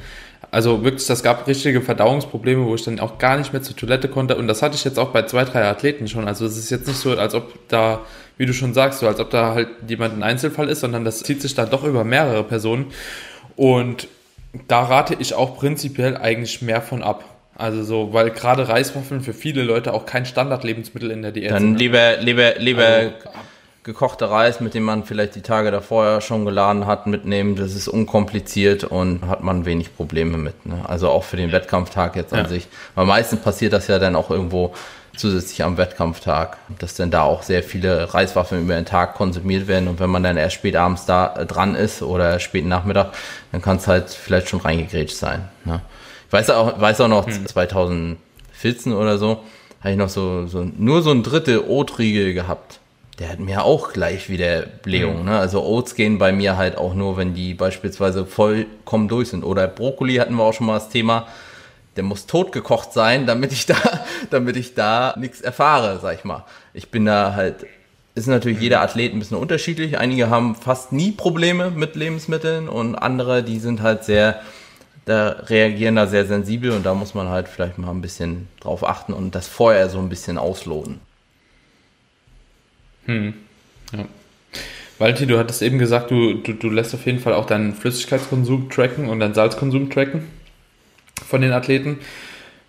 Also 0.54 0.84
wirklich, 0.84 1.04
das 1.08 1.24
gab 1.24 1.48
richtige 1.48 1.80
Verdauungsprobleme, 1.80 2.64
wo 2.64 2.76
ich 2.76 2.84
dann 2.84 3.00
auch 3.00 3.18
gar 3.18 3.36
nicht 3.36 3.52
mehr 3.52 3.62
zur 3.62 3.74
Toilette 3.74 4.08
konnte. 4.08 4.36
Und 4.36 4.46
das 4.46 4.62
hatte 4.62 4.76
ich 4.76 4.84
jetzt 4.84 5.00
auch 5.00 5.08
bei 5.08 5.22
zwei, 5.22 5.44
drei 5.44 5.64
Athleten 5.64 6.06
schon. 6.06 6.28
Also 6.28 6.46
es 6.46 6.56
ist 6.56 6.70
jetzt 6.70 6.86
nicht 6.86 6.96
so, 6.96 7.18
als 7.18 7.34
ob 7.34 7.68
da, 7.68 8.02
wie 8.38 8.46
du 8.46 8.54
schon 8.54 8.72
sagst, 8.72 9.00
so 9.00 9.08
als 9.08 9.18
ob 9.18 9.30
da 9.30 9.54
halt 9.54 9.66
jemand 9.88 10.16
ein 10.16 10.22
Einzelfall 10.22 10.68
ist, 10.68 10.78
sondern 10.78 11.04
das 11.04 11.24
zieht 11.24 11.42
sich 11.42 11.56
dann 11.56 11.70
doch 11.70 11.82
über 11.82 12.04
mehrere 12.04 12.44
Personen. 12.44 12.92
Und 13.56 14.06
da 14.68 14.84
rate 14.84 15.16
ich 15.18 15.34
auch 15.34 15.58
prinzipiell 15.58 16.16
eigentlich 16.16 16.62
mehr 16.62 16.82
von 16.82 17.02
ab. 17.02 17.24
Also 17.56 17.82
so, 17.82 18.12
weil 18.12 18.30
gerade 18.30 18.68
Reiswaffeln 18.68 19.22
für 19.22 19.34
viele 19.34 19.64
Leute 19.64 19.92
auch 19.92 20.06
kein 20.06 20.24
Standardlebensmittel 20.24 21.10
in 21.10 21.22
der 21.22 21.32
Diät 21.32 21.48
sind. 21.48 21.54
Dann 21.56 21.72
ne? 21.72 21.78
lieber, 21.78 22.16
lieber, 22.18 22.54
lieber 22.60 22.86
also, 22.86 23.12
gekochter 23.84 24.30
Reis, 24.30 24.60
mit 24.60 24.74
dem 24.74 24.82
man 24.82 25.04
vielleicht 25.04 25.34
die 25.34 25.42
Tage 25.42 25.70
davor 25.70 26.20
schon 26.20 26.44
geladen 26.44 26.86
hat, 26.86 27.06
mitnehmen. 27.06 27.54
Das 27.54 27.74
ist 27.74 27.86
unkompliziert 27.86 28.84
und 28.84 29.26
hat 29.28 29.42
man 29.42 29.66
wenig 29.66 29.94
Probleme 29.94 30.38
mit. 30.38 30.66
Ne? 30.66 30.82
Also 30.88 31.10
auch 31.10 31.22
für 31.22 31.36
den 31.36 31.52
Wettkampftag 31.52 32.16
jetzt 32.16 32.32
an 32.32 32.40
ja. 32.40 32.48
sich. 32.48 32.66
Weil 32.94 33.06
meistens 33.06 33.40
passiert 33.40 33.72
das 33.72 33.86
ja 33.86 33.98
dann 33.98 34.16
auch 34.16 34.30
irgendwo 34.30 34.72
zusätzlich 35.16 35.62
am 35.62 35.76
Wettkampftag, 35.76 36.56
dass 36.78 36.94
dann 36.94 37.10
da 37.10 37.22
auch 37.22 37.42
sehr 37.42 37.62
viele 37.62 38.12
Reiswaffeln 38.12 38.64
über 38.64 38.74
den 38.74 38.86
Tag 38.86 39.14
konsumiert 39.14 39.68
werden 39.68 39.86
und 39.86 40.00
wenn 40.00 40.10
man 40.10 40.24
dann 40.24 40.36
erst 40.36 40.56
spät 40.56 40.74
abends 40.74 41.06
da 41.06 41.36
äh, 41.36 41.46
dran 41.46 41.76
ist 41.76 42.02
oder 42.02 42.40
spät 42.40 42.66
Nachmittag, 42.66 43.12
dann 43.52 43.62
kann 43.62 43.76
es 43.76 43.86
halt 43.86 44.10
vielleicht 44.10 44.48
schon 44.48 44.60
reingegrätscht 44.60 45.16
sein. 45.16 45.48
Ne? 45.64 45.80
weiß 46.34 46.50
auch, 46.50 46.80
weiß 46.80 47.00
auch 47.00 47.08
noch, 47.08 47.26
hm. 47.26 47.46
2014 47.46 48.92
oder 48.92 49.18
so, 49.18 49.44
habe 49.80 49.92
ich 49.92 49.96
noch 49.96 50.08
so, 50.08 50.46
so 50.46 50.66
nur 50.76 51.02
so 51.02 51.10
ein 51.10 51.22
Drittel 51.22 51.60
Oatriegel 51.60 52.34
gehabt. 52.34 52.80
Der 53.18 53.28
hat 53.28 53.38
mir 53.38 53.64
auch 53.64 53.92
gleich 53.92 54.28
wieder 54.28 54.62
Blähung. 54.62 55.20
Mhm. 55.20 55.24
Ne? 55.26 55.38
Also 55.38 55.64
Oats 55.64 55.94
gehen 55.94 56.18
bei 56.18 56.32
mir 56.32 56.56
halt 56.56 56.76
auch 56.76 56.94
nur, 56.94 57.16
wenn 57.16 57.34
die 57.34 57.54
beispielsweise 57.54 58.26
vollkommen 58.26 59.08
durch 59.08 59.28
sind. 59.28 59.44
Oder 59.44 59.68
Brokkoli 59.68 60.16
hatten 60.16 60.34
wir 60.34 60.42
auch 60.42 60.54
schon 60.54 60.66
mal 60.66 60.74
das 60.74 60.88
Thema. 60.88 61.28
Der 61.96 62.02
muss 62.02 62.26
totgekocht 62.26 62.92
sein, 62.92 63.26
damit 63.26 63.52
ich 63.52 63.66
da, 63.66 63.76
damit 64.30 64.56
ich 64.56 64.74
da 64.74 65.14
nichts 65.16 65.40
erfahre, 65.40 66.00
sag 66.00 66.18
ich 66.18 66.24
mal. 66.24 66.44
Ich 66.72 66.90
bin 66.90 67.04
da 67.04 67.34
halt 67.34 67.66
ist 68.14 68.28
natürlich 68.28 68.60
jeder 68.60 68.80
Athlet 68.80 69.12
ein 69.12 69.18
bisschen 69.18 69.36
unterschiedlich. 69.36 69.98
Einige 69.98 70.30
haben 70.30 70.54
fast 70.54 70.92
nie 70.92 71.10
Probleme 71.10 71.70
mit 71.70 71.96
Lebensmitteln 71.96 72.68
und 72.68 72.94
andere, 72.94 73.42
die 73.42 73.58
sind 73.58 73.82
halt 73.82 74.04
sehr, 74.04 74.40
da 75.04 75.30
reagieren 75.30 75.96
da 75.96 76.06
sehr 76.06 76.24
sensibel 76.24 76.70
und 76.70 76.86
da 76.86 76.94
muss 76.94 77.14
man 77.14 77.28
halt 77.28 77.48
vielleicht 77.48 77.76
mal 77.78 77.90
ein 77.90 78.00
bisschen 78.00 78.48
drauf 78.60 78.88
achten 78.88 79.12
und 79.12 79.34
das 79.34 79.48
vorher 79.48 79.88
so 79.88 79.98
ein 79.98 80.08
bisschen 80.08 80.38
ausloten. 80.38 81.00
Hm. 83.06 83.34
Ja. 83.92 84.06
Valentin, 84.98 85.28
du 85.28 85.38
hattest 85.38 85.62
eben 85.62 85.78
gesagt, 85.78 86.10
du, 86.10 86.34
du, 86.34 86.52
du 86.52 86.70
lässt 86.70 86.94
auf 86.94 87.04
jeden 87.06 87.18
Fall 87.18 87.34
auch 87.34 87.46
deinen 87.46 87.74
Flüssigkeitskonsum 87.74 88.70
tracken 88.70 89.08
und 89.08 89.20
deinen 89.20 89.34
Salzkonsum 89.34 89.90
tracken 89.90 90.22
von 91.26 91.40
den 91.40 91.52
Athleten 91.52 91.98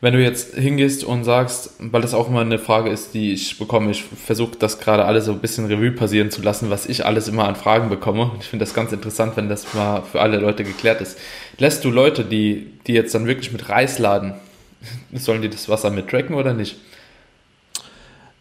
wenn 0.05 0.13
du 0.13 0.21
jetzt 0.21 0.53
hingehst 0.53 1.03
und 1.03 1.23
sagst, 1.23 1.71
weil 1.79 2.01
das 2.01 2.13
auch 2.13 2.29
immer 2.29 2.41
eine 2.41 2.59
Frage 2.59 2.91
ist, 2.91 3.15
die 3.15 3.33
ich 3.33 3.57
bekomme, 3.57 3.89
ich 3.89 4.03
versuche 4.03 4.55
das 4.55 4.79
gerade 4.79 5.05
alles 5.05 5.25
so 5.25 5.31
ein 5.31 5.39
bisschen 5.39 5.65
Revue 5.65 5.91
passieren 5.91 6.29
zu 6.29 6.43
lassen, 6.43 6.69
was 6.69 6.85
ich 6.85 7.05
alles 7.05 7.27
immer 7.27 7.47
an 7.47 7.55
Fragen 7.55 7.89
bekomme. 7.89 8.31
Ich 8.39 8.45
finde 8.45 8.65
das 8.65 8.75
ganz 8.75 8.91
interessant, 8.91 9.35
wenn 9.35 9.49
das 9.49 9.73
mal 9.73 10.03
für 10.03 10.21
alle 10.21 10.37
Leute 10.37 10.63
geklärt 10.63 11.01
ist. 11.01 11.17
Lässt 11.57 11.83
du 11.85 11.89
Leute, 11.89 12.23
die, 12.23 12.67
die 12.85 12.93
jetzt 12.93 13.15
dann 13.15 13.25
wirklich 13.25 13.51
mit 13.51 13.69
Reis 13.69 13.97
laden, 13.97 14.33
sollen 15.13 15.41
die 15.41 15.49
das 15.49 15.69
Wasser 15.69 15.89
mit 15.89 16.07
tracken 16.07 16.35
oder 16.35 16.53
nicht? 16.53 16.75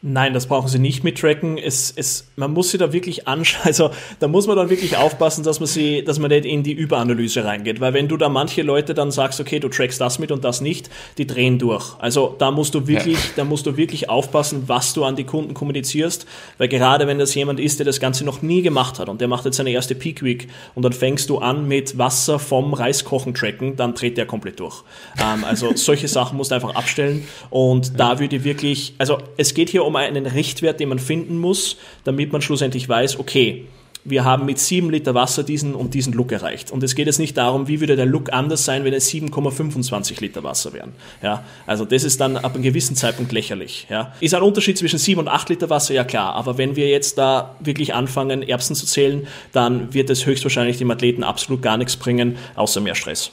Nein, 0.07 0.35
das 0.35 0.49
brauchen 0.49 0.69
sie 0.69 0.79
nicht 0.79 1.03
mit 1.03 1.19
tracken. 1.19 1.57
Es, 1.57 1.91
es, 1.97 2.27
man 2.37 2.53
muss 2.53 2.71
sie 2.71 2.77
da 2.77 2.93
wirklich 2.93 3.27
anschauen. 3.27 3.63
Also 3.65 3.91
da 4.21 4.29
muss 4.29 4.47
man 4.47 4.57
dann 4.57 4.69
wirklich 4.69 4.99
aufpassen, 4.99 5.43
dass 5.45 5.59
man 5.59 5.67
sie, 5.67 6.05
dass 6.05 6.19
man 6.19 6.29
nicht 6.29 6.45
in 6.45 6.63
die 6.63 6.73
Überanalyse 6.73 7.45
reingeht. 7.45 7.81
Weil 7.81 7.95
wenn 7.95 8.07
du 8.07 8.19
da 8.19 8.29
manche 8.29 8.61
Leute 8.61 8.93
dann 8.93 9.11
sagst, 9.11 9.41
okay, 9.41 9.59
du 9.59 9.69
trackst 9.69 10.01
das 10.01 10.19
mit 10.19 10.31
und 10.31 10.45
das 10.45 10.61
nicht, 10.61 10.91
die 11.17 11.27
drehen 11.27 11.59
durch. 11.59 11.95
Also 11.99 12.35
da 12.39 12.51
musst 12.51 12.75
du 12.75 12.87
wirklich, 12.87 13.17
ja. 13.17 13.31
da 13.37 13.45
musst 13.45 13.65
du 13.65 13.79
wirklich 13.79 14.11
aufpassen, 14.11 14.65
was 14.67 14.93
du 14.93 15.05
an 15.05 15.17
die 15.17 15.25
Kunden 15.25 15.55
kommunizierst. 15.55 16.27
Weil 16.59 16.69
gerade 16.69 17.07
wenn 17.07 17.19
das 17.19 17.35
jemand 17.35 17.59
ist, 17.59 17.79
der 17.79 17.87
das 17.87 17.99
Ganze 17.99 18.27
noch 18.27 18.43
nie 18.43 18.61
gemacht 18.61 18.99
hat 18.99 19.09
und 19.09 19.23
der 19.23 19.29
macht 19.29 19.47
jetzt 19.47 19.57
seine 19.57 19.71
erste 19.71 19.95
Peak 19.95 20.23
Week 20.23 20.49
und 20.75 20.83
dann 20.83 20.93
fängst 20.93 21.31
du 21.31 21.39
an 21.39 21.67
mit 21.67 21.97
Wasser 21.97 22.39
vom 22.39 22.75
Reiskochen 22.75 23.33
tracken, 23.33 23.77
dann 23.77 23.95
dreht 23.95 24.19
der 24.19 24.27
komplett 24.27 24.61
durch. 24.61 24.83
Ähm, 25.19 25.45
also 25.45 25.75
solche 25.75 26.09
Sachen 26.09 26.37
musst 26.37 26.51
du 26.51 26.57
einfach 26.57 26.75
abstellen. 26.75 27.27
Und 27.49 27.87
ja. 27.87 27.93
da 27.97 28.19
würde 28.21 28.37
ich 28.37 28.45
wirklich, 28.45 28.95
also 28.99 29.19
es 29.39 29.55
geht 29.55 29.71
hier 29.71 29.85
um 29.85 29.94
um 29.95 29.97
einen 29.97 30.27
Richtwert, 30.27 30.81
den 30.81 30.89
man 30.89 30.99
finden 30.99 31.39
muss, 31.39 31.77
damit 32.03 32.33
man 32.33 32.43
schlussendlich 32.43 32.89
weiß, 32.89 33.21
okay, 33.21 33.67
wir 34.07 34.25
haben 34.25 34.45
mit 34.45 34.59
7 34.59 34.91
Liter 34.91 35.15
Wasser 35.15 35.45
diesen 35.45 35.75
und 35.75 35.95
diesen 35.95 36.13
Look 36.13 36.31
erreicht. 36.31 36.71
Und 36.71 36.83
es 36.83 36.95
geht 36.95 37.07
jetzt 37.07 37.19
nicht 37.19 37.39
darum, 37.39 37.69
wie 37.69 37.81
würde 37.81 37.97
der 37.97 38.05
Look 38.05 38.31
anders 38.35 38.65
sein, 38.65 38.85
wenn 38.85 38.93
es 38.93 39.11
7,25 39.11 40.21
Liter 40.21 40.43
Wasser 40.43 40.75
wären. 40.75 40.93
Ja, 41.23 41.43
also 41.67 41.87
das 41.87 42.05
ist 42.05 42.21
dann 42.21 42.37
ab 42.37 42.55
einem 42.55 42.63
gewissen 42.63 42.97
Zeitpunkt 42.97 43.33
lächerlich. 43.33 43.87
Ja. 43.89 44.13
Ist 44.21 44.35
ein 44.35 44.43
Unterschied 44.43 44.77
zwischen 44.77 44.99
7 44.99 45.21
und 45.21 45.29
8 45.29 45.49
Liter 45.49 45.71
Wasser, 45.71 45.95
ja 45.95 46.05
klar. 46.05 46.35
Aber 46.35 46.59
wenn 46.59 46.77
wir 46.77 46.89
jetzt 46.89 47.17
da 47.17 47.55
wirklich 47.61 47.95
anfangen, 47.95 48.43
Erbsen 48.43 48.77
zu 48.77 48.85
zählen, 48.85 49.27
dann 49.53 49.95
wird 49.95 50.11
es 50.11 50.27
höchstwahrscheinlich 50.27 50.77
dem 50.77 50.91
Athleten 50.91 51.23
absolut 51.23 51.63
gar 51.63 51.79
nichts 51.79 51.97
bringen, 51.97 52.37
außer 52.57 52.83
mehr 52.83 52.97
Stress. 52.97 53.31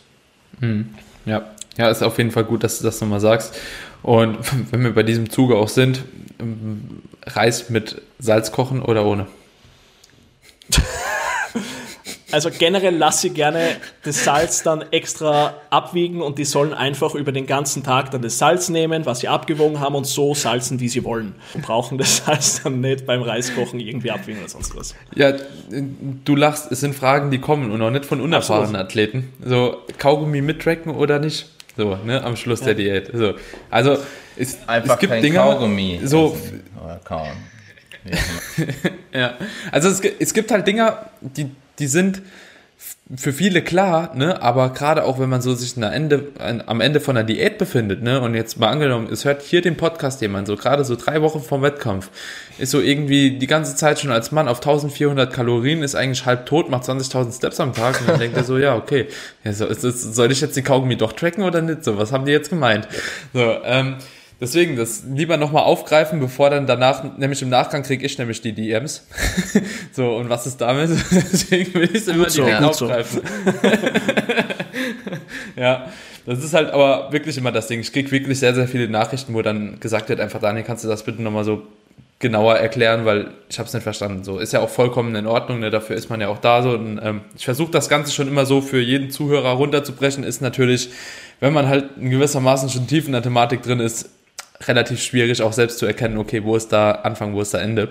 Hm. 0.59 0.89
Ja. 1.25 1.51
ja, 1.77 1.89
ist 1.89 2.01
auf 2.01 2.17
jeden 2.17 2.31
Fall 2.31 2.45
gut, 2.45 2.63
dass 2.63 2.77
du 2.77 2.85
das 2.85 3.01
nochmal 3.01 3.19
sagst. 3.19 3.55
Und 4.03 4.37
wenn 4.71 4.83
wir 4.83 4.93
bei 4.93 5.03
diesem 5.03 5.29
Zuge 5.29 5.55
auch 5.55 5.69
sind, 5.69 6.03
Reis 7.25 7.69
mit 7.69 8.01
Salz 8.19 8.51
kochen 8.51 8.81
oder 8.81 9.05
ohne? 9.05 9.27
Also 12.31 12.49
generell 12.49 12.95
lasse 12.95 13.27
ich 13.27 13.33
gerne 13.33 13.75
das 14.03 14.23
Salz 14.23 14.63
dann 14.63 14.83
extra 14.91 15.55
abwiegen 15.69 16.21
und 16.21 16.39
die 16.39 16.45
sollen 16.45 16.73
einfach 16.73 17.13
über 17.13 17.31
den 17.31 17.45
ganzen 17.45 17.83
Tag 17.83 18.11
dann 18.11 18.21
das 18.21 18.37
Salz 18.37 18.69
nehmen, 18.69 19.05
was 19.05 19.19
sie 19.19 19.27
abgewogen 19.27 19.79
haben 19.79 19.95
und 19.95 20.07
so 20.07 20.33
salzen, 20.33 20.79
wie 20.79 20.87
sie 20.87 21.03
wollen. 21.03 21.35
Und 21.53 21.63
brauchen 21.63 21.97
das 21.97 22.17
Salz 22.25 22.63
dann 22.63 22.79
nicht 22.79 23.05
beim 23.05 23.21
Reiskochen 23.21 23.79
irgendwie 23.79 24.11
abwiegen 24.11 24.39
oder 24.39 24.49
sonst 24.49 24.75
was. 24.75 24.95
Ja, 25.13 25.33
du 25.69 26.35
lachst, 26.35 26.71
es 26.71 26.79
sind 26.79 26.95
Fragen, 26.95 27.31
die 27.31 27.39
kommen 27.39 27.71
und 27.71 27.81
auch 27.81 27.91
nicht 27.91 28.05
von 28.05 28.21
unerfahrenen 28.21 28.77
Absolut. 28.77 28.85
Athleten. 28.85 29.33
So, 29.43 29.77
Kaugummi 29.97 30.41
mittracken 30.41 30.95
oder 30.95 31.19
nicht? 31.19 31.49
So, 31.77 31.97
ne, 32.03 32.23
am 32.23 32.35
Schluss 32.35 32.59
ja. 32.61 32.67
der 32.67 32.75
Diät. 32.75 33.11
So. 33.13 33.35
Also, 33.69 33.97
es, 34.35 34.57
Einfach 34.67 34.95
es 34.95 34.99
gibt 34.99 35.13
kein 35.13 35.21
Dinge, 35.21 35.37
Kaugummi 35.37 35.99
so, 36.03 36.37
kauen. 37.03 37.31
ja, 39.13 39.37
also 39.71 39.89
es, 39.89 39.99
es 39.99 40.33
gibt 40.33 40.51
halt 40.51 40.65
Dinge, 40.65 40.97
die, 41.21 41.51
die 41.77 41.87
sind 41.87 42.21
für 43.17 43.33
viele 43.33 43.61
klar, 43.61 44.15
ne, 44.15 44.41
aber 44.41 44.69
gerade 44.69 45.03
auch 45.03 45.19
wenn 45.19 45.27
man 45.27 45.41
so 45.41 45.53
sich 45.53 45.75
Ende, 45.75 46.29
am 46.65 46.79
Ende 46.79 47.01
von 47.01 47.17
einer 47.17 47.25
Diät 47.25 47.57
befindet, 47.57 48.01
ne, 48.01 48.21
und 48.21 48.35
jetzt 48.35 48.57
mal 48.57 48.69
angenommen, 48.69 49.09
es 49.11 49.25
hört 49.25 49.41
hier 49.41 49.61
den 49.61 49.75
Podcast 49.75 50.21
jemand, 50.21 50.47
so 50.47 50.55
gerade 50.55 50.85
so 50.85 50.95
drei 50.95 51.21
Wochen 51.21 51.41
vom 51.41 51.61
Wettkampf, 51.61 52.09
ist 52.57 52.71
so 52.71 52.79
irgendwie 52.79 53.37
die 53.37 53.47
ganze 53.47 53.75
Zeit 53.75 53.99
schon 53.99 54.11
als 54.11 54.31
Mann 54.31 54.47
auf 54.47 54.59
1400 54.59 55.31
Kalorien, 55.31 55.83
ist 55.83 55.95
eigentlich 55.95 56.25
halb 56.25 56.45
tot, 56.45 56.69
macht 56.69 56.83
20.000 56.83 57.35
Steps 57.35 57.59
am 57.59 57.73
Tag 57.73 57.99
und 57.99 58.07
dann 58.07 58.19
denkt 58.19 58.37
er 58.37 58.45
so, 58.45 58.57
ja, 58.57 58.75
okay, 58.75 59.07
ja, 59.43 59.51
so, 59.51 59.65
ist, 59.65 59.81
soll 59.81 60.31
ich 60.31 60.39
jetzt 60.39 60.55
die 60.55 60.61
Kaugummi 60.61 60.95
doch 60.95 61.11
tracken 61.11 61.43
oder 61.43 61.61
nicht? 61.61 61.83
So, 61.83 61.97
was 61.97 62.13
haben 62.13 62.25
die 62.25 62.31
jetzt 62.31 62.49
gemeint? 62.49 62.87
So, 63.33 63.57
ähm, 63.65 63.95
Deswegen, 64.41 64.75
das 64.75 65.03
lieber 65.07 65.37
nochmal 65.37 65.63
aufgreifen, 65.63 66.19
bevor 66.19 66.49
dann 66.49 66.65
danach, 66.65 67.15
nämlich 67.15 67.43
im 67.43 67.49
Nachgang 67.49 67.83
kriege 67.83 68.03
ich 68.03 68.17
nämlich 68.17 68.41
die 68.41 68.53
DMs. 68.53 69.05
so, 69.91 70.15
und 70.15 70.29
was 70.29 70.47
ist 70.47 70.59
damit? 70.59 70.89
Deswegen 71.11 71.71
will 71.75 71.83
ich 71.93 72.01
es 72.01 72.07
immer 72.07 72.27
so, 72.27 72.43
direkt 72.43 72.63
aufgreifen. 72.63 73.21
So. 73.21 73.69
ja, 75.61 75.85
das 76.25 76.43
ist 76.43 76.55
halt 76.55 76.71
aber 76.71 77.11
wirklich 77.11 77.37
immer 77.37 77.51
das 77.51 77.67
Ding. 77.67 77.81
Ich 77.81 77.93
kriege 77.93 78.09
wirklich 78.09 78.39
sehr, 78.39 78.55
sehr 78.55 78.67
viele 78.67 78.89
Nachrichten, 78.89 79.35
wo 79.35 79.43
dann 79.43 79.79
gesagt 79.79 80.09
wird, 80.09 80.19
einfach 80.19 80.39
Daniel, 80.39 80.65
kannst 80.65 80.83
du 80.83 80.87
das 80.87 81.03
bitte 81.03 81.21
nochmal 81.21 81.43
so 81.43 81.61
genauer 82.17 82.55
erklären, 82.55 83.05
weil 83.05 83.29
ich 83.47 83.59
habe 83.59 83.67
es 83.67 83.73
nicht 83.75 83.83
verstanden. 83.83 84.23
So 84.23 84.39
ist 84.39 84.53
ja 84.53 84.61
auch 84.61 84.69
vollkommen 84.69 85.13
in 85.13 85.27
Ordnung, 85.27 85.59
ne? 85.59 85.69
dafür 85.69 85.95
ist 85.95 86.09
man 86.09 86.19
ja 86.19 86.29
auch 86.29 86.39
da 86.39 86.63
so. 86.63 86.71
Und, 86.71 86.99
ähm, 87.03 87.21
ich 87.37 87.45
versuche 87.45 87.69
das 87.71 87.89
Ganze 87.89 88.11
schon 88.11 88.27
immer 88.27 88.47
so 88.47 88.61
für 88.61 88.81
jeden 88.81 89.11
Zuhörer 89.11 89.51
runterzubrechen. 89.51 90.23
Ist 90.23 90.41
natürlich, 90.41 90.89
wenn 91.39 91.53
man 91.53 91.67
halt 91.67 91.85
in 91.97 92.09
gewissermaßen 92.09 92.69
schon 92.69 92.87
tief 92.87 93.05
in 93.05 93.11
der 93.11 93.21
Thematik 93.21 93.61
drin 93.61 93.79
ist, 93.79 94.09
relativ 94.67 95.01
schwierig, 95.01 95.41
auch 95.41 95.53
selbst 95.53 95.79
zu 95.79 95.85
erkennen, 95.85 96.17
okay, 96.17 96.43
wo 96.43 96.55
ist 96.55 96.69
da 96.69 96.91
Anfang, 96.91 97.33
wo 97.33 97.41
ist 97.41 97.53
da 97.53 97.59
Ende. 97.59 97.89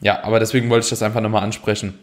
Ja, 0.00 0.22
aber 0.24 0.40
deswegen 0.40 0.70
wollte 0.70 0.84
ich 0.84 0.90
das 0.90 1.02
einfach 1.02 1.20
nochmal 1.20 1.42
ansprechen. 1.42 1.98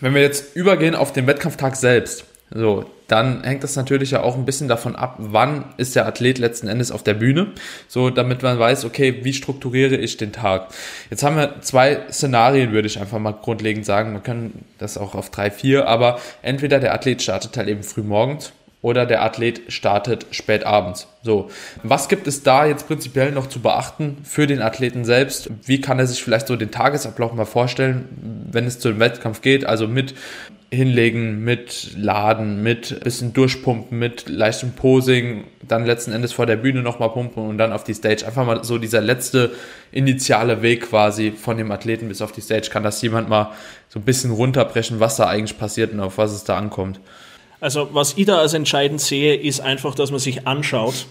Wenn 0.00 0.14
wir 0.14 0.22
jetzt 0.22 0.56
übergehen 0.56 0.94
auf 0.94 1.12
den 1.12 1.26
Wettkampftag 1.26 1.76
selbst, 1.76 2.24
so, 2.54 2.86
dann 3.08 3.42
hängt 3.42 3.62
das 3.62 3.76
natürlich 3.76 4.12
ja 4.12 4.22
auch 4.22 4.34
ein 4.34 4.46
bisschen 4.46 4.68
davon 4.68 4.96
ab, 4.96 5.16
wann 5.18 5.64
ist 5.76 5.96
der 5.96 6.06
Athlet 6.06 6.38
letzten 6.38 6.68
Endes 6.68 6.90
auf 6.90 7.02
der 7.02 7.14
Bühne, 7.14 7.48
so 7.88 8.10
damit 8.10 8.42
man 8.42 8.58
weiß, 8.58 8.84
okay, 8.84 9.20
wie 9.22 9.32
strukturiere 9.32 9.96
ich 9.96 10.16
den 10.16 10.32
Tag. 10.32 10.68
Jetzt 11.10 11.22
haben 11.22 11.36
wir 11.36 11.60
zwei 11.60 12.00
Szenarien, 12.10 12.72
würde 12.72 12.86
ich 12.86 13.00
einfach 13.00 13.18
mal 13.18 13.32
grundlegend 13.32 13.84
sagen. 13.84 14.12
Wir 14.12 14.20
können 14.20 14.64
das 14.78 14.96
auch 14.96 15.14
auf 15.14 15.30
drei, 15.30 15.50
vier, 15.50 15.88
aber 15.88 16.20
entweder 16.42 16.80
der 16.80 16.94
Athlet 16.94 17.22
startet 17.22 17.56
halt 17.56 17.68
eben 17.68 17.82
früh 17.82 18.02
morgens 18.02 18.52
oder 18.80 19.06
der 19.06 19.22
Athlet 19.22 19.62
startet 19.68 20.26
spät 20.30 20.64
abends. 20.64 21.08
So, 21.22 21.50
was 21.82 22.08
gibt 22.08 22.26
es 22.26 22.42
da 22.42 22.64
jetzt 22.64 22.86
prinzipiell 22.86 23.32
noch 23.32 23.48
zu 23.48 23.60
beachten 23.60 24.18
für 24.22 24.46
den 24.46 24.62
Athleten 24.62 25.04
selbst? 25.04 25.50
Wie 25.64 25.80
kann 25.80 25.98
er 25.98 26.06
sich 26.06 26.22
vielleicht 26.22 26.46
so 26.46 26.54
den 26.54 26.70
Tagesablauf 26.70 27.32
mal 27.32 27.44
vorstellen, 27.44 28.08
wenn 28.50 28.66
es 28.66 28.78
zu 28.78 28.88
dem 28.88 29.00
Wettkampf 29.00 29.40
geht? 29.40 29.66
Also 29.66 29.88
mit 29.88 30.14
hinlegen, 30.70 31.44
mit 31.44 31.96
Laden, 31.96 32.62
mit 32.62 33.00
bisschen 33.02 33.32
durchpumpen, 33.32 33.98
mit 33.98 34.28
leichtem 34.28 34.72
Posing, 34.72 35.44
dann 35.66 35.86
letzten 35.86 36.12
Endes 36.12 36.32
vor 36.32 36.44
der 36.44 36.56
Bühne 36.56 36.82
nochmal 36.82 37.08
pumpen 37.08 37.48
und 37.48 37.56
dann 37.56 37.72
auf 37.72 37.84
die 37.84 37.94
Stage. 37.94 38.26
Einfach 38.26 38.44
mal 38.44 38.62
so 38.64 38.76
dieser 38.76 39.00
letzte 39.00 39.52
initiale 39.92 40.60
Weg 40.60 40.90
quasi 40.90 41.32
von 41.32 41.56
dem 41.56 41.72
Athleten 41.72 42.08
bis 42.08 42.20
auf 42.20 42.32
die 42.32 42.42
Stage. 42.42 42.68
Kann 42.70 42.82
das 42.82 43.00
jemand 43.00 43.30
mal 43.30 43.52
so 43.88 43.98
ein 43.98 44.04
bisschen 44.04 44.30
runterbrechen, 44.30 45.00
was 45.00 45.16
da 45.16 45.26
eigentlich 45.26 45.58
passiert 45.58 45.92
und 45.92 46.00
auf 46.00 46.18
was 46.18 46.32
es 46.32 46.44
da 46.44 46.58
ankommt? 46.58 47.00
Also 47.60 47.88
was 47.92 48.16
ich 48.16 48.26
da 48.26 48.38
als 48.38 48.54
entscheidend 48.54 49.00
sehe, 49.00 49.34
ist 49.34 49.60
einfach, 49.60 49.94
dass 49.94 50.10
man 50.10 50.20
sich 50.20 50.46
anschaut, 50.46 51.06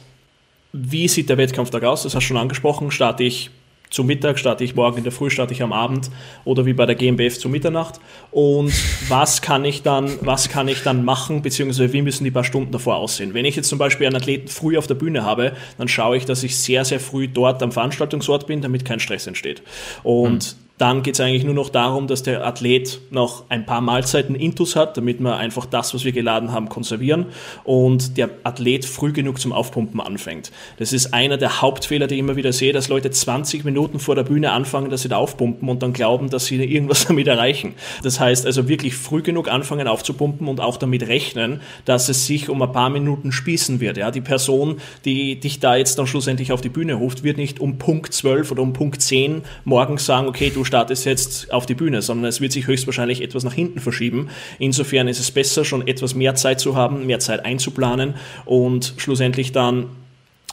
wie 0.74 1.08
sieht 1.08 1.30
der 1.30 1.38
Wettkampftag 1.38 1.84
aus? 1.84 2.04
Das 2.04 2.16
hast 2.16 2.24
du 2.24 2.28
schon 2.28 2.38
angesprochen. 2.38 2.92
Starte 2.92 3.24
ich 3.24 3.50
zu 3.90 4.04
Mittag, 4.04 4.38
starte 4.38 4.64
ich 4.64 4.76
morgen 4.76 4.98
in 4.98 5.04
der 5.04 5.14
Früh, 5.14 5.30
starte 5.30 5.54
ich 5.54 5.64
am 5.64 5.72
Abend 5.72 6.10
oder 6.44 6.66
wie 6.66 6.74
bei 6.74 6.86
der 6.86 6.96
GmbF 6.96 7.40
zu 7.40 7.48
Mitternacht. 7.48 8.00
Und 8.32 8.74
was 9.08 9.42
kann 9.42 9.64
ich 9.64 9.82
dann, 9.82 10.12
was 10.22 10.50
kann 10.50 10.68
ich 10.68 10.84
dann 10.84 11.06
machen, 11.06 11.42
beziehungsweise 11.42 11.94
wie 11.94 12.02
müssen 12.02 12.26
die 12.26 12.32
paar 12.32 12.44
Stunden 12.44 12.72
davor 12.72 12.98
aussehen? 12.98 13.34
Wenn 13.34 13.46
ich 13.46 13.56
jetzt 13.56 13.70
zum 13.70 13.80
Beispiel 13.80 14.08
einen 14.08 14.18
Athleten 14.18 14.50
früh 14.50 14.78
auf 14.78 14.88
der 14.88 14.96
Bühne 14.96 15.24
habe, 15.24 15.54
dann 15.78 15.88
schaue 15.88 16.18
ich, 16.18 16.26
dass 16.26 16.44
ich 16.44 16.58
sehr, 16.58 16.84
sehr 16.84 17.00
früh 17.00 17.28
dort 17.28 17.64
am 17.64 17.72
Veranstaltungsort 17.72 18.46
bin, 18.46 18.62
damit 18.62 18.84
kein 18.84 19.00
Stress 19.00 19.26
entsteht. 19.26 19.62
Und 20.04 20.58
mhm 20.58 20.67
Dann 20.78 21.02
geht 21.02 21.16
es 21.16 21.20
eigentlich 21.20 21.44
nur 21.44 21.56
noch 21.56 21.70
darum, 21.70 22.08
dass 22.08 22.22
der 22.22 22.46
Athlet 22.46 23.00
noch 23.10 23.46
ein 23.50 23.66
paar 23.66 23.82
Mahlzeiten 23.82 24.36
intus 24.36 24.76
hat, 24.76 24.96
damit 24.96 25.20
wir 25.20 25.36
einfach 25.38 25.66
das, 25.66 25.94
was 25.94 26.06
wir 26.06 26.12
geladen 26.12 26.52
haben, 26.52 26.70
konservieren 26.70 27.28
und 27.64 28.18
der 28.18 28.30
Athlet 28.44 28.86
früh 28.86 29.12
genug 29.12 29.40
zum 29.40 29.54
Aufpumpen 29.54 30.00
anfängt. 30.00 30.52
Das 30.78 30.94
ist 30.94 31.14
einer 31.14 31.38
der 31.38 31.62
Hauptfehler, 31.62 32.06
die 32.06 32.16
ich 32.16 32.20
immer 32.20 32.36
wieder 32.36 32.54
sehe, 32.54 32.74
dass 32.74 32.90
Leute 32.90 33.10
20 33.10 33.66
Minuten 33.66 34.00
vor 34.00 34.14
der 34.14 34.24
Bühne 34.24 34.52
anfangen, 34.52 34.92
dass 34.92 35.02
sie 35.02 35.10
da 35.10 35.18
aufpumpen 35.18 35.68
und 35.68 35.82
dann 35.82 35.94
glauben, 35.94 36.30
dass 36.30 36.46
sie 36.46 36.64
irgendwas 36.64 37.06
damit 37.08 37.28
erreichen. 37.28 37.74
Das 38.04 38.20
heißt 38.20 38.46
also 38.46 38.68
wirklich 38.68 38.96
früh 38.96 39.24
genug 39.24 39.50
anfangen 39.50 39.88
aufzupumpen 39.88 40.48
und 40.48 40.62
auch 40.62 40.78
damit 40.78 41.08
rechnen, 41.08 41.62
dass 41.86 42.08
es 42.08 42.28
sich 42.28 42.50
um 42.50 42.62
ein 42.62 42.72
paar 42.72 42.92
Minuten 42.92 43.32
spießen 43.32 43.80
wird. 43.80 43.98
Ja, 43.98 44.12
die 44.12 44.22
Person, 44.22 44.80
die 45.06 45.40
dich 45.40 45.60
da 45.60 45.76
jetzt 45.76 45.98
dann 45.98 46.06
schlussendlich 46.06 46.52
auf 46.52 46.62
die 46.62 46.70
Bühne 46.70 46.94
ruft, 46.94 47.24
wird 47.24 47.38
nicht 47.38 47.60
um 47.60 47.80
Punkt 47.80 48.14
12 48.14 48.52
oder 48.52 48.62
um 48.62 48.74
Punkt 48.74 49.02
10 49.02 49.42
morgens 49.66 50.06
sagen, 50.06 50.28
okay, 50.28 50.52
du 50.54 50.67
startest 50.68 51.06
jetzt 51.06 51.52
auf 51.52 51.66
die 51.66 51.74
Bühne, 51.74 52.02
sondern 52.04 52.26
es 52.26 52.40
wird 52.42 52.52
sich 52.52 52.68
höchstwahrscheinlich 52.68 53.24
etwas 53.24 53.44
nach 53.44 53.54
hinten 53.54 53.80
verschieben. 53.80 54.30
Insofern 54.60 55.08
ist 55.08 55.20
es 55.20 55.32
besser, 55.32 55.66
schon 55.66 55.88
etwas 55.88 56.14
mehr 56.14 56.36
Zeit 56.36 56.60
zu 56.60 56.76
haben, 56.76 57.08
mehr 57.08 57.20
Zeit 57.20 57.46
einzuplanen 57.46 58.14
und 58.46 58.94
schlussendlich 58.98 59.52
dann 59.52 59.88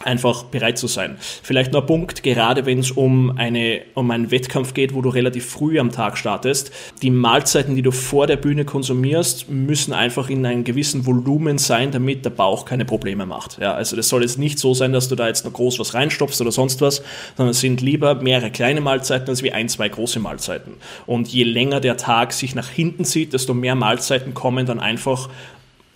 einfach 0.03 0.42
bereit 0.45 0.76
zu 0.76 0.88
sein. 0.88 1.16
Vielleicht 1.20 1.72
noch 1.72 1.82
ein 1.82 1.86
Punkt, 1.86 2.24
gerade 2.24 2.66
wenn 2.66 2.80
es 2.80 2.90
um, 2.90 3.38
eine, 3.38 3.82
um 3.95 4.11
einen 4.11 4.32
Wettkampf 4.32 4.74
geht, 4.74 4.92
wo 4.92 5.03
du 5.03 5.09
relativ 5.09 5.47
früh 5.47 5.78
am 5.78 5.92
Tag 5.92 6.18
startest. 6.18 6.72
Die 7.01 7.11
Mahlzeiten, 7.11 7.76
die 7.76 7.82
du 7.82 7.92
vor 7.92 8.26
der 8.26 8.36
Bühne 8.36 8.64
konsumierst, 8.64 9.49
müssen 9.49 9.92
einfach 9.92 10.30
in 10.30 10.45
einem 10.45 10.64
gewissen 10.64 11.07
Volumen 11.07 11.59
sein, 11.59 11.92
damit 11.92 12.24
der 12.24 12.30
Bauch 12.30 12.64
keine 12.64 12.84
Probleme 12.84 13.24
macht. 13.24 13.59
Ja, 13.61 13.74
also 13.74 13.95
das 13.95 14.09
soll 14.09 14.22
jetzt 14.22 14.36
nicht 14.36 14.59
so 14.59 14.74
sein, 14.74 14.92
dass 14.92 15.09
du 15.09 15.14
da 15.14 15.28
jetzt 15.28 15.45
noch 15.45 15.53
groß 15.53 15.78
was 15.78 15.95
reinstopfst 15.95 16.40
oder 16.40 16.51
sonst 16.51 16.80
was, 16.80 17.03
sondern 17.36 17.53
es 17.53 17.61
sind 17.61 17.80
lieber 17.80 18.16
mehrere 18.16 18.51
kleine 18.51 18.80
Mahlzeiten 18.80 19.28
als 19.28 19.45
wie 19.45 19.53
ein, 19.53 19.68
zwei 19.68 19.88
große 19.88 20.18
Mahlzeiten. 20.18 20.74
Und 21.07 21.28
je 21.28 21.45
länger 21.45 21.80
der 21.80 21.97
Tag 21.97 22.32
sich 22.32 22.57
nach 22.57 22.68
hinten 22.68 23.05
zieht, 23.05 23.32
desto 23.32 23.55
mehr 23.55 23.76
Mahlzeiten 23.76 24.34
kommen 24.34 24.66
dann 24.66 24.80
einfach 24.80 25.28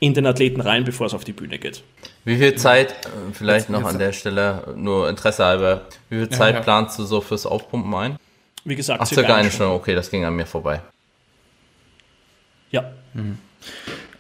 in 0.01 0.15
den 0.15 0.27
Athleten 0.27 0.61
rein, 0.61 0.85
bevor 0.85 1.07
es 1.09 1.15
auf 1.15 1.25
die 1.25 1.33
Bühne 1.33 1.59
geht. 1.59 1.83
Wie 2.29 2.37
viel 2.37 2.57
Zeit, 2.57 2.93
äh, 2.93 3.33
vielleicht 3.33 3.71
noch 3.71 3.85
an 3.85 3.99
der 3.99 4.13
Stelle, 4.13 4.75
nur 4.77 5.09
Interesse 5.09 5.47
halber, 5.47 5.87
wie 6.11 6.19
viel 6.19 6.29
Zeit 6.29 6.53
ja, 6.53 6.59
ja. 6.59 6.63
planst 6.63 6.99
du 6.99 7.05
so 7.05 7.23
fürs 7.23 7.47
Aufpumpen 7.47 7.95
ein? 7.95 8.19
Wie 8.65 8.77
gesagt, 8.77 9.01
Ach, 9.01 9.07
circa 9.07 9.35
eine 9.35 9.51
Stunde, 9.51 9.73
okay, 9.73 9.95
das 9.95 10.11
ging 10.11 10.27
an 10.27 10.37
mir 10.37 10.45
vorbei. 10.45 10.83
Ja. 12.71 12.85
Mhm. 13.15 13.39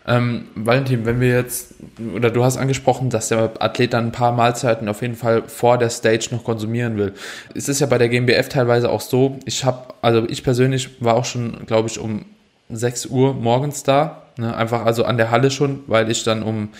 Ähm, 0.06 0.46
Valentin, 0.54 1.04
wenn 1.04 1.20
wir 1.20 1.28
jetzt, 1.28 1.74
oder 2.14 2.30
du 2.30 2.42
hast 2.44 2.56
angesprochen, 2.56 3.10
dass 3.10 3.28
der 3.28 3.52
Athlet 3.58 3.92
dann 3.92 4.06
ein 4.06 4.12
paar 4.12 4.32
Mahlzeiten 4.32 4.88
auf 4.88 5.02
jeden 5.02 5.14
Fall 5.14 5.42
vor 5.46 5.76
der 5.76 5.90
Stage 5.90 6.28
noch 6.30 6.44
konsumieren 6.44 6.96
will. 6.96 7.12
Es 7.54 7.68
ist 7.68 7.80
ja 7.80 7.86
bei 7.86 7.98
der 7.98 8.08
GmbF 8.08 8.48
teilweise 8.48 8.88
auch 8.88 9.02
so, 9.02 9.38
ich 9.44 9.66
habe, 9.66 9.92
also 10.00 10.26
ich 10.30 10.42
persönlich 10.42 11.02
war 11.02 11.14
auch 11.14 11.26
schon, 11.26 11.66
glaube 11.66 11.90
ich, 11.90 11.98
um 11.98 12.24
6 12.70 13.04
Uhr 13.04 13.34
morgens 13.34 13.82
da, 13.82 14.22
ne? 14.38 14.56
einfach 14.56 14.86
also 14.86 15.04
an 15.04 15.18
der 15.18 15.30
Halle 15.30 15.50
schon, 15.50 15.80
weil 15.88 16.10
ich 16.10 16.24
dann 16.24 16.42
um 16.42 16.70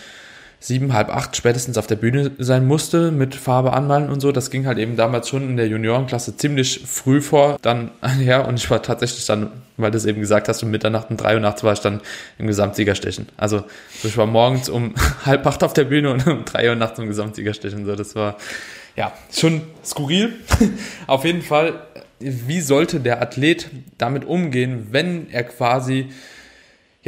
sieben, 0.60 0.92
halb 0.92 1.14
acht 1.14 1.36
spätestens 1.36 1.78
auf 1.78 1.86
der 1.86 1.96
Bühne 1.96 2.32
sein 2.38 2.66
musste 2.66 3.12
mit 3.12 3.34
Farbe 3.34 3.72
anmalen 3.72 4.10
und 4.10 4.20
so. 4.20 4.32
Das 4.32 4.50
ging 4.50 4.66
halt 4.66 4.78
eben 4.78 4.96
damals 4.96 5.28
schon 5.28 5.48
in 5.48 5.56
der 5.56 5.68
Juniorenklasse 5.68 6.36
ziemlich 6.36 6.82
früh 6.86 7.20
vor 7.20 7.58
dann 7.62 7.90
her 8.02 8.46
und 8.48 8.58
ich 8.58 8.68
war 8.70 8.82
tatsächlich 8.82 9.24
dann, 9.26 9.52
weil 9.76 9.90
du 9.90 9.98
es 9.98 10.04
eben 10.04 10.20
gesagt 10.20 10.48
hast, 10.48 10.62
um 10.62 10.70
Mitternacht 10.70 11.10
und 11.10 11.18
drei 11.18 11.34
Uhr 11.34 11.40
nachts 11.40 11.62
war 11.62 11.72
ich 11.72 11.80
dann 11.80 12.00
im 12.38 12.48
Gesamtsiegerstechen. 12.48 13.28
Also 13.36 13.64
ich 14.02 14.16
war 14.16 14.26
morgens 14.26 14.68
um 14.68 14.94
halb 15.24 15.46
acht 15.46 15.62
auf 15.62 15.74
der 15.74 15.84
Bühne 15.84 16.12
und 16.12 16.26
um 16.26 16.44
drei 16.44 16.68
Uhr 16.68 16.74
nachts 16.74 16.98
im 16.98 17.06
Gesamtsiegerstechen. 17.06 17.86
So, 17.86 17.94
das 17.94 18.16
war 18.16 18.36
ja 18.96 19.12
schon 19.32 19.62
skurril. 19.84 20.32
auf 21.06 21.24
jeden 21.24 21.42
Fall, 21.42 21.74
wie 22.18 22.60
sollte 22.60 22.98
der 22.98 23.22
Athlet 23.22 23.70
damit 23.96 24.24
umgehen, 24.24 24.88
wenn 24.90 25.30
er 25.30 25.44
quasi 25.44 26.08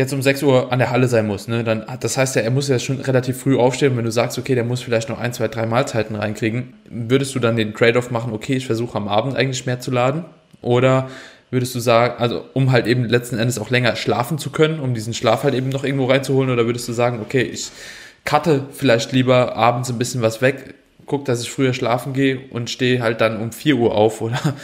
jetzt 0.01 0.13
um 0.13 0.23
6 0.23 0.43
Uhr 0.43 0.73
an 0.73 0.79
der 0.79 0.91
Halle 0.91 1.09
sein 1.09 1.27
muss, 1.27 1.47
ne, 1.47 1.63
dann, 1.63 1.85
das 2.01 2.17
heißt 2.17 2.35
ja, 2.35 2.43
er 2.43 2.51
muss 2.51 2.69
ja 2.69 2.79
schon 2.79 3.01
relativ 3.01 3.39
früh 3.39 3.57
aufstehen. 3.59 3.97
wenn 3.97 4.05
du 4.05 4.11
sagst, 4.11 4.39
okay, 4.39 4.55
der 4.55 4.65
muss 4.65 4.81
vielleicht 4.81 5.09
noch 5.09 5.21
ein, 5.21 5.33
zwei, 5.33 5.47
drei 5.47 5.67
Mahlzeiten 5.67 6.17
reinkriegen, 6.17 6.75
würdest 6.89 7.35
du 7.35 7.39
dann 7.39 7.57
den 7.57 7.75
Trade-off 7.75 8.11
machen, 8.11 8.33
okay, 8.33 8.57
ich 8.57 8.67
versuche 8.67 8.97
am 8.97 9.09
Abend 9.09 9.37
eigentlich 9.37 9.67
mehr 9.67 9.79
zu 9.79 9.91
laden? 9.91 10.25
Oder 10.63 11.09
würdest 11.51 11.75
du 11.75 11.81
sagen, 11.81 12.15
also 12.19 12.45
um 12.55 12.73
halt 12.73 12.87
eben 12.87 13.05
letzten 13.05 13.39
Endes 13.39 13.59
auch 13.59 13.71
länger 13.71 13.95
schlafen 13.97 14.39
zu 14.39 14.51
können, 14.51 14.81
um 14.81 14.95
diesen 14.95 15.15
Schlaf 15.15 15.45
halt 15.45 15.55
eben 15.55 15.69
noch 15.69 15.85
irgendwo 15.85 16.07
reinzuholen? 16.07 16.51
Oder 16.51 16.67
würdest 16.67 16.89
du 16.89 16.93
sagen, 16.93 17.21
okay, 17.21 17.43
ich 17.43 17.71
cutte 18.25 18.67
vielleicht 18.73 19.13
lieber 19.13 19.57
abends 19.57 19.91
ein 19.91 19.99
bisschen 19.99 20.23
was 20.23 20.41
weg, 20.41 20.75
guck, 21.07 21.27
dass 21.27 21.43
ich 21.43 21.51
früher 21.51 21.75
schlafen 21.75 22.13
gehe 22.13 22.41
und 22.51 22.71
stehe 22.71 23.03
halt 23.03 23.21
dann 23.21 23.41
um 23.41 23.53
4 23.53 23.77
Uhr 23.77 23.95
auf 23.95 24.21
oder 24.21 24.55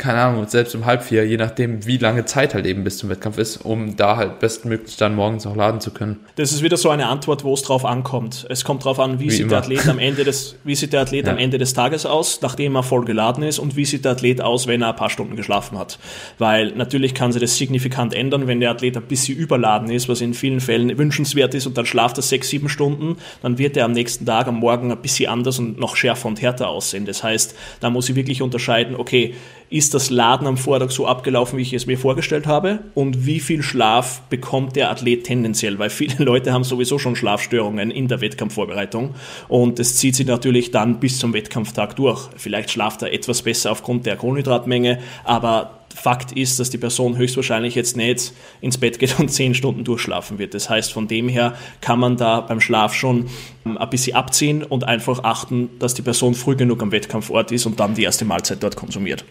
keine 0.00 0.22
Ahnung, 0.22 0.48
selbst 0.48 0.74
um 0.74 0.86
halb 0.86 1.02
vier, 1.02 1.26
je 1.26 1.36
nachdem, 1.36 1.86
wie 1.86 1.98
lange 1.98 2.24
Zeit 2.24 2.54
halt 2.54 2.64
eben 2.64 2.84
bis 2.84 2.96
zum 2.96 3.10
Wettkampf 3.10 3.36
ist, 3.36 3.58
um 3.58 3.96
da 3.96 4.16
halt 4.16 4.40
bestmöglich 4.40 4.96
dann 4.96 5.14
morgens 5.14 5.46
auch 5.46 5.54
laden 5.54 5.82
zu 5.82 5.90
können. 5.90 6.20
Das 6.36 6.52
ist 6.52 6.62
wieder 6.62 6.78
so 6.78 6.88
eine 6.88 7.06
Antwort, 7.06 7.44
wo 7.44 7.52
es 7.52 7.62
drauf 7.62 7.84
ankommt. 7.84 8.46
Es 8.48 8.64
kommt 8.64 8.84
drauf 8.84 8.98
an, 8.98 9.20
wie, 9.20 9.26
wie 9.26 9.30
sieht 9.30 9.40
immer. 9.40 9.50
der 9.50 9.58
Athlet 9.58 9.88
am 9.88 9.98
Ende 9.98 10.24
des, 10.24 10.56
wie 10.64 10.74
sieht 10.74 10.94
der 10.94 11.02
Athlet 11.02 11.26
ja. 11.26 11.32
am 11.32 11.38
Ende 11.38 11.58
des 11.58 11.74
Tages 11.74 12.06
aus, 12.06 12.40
nachdem 12.40 12.76
er 12.76 12.82
voll 12.82 13.04
geladen 13.04 13.42
ist 13.42 13.58
und 13.58 13.76
wie 13.76 13.84
sieht 13.84 14.06
der 14.06 14.12
Athlet 14.12 14.40
aus, 14.40 14.66
wenn 14.66 14.80
er 14.80 14.88
ein 14.88 14.96
paar 14.96 15.10
Stunden 15.10 15.36
geschlafen 15.36 15.78
hat. 15.78 15.98
Weil 16.38 16.72
natürlich 16.72 17.12
kann 17.12 17.32
sich 17.32 17.42
das 17.42 17.58
signifikant 17.58 18.14
ändern, 18.14 18.46
wenn 18.46 18.60
der 18.60 18.70
Athlet 18.70 18.96
ein 18.96 19.02
bisschen 19.02 19.36
überladen 19.36 19.90
ist, 19.90 20.08
was 20.08 20.22
in 20.22 20.32
vielen 20.32 20.60
Fällen 20.60 20.96
wünschenswert 20.96 21.54
ist 21.54 21.66
und 21.66 21.76
dann 21.76 21.84
schlaft 21.84 22.16
er 22.18 22.22
sechs, 22.22 22.48
sieben 22.48 22.70
Stunden, 22.70 23.18
dann 23.42 23.58
wird 23.58 23.76
er 23.76 23.84
am 23.84 23.92
nächsten 23.92 24.24
Tag, 24.24 24.48
am 24.48 24.60
Morgen 24.60 24.90
ein 24.90 25.02
bisschen 25.02 25.28
anders 25.28 25.58
und 25.58 25.78
noch 25.78 25.94
schärfer 25.94 26.26
und 26.26 26.40
härter 26.40 26.68
aussehen. 26.68 27.04
Das 27.04 27.22
heißt, 27.22 27.54
da 27.80 27.90
muss 27.90 28.08
ich 28.08 28.16
wirklich 28.16 28.40
unterscheiden, 28.40 28.96
okay, 28.96 29.34
ist 29.70 29.89
das 29.94 30.10
Laden 30.10 30.46
am 30.46 30.56
Vortag 30.56 30.90
so 30.90 31.06
abgelaufen, 31.06 31.58
wie 31.58 31.62
ich 31.62 31.72
es 31.72 31.86
mir 31.86 31.98
vorgestellt 31.98 32.46
habe 32.46 32.80
und 32.94 33.26
wie 33.26 33.40
viel 33.40 33.62
Schlaf 33.62 34.22
bekommt 34.30 34.76
der 34.76 34.90
Athlet 34.90 35.24
tendenziell, 35.24 35.78
weil 35.78 35.90
viele 35.90 36.14
Leute 36.24 36.52
haben 36.52 36.64
sowieso 36.64 36.98
schon 36.98 37.16
Schlafstörungen 37.16 37.90
in 37.90 38.08
der 38.08 38.20
Wettkampfvorbereitung 38.20 39.14
und 39.48 39.78
das 39.78 39.96
zieht 39.96 40.16
sich 40.16 40.26
natürlich 40.26 40.70
dann 40.70 41.00
bis 41.00 41.18
zum 41.18 41.32
Wettkampftag 41.32 41.96
durch. 41.96 42.28
Vielleicht 42.36 42.70
schlaft 42.70 43.02
er 43.02 43.12
etwas 43.12 43.42
besser 43.42 43.72
aufgrund 43.72 44.06
der 44.06 44.16
Kohlenhydratmenge, 44.16 44.98
aber 45.24 45.80
Fakt 45.94 46.32
ist, 46.32 46.60
dass 46.60 46.70
die 46.70 46.78
Person 46.78 47.16
höchstwahrscheinlich 47.16 47.74
jetzt 47.74 47.96
nicht 47.96 48.32
ins 48.60 48.78
Bett 48.78 48.98
geht 48.98 49.18
und 49.18 49.28
zehn 49.30 49.54
Stunden 49.54 49.84
durchschlafen 49.84 50.38
wird. 50.38 50.54
Das 50.54 50.70
heißt, 50.70 50.92
von 50.92 51.08
dem 51.08 51.28
her 51.28 51.54
kann 51.80 51.98
man 51.98 52.16
da 52.16 52.40
beim 52.40 52.60
Schlaf 52.60 52.94
schon 52.94 53.28
ähm, 53.66 53.76
ein 53.76 53.90
bisschen 53.90 54.16
abziehen 54.16 54.62
und 54.62 54.84
einfach 54.84 55.24
achten, 55.24 55.70
dass 55.78 55.94
die 55.94 56.02
Person 56.02 56.34
früh 56.34 56.56
genug 56.56 56.82
am 56.82 56.92
Wettkampfort 56.92 57.52
ist 57.52 57.66
und 57.66 57.80
dann 57.80 57.94
die 57.94 58.04
erste 58.04 58.24
Mahlzeit 58.24 58.62
dort 58.62 58.76
konsumiert. 58.76 59.24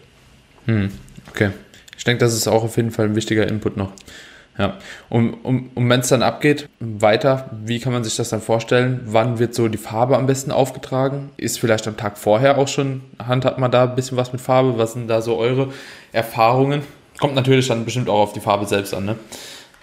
Hm, 0.70 0.90
okay. 1.28 1.50
Ich 1.98 2.04
denke, 2.04 2.20
das 2.20 2.32
ist 2.32 2.46
auch 2.46 2.62
auf 2.62 2.76
jeden 2.76 2.92
Fall 2.92 3.06
ein 3.06 3.16
wichtiger 3.16 3.46
Input 3.46 3.76
noch. 3.76 3.92
Ja. 4.56 4.78
Und, 5.08 5.34
um, 5.42 5.70
um 5.74 5.90
wenn 5.90 6.00
es 6.00 6.08
dann 6.08 6.22
abgeht, 6.22 6.68
weiter, 6.78 7.50
wie 7.64 7.80
kann 7.80 7.92
man 7.92 8.04
sich 8.04 8.16
das 8.16 8.28
dann 8.28 8.40
vorstellen? 8.40 9.00
Wann 9.06 9.38
wird 9.38 9.54
so 9.54 9.68
die 9.68 9.78
Farbe 9.78 10.16
am 10.16 10.26
besten 10.26 10.52
aufgetragen? 10.52 11.30
Ist 11.36 11.58
vielleicht 11.58 11.88
am 11.88 11.96
Tag 11.96 12.18
vorher 12.18 12.56
auch 12.58 12.68
schon, 12.68 13.00
handhabt 13.18 13.58
man 13.58 13.70
da 13.70 13.84
ein 13.84 13.96
bisschen 13.96 14.16
was 14.16 14.32
mit 14.32 14.40
Farbe? 14.40 14.78
Was 14.78 14.92
sind 14.92 15.08
da 15.08 15.22
so 15.22 15.36
eure 15.36 15.72
Erfahrungen? 16.12 16.82
Kommt 17.18 17.34
natürlich 17.34 17.68
dann 17.68 17.84
bestimmt 17.84 18.08
auch 18.08 18.20
auf 18.20 18.32
die 18.32 18.40
Farbe 18.40 18.66
selbst 18.66 18.94
an, 18.94 19.04
ne? 19.04 19.16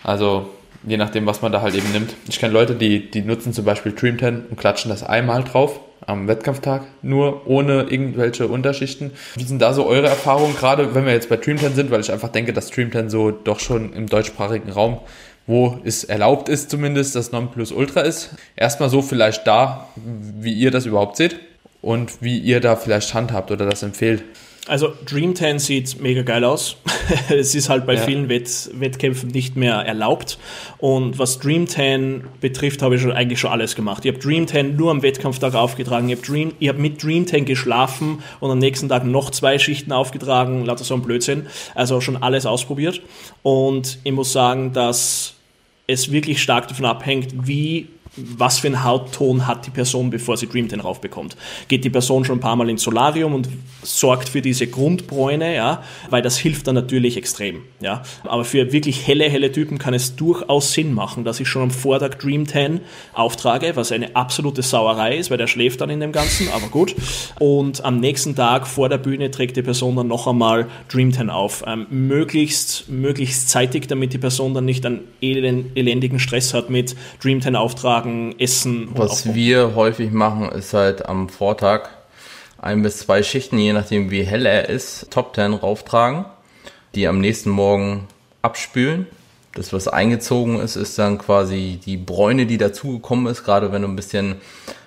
Also 0.04 0.50
je 0.86 0.98
nachdem, 0.98 1.26
was 1.26 1.42
man 1.42 1.52
da 1.52 1.62
halt 1.62 1.76
eben 1.76 1.92
nimmt. 1.92 2.16
Ich 2.30 2.40
kenne 2.40 2.54
Leute, 2.54 2.76
die, 2.76 3.12
die 3.12 3.22
nutzen 3.22 3.52
zum 3.52 3.66
Beispiel 3.66 3.92
Dream 3.92 4.18
10 4.18 4.46
und 4.50 4.58
klatschen 4.58 4.90
das 4.90 5.04
einmal 5.04 5.44
drauf 5.44 5.80
am 6.08 6.28
Wettkampftag, 6.28 6.84
nur 7.02 7.48
ohne 7.48 7.84
irgendwelche 7.84 8.48
Unterschichten. 8.48 9.12
Wie 9.36 9.44
sind 9.44 9.62
da 9.62 9.74
so 9.74 9.86
eure 9.86 10.08
Erfahrungen, 10.08 10.56
gerade 10.56 10.96
wenn 10.96 11.06
wir 11.06 11.12
jetzt 11.14 11.30
bei 11.30 11.36
Dream 11.36 11.58
10 11.58 11.76
sind, 11.76 11.92
weil 11.92 12.00
ich 12.00 12.12
einfach 12.12 12.30
denke, 12.30 12.54
dass 12.54 12.72
Dream 12.72 12.92
10 12.92 13.10
so 13.10 13.30
doch 13.30 13.60
schon 13.60 13.94
im 13.94 14.08
deutschsprachigen 14.08 14.72
Raum, 14.72 15.00
wo 15.46 15.78
es 15.84 16.06
erlaubt 16.06 16.50
ist 16.50 16.72
zumindest, 16.72 17.16
das 17.16 17.32
Nonplusultra 17.32 18.02
ist. 18.02 18.36
Erstmal 18.56 18.90
so 18.90 19.02
vielleicht 19.02 19.46
da, 19.46 19.88
wie 19.96 20.54
ihr 20.54 20.72
das 20.72 20.86
überhaupt 20.86 21.18
seht 21.18 21.38
und 21.82 22.22
wie 22.22 22.40
ihr 22.40 22.62
da 22.62 22.78
vielleicht 22.78 23.14
handhabt 23.14 23.52
oder 23.52 23.66
das 23.66 23.84
empfehlt. 23.84 24.24
Also 24.68 24.94
Dream 25.06 25.34
10 25.34 25.60
sieht 25.60 26.02
mega 26.02 26.24
geil 26.24 26.44
aus. 26.44 26.76
es 27.30 27.56
ist 27.56 27.70
halt 27.70 27.86
bei 27.86 27.96
ja. 27.96 28.02
vielen 28.02 28.28
Wett 28.28 28.70
Wettkämpfen 28.74 29.30
nicht 29.30 29.56
mehr 29.56 29.76
erlaubt. 29.76 30.38
Und 30.78 31.18
was 31.18 31.40
Dream 31.40 31.68
10 31.68 32.26
betrifft, 32.42 32.82
habe 32.82 32.96
ich 32.96 33.02
schon, 33.02 33.14
eigentlich 33.14 33.40
schon 33.40 33.52
alles 33.52 33.76
gemacht. 33.76 34.04
Ich 34.04 34.12
habe 34.12 34.22
Dream 34.22 34.46
10 34.46 34.76
nur 34.76 34.92
am 34.92 35.02
Wettkampftag 35.02 35.56
aufgetragen. 35.56 36.10
Ich 36.10 36.18
habe 36.18 36.58
hab 36.68 36.78
mit 36.78 37.02
Dream 37.02 37.26
10 37.26 37.46
geschlafen 37.46 38.22
und 38.42 38.52
am 38.52 38.60
nächsten 38.60 38.90
Tag 38.90 39.06
noch 39.06 39.30
zwei 39.30 39.58
Schichten 39.58 39.94
aufgetragen. 39.94 40.66
Lauter 40.66 40.84
so 40.84 40.96
ein 40.96 41.02
Blödsinn. 41.02 41.48
Also 41.74 42.02
schon 42.02 42.18
alles 42.18 42.46
ausprobiert. 42.46 43.02
Und 43.44 44.00
ich 44.04 44.12
muss 44.12 44.34
sagen, 44.34 44.74
dass 44.74 45.36
es 45.88 46.12
wirklich 46.12 46.42
stark 46.42 46.68
davon 46.68 46.86
abhängt, 46.86 47.48
wie 47.48 47.88
was 48.18 48.60
für 48.60 48.68
einen 48.68 48.84
Hautton 48.84 49.48
hat 49.48 49.66
die 49.66 49.70
Person, 49.70 50.10
bevor 50.10 50.38
sie 50.38 50.48
Dream 50.48 50.68
Tan 50.68 50.80
raufbekommt. 50.80 51.38
Geht 51.68 51.86
die 51.86 51.90
Person 51.90 52.26
schon 52.26 52.38
ein 52.38 52.42
paar 52.42 52.56
Mal 52.56 52.70
ins 52.70 52.84
Solarium 52.84 53.34
und 53.34 53.50
sorgt 53.84 54.30
für 54.30 54.42
diese 54.42 54.68
Grundbräune, 54.68 55.56
ja, 55.56 55.84
weil 56.10 56.22
das 56.22 56.38
hilft 56.38 56.68
dann 56.68 56.76
natürlich 56.76 57.18
extrem, 57.18 57.62
ja. 57.80 58.04
Aber 58.24 58.44
für 58.44 58.72
wirklich 58.72 59.08
helle, 59.08 59.30
helle 59.30 59.52
Typen 59.52 59.78
kann 59.78 59.94
es 59.94 60.16
durchaus 60.16 60.74
Sinn 60.74 60.94
machen, 60.94 61.24
dass 61.24 61.40
ich 61.40 61.48
schon 61.48 61.64
am 61.64 61.72
Vortag 61.72 62.16
Dream 62.16 62.48
Tan 62.48 62.82
auftrage, 63.14 63.76
was 63.76 63.92
eine 63.92 64.16
absolute 64.16 64.62
Sauerei 64.62 65.18
ist, 65.18 65.30
weil 65.30 65.38
der 65.38 65.48
schläft 65.48 65.82
dann 65.82 65.90
in 65.90 66.00
dem 66.00 66.12
Ganzen, 66.12 66.50
aber 66.50 66.68
gut. 66.68 66.96
Und 67.40 67.86
am 67.86 68.00
nächsten 68.00 68.36
Tag 68.36 68.68
vor 68.68 68.90
der 68.90 68.98
Bühne 68.98 69.32
trägt 69.32 69.58
die 69.58 69.62
Person 69.62 69.96
dann 69.96 70.08
noch 70.08 70.28
einmal 70.28 70.68
Dream 70.90 71.12
Tan 71.12 71.30
auf. 71.30 71.64
Ähm, 71.68 71.88
möglichst, 71.90 72.90
möglichst 72.90 73.50
zeitig, 73.50 73.88
damit 73.88 74.14
die 74.14 74.18
Person 74.18 74.54
dann 74.54 74.66
nicht 74.66 74.86
einen 74.86 75.02
elendigen 75.22 76.20
Stress 76.20 76.54
hat 76.54 76.70
mit 76.70 76.96
Dream 77.22 77.42
Tan 77.42 77.56
auftragen 77.56 78.07
Tagen 78.08 78.40
essen. 78.40 78.90
Was 78.94 79.34
wir 79.34 79.76
häufig 79.76 80.12
machen, 80.12 80.50
ist 80.50 80.74
halt 80.74 81.08
am 81.08 81.30
Vortag 81.30 81.90
ein 82.58 82.82
bis 82.82 83.00
zwei 83.00 83.22
Schichten, 83.22 83.60
je 83.60 83.74
nachdem 83.74 84.10
wie 84.10 84.24
hell 84.24 84.46
er 84.46 84.70
ist, 84.70 85.12
Top 85.12 85.36
10 85.36 85.54
rauftragen, 85.54 86.26
die 86.96 87.08
am 87.08 87.20
nächsten 87.20 87.50
Morgen 87.50 88.08
abspülen. 88.42 89.08
Das, 89.54 89.74
was 89.74 89.88
eingezogen 89.88 90.60
ist, 90.60 90.76
ist 90.76 90.98
dann 91.00 91.18
quasi 91.18 91.80
die 91.84 91.98
Bräune, 91.98 92.46
die 92.46 92.58
dazugekommen 92.58 93.28
ist. 93.28 93.44
Gerade 93.44 93.72
wenn 93.72 93.82
du 93.82 93.88
ein 93.88 93.96
bisschen 93.96 94.36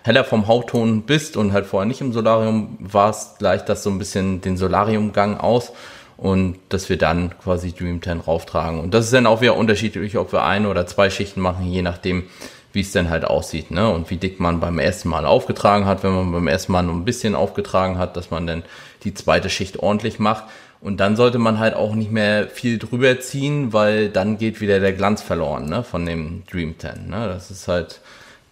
heller 0.03 0.25
vom 0.25 0.47
Hautton 0.47 1.03
bist 1.03 1.37
und 1.37 1.53
halt 1.53 1.67
vorher 1.67 1.87
nicht 1.87 2.01
im 2.01 2.13
Solarium 2.13 2.79
warst, 2.81 3.41
gleicht 3.41 3.69
das 3.69 3.83
so 3.83 3.91
ein 3.91 3.99
bisschen 3.99 4.41
den 4.41 4.57
Solariumgang 4.57 5.39
aus 5.39 5.73
und 6.17 6.59
dass 6.69 6.89
wir 6.89 6.99
dann 6.99 7.37
quasi 7.39 7.73
Dream 7.73 8.01
10 8.01 8.21
rauftragen. 8.21 8.79
Und 8.79 8.95
das 8.95 9.07
ist 9.07 9.13
dann 9.13 9.27
auch 9.27 9.41
wieder 9.41 9.57
unterschiedlich, 9.57 10.17
ob 10.17 10.33
wir 10.33 10.45
eine 10.45 10.69
oder 10.69 10.87
zwei 10.87 11.11
Schichten 11.11 11.41
machen, 11.41 11.67
je 11.67 11.83
nachdem, 11.83 12.25
wie 12.73 12.81
es 12.81 12.93
denn 12.93 13.11
halt 13.11 13.25
aussieht, 13.25 13.71
ne? 13.71 13.89
Und 13.89 14.11
wie 14.11 14.17
dick 14.17 14.41
man 14.41 14.61
beim 14.61 14.79
ersten 14.79 15.09
Mal 15.09 15.27
aufgetragen 15.27 15.87
hat, 15.87 16.03
wenn 16.03 16.15
man 16.15 16.33
beim 16.33 16.49
ersten 16.49 16.73
Mal 16.73 16.83
nur 16.83 16.95
ein 16.95 17.05
bisschen 17.05 17.35
aufgetragen 17.35 17.99
hat, 17.99 18.17
dass 18.17 18.31
man 18.31 18.47
dann 18.47 18.63
die 19.05 19.15
zweite 19.15 19.51
Schicht 19.51 19.79
ordentlich 19.79 20.19
macht. 20.19 20.45
Und 20.81 20.99
dann 20.99 21.15
sollte 21.15 21.39
man 21.39 21.59
halt 21.59 21.75
auch 21.75 21.95
nicht 21.95 22.11
mehr 22.11 22.49
viel 22.49 22.79
drüber 22.79 23.21
ziehen, 23.21 23.73
weil 23.73 24.09
dann 24.09 24.39
geht 24.39 24.61
wieder 24.61 24.81
der 24.81 24.93
Glanz 24.93 25.21
verloren, 25.21 25.69
ne? 25.69 25.83
Von 25.83 26.07
dem 26.07 26.45
Dream 26.51 26.79
10, 26.79 27.09
ne? 27.09 27.29
Das 27.29 27.51
ist 27.51 27.69
halt 27.69 28.01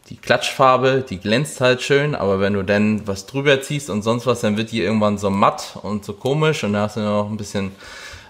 die 0.08 0.16
Klatschfarbe, 0.16 1.04
die 1.08 1.18
glänzt 1.18 1.60
halt 1.60 1.82
schön, 1.82 2.14
aber 2.14 2.40
wenn 2.40 2.54
du 2.54 2.62
dann 2.62 3.06
was 3.06 3.26
drüber 3.26 3.60
ziehst 3.60 3.90
und 3.90 4.02
sonst 4.02 4.26
was, 4.26 4.40
dann 4.40 4.56
wird 4.56 4.72
die 4.72 4.80
irgendwann 4.80 5.18
so 5.18 5.30
matt 5.30 5.78
und 5.82 6.04
so 6.04 6.14
komisch 6.14 6.64
und 6.64 6.72
da 6.72 6.82
hast 6.82 6.96
du 6.96 7.00
noch 7.00 7.28
ein 7.30 7.36
bisschen 7.36 7.72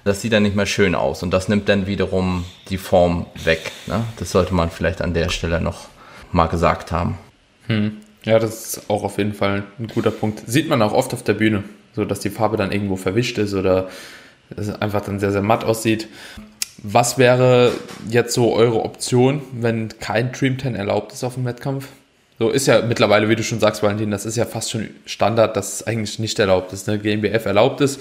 das 0.09 0.23
sieht 0.23 0.33
dann 0.33 0.43
nicht 0.43 0.57
mehr 0.57 0.67
schön 0.67 0.95
aus 0.95 1.23
und 1.23 1.31
das 1.31 1.49
nimmt 1.49 1.69
dann 1.69 1.87
wiederum 1.87 2.45
die 2.71 2.79
Form 2.79 3.27
weg. 3.45 3.71
Ne? 3.87 4.03
Das 4.17 4.33
sollte 4.33 4.55
man 4.55 4.71
vielleicht 4.71 5.03
an 5.03 5.15
der 5.15 5.29
Stelle 5.29 5.61
noch 5.61 5.89
mal 6.33 6.47
gesagt 6.47 6.91
haben. 6.91 7.19
Hm. 7.67 7.99
Ja, 8.25 8.39
das 8.39 8.77
ist 8.77 8.91
auch 8.91 9.05
auf 9.05 9.19
jeden 9.19 9.35
Fall 9.35 9.65
ein 9.79 9.87
guter 9.87 10.11
Punkt. 10.11 10.43
Sieht 10.47 10.69
man 10.69 10.83
auch 10.83 10.93
oft 10.93 11.13
auf 11.15 11.23
der 11.23 11.35
Bühne, 11.35 11.63
so 11.95 12.05
dass 12.05 12.21
die 12.21 12.31
Farbe 12.31 12.57
dann 12.57 12.73
irgendwo 12.73 12.97
verwischt 12.97 13.39
ist 13.39 13.55
oder 13.55 13.89
es 14.57 14.69
einfach 14.71 15.03
dann 15.03 15.21
sehr, 15.21 15.33
sehr 15.33 15.43
matt 15.43 15.65
aussieht. 15.65 16.09
Was 16.83 17.19
wäre 17.19 17.73
jetzt 18.09 18.35
so 18.35 18.55
eure 18.55 18.83
Option, 18.85 19.43
wenn 19.53 19.89
kein 20.01 20.33
Dream 20.33 20.59
10 20.59 20.75
erlaubt 20.75 21.13
ist 21.13 21.25
auf 21.25 21.35
dem 21.35 21.45
Wettkampf? 21.45 21.89
So 22.39 22.51
ist 22.51 22.67
ja 22.67 22.83
mittlerweile, 22.83 23.29
wie 23.29 23.37
du 23.37 23.43
schon 23.43 23.59
sagst, 23.59 23.83
Valentin, 23.83 24.11
das 24.11 24.25
ist 24.25 24.37
ja 24.37 24.45
fast 24.45 24.71
schon 24.71 24.89
Standard, 25.07 25.57
dass 25.57 25.75
es 25.75 25.87
eigentlich 25.87 26.19
nicht 26.19 26.39
erlaubt 26.39 26.73
ist. 26.73 26.87
Ne? 26.87 26.99
GmbF 26.99 27.47
erlaubt 27.47 27.81
ist. 27.81 28.01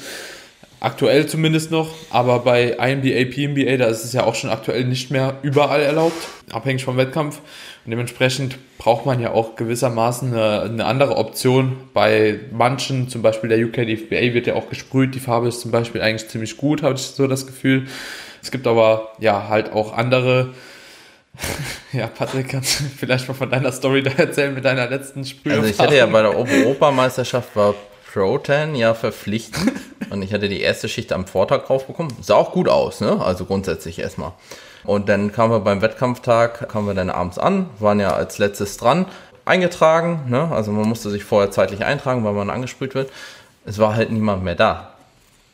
Aktuell 0.80 1.26
zumindest 1.26 1.72
noch, 1.72 1.90
aber 2.12 2.40
bei 2.40 2.78
IMDA, 2.80 3.26
PMBA, 3.26 3.78
da 3.78 3.88
ist 3.88 4.04
es 4.04 4.14
ja 4.14 4.26
auch 4.26 4.36
schon 4.36 4.52
aktuell 4.52 4.84
nicht 4.84 5.10
mehr 5.10 5.40
überall 5.42 5.82
erlaubt, 5.82 6.28
abhängig 6.52 6.84
vom 6.84 6.98
Wettkampf. 6.98 7.40
Und 7.84 7.92
dementsprechend 7.92 8.58
braucht 8.78 9.06
man 9.06 9.20
ja 9.20 9.32
auch 9.32 9.56
gewissermaßen 9.56 10.34
eine, 10.34 10.62
eine 10.62 10.86
andere 10.86 11.16
Option. 11.16 11.78
Bei 11.94 12.40
manchen, 12.52 13.10
zum 13.10 13.24
Beispiel 13.24 13.50
der 13.50 13.60
UK 13.60 13.88
DFBA, 13.88 14.36
wird 14.36 14.46
ja 14.46 14.54
auch 14.54 14.70
gesprüht. 14.70 15.16
Die 15.16 15.20
Farbe 15.20 15.48
ist 15.48 15.62
zum 15.62 15.72
Beispiel 15.72 16.02
eigentlich 16.02 16.30
ziemlich 16.30 16.58
gut, 16.58 16.84
habe 16.84 16.94
ich 16.94 17.02
so 17.02 17.26
das 17.26 17.48
Gefühl. 17.48 17.88
Es 18.44 18.52
gibt 18.52 18.68
aber 18.68 19.14
ja 19.20 19.48
halt 19.50 19.72
auch 19.74 19.98
andere. 19.98 20.54
ja, 21.92 22.06
Patrick, 22.06 22.50
kannst 22.50 22.82
du 22.82 22.84
vielleicht 22.84 23.28
mal 23.28 23.34
von 23.34 23.50
deiner 23.50 23.72
Story 23.72 24.04
da 24.04 24.12
erzählen 24.12 24.54
mit 24.54 24.66
deiner 24.66 24.88
letzten 24.88 25.26
Sprüherfahrung? 25.26 25.66
Also 25.66 25.74
ich 25.74 25.80
hatte 25.80 25.98
ja 25.98 26.06
bei 26.06 26.22
der 26.22 26.38
Europameisterschaft 26.38 27.56
war 27.56 27.74
Pro-Tan 28.18 28.74
ja 28.74 28.96
verpflichtend. 28.96 29.74
Und 30.10 30.24
ich 30.24 30.34
hatte 30.34 30.50
die 30.50 30.62
erste 30.62 30.90
Schicht 30.90 31.14
am 31.14 31.28
Vortag 31.28 31.66
drauf 31.66 31.86
bekommen. 31.86 32.16
Sah 32.20 32.34
auch 32.34 32.52
gut 32.52 32.68
aus, 32.68 33.00
ne? 33.00 33.22
Also 33.24 33.46
grundsätzlich 33.46 34.00
erstmal. 34.00 34.32
Und 34.86 35.08
dann 35.08 35.32
kamen 35.32 35.54
wir 35.54 35.60
beim 35.60 35.84
Wettkampftag, 35.84 36.68
kamen 36.68 36.88
wir 36.88 36.96
dann 36.96 37.12
abends 37.12 37.38
an, 37.38 37.70
waren 37.78 38.00
ja 38.00 38.14
als 38.14 38.40
letztes 38.40 38.78
dran, 38.78 39.06
eingetragen, 39.46 40.24
ne? 40.30 40.50
Also 40.52 40.72
man 40.72 40.88
musste 40.88 41.12
sich 41.12 41.26
vorher 41.26 41.52
zeitlich 41.52 41.86
eintragen, 41.86 42.24
weil 42.24 42.34
man 42.34 42.50
angesprüht 42.50 42.96
wird. 42.96 43.12
Es 43.66 43.78
war 43.78 43.96
halt 43.96 44.12
niemand 44.12 44.44
mehr 44.44 44.56
da. 44.56 44.94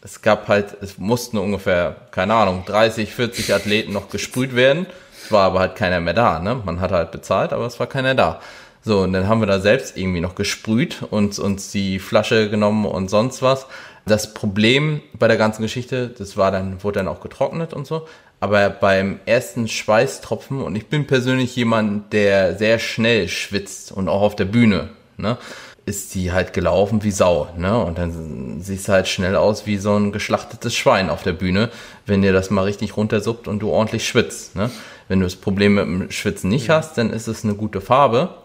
Es 0.02 0.22
gab 0.22 0.48
halt, 0.48 0.77
es 0.81 0.98
mussten 0.98 1.38
ungefähr, 1.40 1.98
keine 2.11 2.34
Ahnung, 2.34 2.64
30, 2.65 3.14
40 3.14 3.53
Athleten 3.53 3.91
noch 3.91 4.10
gesprüht 4.10 4.56
werden. 4.56 4.85
Es 5.22 5.34
war 5.34 5.44
aber 5.48 5.60
halt 5.60 5.76
keiner 5.76 5.99
mehr 5.99 6.14
da, 6.14 6.40
ne? 6.40 6.61
Man 6.64 6.80
hat 6.80 6.94
halt 6.94 7.11
bezahlt, 7.11 7.52
aber 7.52 7.65
es 7.65 7.77
war 7.81 7.88
keiner 7.88 8.15
da. 8.15 8.40
So, 8.85 8.99
und 8.99 9.14
dann 9.14 9.30
haben 9.30 9.39
wir 9.39 9.47
da 9.47 9.61
selbst 9.61 9.95
irgendwie 9.97 10.19
noch 10.19 10.35
gesprüht 10.35 11.03
und 11.10 11.39
uns 11.39 11.72
die 11.72 11.99
Flasche 11.99 12.49
genommen 12.49 12.85
und 12.85 13.10
sonst 13.10 13.41
was. 13.41 13.65
Das 14.05 14.34
Problem 14.34 15.01
bei 15.18 15.30
der 15.30 15.38
ganzen 15.38 15.61
Geschichte, 15.61 16.10
das 16.10 16.35
war 16.35 16.51
dann, 16.51 16.84
wurde 16.84 16.99
dann 16.99 17.07
auch 17.07 17.22
getrocknet 17.22 17.73
und 17.73 17.88
so. 17.88 18.05
Aber 18.41 18.69
beim 18.69 19.22
ersten 19.26 19.69
Schweißtropfen, 19.69 20.61
und 20.61 20.76
ich 20.76 20.88
bin 20.88 21.07
persönlich 21.07 21.55
jemand, 21.55 22.11
der 22.11 22.57
sehr 22.57 22.77
schnell 22.77 23.30
schwitzt 23.30 23.93
und 23.93 24.10
auch 24.10 24.22
auf 24.22 24.35
der 24.35 24.43
Bühne, 24.43 24.89
ne, 25.15 25.38
ist 25.85 26.14
die 26.14 26.34
halt 26.34 26.51
gelaufen 26.51 27.03
wie 27.03 27.11
Sau, 27.11 27.47
ne? 27.57 27.77
Und 27.81 27.97
dann 27.97 28.60
siehst 28.61 28.89
du 28.89 28.91
halt 28.91 29.07
schnell 29.07 29.38
aus 29.38 29.65
wie 29.65 29.77
so 29.77 29.95
ein 29.95 30.11
geschlachtetes 30.11 30.76
Schwein 30.76 31.10
auf 31.10 31.23
der 31.23 31.31
Bühne, 31.31 31.69
wenn 32.05 32.22
dir 32.22 32.34
das 32.34 32.49
mal 32.49 32.64
richtig 32.64 32.97
runtersuppt 32.97 33.47
und 33.47 33.60
du 33.60 33.69
ordentlich 33.69 34.05
schwitzt, 34.05 34.57
ne? 34.57 34.69
Wenn 35.07 35.22
du 35.22 35.26
das 35.26 35.38
Problem 35.38 35.76
mit 35.76 35.85
dem 35.85 36.11
Schwitzen 36.11 36.49
nicht 36.49 36.69
hast, 36.69 36.97
dann 36.97 37.11
ist 37.11 37.27
es 37.27 37.45
eine 37.45 37.55
gute 37.55 37.80
Farbe 37.80 38.43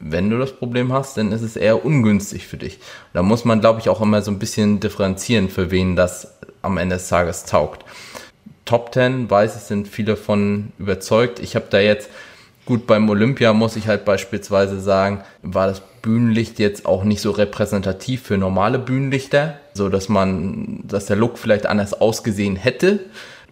wenn 0.00 0.30
du 0.30 0.38
das 0.38 0.52
Problem 0.52 0.92
hast, 0.92 1.16
dann 1.16 1.32
ist 1.32 1.42
es 1.42 1.56
eher 1.56 1.84
ungünstig 1.84 2.46
für 2.46 2.56
dich. 2.56 2.78
Da 3.12 3.22
muss 3.22 3.44
man, 3.44 3.60
glaube 3.60 3.80
ich, 3.80 3.88
auch 3.88 4.00
immer 4.00 4.22
so 4.22 4.30
ein 4.30 4.38
bisschen 4.38 4.80
differenzieren, 4.80 5.48
für 5.48 5.70
wen 5.70 5.96
das 5.96 6.34
am 6.62 6.78
Ende 6.78 6.96
des 6.96 7.08
Tages 7.08 7.44
taugt. 7.44 7.84
Top 8.64 8.92
10, 8.92 9.30
weiß 9.30 9.56
ich, 9.56 9.62
sind 9.62 9.88
viele 9.88 10.16
von 10.16 10.72
überzeugt. 10.78 11.38
Ich 11.38 11.54
habe 11.54 11.66
da 11.70 11.78
jetzt, 11.78 12.10
gut, 12.66 12.86
beim 12.86 13.08
Olympia 13.08 13.52
muss 13.52 13.76
ich 13.76 13.88
halt 13.88 14.04
beispielsweise 14.04 14.80
sagen, 14.80 15.22
war 15.42 15.66
das 15.66 15.82
Bühnenlicht 16.02 16.58
jetzt 16.58 16.86
auch 16.86 17.04
nicht 17.04 17.20
so 17.20 17.30
repräsentativ 17.30 18.22
für 18.22 18.36
normale 18.36 18.78
Bühnenlichter, 18.78 19.58
so 19.74 19.88
dass 19.88 20.08
man, 20.08 20.80
dass 20.84 21.06
der 21.06 21.16
Look 21.16 21.38
vielleicht 21.38 21.66
anders 21.66 21.94
ausgesehen 21.94 22.56
hätte 22.56 23.00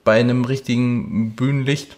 bei 0.05 0.19
einem 0.19 0.44
richtigen 0.44 1.32
Bühnenlicht. 1.32 1.97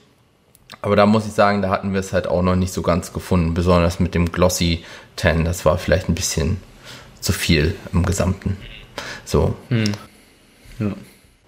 Aber 0.84 0.96
da 0.96 1.06
muss 1.06 1.26
ich 1.26 1.32
sagen, 1.32 1.62
da 1.62 1.70
hatten 1.70 1.94
wir 1.94 2.00
es 2.00 2.12
halt 2.12 2.26
auch 2.26 2.42
noch 2.42 2.56
nicht 2.56 2.74
so 2.74 2.82
ganz 2.82 3.14
gefunden, 3.14 3.54
besonders 3.54 4.00
mit 4.00 4.14
dem 4.14 4.30
Glossy 4.30 4.84
10. 5.16 5.46
Das 5.46 5.64
war 5.64 5.78
vielleicht 5.78 6.10
ein 6.10 6.14
bisschen 6.14 6.58
zu 7.20 7.32
viel 7.32 7.74
im 7.94 8.04
Gesamten. 8.04 8.58
So. 9.24 9.54
Hm. 9.70 9.84
Ja. 10.78 10.92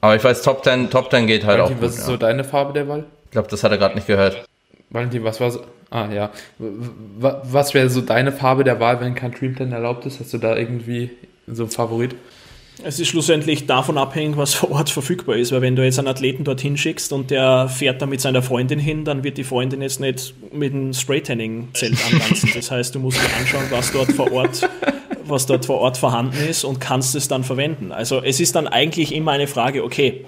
Aber 0.00 0.16
ich 0.16 0.24
weiß, 0.24 0.40
Top 0.40 0.64
10, 0.64 0.88
Top 0.88 1.10
10 1.10 1.26
geht 1.26 1.44
halt 1.44 1.58
Valentin, 1.58 1.76
auch. 1.76 1.82
Was 1.82 1.92
ist 1.96 2.00
ja. 2.00 2.06
so 2.06 2.16
deine 2.16 2.44
Farbe 2.44 2.72
der 2.72 2.88
Wahl? 2.88 3.04
Ich 3.26 3.32
glaube, 3.32 3.48
das 3.48 3.62
hat 3.62 3.72
er 3.72 3.76
gerade 3.76 3.94
nicht 3.94 4.06
gehört. 4.06 4.42
Valentin, 4.88 5.22
was 5.22 5.38
war 5.38 5.50
so. 5.50 5.60
Ah, 5.90 6.08
ja. 6.10 6.30
Was 6.58 7.74
wäre 7.74 7.90
so 7.90 8.00
deine 8.00 8.32
Farbe 8.32 8.64
der 8.64 8.80
Wahl, 8.80 9.02
wenn 9.02 9.14
kein 9.14 9.32
Dream 9.32 9.54
10 9.54 9.70
erlaubt 9.70 10.06
ist? 10.06 10.18
Hast 10.18 10.32
du 10.32 10.38
da 10.38 10.56
irgendwie 10.56 11.10
so 11.46 11.64
einen 11.64 11.70
Favorit? 11.70 12.14
Es 12.82 13.00
ist 13.00 13.08
schlussendlich 13.08 13.66
davon 13.66 13.96
abhängig, 13.96 14.36
was 14.36 14.54
vor 14.54 14.70
Ort 14.70 14.90
verfügbar 14.90 15.36
ist, 15.36 15.52
weil 15.52 15.62
wenn 15.62 15.76
du 15.76 15.84
jetzt 15.84 15.98
einen 15.98 16.08
Athleten 16.08 16.44
dorthin 16.44 16.76
schickst 16.76 17.12
und 17.12 17.30
der 17.30 17.68
fährt 17.68 18.02
da 18.02 18.06
mit 18.06 18.20
seiner 18.20 18.42
Freundin 18.42 18.78
hin, 18.78 19.04
dann 19.04 19.24
wird 19.24 19.38
die 19.38 19.44
Freundin 19.44 19.82
jetzt 19.82 20.00
nicht 20.00 20.34
mit 20.52 20.74
einem 20.74 20.92
Spray-Tanning-Zelt 20.92 21.96
antanzen. 22.12 22.50
Das 22.54 22.70
heißt, 22.70 22.94
du 22.94 23.00
musst 23.00 23.18
dir 23.18 23.36
anschauen, 23.38 23.64
was 23.70 23.92
dort 23.92 24.12
vor 24.12 24.30
Ort 24.32 24.68
was 25.28 25.46
dort 25.46 25.66
vor 25.66 25.78
Ort 25.78 25.96
vorhanden 25.96 26.38
ist 26.48 26.62
und 26.62 26.80
kannst 26.80 27.16
es 27.16 27.26
dann 27.28 27.44
verwenden. 27.44 27.92
Also 27.92 28.22
es 28.22 28.38
ist 28.38 28.54
dann 28.54 28.68
eigentlich 28.68 29.12
immer 29.12 29.32
eine 29.32 29.48
Frage, 29.48 29.82
okay, 29.82 30.24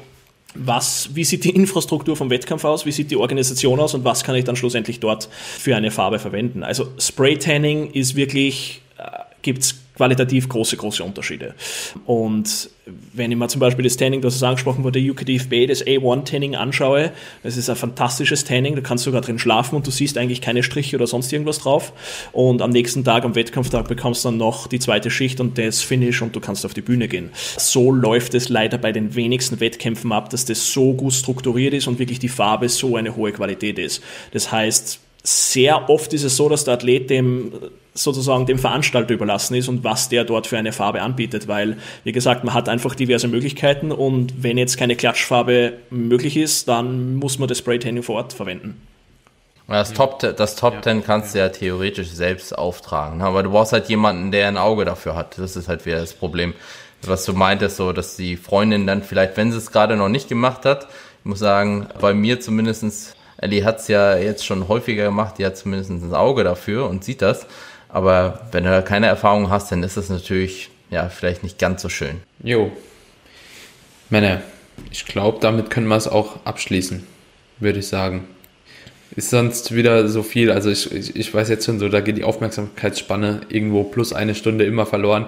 was, 0.55 1.11
wie 1.15 1.25
sieht 1.25 1.45
die 1.45 1.51
Infrastruktur 1.51 2.17
vom 2.17 2.31
Wettkampf 2.31 2.65
aus, 2.65 2.87
wie 2.87 2.93
sieht 2.93 3.11
die 3.11 3.17
Organisation 3.17 3.79
aus 3.81 3.95
und 3.95 4.05
was 4.05 4.25
kann 4.25 4.35
ich 4.35 4.45
dann 4.45 4.57
schlussendlich 4.57 4.99
dort 4.99 5.29
für 5.31 5.77
eine 5.77 5.91
Farbe 5.91 6.19
verwenden. 6.19 6.63
Also 6.63 6.89
Spray-Tanning 6.99 7.91
ist 7.93 8.17
wirklich, 8.17 8.83
äh, 8.99 9.05
gibt 9.43 9.63
es 9.63 9.75
qualitativ 9.99 10.49
große, 10.49 10.77
große 10.77 11.05
Unterschiede. 11.05 11.55
Und 12.07 12.71
wenn 13.13 13.31
ich 13.31 13.37
mir 13.37 13.49
zum 13.49 13.61
Beispiel 13.61 13.83
das 13.83 13.97
Tanning, 13.97 14.23
das 14.23 14.43
angesprochen 14.43 14.85
wurde, 14.85 14.99
UKDFB, 15.01 15.67
das 15.67 15.85
A1-Tanning 15.85 16.55
anschaue, 16.55 17.13
das 17.43 17.57
ist 17.57 17.69
ein 17.69 17.77
fantastisches 17.77 18.45
Tanning, 18.45 18.77
da 18.77 18.81
kannst 18.81 19.05
du 19.05 19.11
sogar 19.11 19.21
drin 19.21 19.39
schlafen 19.39 19.75
und 19.75 19.87
du 19.87 19.91
siehst 19.91 20.17
eigentlich 20.17 20.41
keine 20.41 20.63
Striche 20.63 20.97
oder 20.97 21.07
sonst 21.07 21.33
irgendwas 21.33 21.59
drauf. 21.59 21.93
Und 22.33 22.63
am 22.63 22.71
nächsten 22.71 23.05
Tag, 23.05 23.25
am 23.25 23.35
Wettkampftag, 23.35 23.89
bekommst 23.89 24.25
du 24.25 24.29
dann 24.29 24.39
noch 24.39 24.69
die 24.69 24.79
zweite 24.79 25.11
Schicht 25.11 25.41
und 25.41 25.59
das 25.59 25.83
Finish 25.83 26.23
und 26.23 26.35
du 26.35 26.41
kannst 26.41 26.65
auf 26.65 26.75
die 26.75 26.81
Bühne 26.81 27.09
gehen. 27.09 27.31
So 27.59 27.91
läuft 27.91 28.35
es 28.35 28.49
leider 28.49 28.79
bei 28.79 28.93
den 28.93 29.17
wenigsten 29.17 29.61
Wettkämpfen 29.61 30.13
ab, 30.13 30.31
dass 30.31 30.45
das 30.45 30.73
so 30.73 30.95
gut 30.95 31.13
strukturiert 31.13 31.75
ist 31.75 31.89
und 31.89 31.99
wirklich 31.99 32.21
die 32.21 32.29
Farbe 32.29 32.69
so 32.69 32.97
eine 32.97 33.17
hohe 33.17 33.33
Qualität 33.33 33.79
ist. 33.79 34.03
Das 34.33 34.53
heißt, 34.53 35.01
sehr 35.29 35.89
oft 35.91 36.13
ist 36.13 36.25
es 36.25 36.37
so, 36.37 36.49
dass 36.49 36.65
der 36.65 36.75
Athlet 36.75 37.11
dem 37.11 37.53
sozusagen 37.95 38.47
dem 38.47 38.59
Veranstalter 38.59 39.13
überlassen 39.15 39.55
ist 39.55 39.69
und 39.69 39.85
was 39.85 40.09
der 40.09 40.25
dort 40.25 40.47
für 40.47 40.57
eine 40.57 40.73
Farbe 40.73 41.03
anbietet, 41.03 41.49
weil, 41.49 41.79
wie 42.05 42.13
gesagt, 42.13 42.45
man 42.45 42.55
hat 42.55 42.69
einfach 42.69 42.95
diverse 42.95 43.29
Möglichkeiten 43.29 43.91
und 43.91 44.43
wenn 44.43 44.57
jetzt 44.57 44.77
keine 44.77 44.97
Klatschfarbe 44.97 45.75
möglich 45.91 46.37
ist, 46.37 46.69
dann 46.69 47.17
muss 47.17 47.39
man 47.39 47.49
das 47.49 47.59
Spray-Tanning 47.59 48.03
vor 48.03 48.17
Ort 48.17 48.33
verwenden. 48.33 48.81
Das 49.67 49.93
Top, 49.93 50.21
das 50.21 50.57
Top 50.57 50.75
ja, 50.75 50.83
10 50.83 51.05
kannst 51.05 51.35
du 51.35 51.41
ja 51.41 51.51
theoretisch 51.51 52.09
selbst 52.09 52.57
auftragen, 52.57 53.21
aber 53.21 53.43
du 53.43 53.51
brauchst 53.51 53.75
halt 53.75 53.89
jemanden, 53.91 54.33
der 54.33 54.49
ein 54.49 54.57
Auge 54.57 54.87
dafür 54.87 55.15
hat. 55.15 55.37
Das 55.37 55.57
ist 55.57 55.69
halt 55.69 55.85
wieder 55.85 56.01
das 56.01 56.15
Problem. 56.15 56.55
Was 57.03 57.27
du 57.27 57.35
meintest, 57.35 57.77
so, 57.77 57.93
dass 57.93 58.17
die 58.17 58.37
Freundin 58.37 58.87
dann 58.87 59.03
vielleicht, 59.03 59.37
wenn 59.37 59.53
sie 59.53 59.59
es 59.59 59.71
gerade 59.71 59.97
noch 59.97 60.09
nicht 60.09 60.29
gemacht 60.29 60.65
hat, 60.65 60.89
ich 61.21 61.25
muss 61.27 61.41
sagen, 61.41 61.87
bei 62.01 62.15
mir 62.15 62.41
zumindestens 62.41 63.15
Ellie 63.39 63.65
hat 63.65 63.79
es 63.79 63.89
ja 63.89 64.17
jetzt 64.17 64.45
schon 64.45 64.69
häufiger 64.69 65.05
gemacht, 65.05 65.37
die 65.39 65.47
hat 65.47 65.57
zumindest 65.57 65.91
ein 65.91 66.15
Auge 66.15 66.45
dafür 66.45 66.89
und 66.89 67.05
sieht 67.05 67.23
das. 67.23 67.47
Aber 67.89 68.47
wenn 68.53 68.65
du 68.65 68.71
da 68.71 68.83
keine 68.83 69.07
Erfahrung 69.07 69.49
hast, 69.49 69.73
dann 69.73 69.83
ist 69.83 69.97
das 69.97 70.11
natürlich 70.11 70.71
ja 70.91 71.09
vielleicht 71.09 71.43
nicht 71.43 71.59
ganz 71.59 71.83
so 71.83 71.89
schön. 71.89 72.21
Jo. 72.43 72.73
Männer, 74.11 74.43
ich 74.91 75.07
glaube, 75.07 75.39
damit 75.41 75.71
können 75.71 75.87
wir 75.87 75.97
es 75.97 76.09
auch 76.09 76.45
abschließen, 76.45 77.07
würde 77.61 77.79
ich 77.79 77.89
sagen. 77.89 78.27
Ist 79.17 79.31
sonst 79.31 79.75
wieder 79.75 80.09
so 80.09 80.23
viel, 80.23 80.51
also 80.51 80.71
ich, 80.71 80.93
ich, 80.93 81.17
ich 81.17 81.33
weiß 81.33 81.49
jetzt 81.49 81.65
schon 81.65 81.79
so, 81.79 81.89
da 81.89 82.01
geht 82.01 82.19
die 82.19 82.25
Aufmerksamkeitsspanne 82.25 83.43
irgendwo 83.49 83.85
plus 83.85 84.13
eine 84.13 84.35
Stunde 84.35 84.65
immer 84.65 84.85
verloren. 84.85 85.27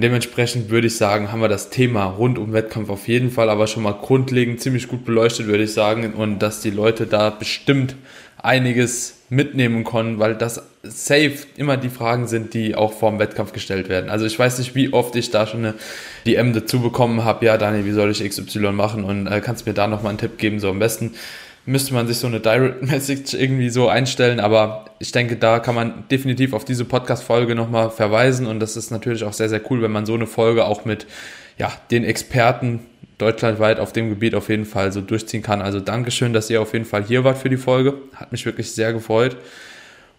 Dementsprechend 0.00 0.70
würde 0.70 0.88
ich 0.88 0.96
sagen, 0.96 1.32
haben 1.32 1.40
wir 1.40 1.48
das 1.48 1.70
Thema 1.70 2.04
rund 2.04 2.38
um 2.38 2.52
Wettkampf 2.52 2.90
auf 2.90 3.08
jeden 3.08 3.30
Fall 3.30 3.48
aber 3.50 3.66
schon 3.66 3.82
mal 3.82 3.92
grundlegend 3.92 4.60
ziemlich 4.60 4.88
gut 4.88 5.04
beleuchtet, 5.04 5.46
würde 5.46 5.64
ich 5.64 5.72
sagen. 5.72 6.14
Und 6.14 6.40
dass 6.40 6.60
die 6.60 6.70
Leute 6.70 7.06
da 7.06 7.30
bestimmt 7.30 7.96
einiges 8.36 9.16
mitnehmen 9.28 9.82
konnten, 9.82 10.18
weil 10.18 10.34
das 10.34 10.62
safe 10.82 11.38
immer 11.56 11.76
die 11.76 11.88
Fragen 11.88 12.28
sind, 12.28 12.54
die 12.54 12.74
auch 12.74 12.92
vor 12.92 13.10
dem 13.10 13.18
Wettkampf 13.18 13.52
gestellt 13.52 13.88
werden. 13.88 14.08
Also 14.08 14.24
ich 14.24 14.38
weiß 14.38 14.58
nicht, 14.58 14.74
wie 14.74 14.92
oft 14.92 15.16
ich 15.16 15.30
da 15.30 15.46
schon 15.46 15.64
eine 15.64 15.74
DM 16.26 16.52
dazu 16.52 16.80
bekommen 16.80 17.24
habe, 17.24 17.46
ja 17.46 17.56
Daniel, 17.56 17.84
wie 17.84 17.92
soll 17.92 18.10
ich 18.10 18.28
XY 18.28 18.72
machen 18.72 19.02
und 19.02 19.26
äh, 19.26 19.40
kannst 19.40 19.66
mir 19.66 19.74
da 19.74 19.88
nochmal 19.88 20.10
einen 20.10 20.18
Tipp 20.18 20.38
geben, 20.38 20.60
so 20.60 20.70
am 20.70 20.78
besten 20.78 21.14
müsste 21.66 21.92
man 21.92 22.06
sich 22.06 22.18
so 22.18 22.26
eine 22.26 22.40
Direct 22.40 22.82
Message 22.90 23.34
irgendwie 23.34 23.68
so 23.68 23.88
einstellen, 23.88 24.40
aber 24.40 24.86
ich 24.98 25.12
denke, 25.12 25.36
da 25.36 25.58
kann 25.58 25.74
man 25.74 26.04
definitiv 26.10 26.52
auf 26.52 26.64
diese 26.64 26.84
Podcast-Folge 26.84 27.54
nochmal 27.54 27.90
verweisen 27.90 28.46
und 28.46 28.60
das 28.60 28.76
ist 28.76 28.90
natürlich 28.90 29.24
auch 29.24 29.32
sehr, 29.32 29.48
sehr 29.48 29.60
cool, 29.70 29.82
wenn 29.82 29.92
man 29.92 30.06
so 30.06 30.14
eine 30.14 30.26
Folge 30.26 30.64
auch 30.64 30.84
mit 30.84 31.06
ja, 31.58 31.72
den 31.90 32.04
Experten 32.04 32.80
deutschlandweit 33.18 33.80
auf 33.80 33.92
dem 33.92 34.10
Gebiet 34.10 34.34
auf 34.34 34.48
jeden 34.48 34.66
Fall 34.66 34.92
so 34.92 35.00
durchziehen 35.00 35.42
kann. 35.42 35.62
Also 35.62 35.80
Dankeschön, 35.80 36.32
dass 36.32 36.50
ihr 36.50 36.60
auf 36.60 36.72
jeden 36.72 36.84
Fall 36.84 37.04
hier 37.04 37.24
wart 37.24 37.38
für 37.38 37.48
die 37.48 37.56
Folge. 37.56 37.94
Hat 38.14 38.30
mich 38.30 38.44
wirklich 38.44 38.72
sehr 38.72 38.92
gefreut. 38.92 39.36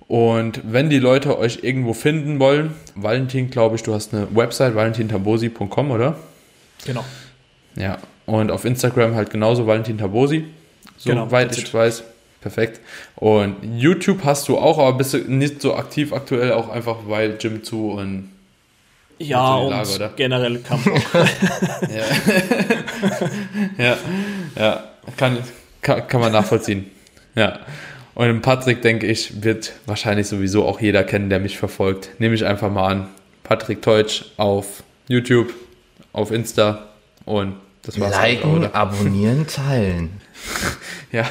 Und 0.07 0.61
wenn 0.64 0.90
die 0.90 0.99
Leute 0.99 1.38
euch 1.38 1.60
irgendwo 1.64 1.94
finden 1.94 2.40
wollen, 2.40 2.74
Valentin, 2.95 3.49
glaube 3.49 3.76
ich, 3.76 3.84
du 3.84 3.94
hast 3.94 4.14
eine 4.14 4.28
Website, 4.36 4.74
valentintabosi.com, 4.74 5.91
oder? 5.91 6.18
Genau. 6.86 7.03
Ja, 7.76 7.98
und 8.26 8.49
auf 8.52 8.65
Instagram 8.65 9.15
halt 9.15 9.30
genauso 9.30 9.68
Valentin 9.68 9.98
Tabosi 9.98 10.45
soweit 10.98 11.52
genau, 11.52 11.64
ich 11.64 11.74
weiß. 11.74 12.03
Perfekt. 12.41 12.80
Und 13.15 13.56
YouTube 13.64 14.24
hast 14.24 14.48
du 14.48 14.57
auch, 14.57 14.78
aber 14.78 14.98
bist 14.98 15.14
du 15.14 15.18
nicht 15.18 15.61
so 15.61 15.76
aktiv 15.76 16.14
aktuell, 16.14 16.53
auch 16.53 16.69
einfach 16.69 16.98
weil 17.07 17.38
Gym 17.38 17.64
zu 17.64 17.91
und 17.91 18.32
ja, 19.19 19.56
und 19.56 19.72
Lage, 19.72 20.11
generell 20.15 20.60
Kampfbock. 20.60 21.02
ja. 21.82 22.06
ja, 23.84 23.98
ja, 24.56 24.84
kann, 25.18 25.40
kann, 25.82 26.07
kann 26.07 26.22
man 26.22 26.32
nachvollziehen. 26.32 26.91
Ja. 27.34 27.60
Und 28.14 28.41
Patrick, 28.41 28.82
denke 28.82 29.07
ich, 29.07 29.44
wird 29.44 29.74
wahrscheinlich 29.86 30.28
sowieso 30.28 30.65
auch 30.65 30.80
jeder 30.80 31.03
kennen, 31.03 31.30
der 31.30 31.40
mich 31.40 31.57
verfolgt. 31.57 32.10
Nehme 32.19 32.36
ich 32.36 32.45
einfach 32.45 32.72
mal 32.72 32.91
an. 32.91 33.07
Patrick 33.44 33.82
Teutsch 33.82 34.26
auf 34.38 34.84
YouTube, 35.07 35.53
auf 36.14 36.32
Insta 36.32 36.88
und 37.26 37.56
das 37.84 37.99
war's. 37.99 38.15
Liken, 38.15 38.65
auch, 38.65 38.74
abonnieren, 38.74 39.48
teilen. 39.48 40.22
ja, 41.11 41.26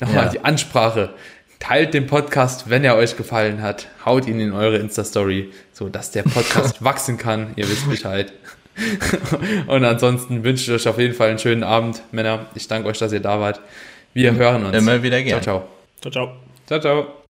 nochmal 0.00 0.26
ja. 0.26 0.30
die 0.30 0.44
Ansprache. 0.44 1.10
Teilt 1.58 1.94
den 1.94 2.06
Podcast, 2.06 2.70
wenn 2.70 2.82
er 2.82 2.96
euch 2.96 3.16
gefallen 3.16 3.62
hat. 3.62 3.88
Haut 4.04 4.26
ihn 4.26 4.40
in 4.40 4.52
eure 4.52 4.78
Insta-Story, 4.78 5.52
so 5.72 5.88
dass 5.88 6.10
der 6.10 6.24
Podcast 6.24 6.82
wachsen 6.84 7.18
kann. 7.18 7.52
Ihr 7.56 7.68
wisst 7.68 7.88
Bescheid. 7.88 8.32
Und 9.66 9.84
ansonsten 9.84 10.42
wünsche 10.44 10.64
ich 10.64 10.80
euch 10.80 10.88
auf 10.88 10.98
jeden 10.98 11.14
Fall 11.14 11.30
einen 11.30 11.38
schönen 11.38 11.62
Abend, 11.62 12.02
Männer. 12.10 12.46
Ich 12.54 12.66
danke 12.66 12.88
euch, 12.88 12.98
dass 12.98 13.12
ihr 13.12 13.20
da 13.20 13.38
wart. 13.38 13.60
Wir 14.14 14.34
hören 14.34 14.66
uns. 14.66 14.76
Immer 14.76 15.02
wieder 15.02 15.22
gerne. 15.22 15.42
Ciao, 15.42 15.68
ciao. 16.00 16.10
Ciao, 16.10 16.10
ciao. 16.10 16.36
Ciao, 16.66 16.80
ciao. 16.80 17.12